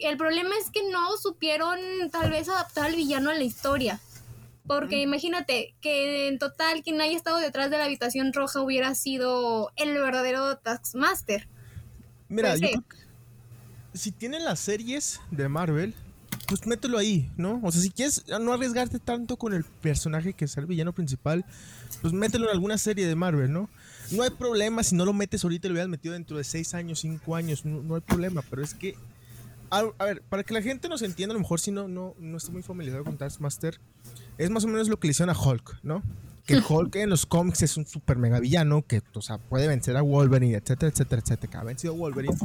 el 0.00 0.16
problema 0.16 0.50
es 0.60 0.70
que 0.70 0.88
no 0.90 1.16
supieron 1.16 1.78
tal 2.10 2.30
vez 2.30 2.48
adaptar 2.48 2.86
al 2.86 2.96
villano 2.96 3.30
a 3.30 3.34
la 3.34 3.44
historia. 3.44 4.00
Porque 4.66 5.02
imagínate 5.02 5.74
que 5.80 6.28
en 6.28 6.38
total 6.38 6.82
quien 6.82 7.00
haya 7.00 7.16
estado 7.16 7.38
detrás 7.38 7.70
de 7.70 7.78
la 7.78 7.84
habitación 7.84 8.32
roja 8.32 8.60
hubiera 8.60 8.94
sido 8.94 9.72
el 9.76 9.92
verdadero 9.94 10.56
Taskmaster. 10.58 11.48
Mira, 12.28 12.54
pues 12.58 12.70
si 13.94 14.12
tienen 14.12 14.44
las 14.44 14.60
series 14.60 15.20
de 15.30 15.48
Marvel, 15.48 15.94
pues 16.46 16.66
mételo 16.66 16.98
ahí, 16.98 17.30
¿no? 17.36 17.60
O 17.62 17.72
sea, 17.72 17.80
si 17.80 17.90
quieres 17.90 18.24
no 18.40 18.52
arriesgarte 18.52 18.98
tanto 18.98 19.36
con 19.36 19.52
el 19.52 19.64
personaje 19.64 20.32
que 20.32 20.46
es 20.46 20.56
el 20.56 20.66
villano 20.66 20.92
principal, 20.92 21.44
pues 22.00 22.12
mételo 22.12 22.46
en 22.46 22.52
alguna 22.52 22.78
serie 22.78 23.06
de 23.06 23.14
Marvel, 23.14 23.52
¿no? 23.52 23.68
No 24.10 24.22
hay 24.22 24.30
problema 24.30 24.82
si 24.82 24.94
no 24.94 25.04
lo 25.04 25.12
metes 25.12 25.44
ahorita 25.44 25.66
y 25.66 25.70
lo 25.70 25.74
hubieras 25.74 25.88
metido 25.88 26.14
dentro 26.14 26.36
de 26.36 26.44
6 26.44 26.74
años, 26.74 27.00
5 27.00 27.36
años, 27.36 27.64
no, 27.64 27.94
hay 27.94 28.00
problema, 28.00 28.42
pero 28.48 28.62
es 28.62 28.74
que... 28.74 28.96
A, 29.72 30.04
ver, 30.04 30.22
para 30.28 30.44
que 30.44 30.52
la 30.52 30.60
gente 30.60 30.88
nos 30.88 31.00
entienda, 31.00 31.32
a 31.32 31.36
lo 31.36 31.40
mejor 31.40 31.58
si 31.58 31.70
no, 31.70 31.88
no, 31.88 32.14
no 32.18 32.36
está 32.36 32.52
muy 32.52 32.62
familiarizado 32.62 33.04
con 33.04 33.16
Taskmaster, 33.16 33.80
es 34.36 34.50
más 34.50 34.64
o 34.64 34.68
menos 34.68 34.88
lo 34.88 34.98
que 34.98 35.06
le 35.06 35.12
hicieron 35.12 35.34
a 35.34 35.38
Hulk, 35.38 35.78
¿no? 35.82 36.02
que 36.46 36.58
Hulk 36.58 36.96
en 36.96 37.08
los 37.08 37.24
cómics 37.24 37.62
es 37.62 37.76
un 37.76 37.86
super 37.86 38.18
mega 38.18 38.40
villano 38.40 38.82
que, 38.82 39.00
o 39.14 39.22
sea, 39.22 39.38
puede 39.38 39.68
vencer 39.68 39.96
a 39.96 40.02
Wolverine, 40.02 40.56
etcétera, 40.56 40.90
etcétera, 40.90 41.22
etcétera, 41.22 41.60
ha 41.60 41.64
vencido 41.64 41.94
a 41.94 41.96
Wolverine. 41.96 42.36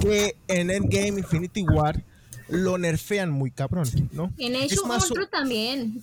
Que 0.00 0.36
en 0.48 0.70
Endgame 0.70 1.20
Infinity 1.20 1.62
War 1.62 2.04
lo 2.48 2.78
nerfean 2.78 3.30
muy 3.30 3.50
cabrón, 3.50 3.88
¿no? 4.12 4.32
En 4.38 4.56
Age 4.56 4.76
of 4.78 4.90
Ultron 4.90 5.28
también. 5.30 6.02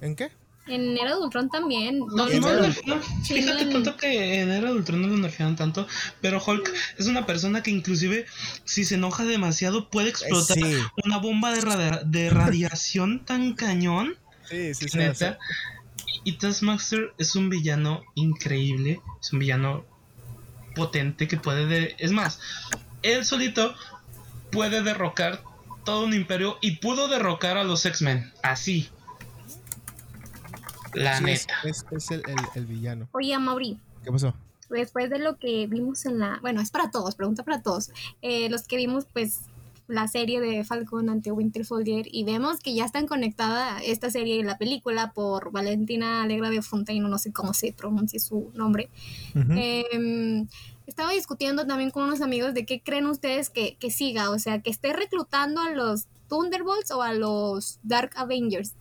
¿En 0.00 0.14
qué? 0.14 0.30
En 0.68 0.96
Era 0.98 1.14
de 1.16 1.20
Ultron 1.22 1.48
también. 1.48 1.98
No, 2.00 2.28
no, 2.28 2.40
no, 2.40 2.66
no, 2.86 3.02
Sí, 3.22 3.34
fíjate 3.34 3.62
en- 3.62 3.72
tanto 3.72 3.96
que 3.96 4.40
en 4.40 4.50
Era 4.50 4.68
de 4.70 4.74
Ultron 4.76 5.02
no 5.02 5.08
lo 5.08 5.16
nerfearon 5.16 5.56
tanto, 5.56 5.86
pero 6.20 6.42
Hulk 6.44 6.72
es 6.98 7.06
una 7.06 7.26
persona 7.26 7.62
que 7.62 7.70
inclusive 7.70 8.26
si 8.64 8.84
se 8.84 8.96
enoja 8.96 9.24
demasiado 9.24 9.88
puede 9.90 10.10
explotar 10.10 10.56
sí. 10.58 10.76
una 11.04 11.18
bomba 11.18 11.52
de, 11.52 11.60
radia- 11.62 12.02
de 12.04 12.30
radiación 12.30 13.24
tan 13.24 13.54
cañón, 13.54 14.16
Sí, 14.48 14.72
sí, 14.74 14.86
neta. 14.96 15.38
Y 16.24 16.32
Taskmaster 16.38 17.12
es 17.18 17.34
un 17.36 17.48
villano 17.50 18.02
increíble, 18.14 19.00
es 19.20 19.32
un 19.32 19.38
villano 19.40 19.84
potente 20.74 21.28
que 21.28 21.36
puede, 21.36 21.66
de- 21.66 21.96
es 21.98 22.12
más, 22.12 22.40
él 23.02 23.24
solito 23.24 23.74
puede 24.50 24.82
derrocar 24.82 25.42
todo 25.84 26.04
un 26.04 26.14
imperio 26.14 26.58
y 26.60 26.72
pudo 26.76 27.08
derrocar 27.08 27.56
a 27.56 27.64
los 27.64 27.84
X-Men, 27.86 28.32
así. 28.42 28.88
La 30.94 31.18
Sí, 31.18 31.24
neta. 31.24 31.54
es- 31.64 31.84
es 31.90 32.10
el, 32.10 32.20
el- 32.26 32.36
el 32.54 32.66
villano. 32.66 33.08
Oye, 33.12 33.38
Mauri, 33.38 33.78
¿Qué 34.04 34.10
pasó? 34.12 34.34
después 34.70 35.08
de 35.10 35.18
lo 35.18 35.36
que 35.38 35.66
vimos 35.66 36.04
en 36.06 36.18
la. 36.18 36.38
Bueno, 36.40 36.60
es 36.60 36.70
para 36.70 36.90
todos, 36.90 37.14
pregunta 37.14 37.42
para 37.44 37.62
todos. 37.62 37.90
Eh, 38.22 38.48
los 38.50 38.62
que 38.66 38.76
vimos, 38.76 39.06
pues, 39.12 39.40
la 39.86 40.06
serie 40.06 40.40
de 40.42 40.64
Falcon 40.64 41.08
ante 41.08 41.32
Winter 41.32 41.64
Soldier 41.64 42.06
y 42.12 42.22
vemos 42.24 42.60
que 42.60 42.74
ya 42.74 42.84
están 42.84 43.06
conectada 43.06 43.82
esta 43.82 44.10
serie 44.10 44.36
y 44.36 44.42
la 44.42 44.58
película 44.58 45.12
por 45.12 45.50
Valentina 45.50 46.22
Alegra 46.22 46.50
de 46.50 46.60
Fontaine, 46.60 47.08
no 47.08 47.16
sé 47.16 47.32
cómo 47.32 47.54
se 47.54 47.72
pronuncia 47.72 48.20
su 48.20 48.50
nombre. 48.54 48.90
Eh, 49.56 50.44
estaba 50.86 51.12
discutiendo 51.12 51.66
también 51.66 51.90
con 51.90 52.04
unos 52.04 52.20
amigos 52.20 52.52
de 52.52 52.66
qué 52.66 52.80
creen 52.82 53.06
ustedes 53.06 53.48
que, 53.48 53.76
que 53.76 53.90
siga, 53.90 54.28
o 54.30 54.38
sea, 54.38 54.60
que 54.60 54.68
esté 54.68 54.92
reclutando 54.92 55.62
a 55.62 55.70
los 55.70 56.06
Thunderbolts 56.28 56.90
o 56.90 57.02
a 57.02 57.14
los 57.14 57.78
Dark 57.82 58.10
Avengers. 58.16 58.74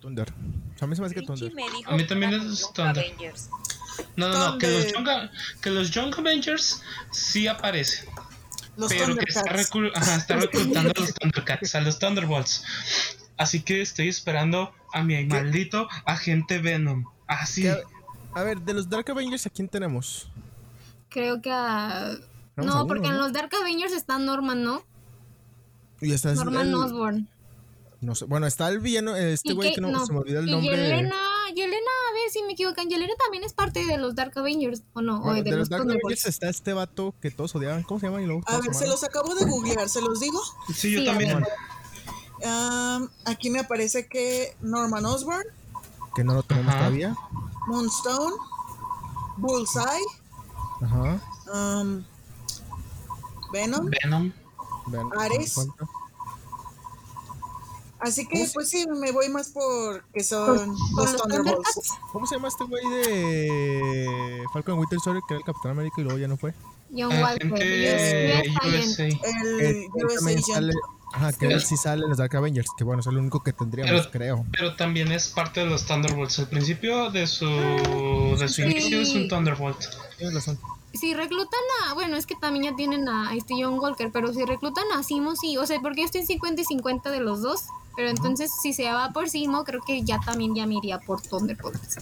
Thunder. 0.00 0.32
A 0.80 0.86
mí 0.86 0.94
se 0.96 1.00
me 1.02 1.06
hace 1.06 1.14
que 1.14 1.22
Thunder. 1.22 1.52
A 1.86 1.96
mí 1.96 2.06
también 2.06 2.32
es 2.34 2.70
Thunder. 2.72 2.98
Avengers. 3.04 3.48
No, 4.16 4.28
no, 4.28 4.52
no, 4.52 4.58
que 4.58 4.66
los. 4.68 4.92
Young, 4.92 5.06
que 5.60 5.70
los 5.70 5.90
Young 5.90 6.14
Avengers 6.18 6.82
sí 7.10 7.46
aparecen, 7.48 8.08
Los 8.76 8.88
pero 8.88 9.14
que 9.16 9.24
está, 9.28 9.42
Thundercats. 9.42 9.70
reclu- 9.72 9.92
ajá, 9.94 10.16
está 10.16 10.36
reclutando 10.36 10.90
a 10.96 11.00
los 11.00 11.14
Thundercats, 11.14 11.74
a 11.74 11.80
los 11.80 11.98
Thunderbolts. 11.98 12.64
Así 13.36 13.62
que 13.62 13.82
estoy 13.82 14.08
esperando 14.08 14.72
a 14.92 15.02
mi 15.02 15.22
maldito 15.26 15.88
agente 16.06 16.58
Venom. 16.58 17.04
Así. 17.26 17.62
¿Qué- 17.62 17.82
A 18.34 18.42
ver, 18.42 18.60
de 18.60 18.74
los 18.74 18.88
Dark 18.88 19.10
Avengers, 19.10 19.46
¿a 19.46 19.50
quién 19.50 19.68
tenemos? 19.68 20.30
Creo 21.08 21.42
que 21.42 21.50
a... 21.50 22.12
No, 22.56 22.62
uno, 22.62 22.86
porque 22.86 23.08
en 23.08 23.18
los 23.18 23.32
Dark 23.32 23.50
Avengers 23.60 23.92
está 23.92 24.18
Norman, 24.18 24.62
¿no? 24.62 24.84
Y 26.00 26.12
está 26.12 26.32
Norman 26.34 26.68
el- 26.68 26.74
Osborn. 26.74 27.28
No 28.00 28.14
sé, 28.14 28.24
bueno, 28.24 28.46
está 28.46 28.68
el 28.68 28.78
villano, 28.80 29.14
este 29.16 29.52
Y 29.52 29.54
güey 29.54 29.68
que- 29.70 29.74
que 29.76 29.80
no, 29.82 29.90
no. 29.90 30.06
se 30.06 30.12
me 30.12 30.20
olvidó 30.20 30.40
el 30.40 30.48
Y 30.48 30.52
nombre. 30.52 30.76
Yelena, 30.76 31.16
Yelena, 31.54 31.90
a 32.10 32.12
ver 32.14 32.30
si 32.32 32.42
me 32.44 32.52
equivocan, 32.52 32.88
Yelena 32.88 33.12
también 33.22 33.44
es 33.44 33.52
parte 33.52 33.84
de 33.84 33.98
los 33.98 34.14
Dark 34.14 34.32
Avengers, 34.38 34.82
¿o 34.94 35.02
no? 35.02 35.20
Bueno, 35.20 35.32
o 35.32 35.34
de, 35.34 35.42
de 35.42 35.50
los 35.50 35.58
los 35.60 35.68
Dark 35.68 35.82
Thunderbolts. 35.82 36.04
Avengers 36.24 36.26
está 36.26 36.48
este 36.48 36.72
vato 36.72 37.14
que 37.20 37.30
todos 37.30 37.54
odiaban. 37.54 37.82
¿Cómo 37.82 38.00
se 38.00 38.06
llama? 38.06 38.22
Y 38.22 38.26
luego, 38.26 38.40
A 38.46 38.52
¿cómo 38.56 38.62
ver, 38.62 38.74
se 38.74 38.86
los 38.86 39.04
acabo 39.04 39.34
de 39.34 39.44
googlear, 39.44 39.88
¿se 39.88 40.00
los 40.00 40.18
digo? 40.20 40.40
Sí, 40.74 40.92
yo 40.92 41.00
Sí, 41.00 41.06
también. 41.06 41.44
aquí 43.26 43.50
me 43.50 43.60
aparece 43.60 44.06
que 44.08 44.56
Norman 44.60 45.04
Osborn, 45.04 45.44
Que 46.14 46.24
no 46.24 46.34
lo 46.34 46.42
tenemos 46.42 46.70
Ajá. 46.72 46.78
todavía. 46.86 47.16
Moonstone, 47.68 48.34
Bullseye, 49.36 50.04
Ajá. 50.82 51.20
am, 51.52 52.04
Venom. 53.52 53.86
Venom. 54.02 54.32
Vean, 54.86 55.08
Ares. 55.18 55.54
Así 58.00 58.24
¿Cómo 58.24 58.44
que, 58.44 58.50
pues 58.54 58.68
sí, 58.70 58.86
me 58.88 59.12
voy 59.12 59.28
más 59.28 59.48
por 59.50 60.04
que 60.12 60.22
son 60.24 60.74
los 60.96 61.16
Thunderbolts. 61.16 61.92
¿Cómo 62.12 62.26
se 62.26 62.36
llama 62.36 62.48
este 62.48 62.64
güey 62.64 62.82
de 62.88 64.42
Falcon 64.52 64.78
Winter 64.78 64.98
Soldier 65.00 65.22
que 65.28 65.34
era 65.34 65.38
el 65.40 65.44
Capitán 65.44 65.72
América 65.72 65.96
y 66.00 66.04
luego 66.04 66.18
ya 66.18 66.28
no 66.28 66.36
fue? 66.36 66.54
John 66.96 67.12
Walker. 67.22 67.52
USA. 67.52 69.08
El 70.58 70.70
ajá, 71.12 71.32
que 71.32 71.46
él 71.46 71.60
sí 71.60 71.76
sale 71.76 72.02
en 72.04 72.08
los 72.08 72.18
Dark 72.18 72.34
Avengers, 72.36 72.68
que 72.76 72.84
bueno, 72.84 73.00
es 73.00 73.06
el 73.06 73.16
único 73.18 73.42
que 73.42 73.52
tendríamos, 73.52 74.06
Pero- 74.06 74.10
creo. 74.10 74.46
Pero 74.52 74.76
también 74.76 75.10
es 75.12 75.28
parte 75.28 75.60
de 75.60 75.66
los 75.66 75.84
Thunderbolts. 75.86 76.38
Al 76.38 76.48
principio 76.48 77.10
de 77.10 77.26
su, 77.26 77.46
de 77.46 78.48
su 78.48 78.54
Sí. 78.54 78.62
inicio 78.62 79.00
es 79.00 79.10
un 79.14 79.28
Thunderbolt. 79.28 79.78
Tienes 80.16 80.34
razón. 80.34 80.58
Si 80.92 81.14
reclutan 81.14 81.60
a, 81.86 81.94
bueno, 81.94 82.16
es 82.16 82.26
que 82.26 82.34
también 82.34 82.64
ya 82.64 82.76
tienen 82.76 83.08
a 83.08 83.34
este 83.34 83.54
John 83.62 83.78
Walker, 83.78 84.10
pero 84.12 84.32
si 84.34 84.44
reclutan 84.44 84.84
a 84.92 85.02
Simo, 85.02 85.36
sí, 85.36 85.56
o 85.56 85.64
sea, 85.66 85.80
porque 85.80 86.00
yo 86.00 86.06
estoy 86.06 86.24
50 86.26 86.62
y 86.62 86.64
50 86.64 87.10
de 87.10 87.20
los 87.20 87.42
dos, 87.42 87.62
pero 87.96 88.08
entonces 88.08 88.50
si 88.60 88.72
se 88.72 88.90
va 88.92 89.12
por 89.12 89.28
Simo, 89.30 89.62
creo 89.64 89.80
que 89.86 90.02
ya 90.02 90.18
también 90.20 90.54
ya 90.54 90.66
me 90.66 90.74
iría 90.74 90.98
por 90.98 91.22
Thunderbolts. 91.22 91.98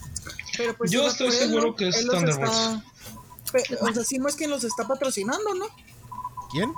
Pero 0.57 0.75
pues 0.77 0.91
Yo 0.91 1.03
si 1.03 1.09
estoy 1.09 1.27
por 1.29 1.35
él, 1.37 1.41
seguro 1.49 1.77
que 1.77 1.89
es 1.89 2.07
Thunderbolts. 2.07 2.57
está- 2.57 3.85
O 3.85 3.93
sea, 3.93 4.05
Simo 4.05 4.29
es 4.29 4.37
quien 4.37 4.51
los 4.51 4.65
está 4.65 4.87
patrocinando, 4.89 5.55
¿no? 5.55 5.67
¿Quién? 6.51 6.73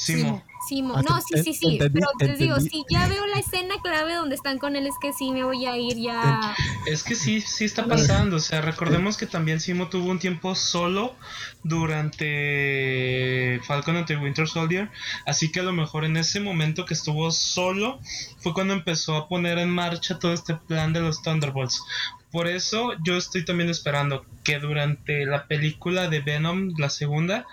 Simo. 0.00 0.42
Simo, 0.66 1.00
no, 1.02 1.20
sí, 1.20 1.42
sí, 1.42 1.54
sí, 1.54 1.72
entendí, 1.72 2.00
pero 2.00 2.10
te 2.18 2.36
digo, 2.36 2.60
si 2.60 2.84
ya 2.90 3.08
veo 3.08 3.26
la 3.26 3.38
escena 3.38 3.74
clave 3.82 4.14
donde 4.14 4.34
están 4.34 4.58
con 4.58 4.76
él, 4.76 4.86
es 4.86 4.94
que 5.00 5.12
sí 5.12 5.30
me 5.30 5.42
voy 5.42 5.64
a 5.64 5.76
ir 5.76 5.96
ya. 5.96 6.54
Es 6.86 7.02
que 7.02 7.14
sí, 7.14 7.40
sí 7.40 7.64
está 7.64 7.86
pasando. 7.86 8.36
O 8.36 8.40
sea, 8.40 8.60
recordemos 8.60 9.16
que 9.16 9.26
también 9.26 9.58
Simo 9.60 9.88
tuvo 9.88 10.10
un 10.10 10.18
tiempo 10.18 10.54
solo 10.54 11.14
durante 11.64 13.60
Falcon 13.64 13.96
ante 13.96 14.16
Winter 14.16 14.46
Soldier. 14.48 14.90
Así 15.26 15.50
que 15.50 15.60
a 15.60 15.64
lo 15.64 15.72
mejor 15.72 16.04
en 16.04 16.16
ese 16.16 16.40
momento 16.40 16.84
que 16.84 16.94
estuvo 16.94 17.30
solo 17.30 17.98
fue 18.38 18.52
cuando 18.52 18.74
empezó 18.74 19.16
a 19.16 19.28
poner 19.28 19.58
en 19.58 19.70
marcha 19.70 20.18
todo 20.18 20.32
este 20.32 20.54
plan 20.54 20.92
de 20.92 21.00
los 21.00 21.22
Thunderbolts. 21.22 21.82
Por 22.30 22.46
eso 22.46 22.92
yo 23.04 23.16
estoy 23.16 23.44
también 23.44 23.70
esperando 23.70 24.24
que 24.44 24.58
durante 24.58 25.26
la 25.26 25.46
película 25.46 26.08
de 26.08 26.20
Venom, 26.20 26.74
la 26.78 26.90
segunda, 26.90 27.44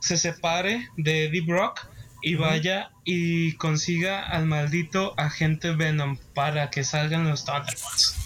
se 0.00 0.16
separe 0.16 0.88
de 0.96 1.26
Eddie 1.26 1.40
Brock 1.40 1.80
y 2.22 2.36
vaya 2.36 2.90
y 3.04 3.54
consiga 3.56 4.22
al 4.22 4.46
maldito 4.46 5.14
agente 5.18 5.72
Venom 5.72 6.16
para 6.34 6.70
que 6.70 6.84
salgan 6.84 7.28
los 7.28 7.44
Thunderbolts. 7.44 8.16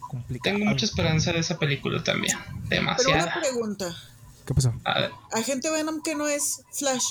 Complicado. 0.00 0.56
Tengo 0.56 0.70
mucha 0.70 0.86
esperanza 0.86 1.32
de 1.32 1.40
esa 1.40 1.58
película 1.58 2.02
también. 2.02 2.38
Pero 2.68 2.82
una 2.82 2.96
Demasiada. 2.96 3.40
pregunta. 3.40 3.94
¿Qué 4.46 4.54
pasó? 4.54 4.72
A 4.84 5.00
ver, 5.00 5.10
Agente 5.32 5.70
Venom 5.70 6.00
que 6.02 6.14
no 6.14 6.26
es 6.26 6.62
Flash. 6.72 7.04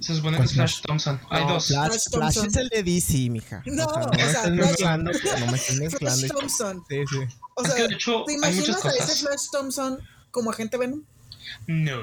Se 0.00 0.14
supone 0.14 0.32
que 0.32 0.36
¿Cuál 0.38 0.46
es 0.48 0.54
Flash 0.54 0.70
Flash? 0.72 0.82
Thompson. 0.82 1.20
Hay 1.30 1.44
No, 1.44 1.52
dos. 1.54 1.66
Flash, 1.68 1.88
Flash 1.88 2.04
Flash 2.10 2.34
Thompson. 2.34 2.46
es 2.48 2.56
el 2.56 2.68
de 2.70 2.82
DC, 2.82 3.30
mija. 3.30 3.62
No, 3.66 3.84
o 3.86 3.92
sea, 4.14 4.46
no 4.50 4.64
o 4.64 4.74
sea, 4.74 4.96
me 4.96 5.10
estés 5.10 5.10
Flash- 5.10 5.10
mezclando, 5.10 5.12
no 5.12 5.50
me 5.50 5.58
Flash 5.58 5.78
mezclando. 5.78 6.28
Thompson. 6.34 6.84
Sí, 6.88 6.96
sí. 7.10 7.16
O 7.54 7.62
Es 7.62 7.68
sea, 7.68 7.76
que 7.76 7.88
de 7.88 7.94
hecho 7.94 8.24
¿te 8.26 8.32
imaginas 8.34 8.84
a 8.84 8.88
ese 8.90 8.98
cosas. 8.98 9.20
Flash 9.20 9.42
Thompson 9.52 9.98
como 10.30 10.50
agente 10.50 10.76
Venom? 10.76 11.02
No, 11.66 11.96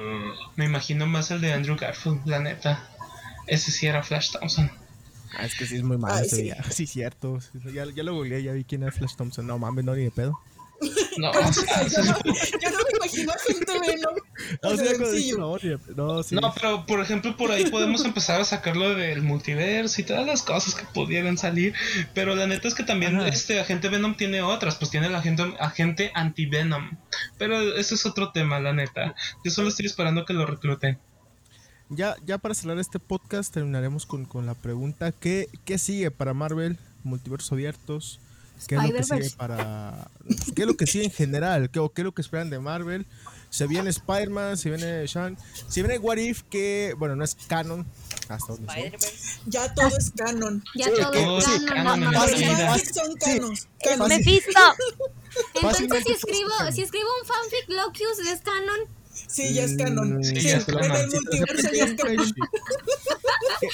me 0.56 0.66
imagino 0.66 1.08
más 1.08 1.32
el 1.32 1.42
de 1.42 1.54
Andrew 1.54 1.76
Garfield, 1.80 2.22
la 2.26 2.40
neta. 2.40 2.88
Ese 3.48 3.72
sí 3.72 3.88
era 3.88 4.04
Flash 4.04 4.32
Thompson. 4.32 4.70
Ah, 5.38 5.46
es 5.46 5.56
que 5.56 5.66
sí 5.66 5.76
es 5.78 5.84
muy 5.84 5.98
malo 5.98 6.20
ese 6.24 6.36
sí. 6.38 6.42
día. 6.44 6.64
Sí, 6.72 6.86
cierto. 6.88 7.40
Ya, 7.74 7.86
ya 7.86 8.04
lo 8.04 8.14
googleé, 8.14 8.44
ya 8.44 8.52
vi 8.54 8.64
quién 8.64 8.84
es 8.84 8.94
Flash 8.96 9.16
Thompson. 9.16 9.48
No 9.48 9.58
mames, 9.58 9.84
no 9.86 9.96
ni 9.96 10.04
de 10.04 10.12
pedo. 10.12 10.40
No, 11.18 11.32
o 11.32 11.34
sea, 11.54 11.88
yo, 11.88 12.04
no, 12.04 12.18
yo 12.24 12.70
no 12.72 12.78
me 12.78 12.98
imagino 12.98 13.32
agente 13.32 13.80
Venom. 13.80 14.16
No, 14.62 14.70
O 14.70 14.78
sea, 16.24 16.24
sí. 16.24 16.36
Pero 16.62 16.86
por 16.86 17.00
ejemplo, 17.00 17.36
por 17.36 17.52
ahí 17.52 17.66
podemos 17.70 18.06
empezar 18.06 18.40
a 18.40 18.46
sacarlo 18.46 18.94
del 18.94 19.24
multiverso 19.24 20.00
y 20.02 20.04
todas 20.04 20.26
las 20.26 20.44
cosas 20.44 20.76
que 20.76 20.86
pudieran 20.94 21.38
salir. 21.38 21.74
Pero 22.14 22.36
la 22.36 22.46
neta 22.48 22.68
es 22.68 22.76
que 22.76 22.84
también 22.84 23.18
Ajá. 23.18 23.28
este 23.28 23.60
agente 23.60 23.90
Venom 23.90 24.16
tiene 24.16 24.42
otras, 24.42 24.76
pues 24.76 24.92
tiene 24.92 25.08
el 25.08 25.16
agente, 25.16 25.44
agente 25.60 26.12
anti-Venom. 26.14 26.98
Pero 27.38 27.76
ese 27.76 27.96
es 27.96 28.06
otro 28.06 28.32
tema, 28.32 28.60
la 28.60 28.74
neta. 28.74 29.16
Yo 29.44 29.52
solo 29.52 29.70
estoy 29.70 29.88
esperando 29.88 30.26
que 30.26 30.34
lo 30.34 30.46
recluten. 30.46 31.00
Ya, 31.90 32.16
ya 32.26 32.38
para 32.38 32.54
cerrar 32.54 32.80
este 32.80 33.00
podcast 33.00 33.54
terminaremos 33.54 34.06
con, 34.06 34.26
con 34.26 34.46
la 34.46 34.56
pregunta 34.56 35.14
¿qué, 35.14 35.48
¿qué 35.64 35.78
sigue 35.78 36.12
para 36.12 36.34
Marvel? 36.34 36.78
Multiversos 37.04 37.54
abiertos. 37.54 38.20
¿Qué 38.66 38.76
es 38.76 38.82
lo 38.84 38.94
que 38.94 39.04
sigue 39.04 39.30
para... 39.38 40.10
¿Qué 40.56 40.62
es 40.64 40.68
lo 40.68 40.76
que 40.78 40.88
sigue 40.88 41.06
en 41.06 41.12
general? 41.12 41.70
¿Qué, 41.70 41.80
o 41.80 41.90
¿Qué 41.94 42.02
es 42.02 42.06
lo 42.06 42.14
que 42.14 42.22
esperan 42.22 42.50
de 42.50 42.60
Marvel? 42.60 43.06
Se 43.50 43.66
viene 43.68 43.90
Spider-Man, 43.90 44.58
se 44.58 44.70
viene 44.70 45.08
Sean, 45.08 45.38
se 45.70 45.82
viene 45.82 45.98
What 46.00 46.18
If, 46.18 46.44
que 46.50 46.94
bueno, 46.98 47.16
no 47.16 47.24
es 47.24 47.36
canon. 47.48 47.88
Hasta 48.28 48.54
donde. 48.54 48.98
Ya 49.46 49.74
todo 49.74 49.88
es 49.88 50.12
canon. 50.12 50.64
Ya 50.76 50.86
Sí, 50.86 50.92
todo 50.98 51.12
que- 51.12 51.38
es 51.38 51.46
sí, 51.46 51.66
canon, 51.66 52.00
no, 52.02 52.12
no, 52.12 52.28
son 52.28 53.16
canos. 53.16 53.52
¡Es 53.60 53.68
canon. 53.84 54.10
Mephisto! 54.10 54.60
Entonces 55.56 56.04
si 56.06 56.12
escribo, 56.12 56.52
si 56.74 56.82
escribo 56.82 57.08
un 57.22 57.28
fanfic 57.28 57.70
Lokius 57.70 58.20
es 58.20 58.42
canon. 58.42 58.80
Sí, 59.28 59.54
ya 59.54 59.64
es 59.64 59.78
canon. 59.78 60.18
Mm, 60.20 60.24
Sí, 60.24 60.42
Sí, 60.42 60.48
ya 60.50 60.58
es 60.58 60.68
en 60.68 60.76
canon. 60.76 60.96
el 60.98 61.10
multiverso 61.12 61.70
ya 61.74 61.86
es 61.86 61.94
canon. 61.96 62.34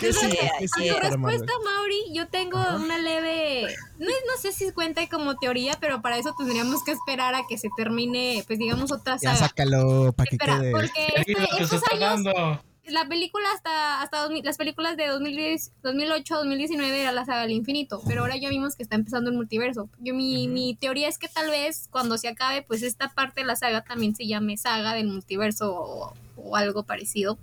¿Qué 0.00 0.12
Sí, 0.12 0.26
es. 0.60 0.70
para 0.94 1.16
Marvel? 1.16 1.40
Respuesta, 1.40 1.52
Mauri, 1.64 1.96
yo 2.14 2.28
tengo 2.28 2.58
una 2.76 2.98
leve, 2.98 3.66
no, 3.98 4.06
no 4.08 4.40
sé 4.40 4.52
si 4.52 4.70
cuenta 4.72 5.06
como 5.08 5.36
teoría, 5.36 5.76
pero 5.80 6.02
para 6.02 6.18
eso 6.18 6.34
tendríamos 6.36 6.82
que 6.84 6.92
esperar 6.92 7.34
a 7.34 7.46
que 7.48 7.58
se 7.58 7.68
termine, 7.76 8.42
pues 8.46 8.58
digamos, 8.58 8.92
otra 8.92 9.16
Ya 9.20 9.34
saga. 9.34 9.48
sácalo 9.48 10.12
para 10.12 10.28
que 10.28 10.36
Espera, 10.36 10.60
quede. 10.60 10.72
porque 10.72 11.12
este- 11.16 11.62
estos 11.62 11.82
años, 11.92 12.24
dando. 12.24 12.64
La 12.86 13.06
película 13.06 13.44
hasta, 13.54 14.02
hasta 14.02 14.22
2000 14.22 14.44
las 14.44 14.56
películas 14.56 14.96
de 14.96 15.06
2010, 15.06 15.72
2008, 15.82 16.34
2019 16.36 17.00
era 17.00 17.12
la 17.12 17.24
saga 17.24 17.42
del 17.42 17.52
infinito, 17.52 18.00
pero 18.06 18.22
ahora 18.22 18.36
ya 18.36 18.48
vimos 18.48 18.74
que 18.74 18.82
está 18.82 18.96
empezando 18.96 19.30
el 19.30 19.36
multiverso. 19.36 19.88
Yo 20.00 20.14
mi, 20.14 20.48
mi 20.48 20.74
teoría 20.74 21.08
es 21.08 21.18
que 21.18 21.28
tal 21.28 21.50
vez 21.50 21.88
cuando 21.90 22.18
se 22.18 22.28
acabe, 22.28 22.62
pues 22.62 22.82
esta 22.82 23.08
parte 23.08 23.42
de 23.42 23.46
la 23.46 23.56
saga 23.56 23.82
también 23.82 24.14
se 24.14 24.26
llame 24.26 24.56
saga 24.56 24.94
del 24.94 25.06
multiverso 25.06 25.74
o, 25.74 26.14
o 26.36 26.56
algo 26.56 26.82
parecido. 26.82 27.38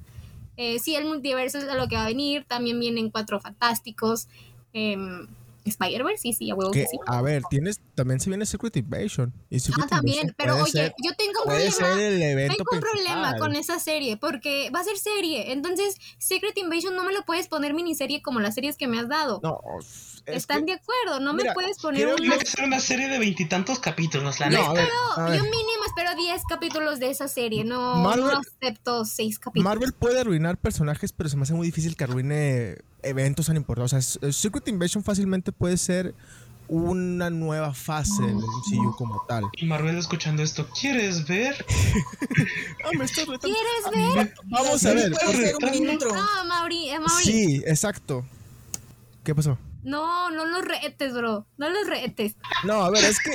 Eh, 0.57 0.78
sí, 0.80 0.95
el 0.95 1.06
multiverso 1.06 1.57
es 1.57 1.70
a 1.70 1.76
lo 1.76 1.88
que 1.88 1.95
va 1.95 2.03
a 2.03 2.07
venir, 2.07 2.44
también 2.44 2.80
vienen 2.80 3.10
cuatro 3.10 3.40
fantásticos. 3.40 4.28
em, 4.74 5.28
Spider-Verse, 5.65 6.22
sí, 6.22 6.34
sí, 6.34 6.49
a 6.52 6.56
huevo 6.56 6.72
que 6.72 6.81
Que, 6.81 6.88
sí. 6.88 6.98
a 7.06 7.22
ver, 7.22 7.44
tienes, 7.49 7.80
también 7.95 8.19
se 8.19 8.30
viene 8.30 8.45
Secret 8.45 8.76
Invasion. 8.77 9.34
Y 9.49 9.60
Secret 9.60 9.86
Ah, 9.86 9.95
también, 9.98 10.18
Invasion 10.30 10.36
pero 10.38 10.56
oye, 10.64 10.72
ser- 10.72 10.94
yo 11.03 11.11
tengo 11.15 11.40
un 11.41 11.45
puede 11.45 11.69
problema. 11.72 11.95
ser 11.98 12.14
el 12.14 12.22
evento 12.22 12.56
Tengo 12.57 12.69
un 12.73 12.80
problema 12.80 13.14
principal. 13.30 13.40
con 13.40 13.56
esa 13.56 13.80
serie 13.80 14.18
porque 14.18 14.69
va 14.73 14.80
a 14.80 14.84
ser 14.84 14.98
serie. 14.98 15.52
Entonces, 15.52 15.95
Secret 16.18 16.57
Invasion 16.57 16.95
no 16.95 17.03
me 17.03 17.14
lo 17.14 17.23
puedes 17.23 17.48
poner 17.48 17.73
miniserie 17.73 18.22
como 18.22 18.40
las 18.40 18.56
series 18.56 18.77
que 18.77 18.88
me 18.88 18.99
has 18.99 19.10
dado. 19.10 19.40
No, 19.44 19.60
es 19.80 20.14
¿Están 20.26 20.65
que- 20.65 20.73
de 20.73 20.80
acuerdo? 20.80 21.19
No 21.19 21.34
mira, 21.34 21.52
me 21.52 21.53
puedes 21.53 21.77
poner 21.80 22.02
creo 22.03 22.15
un... 22.15 22.22
Tiene 22.22 22.38
que 22.38 22.45
ser 22.45 22.64
una 22.65 22.80
serie 22.80 23.07
de 23.07 23.18
veintitantos 23.19 23.80
capítulos, 23.80 24.40
la 24.40 24.49
No, 24.49 24.57
neta. 24.60 24.69
a 24.69 24.73
ver, 24.73 24.88
a 25.18 25.23
ver. 25.30 25.38
Yo 25.40 25.44
mínimo 25.44 25.84
espero 25.88 26.15
10 26.15 26.41
capítulos 26.48 26.99
de 26.99 27.10
esa 27.10 27.27
serie. 27.27 27.64
No, 27.64 27.95
Marvel- 27.95 28.26
no 28.26 28.38
acepto 28.40 29.06
6 29.06 29.40
capítulos. 29.40 29.64
Marvel 29.65 29.94
puede 29.94 30.19
arruinar 30.19 30.57
personajes, 30.57 31.11
pero 31.14 31.30
se 31.30 31.36
me 31.38 31.44
hace 31.44 31.53
muy 31.53 31.65
difícil 31.68 31.95
que 31.95 32.03
arruine 32.03 32.77
eventos 33.04 33.48
tan 33.48 33.58
importantes. 33.58 34.18
O 34.18 34.20
sea, 34.20 34.32
Secret 34.32 34.68
Invasion 34.68 35.04
fácilmente 35.04 35.52
puede 35.52 35.78
ser 35.78 36.14
una 36.70 37.32
nueva 37.32 37.74
fase 37.74 38.22
del 38.22 38.36
MCU 38.36 38.96
como 38.96 39.24
tal. 39.28 39.44
Y 39.54 39.66
Marvel 39.66 39.98
escuchando 39.98 40.44
esto, 40.44 40.68
¿quieres 40.80 41.28
ver? 41.28 41.66
Ah, 42.86 42.92
me. 42.98 43.06
¿Quieres 43.06 44.16
ver? 44.16 44.34
Vamos 44.46 44.86
a 44.86 44.94
ver. 44.94 45.12
intro. 45.74 46.14
No, 46.14 46.46
Mauri, 46.46 46.90
eh, 46.90 47.00
Mauri. 47.00 47.24
Sí, 47.26 47.62
exacto. 47.66 48.26
¿Qué 49.24 49.36
pasó? 49.36 49.58
No, 49.84 50.30
no 50.32 50.46
los 50.46 50.64
retes, 50.64 51.14
bro. 51.14 51.46
No 51.58 51.70
los 51.70 51.88
retes. 51.88 52.36
No, 52.64 52.84
a 52.84 52.90
ver, 52.90 53.04
es 53.04 53.18
que 53.20 53.32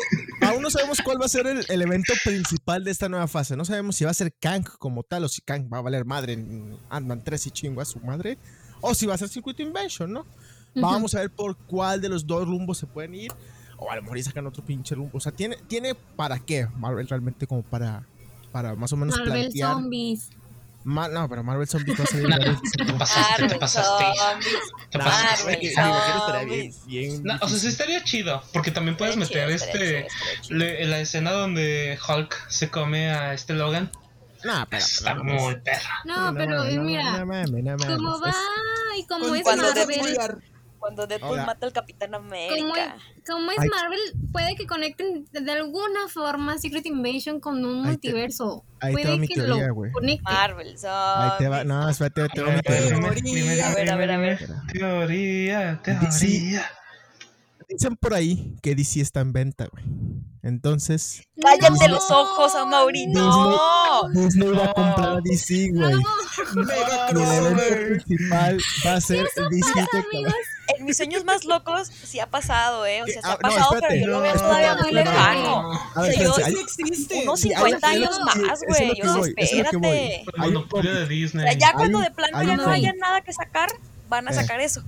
aún 0.46 0.62
no 0.62 0.70
sabemos 0.70 1.00
cuál 1.02 1.20
va 1.20 1.26
a 1.26 1.28
ser 1.28 1.46
el, 1.46 1.64
el 1.68 1.82
evento 1.82 2.14
principal 2.24 2.84
de 2.84 2.90
esta 2.90 3.08
nueva 3.08 3.28
fase. 3.28 3.56
No 3.56 3.64
sabemos 3.64 3.96
si 3.96 4.04
va 4.04 4.10
a 4.10 4.14
ser 4.14 4.34
Kang 4.40 4.64
como 4.78 5.02
tal 5.02 5.24
o 5.24 5.28
si 5.28 5.42
Kang 5.42 5.70
va 5.72 5.78
a 5.78 5.82
valer 5.82 6.04
madre 6.04 6.32
en 6.34 6.78
Ant-Man 6.88 7.22
3 7.22 7.46
y 7.46 7.50
chingo 7.50 7.80
a 7.80 7.84
su 7.84 8.00
madre. 8.00 8.38
O 8.86 8.94
si 8.94 9.06
va 9.06 9.14
a 9.14 9.18
ser 9.18 9.28
Circuit 9.28 9.58
Invasion, 9.60 10.12
¿no? 10.12 10.26
Vamos 10.74 11.14
a 11.14 11.20
ver 11.20 11.30
por 11.30 11.56
cuál 11.56 12.00
de 12.00 12.08
los 12.08 12.26
dos 12.26 12.46
rumbos 12.46 12.78
se 12.78 12.86
pueden 12.86 13.14
ir. 13.14 13.32
O 13.78 13.90
a 13.90 13.96
lo 13.96 14.02
mejor 14.02 14.18
y 14.18 14.22
sacan 14.22 14.46
otro 14.46 14.64
pinche 14.64 14.94
rumbo. 14.94 15.16
O 15.18 15.20
sea, 15.20 15.32
¿tiene, 15.32 15.56
tiene 15.68 15.94
para 15.94 16.38
qué 16.38 16.66
Marvel 16.76 17.08
realmente 17.08 17.46
como 17.46 17.62
para, 17.62 18.06
para 18.52 18.74
más 18.74 18.92
o 18.92 18.96
menos 18.96 19.16
Marvel 19.16 19.32
plantear. 19.42 19.72
Zombies. 19.72 20.30
Ma- 20.84 21.08
no, 21.08 21.28
pero 21.30 21.42
Marvel 21.42 21.66
Zombies 21.66 21.98
va 21.98 22.04
a 22.04 22.06
salir 22.06 22.26
te 22.86 22.92
pasaste, 22.92 23.48
te 23.48 23.54
pasaste. 23.58 24.04
Te 24.90 24.98
pasaste. 24.98 25.72
Marvel 25.76 26.46
bien- 26.46 26.72
bien 26.86 27.22
No, 27.24 27.34
o 27.40 27.48
sea, 27.48 27.58
sí 27.58 27.68
estaría 27.68 28.04
chido, 28.04 28.42
porque 28.52 28.70
también 28.70 28.96
puedes 28.96 29.16
meter 29.16 29.46
chido, 29.46 29.56
este 29.56 29.72
chido, 29.72 29.84
estaría 29.98 30.40
chido. 30.42 30.58
le- 30.58 30.84
la 30.86 31.00
escena 31.00 31.30
donde 31.32 31.98
Hulk 32.06 32.34
se 32.50 32.68
come 32.70 33.10
a 33.10 33.32
este 33.32 33.54
Logan. 33.54 33.90
Nah, 34.44 34.66
pero, 34.68 34.82
Está 34.84 35.12
pero- 35.12 35.24
muy 35.24 35.56
perra. 35.60 35.90
No, 36.04 36.34
pero 36.34 36.64
eh, 36.64 36.76
no 36.76 36.82
mira, 36.82 37.24
no 37.24 37.76
como 37.96 38.20
va 38.20 38.34
y 38.98 39.06
como 39.06 39.24
Con 39.26 39.36
es 39.36 39.42
Cuando 39.42 39.62
Marvel, 39.64 39.86
peculiar. 39.86 40.38
Cuando 40.78 41.06
Deadpool 41.06 41.30
Hola. 41.32 41.46
mata 41.46 41.64
al 41.66 41.72
Capitán 41.72 42.14
América. 42.14 42.96
como 43.26 43.50
es 43.52 43.58
Ay. 43.58 43.68
Marvel, 43.70 44.00
puede 44.32 44.54
que 44.54 44.66
conecten 44.66 45.24
de 45.32 45.52
alguna 45.52 46.08
forma 46.12 46.58
Secret 46.58 46.84
Invasion 46.84 47.40
con 47.40 47.64
un 47.64 47.76
Ahí 47.78 47.96
te- 47.96 48.08
multiverso. 48.10 48.64
ahí 48.80 48.94
te 48.94 49.00
puede 49.00 49.14
va 49.14 49.16
mi 49.18 49.26
que 49.28 49.34
teoría, 49.34 49.66
lo 49.68 49.74
güey. 49.74 49.92
conecte. 49.92 50.22
Marvel 50.24 50.78
Zombies. 50.78 50.84
Ahí 50.92 51.30
te 51.38 51.48
va, 51.48 51.64
no, 51.64 51.88
espérate, 51.88 52.28
te 52.28 52.42
va 52.42 52.48
mi 52.48 52.52
A 52.52 52.54
ver, 52.56 52.62
teoría. 52.64 53.70
A 53.70 53.74
ver, 53.74 53.90
a 53.90 53.96
ver, 53.96 54.10
a 54.10 54.18
ver. 54.18 54.48
Teoría, 54.72 55.80
teoría. 55.82 56.70
Dicen 57.74 57.96
por 57.96 58.14
ahí 58.14 58.54
que 58.62 58.74
DC 58.74 59.00
está 59.00 59.20
en 59.20 59.32
venta, 59.32 59.66
güey. 59.70 59.84
Entonces, 60.42 61.22
Cállate 61.40 61.88
No, 61.88 61.94
los 61.94 62.10
ojos, 62.10 62.54
Amaury. 62.54 63.06
Disney- 63.06 63.14
No. 63.22 64.08
Disney 64.12 64.48
va 64.50 64.64
a 64.64 64.66
No. 64.66 64.74
comprar 64.74 65.08
a 65.16 65.20
DC, 65.22 65.70
güey. 65.72 65.94
Mega 66.54 67.08
el 67.08 67.16
evento 67.16 67.48
crossover. 67.50 68.02
principal 68.04 68.58
va 68.86 68.92
a 68.94 69.00
ser 69.00 69.26
DC 69.50 69.72
pasa, 69.74 69.88
de 69.92 69.98
amigos. 69.98 70.34
En 70.78 70.84
mis 70.84 70.96
sueños 70.96 71.24
más 71.24 71.44
locos 71.44 71.88
sí 71.88 72.20
ha 72.20 72.26
pasado, 72.26 72.84
¿eh? 72.86 73.02
O 73.02 73.06
sea, 73.06 73.14
sí 73.14 73.20
Ah, 73.24 73.32
ha 73.32 73.34
no, 73.34 73.38
pasado, 73.40 73.74
espérate, 73.74 73.94
pero 73.94 74.00
yo 74.06 74.10
lo 74.12 74.20
veo 74.20 74.34
no, 74.34 74.40
todavía 74.40 74.76
muy 74.76 74.92
lejano. 74.92 75.72
A 75.94 76.02
ver, 76.02 76.10
O 76.10 76.14
sea, 76.14 76.24
yo- 76.24 76.44
hay- 76.46 76.54
existe. 76.62 77.22
Unos 77.22 77.40
Sí, 77.40 77.48
hay- 77.48 77.56
50 77.56 77.88
hay- 77.88 77.96
años 77.96 78.20
más, 78.24 78.36
es 78.36 78.60
güey. 78.68 78.92
Yo 79.02 79.16
voy. 79.18 79.34
espérate. 79.36 80.20
El 80.20 80.24
monopolio 80.36 80.94
de 80.94 81.02
O 81.04 81.06
Disney. 81.08 81.44
sea, 81.48 81.58
ya 81.58 81.68
Hay 81.68 81.74
cuando 81.74 81.98
un- 81.98 82.04
de 82.04 82.10
plano 82.10 82.36
hay 82.38 82.46
ya 82.46 82.52
un 82.52 82.58
no 82.58 82.68
haya 82.68 82.92
nada 83.00 83.20
que 83.22 83.32
sacar, 83.32 83.70
van 84.08 84.28
a 84.28 84.30
Eh. 84.30 84.34
sacar 84.34 84.60
eso. 84.60 84.82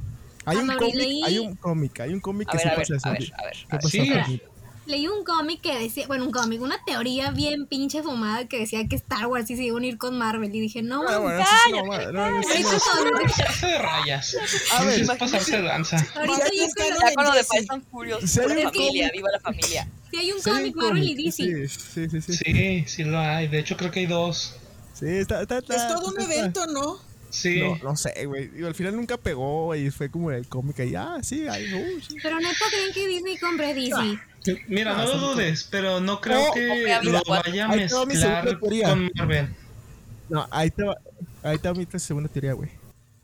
Hay 0.46 0.56
un 0.56 0.66
cómic, 0.68 0.94
leí- 0.94 1.24
hay 1.24 1.38
un 1.38 1.56
cómic, 1.56 2.00
hay 2.00 2.12
un 2.14 2.20
cómic 2.20 2.48
que 2.50 2.56
ver, 2.56 2.62
sí 2.62 2.68
a 2.68 2.70
ver, 2.76 2.78
pasa 2.80 2.96
eso. 2.96 3.08
a 3.08 3.12
ver, 3.12 3.32
a 3.38 3.44
ver. 3.44 3.52
¿Qué 3.54 3.66
a 3.68 3.78
ver. 3.78 3.82
pasa, 3.82 4.26
Sí. 4.26 4.40
Leí 4.86 5.08
un 5.08 5.24
cómic 5.24 5.60
que 5.62 5.76
decía, 5.76 6.06
bueno, 6.06 6.26
un 6.26 6.30
cómic, 6.30 6.60
una 6.62 6.78
teoría 6.84 7.32
bien 7.32 7.66
pinche 7.66 8.04
fumada 8.04 8.46
que 8.46 8.60
decía 8.60 8.86
que 8.86 8.94
Star 8.94 9.26
Wars 9.26 9.48
sí 9.48 9.56
se 9.56 9.64
iba 9.64 9.74
a 9.74 9.78
unir 9.78 9.98
con 9.98 10.16
Marvel. 10.16 10.54
Y 10.54 10.60
dije, 10.60 10.80
no, 10.80 11.02
Ah, 11.02 11.18
mames, 11.18 11.20
bueno, 11.22 11.44
sí, 11.44 11.72
no, 11.72 11.90
Cállate, 11.90 12.12
no, 12.12 12.30
no, 12.30 12.40
no, 12.40 13.66
de 13.68 13.78
rayas. 13.78 14.36
A 14.72 14.84
ver, 14.84 15.00
es 15.00 15.10
pasarse 15.10 15.56
de 15.56 15.62
lanza. 15.64 15.96
ahorita 16.14 16.38
Ya 16.54 16.66
Ya 16.66 17.14
cuando 17.14 17.32
de. 17.32 17.42
Fast 17.42 17.70
and 17.72 17.84
Furious, 17.90 18.30
Sí, 18.30 18.38
un 18.38 18.62
familia, 18.62 19.10
viva 19.12 19.28
la 19.32 19.40
familia. 19.40 19.88
que 20.12 20.18
hay 20.20 20.30
un 20.30 20.40
Sí, 20.40 20.50
cómic 20.50 20.76
Marvel 20.76 21.02
y 21.08 21.14
DC. 21.16 21.68
Sí, 21.68 22.08
sí, 22.08 22.20
sí. 22.20 22.20
Sí, 22.20 22.44
Sí, 22.44 22.84
sí 22.86 23.02
lo 23.02 23.18
hay. 23.18 23.48
De 23.48 23.58
hecho, 23.58 23.76
creo 23.76 23.90
que 23.90 23.98
hay 23.98 24.06
dos. 24.06 24.54
Sí, 24.94 25.06
está, 25.08 25.42
está, 25.42 25.58
está- 25.58 25.74
Es 25.74 25.88
todo 25.96 26.06
un 26.14 26.20
evento, 26.20 26.64
¿no? 26.68 26.98
Sí. 27.36 27.60
No, 27.60 27.76
no 27.82 27.96
sé, 27.96 28.24
güey. 28.26 28.50
Al 28.64 28.74
final 28.74 28.96
nunca 28.96 29.16
pegó 29.16 29.74
y 29.74 29.90
fue 29.90 30.10
como 30.10 30.30
el 30.30 30.46
cómic 30.48 30.80
ahí. 30.80 30.94
Ah, 30.94 31.18
sí, 31.22 31.46
ahí, 31.46 31.72
uh, 31.72 32.00
sí. 32.00 32.16
Pero 32.22 32.38
neta 32.40 32.64
creen 32.70 32.92
que 32.94 33.06
Disney 33.06 33.36
compre 33.38 33.74
DC. 33.74 34.18
Mira, 34.68 34.92
Ah, 34.98 35.04
no 35.04 35.14
lo 35.14 35.18
dudes, 35.34 35.68
pero 35.70 36.00
no 36.00 36.20
creo 36.20 36.40
Oh, 36.40 36.54
que 36.54 36.98
lo 37.02 37.20
vaya 37.28 37.64
a 37.64 37.68
mezclar 37.68 38.58
con 38.60 39.10
Marvel. 39.16 39.54
No, 40.28 40.46
ahí 40.50 40.70
te 40.70 40.82
va, 40.84 40.96
ahí 41.42 41.58
te 41.58 41.68
va 41.68 41.74
mi 41.74 41.86
segunda 41.98 42.28
teoría, 42.28 42.52
güey. 42.54 42.70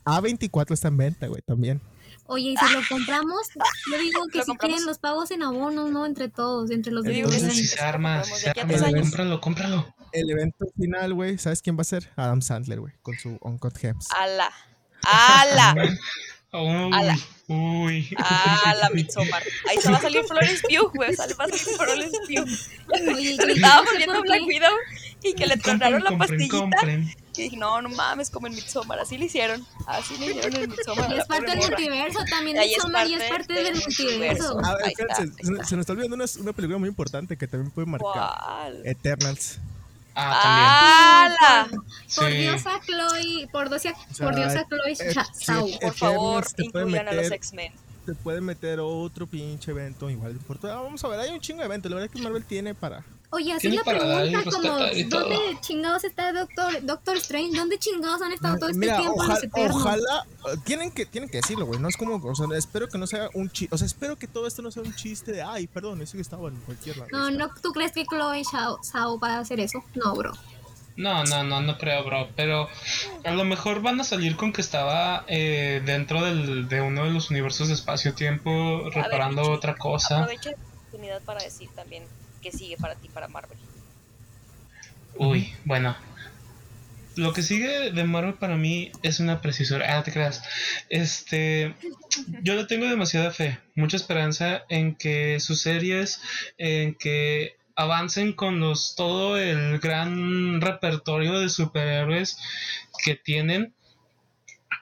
A24 0.05 0.73
está 0.73 0.89
en 0.89 0.97
venta, 0.97 1.27
güey, 1.27 1.41
también. 1.41 1.81
Oye, 2.25 2.51
y 2.51 2.55
si 2.57 2.73
lo 2.73 2.79
compramos, 2.89 3.47
yo 3.91 3.97
digo 3.99 4.27
que 4.27 4.39
si 4.39 4.45
compramos. 4.45 4.57
quieren 4.59 4.85
los 4.85 4.97
pagos 4.97 5.31
en 5.31 5.43
abonos, 5.43 5.91
¿no? 5.91 6.05
Entre 6.05 6.29
todos, 6.29 6.71
entre 6.71 6.91
los 6.93 7.05
Entonces, 7.05 7.53
sí, 7.53 7.61
Si 7.61 7.67
se 7.67 7.81
arma, 7.81 8.23
si 8.23 8.31
de 8.31 8.39
se 8.53 8.59
arma, 8.61 8.99
cómpralo, 9.01 9.41
cómpralo. 9.41 9.93
El 10.13 10.29
evento 10.29 10.65
final, 10.77 11.13
güey, 11.13 11.37
¿sabes 11.37 11.61
quién 11.61 11.75
va 11.77 11.81
a 11.81 11.85
ser? 11.85 12.11
Adam 12.15 12.41
Sandler, 12.41 12.79
güey, 12.79 12.93
con 13.01 13.17
su 13.17 13.37
Uncut 13.41 13.77
Gems. 13.77 14.07
Ala. 14.11 14.51
Ala. 15.03 15.75
Uy, 16.53 16.91
Ala. 16.93 17.17
uy. 17.47 18.15
Ala, 18.65 18.89
Midsommar. 18.91 19.41
Ahí 19.67 19.77
se 19.81 19.89
va 19.89 19.97
a 19.97 20.01
salir 20.01 20.23
Florence 20.23 20.61
Pugh, 20.69 20.91
güey. 20.93 21.15
Sale, 21.15 21.33
va 21.33 21.45
a 21.45 21.47
salir 21.47 21.75
Florence 21.75 22.17
Pugh. 22.27 22.47
Se 22.47 23.11
volviendo 23.11 24.13
por 24.13 24.21
Black. 24.21 24.41
Widow 24.43 24.75
y 25.23 25.33
que 25.33 25.47
le 25.47 25.57
tronaron 25.57 26.03
la 26.03 26.15
pastillita. 26.15 26.55
compren. 26.55 27.09
Y 27.35 27.41
dije, 27.41 27.57
no, 27.57 27.81
no 27.81 27.89
mames, 27.89 28.29
como 28.29 28.45
en 28.45 28.53
Midsommar. 28.53 28.99
Así 28.99 29.17
le 29.17 29.25
hicieron. 29.25 29.65
Así 29.87 30.15
le 30.17 30.27
hicieron 30.27 30.55
en 30.55 30.69
Midsommar. 30.69 31.11
Y 31.11 31.17
es 31.17 31.25
parte 31.25 31.51
del 31.55 31.59
multiverso 31.59 32.19
también. 32.29 32.59
Ahí 32.59 32.73
es 32.73 32.77
Midsommar 32.77 33.07
y 33.07 33.13
es 33.15 33.23
parte 33.23 33.53
del 33.53 33.63
del 33.63 33.75
multiverso. 33.75 34.53
multiverso. 34.53 34.59
A 34.63 34.75
ver, 34.77 34.93
se, 35.17 35.65
se 35.65 35.75
nos 35.75 35.81
está 35.81 35.93
olvidando 35.93 36.15
una, 36.15 36.25
una 36.39 36.53
película 36.53 36.77
muy 36.77 36.89
importante 36.89 37.35
que 37.35 37.47
también 37.47 37.71
puede 37.71 37.87
marcar. 37.87 38.11
¿Cuál? 38.11 38.81
Eternals. 38.85 39.59
Ah, 40.15 41.25
¡Ala! 41.25 41.37
también. 41.69 41.81
Por 42.15 42.29
Sí. 42.31 42.37
diosa 42.37 42.79
Chloe, 42.85 43.47
por 43.51 43.69
diosa, 43.69 43.93
O 44.11 44.13
sea, 44.13 44.25
por 44.27 44.35
diosa 44.35 44.65
Chloe 44.67 44.91
eh, 44.91 45.13
Cha- 45.13 45.25
sí, 45.33 45.45
Zhao. 45.45 45.67
eh, 45.67 45.79
Por 45.81 45.93
favor, 45.93 46.45
incluyan 46.57 47.07
a 47.07 47.13
los 47.13 47.31
X-Men. 47.31 47.73
Te 48.05 48.13
puede 48.15 48.41
meter 48.41 48.79
otro 48.81 49.25
pinche 49.27 49.71
evento 49.71 50.09
igual 50.09 50.33
de 50.33 50.39
importante. 50.39 50.75
Ah, 50.75 50.81
vamos 50.81 51.03
a 51.03 51.07
ver, 51.07 51.19
hay 51.21 51.29
un 51.31 51.39
chingo 51.39 51.59
de 51.61 51.65
eventos. 51.67 51.89
La 51.89 51.95
verdad 51.95 52.11
es 52.13 52.17
que 52.19 52.23
Marvel 52.23 52.43
tiene 52.45 52.75
para. 52.75 53.03
Oye, 53.33 53.51
así 53.51 53.71
la 53.71 53.83
pregunta 53.83 54.43
como. 54.51 54.77
¿dónde 55.07 55.37
chingados 55.61 56.03
está 56.03 56.31
Doctor, 56.31 56.85
Doctor 56.85 57.17
Strange? 57.17 57.57
¿Dónde 57.57 57.79
chingados 57.79 58.21
han 58.21 58.31
estado 58.31 58.59
todo 58.59 58.69
este 58.69 58.79
Mira, 58.79 58.97
tiempo 58.97 59.15
ojalá, 59.15 59.39
ojalá 59.71 60.27
eh, 60.45 60.57
tienen 60.63 60.91
que 60.91 61.07
tienen 61.07 61.27
que 61.27 61.37
decirlo, 61.37 61.65
güey. 61.65 61.79
No 61.79 61.87
es 61.87 61.97
como, 61.97 62.23
o 62.23 62.35
sea, 62.35 62.45
espero 62.55 62.87
que 62.89 62.99
no 62.99 63.07
sea 63.07 63.31
un 63.33 63.49
chiste, 63.49 63.73
o 63.73 63.77
sea, 63.79 63.87
espero 63.87 64.17
que 64.17 64.27
todo 64.27 64.45
esto 64.45 64.61
no 64.61 64.69
sea 64.69 64.83
un 64.83 64.93
chiste 64.93 65.31
de, 65.31 65.41
ay, 65.41 65.65
perdón, 65.65 65.99
eso 66.03 66.13
que 66.13 66.21
estaba 66.21 66.47
en 66.47 66.57
cualquier 66.57 66.97
lado. 66.97 67.09
No, 67.11 67.31
no, 67.31 67.49
¿tú 67.59 67.71
crees 67.71 67.91
que 67.91 68.05
Chloe 68.05 68.43
Zhao, 68.43 68.77
Zhao 68.83 69.19
va 69.19 69.37
a 69.37 69.39
hacer 69.39 69.59
eso? 69.59 69.83
No, 69.95 70.13
bro. 70.13 70.33
No, 70.95 71.23
no, 71.23 71.43
no, 71.43 71.59
no 71.59 71.77
creo, 71.79 72.03
bro. 72.03 72.27
Pero 72.35 72.69
a 73.23 73.31
lo 73.31 73.45
mejor 73.45 73.81
van 73.81 73.99
a 73.99 74.03
salir 74.03 74.35
con 74.35 74.53
que 74.53 74.61
estaba 74.61 75.25
eh, 75.27 75.81
dentro 75.83 76.23
del, 76.23 76.67
de 76.67 76.81
uno 76.81 77.05
de 77.05 77.09
los 77.09 77.31
universos 77.31 77.69
de 77.69 77.73
espacio-tiempo 77.73 78.91
reparando 78.93 79.49
otra 79.49 79.75
cosa. 79.75 80.19
Aprovecha 80.19 80.51
la 80.51 80.57
oportunidad 80.57 81.21
para 81.23 81.43
decir 81.43 81.67
también 81.75 82.03
que 82.43 82.51
sigue 82.51 82.77
para 82.77 82.95
ti, 82.95 83.09
para 83.09 83.27
Marvel. 83.27 83.57
Uy, 85.15 85.53
bueno. 85.65 85.95
Lo 87.15 87.31
que 87.31 87.43
sigue 87.43 87.91
de 87.91 88.03
Marvel 88.03 88.33
para 88.33 88.55
mí 88.55 88.91
es 89.03 89.19
una 89.19 89.41
precisura. 89.41 89.97
Ah, 89.97 90.03
te 90.03 90.11
creas. 90.11 90.43
Este. 90.89 91.75
Yo 92.41 92.55
le 92.55 92.65
tengo 92.65 92.87
demasiada 92.87 93.31
fe, 93.31 93.59
mucha 93.75 93.97
esperanza 93.97 94.63
en 94.69 94.95
que 94.95 95.39
sus 95.39 95.61
series, 95.61 96.21
en 96.57 96.95
que 96.95 97.55
avancen 97.75 98.33
con 98.33 98.59
los 98.59 98.95
todo 98.95 99.37
el 99.37 99.79
gran 99.79 100.61
repertorio 100.61 101.39
de 101.39 101.49
superhéroes 101.49 102.37
que 103.03 103.15
tienen 103.15 103.73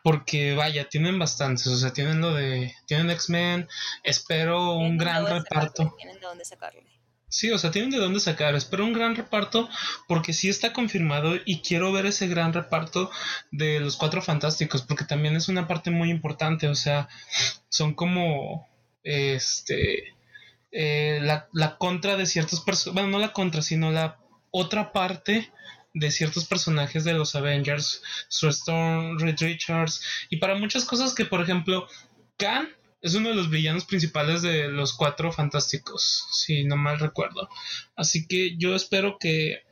porque 0.03 0.55
vaya, 0.55 0.89
tienen 0.89 1.19
bastantes, 1.19 1.67
o 1.67 1.77
sea, 1.77 1.93
tienen 1.93 2.21
lo 2.21 2.33
de, 2.33 2.73
tienen 2.87 3.11
X-Men, 3.11 3.67
espero 4.03 4.73
un 4.73 4.97
gran 4.97 5.27
reparto. 5.27 5.93
tienen 5.97 6.15
de 6.15 6.21
dónde 6.25 6.45
sacarle. 6.45 6.83
Sí, 7.31 7.49
o 7.49 7.57
sea, 7.57 7.71
tienen 7.71 7.91
de 7.91 7.97
dónde 7.97 8.19
sacar. 8.19 8.55
Espero 8.55 8.83
un 8.83 8.91
gran 8.91 9.15
reparto 9.15 9.69
porque 10.05 10.33
sí 10.33 10.49
está 10.49 10.73
confirmado 10.73 11.35
y 11.45 11.61
quiero 11.61 11.93
ver 11.93 12.05
ese 12.05 12.27
gran 12.27 12.51
reparto 12.51 13.09
de 13.51 13.79
los 13.79 13.95
cuatro 13.95 14.21
fantásticos 14.21 14.81
porque 14.81 15.05
también 15.05 15.37
es 15.37 15.47
una 15.47 15.65
parte 15.65 15.91
muy 15.91 16.09
importante. 16.09 16.67
O 16.67 16.75
sea, 16.75 17.07
son 17.69 17.93
como 17.93 18.67
este 19.03 20.13
eh, 20.73 21.19
la, 21.21 21.47
la, 21.53 21.77
contra 21.77 22.17
de 22.17 22.25
ciertos 22.25 22.59
personajes. 22.59 22.93
Bueno, 22.93 23.17
no 23.17 23.19
la 23.19 23.31
contra, 23.31 23.61
sino 23.61 23.91
la 23.91 24.19
otra 24.51 24.91
parte 24.91 25.53
de 25.93 26.11
ciertos 26.11 26.45
personajes 26.45 27.05
de 27.05 27.13
los 27.13 27.35
Avengers, 27.35 28.01
Sue 28.27 28.49
Storm, 28.49 29.17
Richards, 29.19 30.01
y 30.29 30.37
para 30.37 30.55
muchas 30.55 30.83
cosas 30.83 31.15
que, 31.15 31.23
por 31.23 31.41
ejemplo, 31.41 31.87
Khan 32.37 32.69
es 33.01 33.15
uno 33.15 33.29
de 33.29 33.35
los 33.35 33.49
villanos 33.49 33.85
principales 33.85 34.41
de 34.41 34.69
los 34.69 34.93
cuatro 34.93 35.31
fantásticos, 35.31 36.27
si 36.31 36.63
no 36.63 36.77
mal 36.77 36.99
recuerdo. 36.99 37.49
Así 37.95 38.27
que 38.27 38.57
yo 38.57 38.75
espero 38.75 39.17
que 39.19 39.63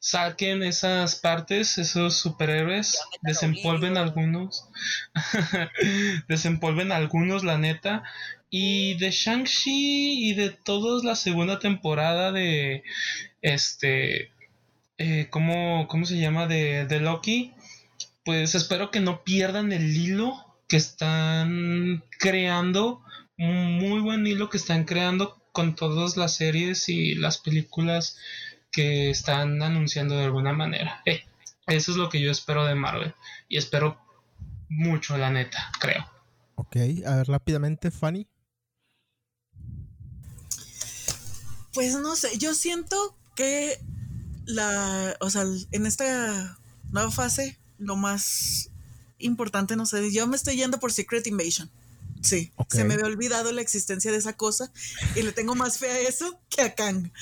saquen 0.00 0.62
esas 0.62 1.16
partes, 1.16 1.78
esos 1.78 2.16
superhéroes, 2.16 2.98
desempolven 3.22 3.96
algunos, 3.96 4.68
desempolven 6.28 6.92
algunos, 6.92 7.44
la 7.44 7.58
neta. 7.58 8.04
Y 8.50 8.94
de 8.94 9.10
Shang-Chi 9.10 10.30
y 10.30 10.34
de 10.34 10.50
todos 10.50 11.04
la 11.04 11.16
segunda 11.16 11.58
temporada 11.58 12.32
de 12.32 12.82
este 13.42 14.32
eh, 14.98 15.28
¿cómo, 15.30 15.86
se 16.04 16.18
llama? 16.18 16.46
De, 16.46 16.84
de 16.86 17.00
Loki, 17.00 17.54
pues 18.24 18.54
espero 18.56 18.90
que 18.90 19.00
no 19.00 19.22
pierdan 19.22 19.72
el 19.72 19.96
hilo 19.96 20.47
que 20.68 20.76
están 20.76 22.04
creando, 22.18 23.02
un 23.38 23.78
muy 23.78 24.00
buen 24.00 24.26
hilo 24.26 24.50
que 24.50 24.58
están 24.58 24.84
creando 24.84 25.42
con 25.52 25.74
todas 25.74 26.16
las 26.16 26.36
series 26.36 26.88
y 26.88 27.14
las 27.14 27.38
películas 27.38 28.18
que 28.70 29.10
están 29.10 29.62
anunciando 29.62 30.16
de 30.16 30.24
alguna 30.24 30.52
manera. 30.52 31.02
Eh, 31.06 31.24
eso 31.66 31.90
es 31.92 31.96
lo 31.96 32.08
que 32.08 32.20
yo 32.20 32.30
espero 32.30 32.64
de 32.64 32.74
Marvel 32.74 33.14
y 33.48 33.56
espero 33.56 33.98
mucho, 34.68 35.16
la 35.16 35.30
neta, 35.30 35.70
creo. 35.80 36.06
Ok, 36.54 36.76
a 37.06 37.16
ver 37.16 37.28
rápidamente, 37.28 37.90
Fanny. 37.90 38.26
Pues 41.72 41.94
no 41.94 42.14
sé, 42.16 42.36
yo 42.38 42.54
siento 42.54 43.16
que 43.34 43.78
la, 44.44 45.16
o 45.20 45.30
sea, 45.30 45.44
en 45.70 45.86
esta 45.86 46.58
nueva 46.90 47.10
fase, 47.10 47.58
lo 47.78 47.96
más 47.96 48.70
importante, 49.18 49.76
no 49.76 49.86
sé, 49.86 50.10
yo 50.12 50.26
me 50.26 50.36
estoy 50.36 50.56
yendo 50.56 50.78
por 50.78 50.92
Secret 50.92 51.26
Invasion. 51.26 51.70
Sí, 52.20 52.52
se 52.68 52.84
me 52.84 52.94
había 52.94 53.06
olvidado 53.06 53.52
la 53.52 53.62
existencia 53.62 54.10
de 54.10 54.18
esa 54.18 54.32
cosa 54.32 54.72
y 55.14 55.22
le 55.22 55.32
tengo 55.32 55.54
más 55.54 55.78
fe 55.78 55.88
a 55.88 56.00
eso 56.00 56.40
que 56.48 56.62
a 56.62 56.74
Kang. 56.74 57.12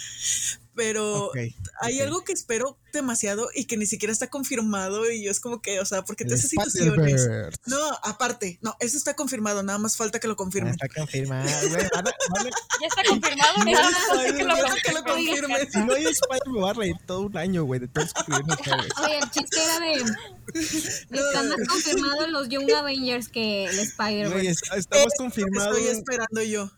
Pero 0.77 1.33
hay 1.81 2.01
algo 2.01 2.23
que 2.23 2.33
espero 2.33 2.79
demasiado 2.93 3.49
y 3.55 3.65
que 3.65 3.77
ni 3.77 3.87
siquiera 3.87 4.13
está 4.13 4.29
confirmado 4.29 5.11
y 5.11 5.23
yo 5.25 5.31
es 5.31 5.41
como 5.41 5.63
que, 5.63 5.81
o 5.81 5.85
sea, 5.87 6.05
porque 6.05 6.25
te 6.25 6.37
situaciones. 6.37 7.29
No, 7.67 7.79
aparte, 8.03 8.59
no, 8.61 8.77
eso 8.81 8.97
está 8.97 9.15
confirmado, 9.15 9.63
nada 9.63 9.79
más 9.79 9.97
falta 9.97 10.21
que 10.21 10.29
lo 10.29 10.37
confirmen. 10.37 10.75
Está 10.75 10.89
confirmado, 10.89 11.49
güey. 11.69 11.85
Ya 12.81 12.87
está 12.89 13.05
confirmado, 13.09 13.65
nada 13.65 13.91
más 13.91 14.07
falta 14.07 14.35
que 14.35 14.45
lo, 14.45 14.55
que 14.85 14.93
lo 14.93 15.05
confirmen. 15.05 15.73
Si 15.73 15.79
no 15.79 15.95
hay 15.95 16.05
Spider 16.05 16.49
me 16.49 16.61
va 16.61 16.71
a 16.71 16.75
reír 16.75 16.97
todo 17.07 17.21
un 17.23 17.37
año, 17.37 17.65
güey, 17.65 17.81
de 17.81 17.89
todos 17.89 18.13
Oye, 19.05 19.19
el 19.19 19.31
chiste 19.31 19.57
era 19.63 19.81
de 19.81 20.05
están 21.11 21.49
más 21.49 21.69
confirmados 21.69 22.29
los 22.29 22.49
Young 22.49 22.71
Avengers 22.71 23.29
que 23.29 23.65
el 23.65 23.79
Spider-Man. 23.79 24.47
Estamos 24.77 25.13
confirmados. 25.19 25.79
Estoy 25.79 25.97
esperando 25.97 26.43
yo. 26.43 26.71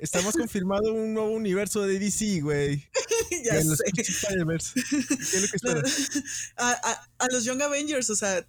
Estamos 0.00 0.34
confirmando 0.34 0.92
un 0.92 1.14
nuevo 1.14 1.30
universo 1.30 1.82
de 1.82 1.98
DC, 1.98 2.40
güey. 2.40 2.88
ya 3.44 3.62
sé. 3.62 3.84
¿Qué 3.94 4.02
es 4.02 4.22
lo 4.22 5.48
que 5.48 5.56
esperas? 5.56 6.10
A, 6.56 7.06
a, 7.18 7.26
los 7.30 7.44
Young 7.44 7.62
Avengers, 7.62 8.08
o 8.10 8.16
sea, 8.16 8.46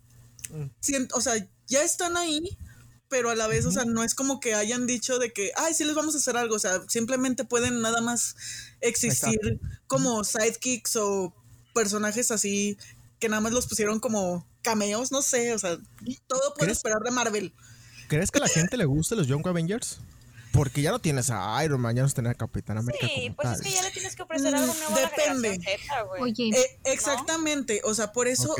mm. 0.49 1.07
o 1.13 1.21
sea, 1.21 1.47
ya 1.67 1.83
están 1.83 2.15
ahí, 2.15 2.57
pero 3.09 3.29
a 3.29 3.35
la 3.35 3.47
vez, 3.47 3.65
o 3.65 3.71
sea, 3.71 3.83
no 3.83 4.03
es 4.03 4.15
como 4.15 4.39
que 4.39 4.53
hayan 4.53 4.87
dicho 4.87 5.19
de 5.19 5.33
que, 5.33 5.51
ay, 5.57 5.73
sí 5.73 5.83
les 5.83 5.95
vamos 5.95 6.15
a 6.15 6.19
hacer 6.19 6.37
algo, 6.37 6.55
o 6.55 6.59
sea, 6.59 6.81
simplemente 6.87 7.43
pueden 7.43 7.81
nada 7.81 8.01
más 8.01 8.35
existir 8.79 9.59
como 9.87 10.23
sidekicks 10.23 10.95
o 10.95 11.33
personajes 11.73 12.31
así 12.31 12.77
que 13.19 13.29
nada 13.29 13.41
más 13.41 13.51
los 13.53 13.67
pusieron 13.67 13.99
como 13.99 14.45
cameos, 14.61 15.11
no 15.11 15.21
sé, 15.21 15.53
o 15.53 15.59
sea, 15.59 15.77
todo 16.27 16.53
puede 16.55 16.71
esperar 16.71 17.01
de 17.01 17.11
Marvel. 17.11 17.53
¿Crees 18.07 18.31
que 18.31 18.39
a 18.39 18.41
la 18.41 18.47
gente 18.47 18.77
le 18.77 18.85
gusta 18.85 19.15
los 19.15 19.27
Young 19.27 19.47
Avengers? 19.47 19.99
Porque 20.51 20.81
ya 20.81 20.91
no 20.91 20.99
tienes 20.99 21.29
a 21.29 21.63
Iron 21.63 21.79
Man, 21.79 21.95
ya 21.95 22.03
no 22.03 22.09
tienes 22.09 22.31
a 22.31 22.35
Capitán 22.35 22.77
América. 22.77 23.07
Sí, 23.07 23.33
pues 23.35 23.51
es 23.51 23.61
que 23.61 23.71
ya 23.71 23.81
le 23.83 23.91
tienes 23.91 24.15
que 24.15 24.23
ofrecer 24.23 24.53
algo 24.53 24.73
nuevo 24.73 24.95
Depende. 24.95 25.49
a 25.49 25.51
la 25.51 25.59
Z, 25.59 26.03
Oye. 26.19 26.49
Eh, 26.53 26.79
exactamente, 26.83 27.81
o 27.83 27.93
sea, 27.93 28.11
por 28.11 28.27
eso 28.27 28.53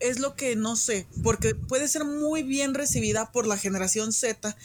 es 0.00 0.20
lo 0.20 0.36
que 0.36 0.56
no 0.56 0.76
sé, 0.76 1.06
porque 1.22 1.54
puede 1.54 1.88
ser 1.88 2.04
muy 2.04 2.42
bien 2.42 2.74
recibida 2.74 3.32
por 3.32 3.46
la 3.46 3.56
generación 3.56 4.12
Z, 4.12 4.56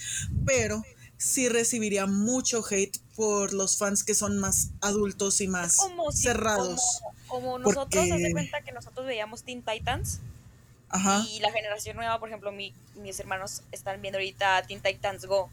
pero 0.45 0.83
sí 1.17 1.47
recibiría 1.47 2.05
mucho 2.05 2.63
hate 2.69 2.97
por 3.15 3.53
los 3.53 3.77
fans 3.77 4.03
que 4.03 4.13
son 4.13 4.39
más 4.39 4.71
adultos 4.81 5.39
y 5.41 5.47
más 5.47 5.77
cerrados. 6.11 6.81
como, 7.27 7.59
nosotros, 7.59 8.09
de 8.09 8.31
cuenta 8.31 8.61
que 8.61 8.71
nosotros 8.73 9.05
veíamos 9.07 9.43
Teen 9.43 9.63
Titans. 9.63 10.19
Ajá. 10.89 11.25
Y 11.31 11.39
la 11.39 11.51
generación 11.51 11.95
nueva, 11.95 12.19
por 12.19 12.29
ejemplo, 12.29 12.51
mis 12.51 13.19
hermanos 13.19 13.63
están 13.71 14.01
viendo 14.01 14.19
ahorita 14.19 14.63
Teen 14.67 14.81
Titans 14.81 15.25
Go 15.25 15.49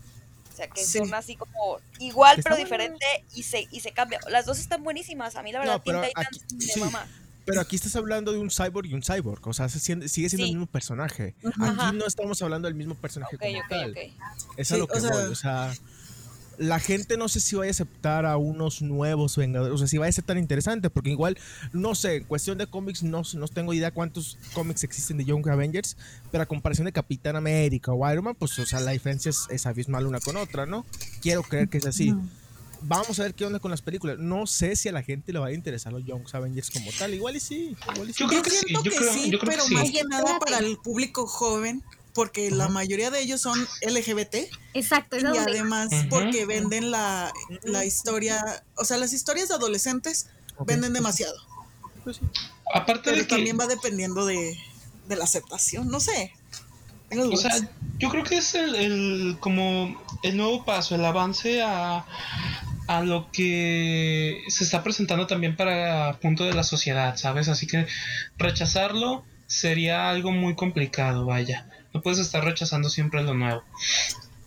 sea, 0.60 0.68
que 0.68 0.84
son 0.84 1.12
así 1.14 1.36
como 1.36 1.78
igual 1.98 2.40
pero 2.42 2.56
diferente 2.56 3.06
y 3.34 3.42
se, 3.42 3.66
y 3.70 3.80
se 3.80 3.92
cambia. 3.92 4.20
Las 4.28 4.46
dos 4.46 4.58
están 4.58 4.82
buenísimas. 4.82 5.36
A 5.36 5.42
mí 5.42 5.52
la 5.52 5.60
verdad, 5.60 5.82
no, 5.84 6.02
aquí, 6.14 6.40
mamá. 6.78 7.06
Pero 7.46 7.60
aquí 7.60 7.76
estás 7.76 7.96
hablando 7.96 8.32
de 8.32 8.38
un 8.38 8.50
cyborg 8.50 8.86
y 8.86 8.94
un 8.94 9.02
cyborg, 9.02 9.46
o 9.48 9.52
sea, 9.52 9.68
sigue 9.68 10.08
siendo 10.08 10.44
el 10.44 10.52
mismo 10.52 10.66
personaje. 10.66 11.34
Aquí 11.42 11.96
no 11.96 12.06
estamos 12.06 12.40
hablando 12.42 12.68
del 12.68 12.74
mismo 12.74 12.94
personaje 12.94 13.38
como 13.38 13.58
tal. 13.68 13.96
Es 14.56 14.70
a 14.72 14.76
lo 14.76 14.86
que 14.86 15.00
voy, 15.00 15.10
o 15.10 15.34
sea, 15.34 15.72
la 16.60 16.78
gente 16.78 17.16
no 17.16 17.26
sé 17.30 17.40
si 17.40 17.56
va 17.56 17.64
a 17.64 17.70
aceptar 17.70 18.26
a 18.26 18.36
unos 18.36 18.82
nuevos 18.82 19.34
Vengadores, 19.34 19.74
o 19.74 19.78
sea, 19.78 19.86
si 19.86 19.96
va 19.96 20.06
a 20.06 20.12
ser 20.12 20.24
tan 20.24 20.36
interesante, 20.36 20.90
porque 20.90 21.08
igual, 21.08 21.38
no 21.72 21.94
sé, 21.94 22.16
en 22.16 22.24
cuestión 22.24 22.58
de 22.58 22.66
cómics, 22.66 23.02
no, 23.02 23.22
no 23.32 23.48
tengo 23.48 23.72
idea 23.72 23.92
cuántos 23.92 24.36
cómics 24.52 24.84
existen 24.84 25.16
de 25.16 25.24
Young 25.24 25.48
Avengers, 25.48 25.96
pero 26.30 26.42
a 26.42 26.46
comparación 26.46 26.84
de 26.84 26.92
Capitán 26.92 27.34
América 27.36 27.92
o 27.92 28.12
Iron 28.12 28.24
Man, 28.24 28.36
pues, 28.38 28.58
o 28.58 28.66
sea, 28.66 28.78
la 28.80 28.90
diferencia 28.90 29.30
es, 29.30 29.66
abismal 29.66 30.06
una 30.06 30.20
con 30.20 30.36
otra, 30.36 30.66
¿no? 30.66 30.84
Quiero 31.22 31.42
creer 31.42 31.70
que 31.70 31.78
es 31.78 31.86
así. 31.86 32.14
Vamos 32.82 33.18
a 33.20 33.22
ver 33.22 33.34
qué 33.34 33.46
onda 33.46 33.58
con 33.58 33.70
las 33.70 33.80
películas. 33.80 34.18
No 34.18 34.46
sé 34.46 34.76
si 34.76 34.88
a 34.88 34.92
la 34.92 35.02
gente 35.02 35.32
le 35.32 35.38
va 35.38 35.46
a 35.46 35.52
interesar 35.52 35.92
los 35.92 36.04
Young 36.04 36.24
Avengers 36.32 36.70
como 36.70 36.90
tal. 36.98 37.14
Igual 37.14 37.36
y 37.36 37.40
sí. 37.40 37.76
Igual 37.94 38.10
y 38.10 38.12
sí. 38.12 38.22
Yo 38.22 38.28
creo 38.28 38.42
que 38.42 38.50
sí. 38.50 38.66
Yo 38.72 38.82
creo, 38.82 39.12
sí, 39.12 39.32
pero 39.44 39.68
más 39.68 39.90
que 39.90 40.02
nada 40.04 40.38
para 40.38 40.58
el 40.58 40.78
público 40.78 41.26
joven 41.26 41.82
porque 42.12 42.50
la 42.50 42.68
mayoría 42.68 43.10
de 43.10 43.20
ellos 43.20 43.40
son 43.40 43.58
LGBT. 43.82 44.36
Exacto. 44.74 45.16
Y 45.18 45.24
además 45.24 45.90
porque 46.08 46.46
venden 46.46 46.90
la, 46.90 47.32
historia, 47.84 48.64
o 48.76 48.84
sea, 48.84 48.98
las 48.98 49.12
historias 49.12 49.48
de 49.48 49.54
adolescentes 49.54 50.28
venden 50.66 50.92
demasiado. 50.92 51.34
Pues 52.04 52.20
Aparte 52.72 53.10
Pero 53.10 53.16
de 53.16 53.24
también 53.24 53.58
va 53.58 53.66
dependiendo 53.66 54.26
de, 54.26 54.56
la 55.08 55.24
aceptación, 55.24 55.88
no 55.88 55.98
sé. 56.00 56.32
O 57.12 57.36
sea, 57.36 57.50
yo 57.98 58.08
creo 58.08 58.22
que 58.22 58.36
es 58.36 58.54
el, 58.54 59.36
como 59.40 60.00
el 60.22 60.36
nuevo 60.36 60.64
paso, 60.64 60.94
el 60.94 61.04
avance 61.04 61.60
a, 61.60 62.06
a 62.86 63.02
lo 63.02 63.30
que 63.32 64.42
se 64.48 64.62
está 64.62 64.84
presentando 64.84 65.26
también 65.26 65.56
para 65.56 66.18
punto 66.20 66.44
de 66.44 66.54
la 66.54 66.62
sociedad, 66.62 67.16
¿sabes? 67.16 67.48
Así 67.48 67.66
que 67.66 67.86
rechazarlo 68.38 69.24
sería 69.46 70.10
algo 70.10 70.30
muy 70.30 70.54
complicado, 70.54 71.26
vaya. 71.26 71.68
No 71.92 72.02
puedes 72.02 72.18
estar 72.18 72.44
rechazando 72.44 72.88
siempre 72.88 73.22
lo 73.22 73.34
nuevo. 73.34 73.62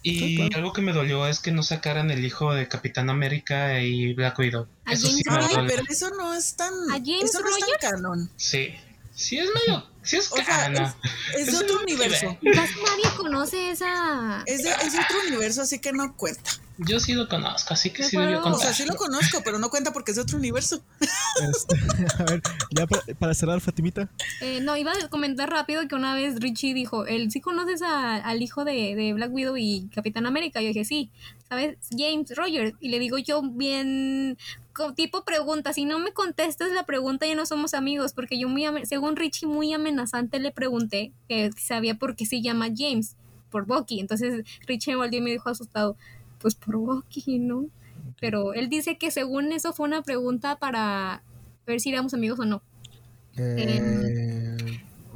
Y 0.03 0.53
algo 0.53 0.73
que 0.73 0.81
me 0.81 0.91
dolió 0.91 1.27
es 1.27 1.39
que 1.39 1.51
no 1.51 1.63
sacaran 1.63 2.11
el 2.11 2.25
hijo 2.25 2.53
de 2.53 2.67
Capitán 2.67 3.09
América 3.09 3.79
y 3.79 4.13
Black 4.13 4.37
Widow. 4.37 4.67
Eso 4.85 5.07
sí 5.07 5.23
me 5.29 5.67
pero 5.67 5.83
eso 5.89 6.09
no 6.11 6.33
es 6.33 6.55
tan. 6.55 6.73
eso 6.73 7.39
no 7.39 7.49
es 7.49 7.59
tan 7.59 7.91
canon. 7.91 8.29
Sí. 8.35 8.75
Sí 9.15 9.37
es 9.37 9.47
medio. 9.53 9.87
Sí 10.01 10.17
es 10.17 10.29
canon. 10.29 10.93
es, 11.37 11.45
de 11.47 11.57
otro 11.57 11.81
universo. 11.81 12.37
Casi 12.53 12.73
nadie 12.81 13.15
conoce 13.15 13.71
esa. 13.71 14.43
Es 14.45 14.63
de, 14.63 14.71
es 14.71 14.91
de 14.91 14.99
otro 14.99 15.17
universo, 15.27 15.61
así 15.61 15.79
que 15.79 15.93
no 15.93 16.17
cuenta. 16.17 16.51
Yo 16.79 16.99
sí 16.99 17.13
lo 17.13 17.27
conozco, 17.29 17.73
así 17.73 17.91
que 17.91 18.03
sí 18.03 18.17
debió 18.17 18.39
acuerdo. 18.39 18.57
O 18.57 18.59
sea, 18.59 18.73
sí 18.73 18.83
lo 18.85 18.95
conozco, 18.95 19.41
pero 19.45 19.59
no 19.59 19.69
cuenta 19.69 19.93
porque 19.93 20.11
es 20.11 20.15
de 20.15 20.23
otro 20.23 20.37
universo. 20.39 20.83
Este, 21.47 21.75
a 22.19 22.23
ver, 22.23 22.41
ya 22.71 22.87
para, 22.87 23.03
para 23.19 23.33
cerrar, 23.35 23.61
Fatimita. 23.61 24.09
Eh, 24.41 24.59
no, 24.61 24.75
iba 24.75 24.91
a 24.91 25.07
comentar 25.09 25.49
rápido 25.49 25.87
que 25.87 25.93
una 25.95 26.15
vez 26.15 26.39
Richie 26.39 26.73
dijo, 26.73 27.05
él 27.05 27.29
sí 27.31 27.41
conoces 27.41 27.81
a- 27.83 28.15
al 28.15 28.41
hijo 28.41 28.65
de, 28.65 28.95
de 28.95 29.13
Black 29.13 29.31
Widow 29.31 29.55
y 29.57 29.87
Capitán 29.93 30.25
América. 30.25 30.61
Yo 30.61 30.69
dije, 30.69 30.83
sí, 30.83 31.11
¿sabes? 31.47 31.77
James 31.95 32.35
Rogers. 32.35 32.73
Y 32.79 32.89
le 32.89 32.97
digo 32.99 33.17
yo 33.19 33.41
bien, 33.43 34.37
tipo 34.95 35.23
pregunta, 35.23 35.73
si 35.73 35.85
no 35.85 35.99
me 35.99 36.11
contestas 36.11 36.71
la 36.71 36.85
pregunta 36.85 37.27
ya 37.27 37.35
no 37.35 37.45
somos 37.45 37.75
amigos, 37.75 38.13
porque 38.13 38.39
yo 38.39 38.49
muy, 38.49 38.65
ame- 38.65 38.85
según 38.87 39.15
Richie, 39.15 39.45
muy 39.47 39.73
amenazante 39.73 40.39
le 40.39 40.51
pregunté 40.51 41.11
que 41.29 41.51
sabía 41.55 41.93
por 41.95 42.15
qué 42.15 42.25
se 42.25 42.41
llama 42.41 42.69
James, 42.75 43.15
por 43.51 43.67
Bucky. 43.67 43.99
Entonces 43.99 44.43
Richie 44.65 44.93
me 44.93 44.97
volvió 44.97 45.19
y 45.19 45.21
me 45.21 45.29
dijo 45.29 45.47
asustado, 45.49 45.95
pues 46.43 46.55
por 46.55 46.75
Bucky, 46.75 47.39
¿no? 47.39 47.67
Pero 48.19 48.53
él 48.53 48.67
dice 48.69 48.97
que 48.97 49.11
según 49.11 49.53
eso 49.53 49.71
fue 49.73 49.87
una 49.87 50.03
pregunta 50.03 50.57
para 50.59 51.23
ver 51.65 51.79
si 51.79 51.89
éramos 51.89 52.13
amigos 52.13 52.37
o 52.39 52.45
no. 52.45 52.61
Eh, 53.37 54.57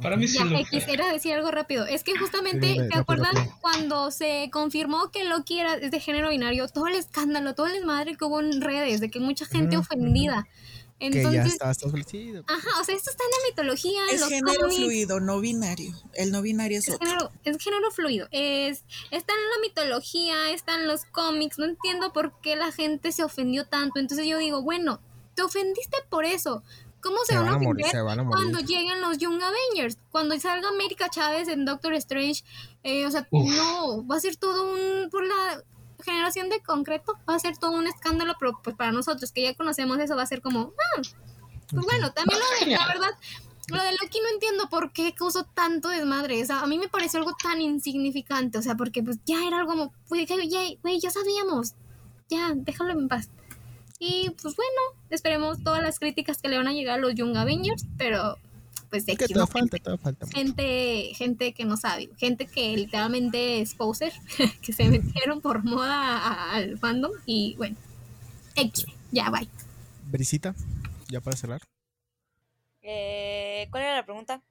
Para 0.00 0.16
mí 0.16 0.26
sí 0.26 0.38
Ya, 0.38 0.46
lo 0.46 0.56
eh, 0.56 0.64
quisiera 0.68 1.12
decir 1.12 1.34
algo 1.34 1.50
rápido. 1.50 1.84
Es 1.84 2.02
que 2.02 2.16
justamente, 2.18 2.66
Sí, 2.66 2.80
¿te 2.90 2.98
acuerdan 2.98 3.34
cuando 3.60 4.10
se 4.10 4.48
confirmó 4.50 5.10
que 5.10 5.24
Loki 5.24 5.60
era 5.60 5.74
es 5.74 5.90
de 5.90 6.00
género 6.00 6.30
binario? 6.30 6.66
Todo 6.66 6.86
el 6.86 6.94
escándalo, 6.94 7.54
todo 7.54 7.66
el 7.66 7.74
desmadre 7.74 8.16
que 8.16 8.24
hubo 8.24 8.40
en 8.40 8.62
redes, 8.62 9.00
de 9.00 9.10
que 9.10 9.20
mucha 9.20 9.44
gente 9.44 9.76
ofendida. 9.76 10.46
Que 10.98 11.10
ya 11.10 11.18
Entonces, 11.20 11.52
está, 11.52 11.70
está 11.70 11.86
ofrecido. 11.86 12.44
ajá, 12.48 12.80
o 12.80 12.84
sea, 12.84 12.94
esto 12.94 13.10
está 13.10 13.22
en 13.24 13.30
la 13.30 13.48
mitología, 13.50 14.00
Es 14.10 14.20
los 14.20 14.28
género 14.28 14.60
cómics, 14.60 14.76
fluido, 14.76 15.20
no 15.20 15.40
binario. 15.40 15.92
El 16.14 16.32
no 16.32 16.42
binario 16.42 16.78
es 16.78 16.88
Es 16.88 16.94
otro. 16.94 17.06
género, 17.08 17.32
es 17.44 17.56
género 17.62 17.90
fluido. 17.90 18.28
Es, 18.30 18.84
está 19.10 19.32
en 19.32 19.40
la 19.40 19.60
mitología, 19.62 20.50
está 20.50 20.74
en 20.74 20.86
los 20.88 21.04
cómics. 21.04 21.58
No 21.58 21.66
entiendo 21.66 22.12
por 22.12 22.40
qué 22.40 22.56
la 22.56 22.72
gente 22.72 23.12
se 23.12 23.22
ofendió 23.24 23.64
tanto. 23.66 24.00
Entonces 24.00 24.26
yo 24.26 24.38
digo, 24.38 24.62
bueno, 24.62 25.00
te 25.34 25.42
ofendiste 25.42 25.96
por 26.10 26.24
eso. 26.24 26.62
¿Cómo 27.00 27.18
se, 27.26 27.34
Se 27.34 27.38
van 27.38 27.46
a 27.46 27.50
van 27.52 27.60
a 27.60 27.64
morir, 27.64 27.86
se 27.86 28.00
van 28.00 28.18
a 28.18 28.22
morir. 28.24 28.42
cuando 28.50 28.58
lleguen 28.58 29.00
los 29.00 29.18
Young 29.18 29.40
Avengers? 29.40 29.98
Cuando 30.10 30.36
salga 30.40 30.68
América 30.68 31.08
Chávez 31.08 31.46
en 31.46 31.64
Doctor 31.64 31.94
Strange. 31.94 32.42
eh, 32.82 33.06
o 33.06 33.10
sea, 33.12 33.24
Uf. 33.30 33.48
no, 33.54 34.04
va 34.04 34.16
a 34.16 34.20
ser 34.20 34.34
todo 34.36 34.72
un... 34.72 35.08
Por 35.08 35.24
la 35.24 35.62
generación 36.04 36.48
de 36.48 36.60
concreto, 36.60 37.18
va 37.28 37.34
a 37.34 37.38
ser 37.38 37.56
todo 37.56 37.72
un 37.72 37.86
escándalo, 37.86 38.34
pero 38.38 38.58
pues 38.62 38.76
para 38.76 38.92
nosotros 38.92 39.32
que 39.32 39.42
ya 39.42 39.54
conocemos 39.54 39.98
eso 39.98 40.16
va 40.16 40.22
a 40.22 40.26
ser 40.26 40.40
como... 40.40 40.72
Ah, 40.96 41.02
pues 41.70 41.84
bueno, 41.84 42.12
también 42.12 42.40
lo 42.40 42.66
de, 42.66 42.72
la 42.72 42.86
verdad, 42.86 43.10
lo 43.68 43.82
de 43.82 43.92
Loki 43.92 44.20
no 44.22 44.28
entiendo 44.32 44.68
por 44.70 44.92
qué 44.92 45.14
causó 45.14 45.44
tanto 45.44 45.88
desmadre. 45.88 46.42
O 46.42 46.46
sea, 46.46 46.60
a 46.60 46.66
mí 46.66 46.78
me 46.78 46.88
pareció 46.88 47.18
algo 47.18 47.34
tan 47.42 47.60
insignificante. 47.60 48.58
O 48.58 48.62
sea, 48.62 48.74
porque 48.74 49.02
pues 49.02 49.18
ya 49.26 49.46
era 49.46 49.58
algo 49.58 49.72
como, 49.72 49.92
güey, 50.08 50.26
ya 50.26 51.10
sabíamos. 51.10 51.74
Ya, 52.30 52.52
déjalo 52.54 52.92
en 52.92 53.08
paz. 53.08 53.28
Y 53.98 54.30
pues 54.40 54.56
bueno, 54.56 54.80
esperemos 55.10 55.62
todas 55.62 55.82
las 55.82 55.98
críticas 55.98 56.40
que 56.40 56.48
le 56.48 56.56
van 56.56 56.68
a 56.68 56.72
llegar 56.72 56.98
a 56.98 57.02
los 57.02 57.14
Young 57.14 57.36
Avengers, 57.36 57.84
pero 57.98 58.38
pues 58.90 59.06
de 59.06 59.16
que 59.16 59.24
aquí 59.24 59.34
te 59.34 59.38
no 59.38 59.46
falta, 59.46 59.78
te 59.78 59.98
falta. 59.98 60.26
gente, 60.28 61.12
gente 61.14 61.52
que 61.54 61.64
no 61.64 61.76
sabe, 61.76 62.08
gente 62.16 62.46
que 62.46 62.76
literalmente 62.76 63.60
es 63.60 63.74
poser, 63.74 64.12
que 64.62 64.72
se 64.72 64.88
metieron 64.88 65.40
por 65.40 65.64
moda 65.64 66.52
al 66.52 66.78
fandom 66.78 67.12
y 67.26 67.54
bueno, 67.56 67.76
X, 68.56 68.86
ya 69.10 69.30
bye. 69.30 69.48
Brisita, 70.04 70.54
ya 71.08 71.20
para 71.20 71.36
cerrar. 71.36 71.60
Eh, 72.82 73.68
¿Cuál 73.70 73.82
era 73.82 73.96
la 73.96 74.04
pregunta? 74.04 74.42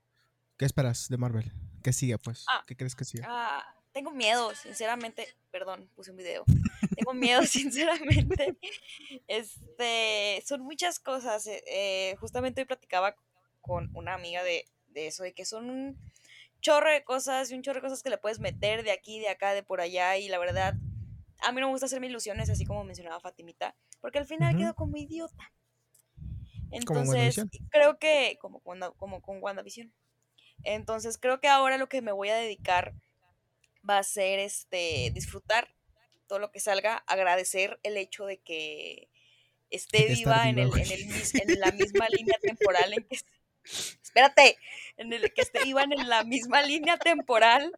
¿Qué 0.57 0.65
esperas 0.65 1.07
de 1.09 1.17
Marvel? 1.17 1.51
¿Qué 1.83 1.93
sigue, 1.93 2.17
pues? 2.17 2.45
Ah. 2.51 2.63
¿Qué 2.67 2.75
crees 2.75 2.95
que 2.95 3.05
sigue? 3.05 3.23
Ah, 3.27 3.63
tengo 3.93 4.11
miedo, 4.11 4.53
sinceramente. 4.55 5.27
Perdón, 5.51 5.89
puse 5.95 6.11
un 6.11 6.17
video. 6.17 6.43
Tengo 6.95 7.13
miedo, 7.13 7.41
sinceramente. 7.45 8.57
Este, 9.27 10.43
son 10.45 10.61
muchas 10.61 10.99
cosas. 10.99 11.47
eh, 11.47 11.63
eh, 11.67 12.15
justamente 12.19 12.61
hoy 12.61 12.65
platicaba 12.65 13.15
con 13.67 13.91
una 13.93 14.13
amiga 14.15 14.41
de, 14.43 14.65
de 14.87 15.07
eso, 15.07 15.23
de 15.23 15.33
que 15.33 15.45
son 15.45 15.69
un 15.69 15.97
chorro 16.61 16.89
de 16.89 17.03
cosas 17.03 17.51
y 17.51 17.55
un 17.55 17.61
chorro 17.61 17.77
de 17.81 17.87
cosas 17.87 18.01
que 18.01 18.09
le 18.09 18.17
puedes 18.17 18.39
meter 18.39 18.83
de 18.83 18.91
aquí, 18.91 19.19
de 19.19 19.29
acá, 19.29 19.53
de 19.53 19.61
por 19.61 19.81
allá. 19.81 20.17
Y 20.17 20.29
la 20.29 20.39
verdad, 20.39 20.73
a 21.41 21.51
mí 21.51 21.61
no 21.61 21.67
me 21.67 21.73
gusta 21.73 21.85
hacerme 21.85 22.07
ilusiones, 22.07 22.49
así 22.49 22.65
como 22.65 22.83
mencionaba 22.83 23.19
Fatimita, 23.19 23.75
porque 24.01 24.17
al 24.17 24.25
final 24.25 24.55
Ujú. 24.55 24.63
quedo 24.63 24.75
como 24.75 24.97
idiota. 24.97 25.51
Como 26.85 27.13
Entonces, 27.13 27.45
creo 27.69 27.97
que, 27.99 28.37
como, 28.41 28.59
cuando- 28.61 28.93
como 28.95 29.21
con 29.21 29.41
WandaVision. 29.41 29.93
Entonces, 30.63 31.17
creo 31.17 31.39
que 31.39 31.47
ahora 31.47 31.77
lo 31.77 31.87
que 31.87 32.01
me 32.01 32.11
voy 32.11 32.29
a 32.29 32.35
dedicar 32.35 32.93
va 33.87 33.99
a 33.99 34.03
ser 34.03 34.39
este 34.39 35.11
disfrutar 35.13 35.73
todo 36.27 36.39
lo 36.39 36.51
que 36.51 36.59
salga, 36.59 36.97
agradecer 37.07 37.79
el 37.83 37.95
hecho 37.95 38.25
de 38.25 38.37
que 38.39 39.09
esté 39.69 40.07
viva 40.07 40.49
en, 40.49 40.59
el, 40.59 40.69
en, 40.77 40.91
el 40.91 41.51
en 41.51 41.59
la 41.59 41.71
misma 41.71 42.07
línea 42.09 42.37
temporal 42.41 42.93
en 42.93 43.07
que 43.07 43.17
espérate, 44.01 44.57
en 44.97 45.13
el 45.13 45.33
que 45.33 45.41
esté 45.41 45.63
viva 45.63 45.83
en 45.83 46.07
la 46.07 46.23
misma 46.23 46.61
línea 46.61 46.97
temporal 46.97 47.71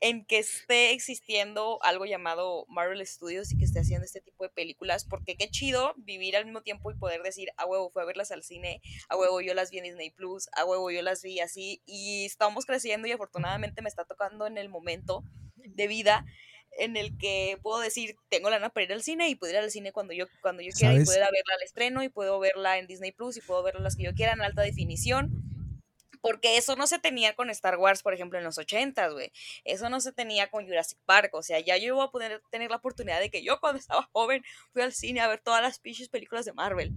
en 0.00 0.24
que 0.24 0.38
esté 0.38 0.92
existiendo 0.92 1.82
algo 1.82 2.04
llamado 2.04 2.66
Marvel 2.68 3.06
Studios 3.06 3.52
y 3.52 3.58
que 3.58 3.64
esté 3.64 3.80
haciendo 3.80 4.04
este 4.04 4.20
tipo 4.20 4.44
de 4.44 4.50
películas, 4.50 5.04
porque 5.04 5.36
qué 5.36 5.48
chido 5.48 5.94
vivir 5.96 6.36
al 6.36 6.44
mismo 6.44 6.62
tiempo 6.62 6.90
y 6.90 6.96
poder 6.96 7.22
decir, 7.22 7.48
a 7.56 7.64
huevo, 7.64 7.90
fue 7.90 8.02
a 8.02 8.04
verlas 8.04 8.30
al 8.30 8.42
cine, 8.42 8.82
a 9.08 9.16
huevo, 9.16 9.40
yo 9.40 9.54
las 9.54 9.70
vi 9.70 9.78
en 9.78 9.84
Disney 9.84 10.10
Plus, 10.10 10.48
a 10.52 10.64
huevo, 10.64 10.90
yo 10.90 11.02
las 11.02 11.22
vi 11.22 11.40
así, 11.40 11.80
y 11.86 12.26
estamos 12.26 12.66
creciendo 12.66 13.08
y 13.08 13.12
afortunadamente 13.12 13.82
me 13.82 13.88
está 13.88 14.04
tocando 14.04 14.46
en 14.46 14.58
el 14.58 14.68
momento 14.68 15.24
de 15.56 15.86
vida 15.86 16.26
en 16.78 16.96
el 16.96 17.16
que 17.18 17.58
puedo 17.62 17.80
decir, 17.80 18.16
tengo 18.28 18.50
lana 18.50 18.70
para 18.70 18.84
ir 18.84 18.92
al 18.92 19.02
cine 19.02 19.28
y 19.28 19.34
puedo 19.34 19.52
ir 19.52 19.58
al 19.58 19.70
cine 19.70 19.92
cuando 19.92 20.12
yo, 20.12 20.26
cuando 20.40 20.62
yo 20.62 20.72
quiera 20.72 20.94
y 20.94 21.04
poder 21.04 21.20
verla 21.20 21.54
al 21.56 21.62
estreno 21.62 22.02
y 22.02 22.08
puedo 22.08 22.38
verla 22.38 22.78
en 22.78 22.86
Disney 22.86 23.12
Plus 23.12 23.36
y 23.36 23.40
puedo 23.40 23.62
verla 23.62 23.80
las 23.80 23.96
que 23.96 24.04
yo 24.04 24.14
quiera 24.14 24.32
en 24.32 24.42
alta 24.42 24.62
definición. 24.62 25.30
Porque 26.20 26.56
eso 26.56 26.74
no 26.74 26.86
se 26.86 26.98
tenía 26.98 27.34
con 27.34 27.50
Star 27.50 27.76
Wars, 27.76 28.02
por 28.02 28.14
ejemplo, 28.14 28.38
en 28.38 28.44
los 28.44 28.56
80, 28.56 29.08
güey. 29.08 29.30
Eso 29.64 29.90
no 29.90 30.00
se 30.00 30.10
tenía 30.10 30.48
con 30.48 30.64
Jurassic 30.64 30.98
Park. 31.04 31.34
O 31.34 31.42
sea, 31.42 31.60
ya 31.60 31.76
yo 31.76 31.96
iba 31.96 32.04
a 32.04 32.10
poder 32.10 32.40
tener 32.50 32.70
la 32.70 32.76
oportunidad 32.76 33.20
de 33.20 33.28
que 33.28 33.44
yo 33.44 33.60
cuando 33.60 33.78
estaba 33.78 34.08
joven 34.10 34.42
fui 34.72 34.80
al 34.80 34.94
cine 34.94 35.20
a 35.20 35.28
ver 35.28 35.40
todas 35.40 35.60
las 35.60 35.78
pinches 35.80 36.08
películas 36.08 36.46
de 36.46 36.54
Marvel. 36.54 36.92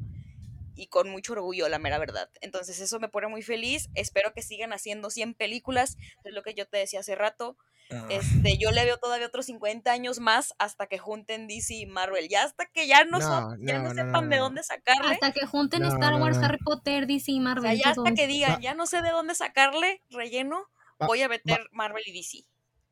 Y 0.77 0.87
con 0.87 1.09
mucho 1.09 1.33
orgullo, 1.33 1.67
la 1.67 1.79
mera 1.79 1.97
verdad. 1.97 2.29
Entonces 2.39 2.79
eso 2.79 2.99
me 2.99 3.09
pone 3.09 3.27
muy 3.27 3.41
feliz. 3.41 3.89
Espero 3.95 4.31
que 4.33 4.41
sigan 4.43 4.71
haciendo 4.73 5.09
100 5.09 5.33
películas. 5.33 5.97
Es 6.23 6.33
lo 6.33 6.43
que 6.43 6.53
yo 6.53 6.67
te 6.67 6.77
decía 6.77 6.99
hace 7.01 7.15
rato. 7.15 7.57
Ah. 7.89 8.05
Este, 8.09 8.57
yo 8.57 8.69
le 8.71 8.83
veo 8.85 8.97
todavía 8.97 9.27
otros 9.27 9.45
50 9.47 9.91
años 9.91 10.19
más 10.19 10.53
hasta 10.59 10.87
que 10.87 10.97
junten 10.97 11.47
DC 11.47 11.73
y 11.73 11.85
Marvel. 11.87 12.27
Ya 12.29 12.43
hasta 12.43 12.65
que 12.67 12.85
ya 12.87 13.05
no, 13.05 13.17
No, 13.19 13.25
son- 13.25 13.65
ya 13.65 13.79
no, 13.79 13.89
sepan 13.89 14.25
no, 14.25 14.29
de 14.29 14.37
dónde 14.37 14.61
sacarle. 14.63 15.13
Hasta 15.13 15.31
que 15.31 15.45
junten 15.47 15.81
No, 15.81 15.87
Star 15.89 16.15
Wars, 16.21 16.37
no. 16.37 16.45
Harry 16.45 16.57
Potter, 16.63 17.07
DC, 17.07 17.31
O 17.33 17.39
Marvel. 17.41 17.63
sea, 17.63 17.73
ya 17.73 17.89
hasta 17.91 18.13
que 18.13 18.27
digan, 18.27 18.61
ya 18.61 18.73
no 18.75 18.85
sé 18.85 19.01
de 19.01 19.09
dónde 19.09 19.33
sacarle 19.35 20.03
relleno, 20.09 20.65
Va- 21.01 21.07
voy 21.07 21.21
a 21.21 21.29
meter 21.29 21.67
Marvel 21.71 22.03
y 22.05 22.11
DC. 22.11 22.45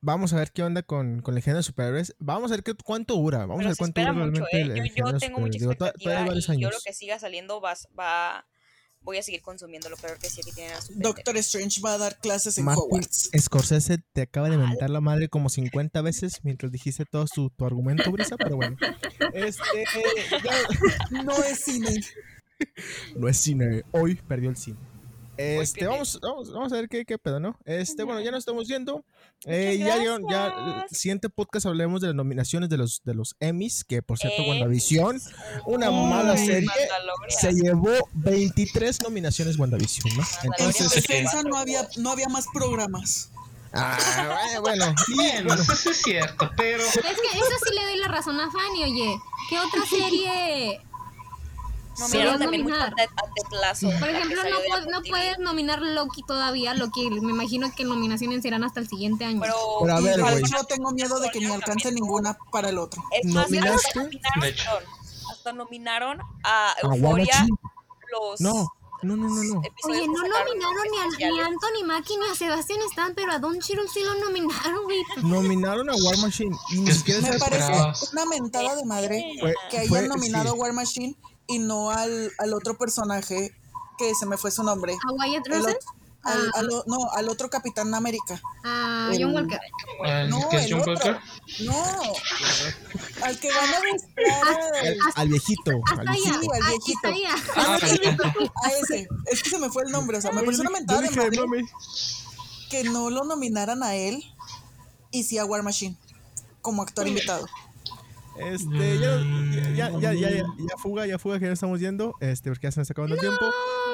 Vamos 0.06 0.34
a 0.34 0.36
ver 0.36 0.52
qué 0.52 0.62
onda 0.62 0.84
con, 0.84 1.24
con 1.24 1.36
el 1.36 1.42
género 1.42 1.58
de 1.58 1.64
superhéroes. 1.64 2.16
Vamos 2.20 2.52
a 2.52 2.56
ver 2.56 2.64
qué, 2.64 2.76
cuánto 2.76 3.16
dura. 3.16 3.40
Vamos 3.40 3.58
Pero 3.58 3.70
a 3.70 3.72
ver 3.72 3.78
cuánto 3.78 4.02
espera 4.02 4.14
dura 4.14 4.26
mucho, 4.28 4.46
realmente 4.52 4.88
¿eh? 4.88 4.94
Yo, 4.96 5.12
yo 5.12 5.18
tengo 5.18 5.40
mucha. 5.40 5.58
Digo, 5.58 5.72
expectativa 5.72 6.04
todavía 6.04 6.20
hay 6.22 6.28
varios 6.28 6.50
y 6.50 6.62
yo 6.62 6.70
lo 6.70 6.78
que 6.86 6.94
siga 6.94 7.18
saliendo 7.18 7.60
va, 7.60 7.74
va 8.00 8.46
voy 9.02 9.18
a 9.18 9.24
seguir 9.24 9.42
consumiéndolo, 9.42 9.96
claro 9.98 10.18
que 10.20 10.30
sí, 10.30 10.42
aquí 10.42 10.52
tienen 10.52 10.74
a 10.74 10.82
su. 10.82 10.94
Doctor 10.96 11.38
Strange 11.38 11.82
va 11.82 11.94
a 11.96 11.98
dar 11.98 12.20
clases 12.20 12.56
en 12.60 12.66
Martin 12.66 12.84
Hogwarts. 12.84 13.32
Scorsese 13.36 13.98
te 14.14 14.22
acaba 14.22 14.48
de 14.48 14.58
mentar 14.58 14.92
la 14.92 15.02
madre 15.02 15.28
como 15.28 15.50
50 15.50 16.00
veces 16.04 16.40
mientras 16.44 16.72
dijiste 16.72 17.06
todo 17.06 17.26
su, 17.26 17.50
tu 17.50 17.66
argumento, 17.66 18.12
Brisa, 18.12 18.38
pero 18.38 18.58
bueno. 18.58 18.78
Este, 19.34 19.86
ya- 20.44 21.24
No 21.24 21.34
es 21.44 21.60
cine. 21.62 21.90
no 23.16 23.28
es 23.28 23.38
cine, 23.38 23.82
hoy 23.92 24.16
perdió 24.28 24.52
el 24.52 24.58
cine. 24.58 24.78
Este, 25.38 25.86
vamos, 25.86 26.20
vamos, 26.22 26.52
vamos 26.52 26.72
a 26.72 26.76
ver 26.76 26.88
qué, 26.88 27.06
qué 27.06 27.18
pedo, 27.18 27.40
¿no? 27.40 27.58
Este, 27.66 28.04
bueno, 28.04 28.22
ya 28.22 28.32
nos 28.32 28.40
estamos 28.40 28.68
viendo. 28.68 29.04
Eh, 29.46 29.78
ya, 29.80 29.98
ya, 30.30 30.86
siguiente 30.90 31.30
podcast 31.30 31.66
hablaremos 31.66 32.02
de 32.02 32.08
las 32.08 32.16
nominaciones 32.16 32.70
de 32.70 32.78
los, 32.78 33.02
de 33.04 33.14
los 33.14 33.36
Emmys, 33.40 33.84
que 33.84 34.02
por 34.02 34.18
cierto, 34.18 34.38
Emmys. 34.42 34.50
WandaVision, 34.50 35.22
una 35.66 35.90
Uy, 35.92 36.10
mala 36.10 36.38
serie, 36.38 36.70
se 37.30 37.54
llevó 37.54 37.92
23 38.14 39.02
nominaciones 39.04 39.58
WandaVision, 39.60 40.16
¿no? 40.16 40.24
En 40.44 40.50
Mandalorian 40.50 40.74
su 40.74 40.84
Entonces, 40.84 40.92
sí. 40.92 41.02
defensa 41.14 41.44
no 41.44 41.58
había, 41.58 41.88
no 41.98 42.12
había 42.12 42.30
más 42.30 42.46
programas. 42.54 43.32
ah, 43.74 43.98
bueno, 44.62 44.96
y, 45.10 45.14
Bueno, 45.16 45.48
bueno, 45.48 45.62
eso 45.64 45.90
es 45.92 46.02
cierto, 46.02 46.50
pero 46.56 46.82
Es 46.84 46.94
que 46.94 47.02
eso 47.38 47.56
sí 47.68 47.74
le 47.76 47.84
doy 47.84 47.98
la 47.98 48.08
razón 48.08 48.40
a 48.40 48.50
Fanny, 48.50 48.84
oye. 48.84 49.18
¿Qué 49.50 49.60
otra 49.60 49.82
serie? 49.90 50.82
Nominaron 52.00 52.34
Sí. 52.34 52.40
también 52.40 52.62
nominar. 52.64 52.94
A 52.94 54.00
Por 54.00 54.10
ejemplo, 54.10 54.44
no, 54.44 54.50
de 54.50 54.68
pu- 54.68 54.74
Apple 54.78 54.92
no 54.92 55.02
puedes 55.04 55.40
nominar 55.40 55.82
Loki 55.82 56.24
todavía. 56.24 56.74
Loki, 56.74 57.10
me 57.10 57.32
imagino 57.32 57.68
que 57.76 57.84
nominaciones 57.86 58.42
serán 58.42 58.64
hasta 58.64 58.80
el 58.80 58.88
siguiente 58.88 59.26
año. 59.26 59.42
Pero, 59.42 59.56
Pero 59.82 59.96
a 59.96 60.00
ver, 60.02 60.22
güey. 60.22 60.44
yo 60.44 60.64
tengo 60.66 60.92
miedo 60.92 61.20
de 61.20 61.30
que 61.30 61.40
ni 61.40 61.46
alcance 61.52 61.92
ninguna 61.92 62.38
para 62.52 62.70
el 62.70 62.78
otro. 62.78 63.02
Es 63.12 63.32
más, 63.34 63.46
hasta 63.46 63.56
¿Nominaste? 63.56 64.00
De 64.42 64.48
hecho. 64.50 64.70
hasta 65.32 65.54
nominaron 65.54 66.20
a 66.44 66.72
a 66.72 66.76
Euforia 66.84 67.46
los 68.12 68.42
No, 68.42 68.68
No, 69.04 69.16
no, 69.16 69.28
no, 69.28 69.44
no. 69.44 69.62
Oye, 69.84 70.08
no 70.08 70.14
nominaron 70.14 70.88
ni 70.92 71.26
a, 71.26 71.30
ni 71.30 71.40
a. 71.40 71.46
Anthony 71.46 71.86
Mackie 71.86 72.18
ni 72.18 72.26
a 72.28 72.34
Sebastian 72.34 72.80
Stan, 72.90 73.14
pero 73.14 73.34
a 73.34 73.40
Don 73.40 73.60
Cheadle 73.60 73.88
sí 73.94 74.00
lo 74.04 74.16
nominaron, 74.16 74.84
güey. 74.86 75.04
Nominaron 75.22 75.90
a 75.90 75.94
War 75.96 76.18
Machine 76.20 76.56
y 76.72 76.80
ni 76.80 76.86
¿Qué 76.86 76.94
siquiera 76.94 77.22
Me 77.22 77.34
se 77.34 77.40
parece 77.40 77.74
una 78.14 78.26
mentada 78.26 78.76
de 78.76 78.86
madre 78.86 79.24
Fue- 79.40 79.54
que 79.70 79.78
hayan 79.80 79.90
fue- 79.90 80.08
nominado 80.08 80.46
sí. 80.46 80.50
a 80.50 80.54
War 80.54 80.74
Machine 80.74 81.16
y 81.48 81.60
no 81.60 81.90
al, 81.92 82.32
al 82.40 82.54
otro 82.54 82.78
personaje 82.78 83.56
que 83.98 84.14
se 84.16 84.26
me 84.26 84.38
fue 84.38 84.52
su 84.52 84.64
nombre. 84.64 84.94
A 84.94 85.12
Wyatt 85.14 85.46
El 85.48 85.54
Russell, 85.54 85.76
otro- 85.76 85.92
al, 86.24 86.52
al 86.56 86.70
o- 86.72 86.84
no, 86.88 86.98
al 87.14 87.30
otro 87.30 87.50
Capitán 87.50 87.94
América. 87.94 88.42
a 88.64 89.10
el- 89.14 89.22
John 89.24 89.34
Walker. 89.36 89.60
¿El 90.06 90.30
No, 90.30 90.50
el 90.52 90.72
John 90.72 90.80
otro. 90.82 90.94
Walker? 90.94 91.20
No, 91.60 91.84
al 93.24 93.40
que 93.40 93.50
van 93.52 93.74
a 93.74 93.80
buscar 93.92 94.48
al, 94.84 94.98
al 95.16 95.28
viejito. 95.30 95.72
al 95.72 96.00
Hasta 96.00 96.12
viejito. 96.12 97.14
Sí, 97.14 97.26
al 97.26 97.36
ah. 97.36 97.42
Ah, 97.56 97.78
a 98.66 98.70
ese. 98.72 99.08
Es 99.28 99.44
que 99.44 99.50
se 99.52 99.60
me 99.60 99.70
fue 99.70 99.84
el 99.84 99.92
nombre, 99.92 100.18
o 100.18 100.22
sea, 100.22 100.32
me 100.32 100.42
pareció 100.42 100.62
una 100.62 100.72
mentada 100.72 101.02
de 101.02 101.10
que 102.70 102.84
no 102.86 103.10
lo 103.12 103.24
nominaran 103.24 103.84
a 103.84 103.94
él 103.96 104.24
y 105.12 105.24
sí 105.24 105.38
a 105.38 105.46
War 105.46 105.62
Machine 105.64 105.96
como 106.62 106.82
actor 106.82 107.08
invitado. 107.08 107.46
Este, 108.38 109.00
ya, 109.00 109.22
ya, 109.76 110.00
ya, 110.00 110.14
ya, 110.14 110.30
ya, 110.30 110.46
ya 110.58 110.78
fuga, 110.78 111.08
ya 111.08 111.18
fuga, 111.18 111.40
que 111.40 111.46
ya 111.46 111.52
estamos 111.54 111.80
yendo, 111.80 112.14
este, 112.20 112.50
porque 112.50 112.68
ya 112.68 112.72
se 112.72 112.80
nos 112.82 112.86
está 112.90 112.94
acabando 112.94 113.16
el 113.16 113.22
tiempo. 113.22 113.46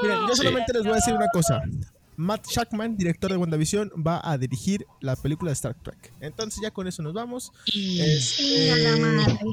Miren, 0.01 0.19
yo 0.27 0.35
solamente 0.35 0.73
les 0.73 0.83
voy 0.83 0.91
a 0.93 0.95
decir 0.95 1.13
una 1.13 1.27
cosa. 1.33 1.61
Matt 2.17 2.45
Shackman, 2.47 2.97
director 2.97 3.31
de 3.31 3.37
WandaVision, 3.37 3.91
va 4.05 4.21
a 4.23 4.37
dirigir 4.37 4.85
la 4.99 5.15
película 5.15 5.49
de 5.49 5.53
Star 5.53 5.75
Trek. 5.81 6.13
Entonces 6.19 6.59
ya 6.61 6.69
con 6.71 6.87
eso 6.87 7.01
nos 7.01 7.13
vamos. 7.13 7.51
Sí, 7.65 7.99
a 8.69 8.75
la 8.75 9.23
Este, 9.23 9.45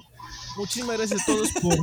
muchísimas 0.56 0.98
gracias 0.98 1.22
a 1.22 1.26
todos 1.26 1.48
por, 1.62 1.78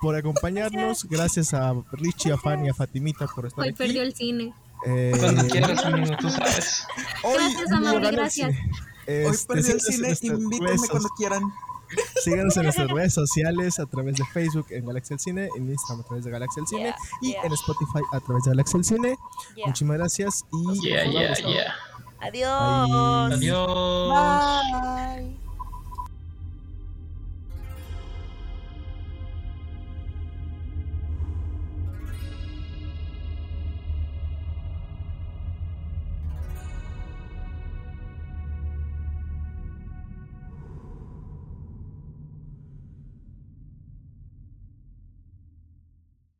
por 0.00 0.16
acompañarnos. 0.16 1.04
Gracias 1.08 1.54
a 1.54 1.74
Richie, 1.92 2.32
a 2.32 2.36
Fanny, 2.38 2.68
a 2.68 2.74
Fatimita 2.74 3.26
por 3.28 3.46
estar 3.46 3.62
Hoy 3.62 3.68
aquí. 3.70 3.78
perdió 3.78 4.02
el 4.02 4.14
cine. 4.14 4.52
Eh, 4.86 5.12
Cuando 5.18 5.46
quieras, 5.46 5.84
amigo, 5.84 6.14
tú 6.18 6.28
sabes. 6.30 6.84
hoy 7.22 7.34
Gracias, 7.36 8.12
gracias. 8.12 8.50
cine. 8.56 8.70
Hoy 9.06 9.30
Este, 9.34 9.54
perdí 9.54 9.70
el 9.70 9.80
cine, 9.80 10.34
invítenme 10.34 10.66
redes 10.68 10.88
cuando 10.90 11.08
quieran. 11.16 11.42
Síganos 12.24 12.56
en 12.56 12.64
nuestras 12.64 12.88
redes 12.90 13.14
sociales 13.14 13.78
a 13.78 13.86
través 13.86 14.16
de 14.16 14.24
Facebook 14.26 14.66
en 14.70 14.84
Galaxy 14.86 15.14
el 15.14 15.20
Cine, 15.20 15.48
en 15.56 15.68
Instagram 15.70 16.00
a 16.00 16.06
través 16.06 16.24
de 16.24 16.30
Galaxy 16.30 16.60
el 16.60 16.66
Cine 16.66 16.82
Yeah, 16.82 16.96
y 17.22 17.32
yeah. 17.32 17.42
en 17.42 17.52
Spotify 17.52 18.00
a 18.12 18.20
través 18.20 18.44
de 18.44 18.50
Galaxy 18.50 18.76
el 18.76 18.84
Cine. 18.84 19.16
Yeah. 19.56 19.66
Muchísimas 19.66 19.98
gracias 19.98 20.44
y 20.52 20.88
Yeah, 20.88 21.04
nos 21.04 21.14
yeah, 21.14 21.22
vemos. 21.34 21.54
yeah. 21.54 21.74
Adiós. 22.20 23.30
Bye. 23.30 23.36
Adiós. 23.36 24.10
Bye. 24.12 25.39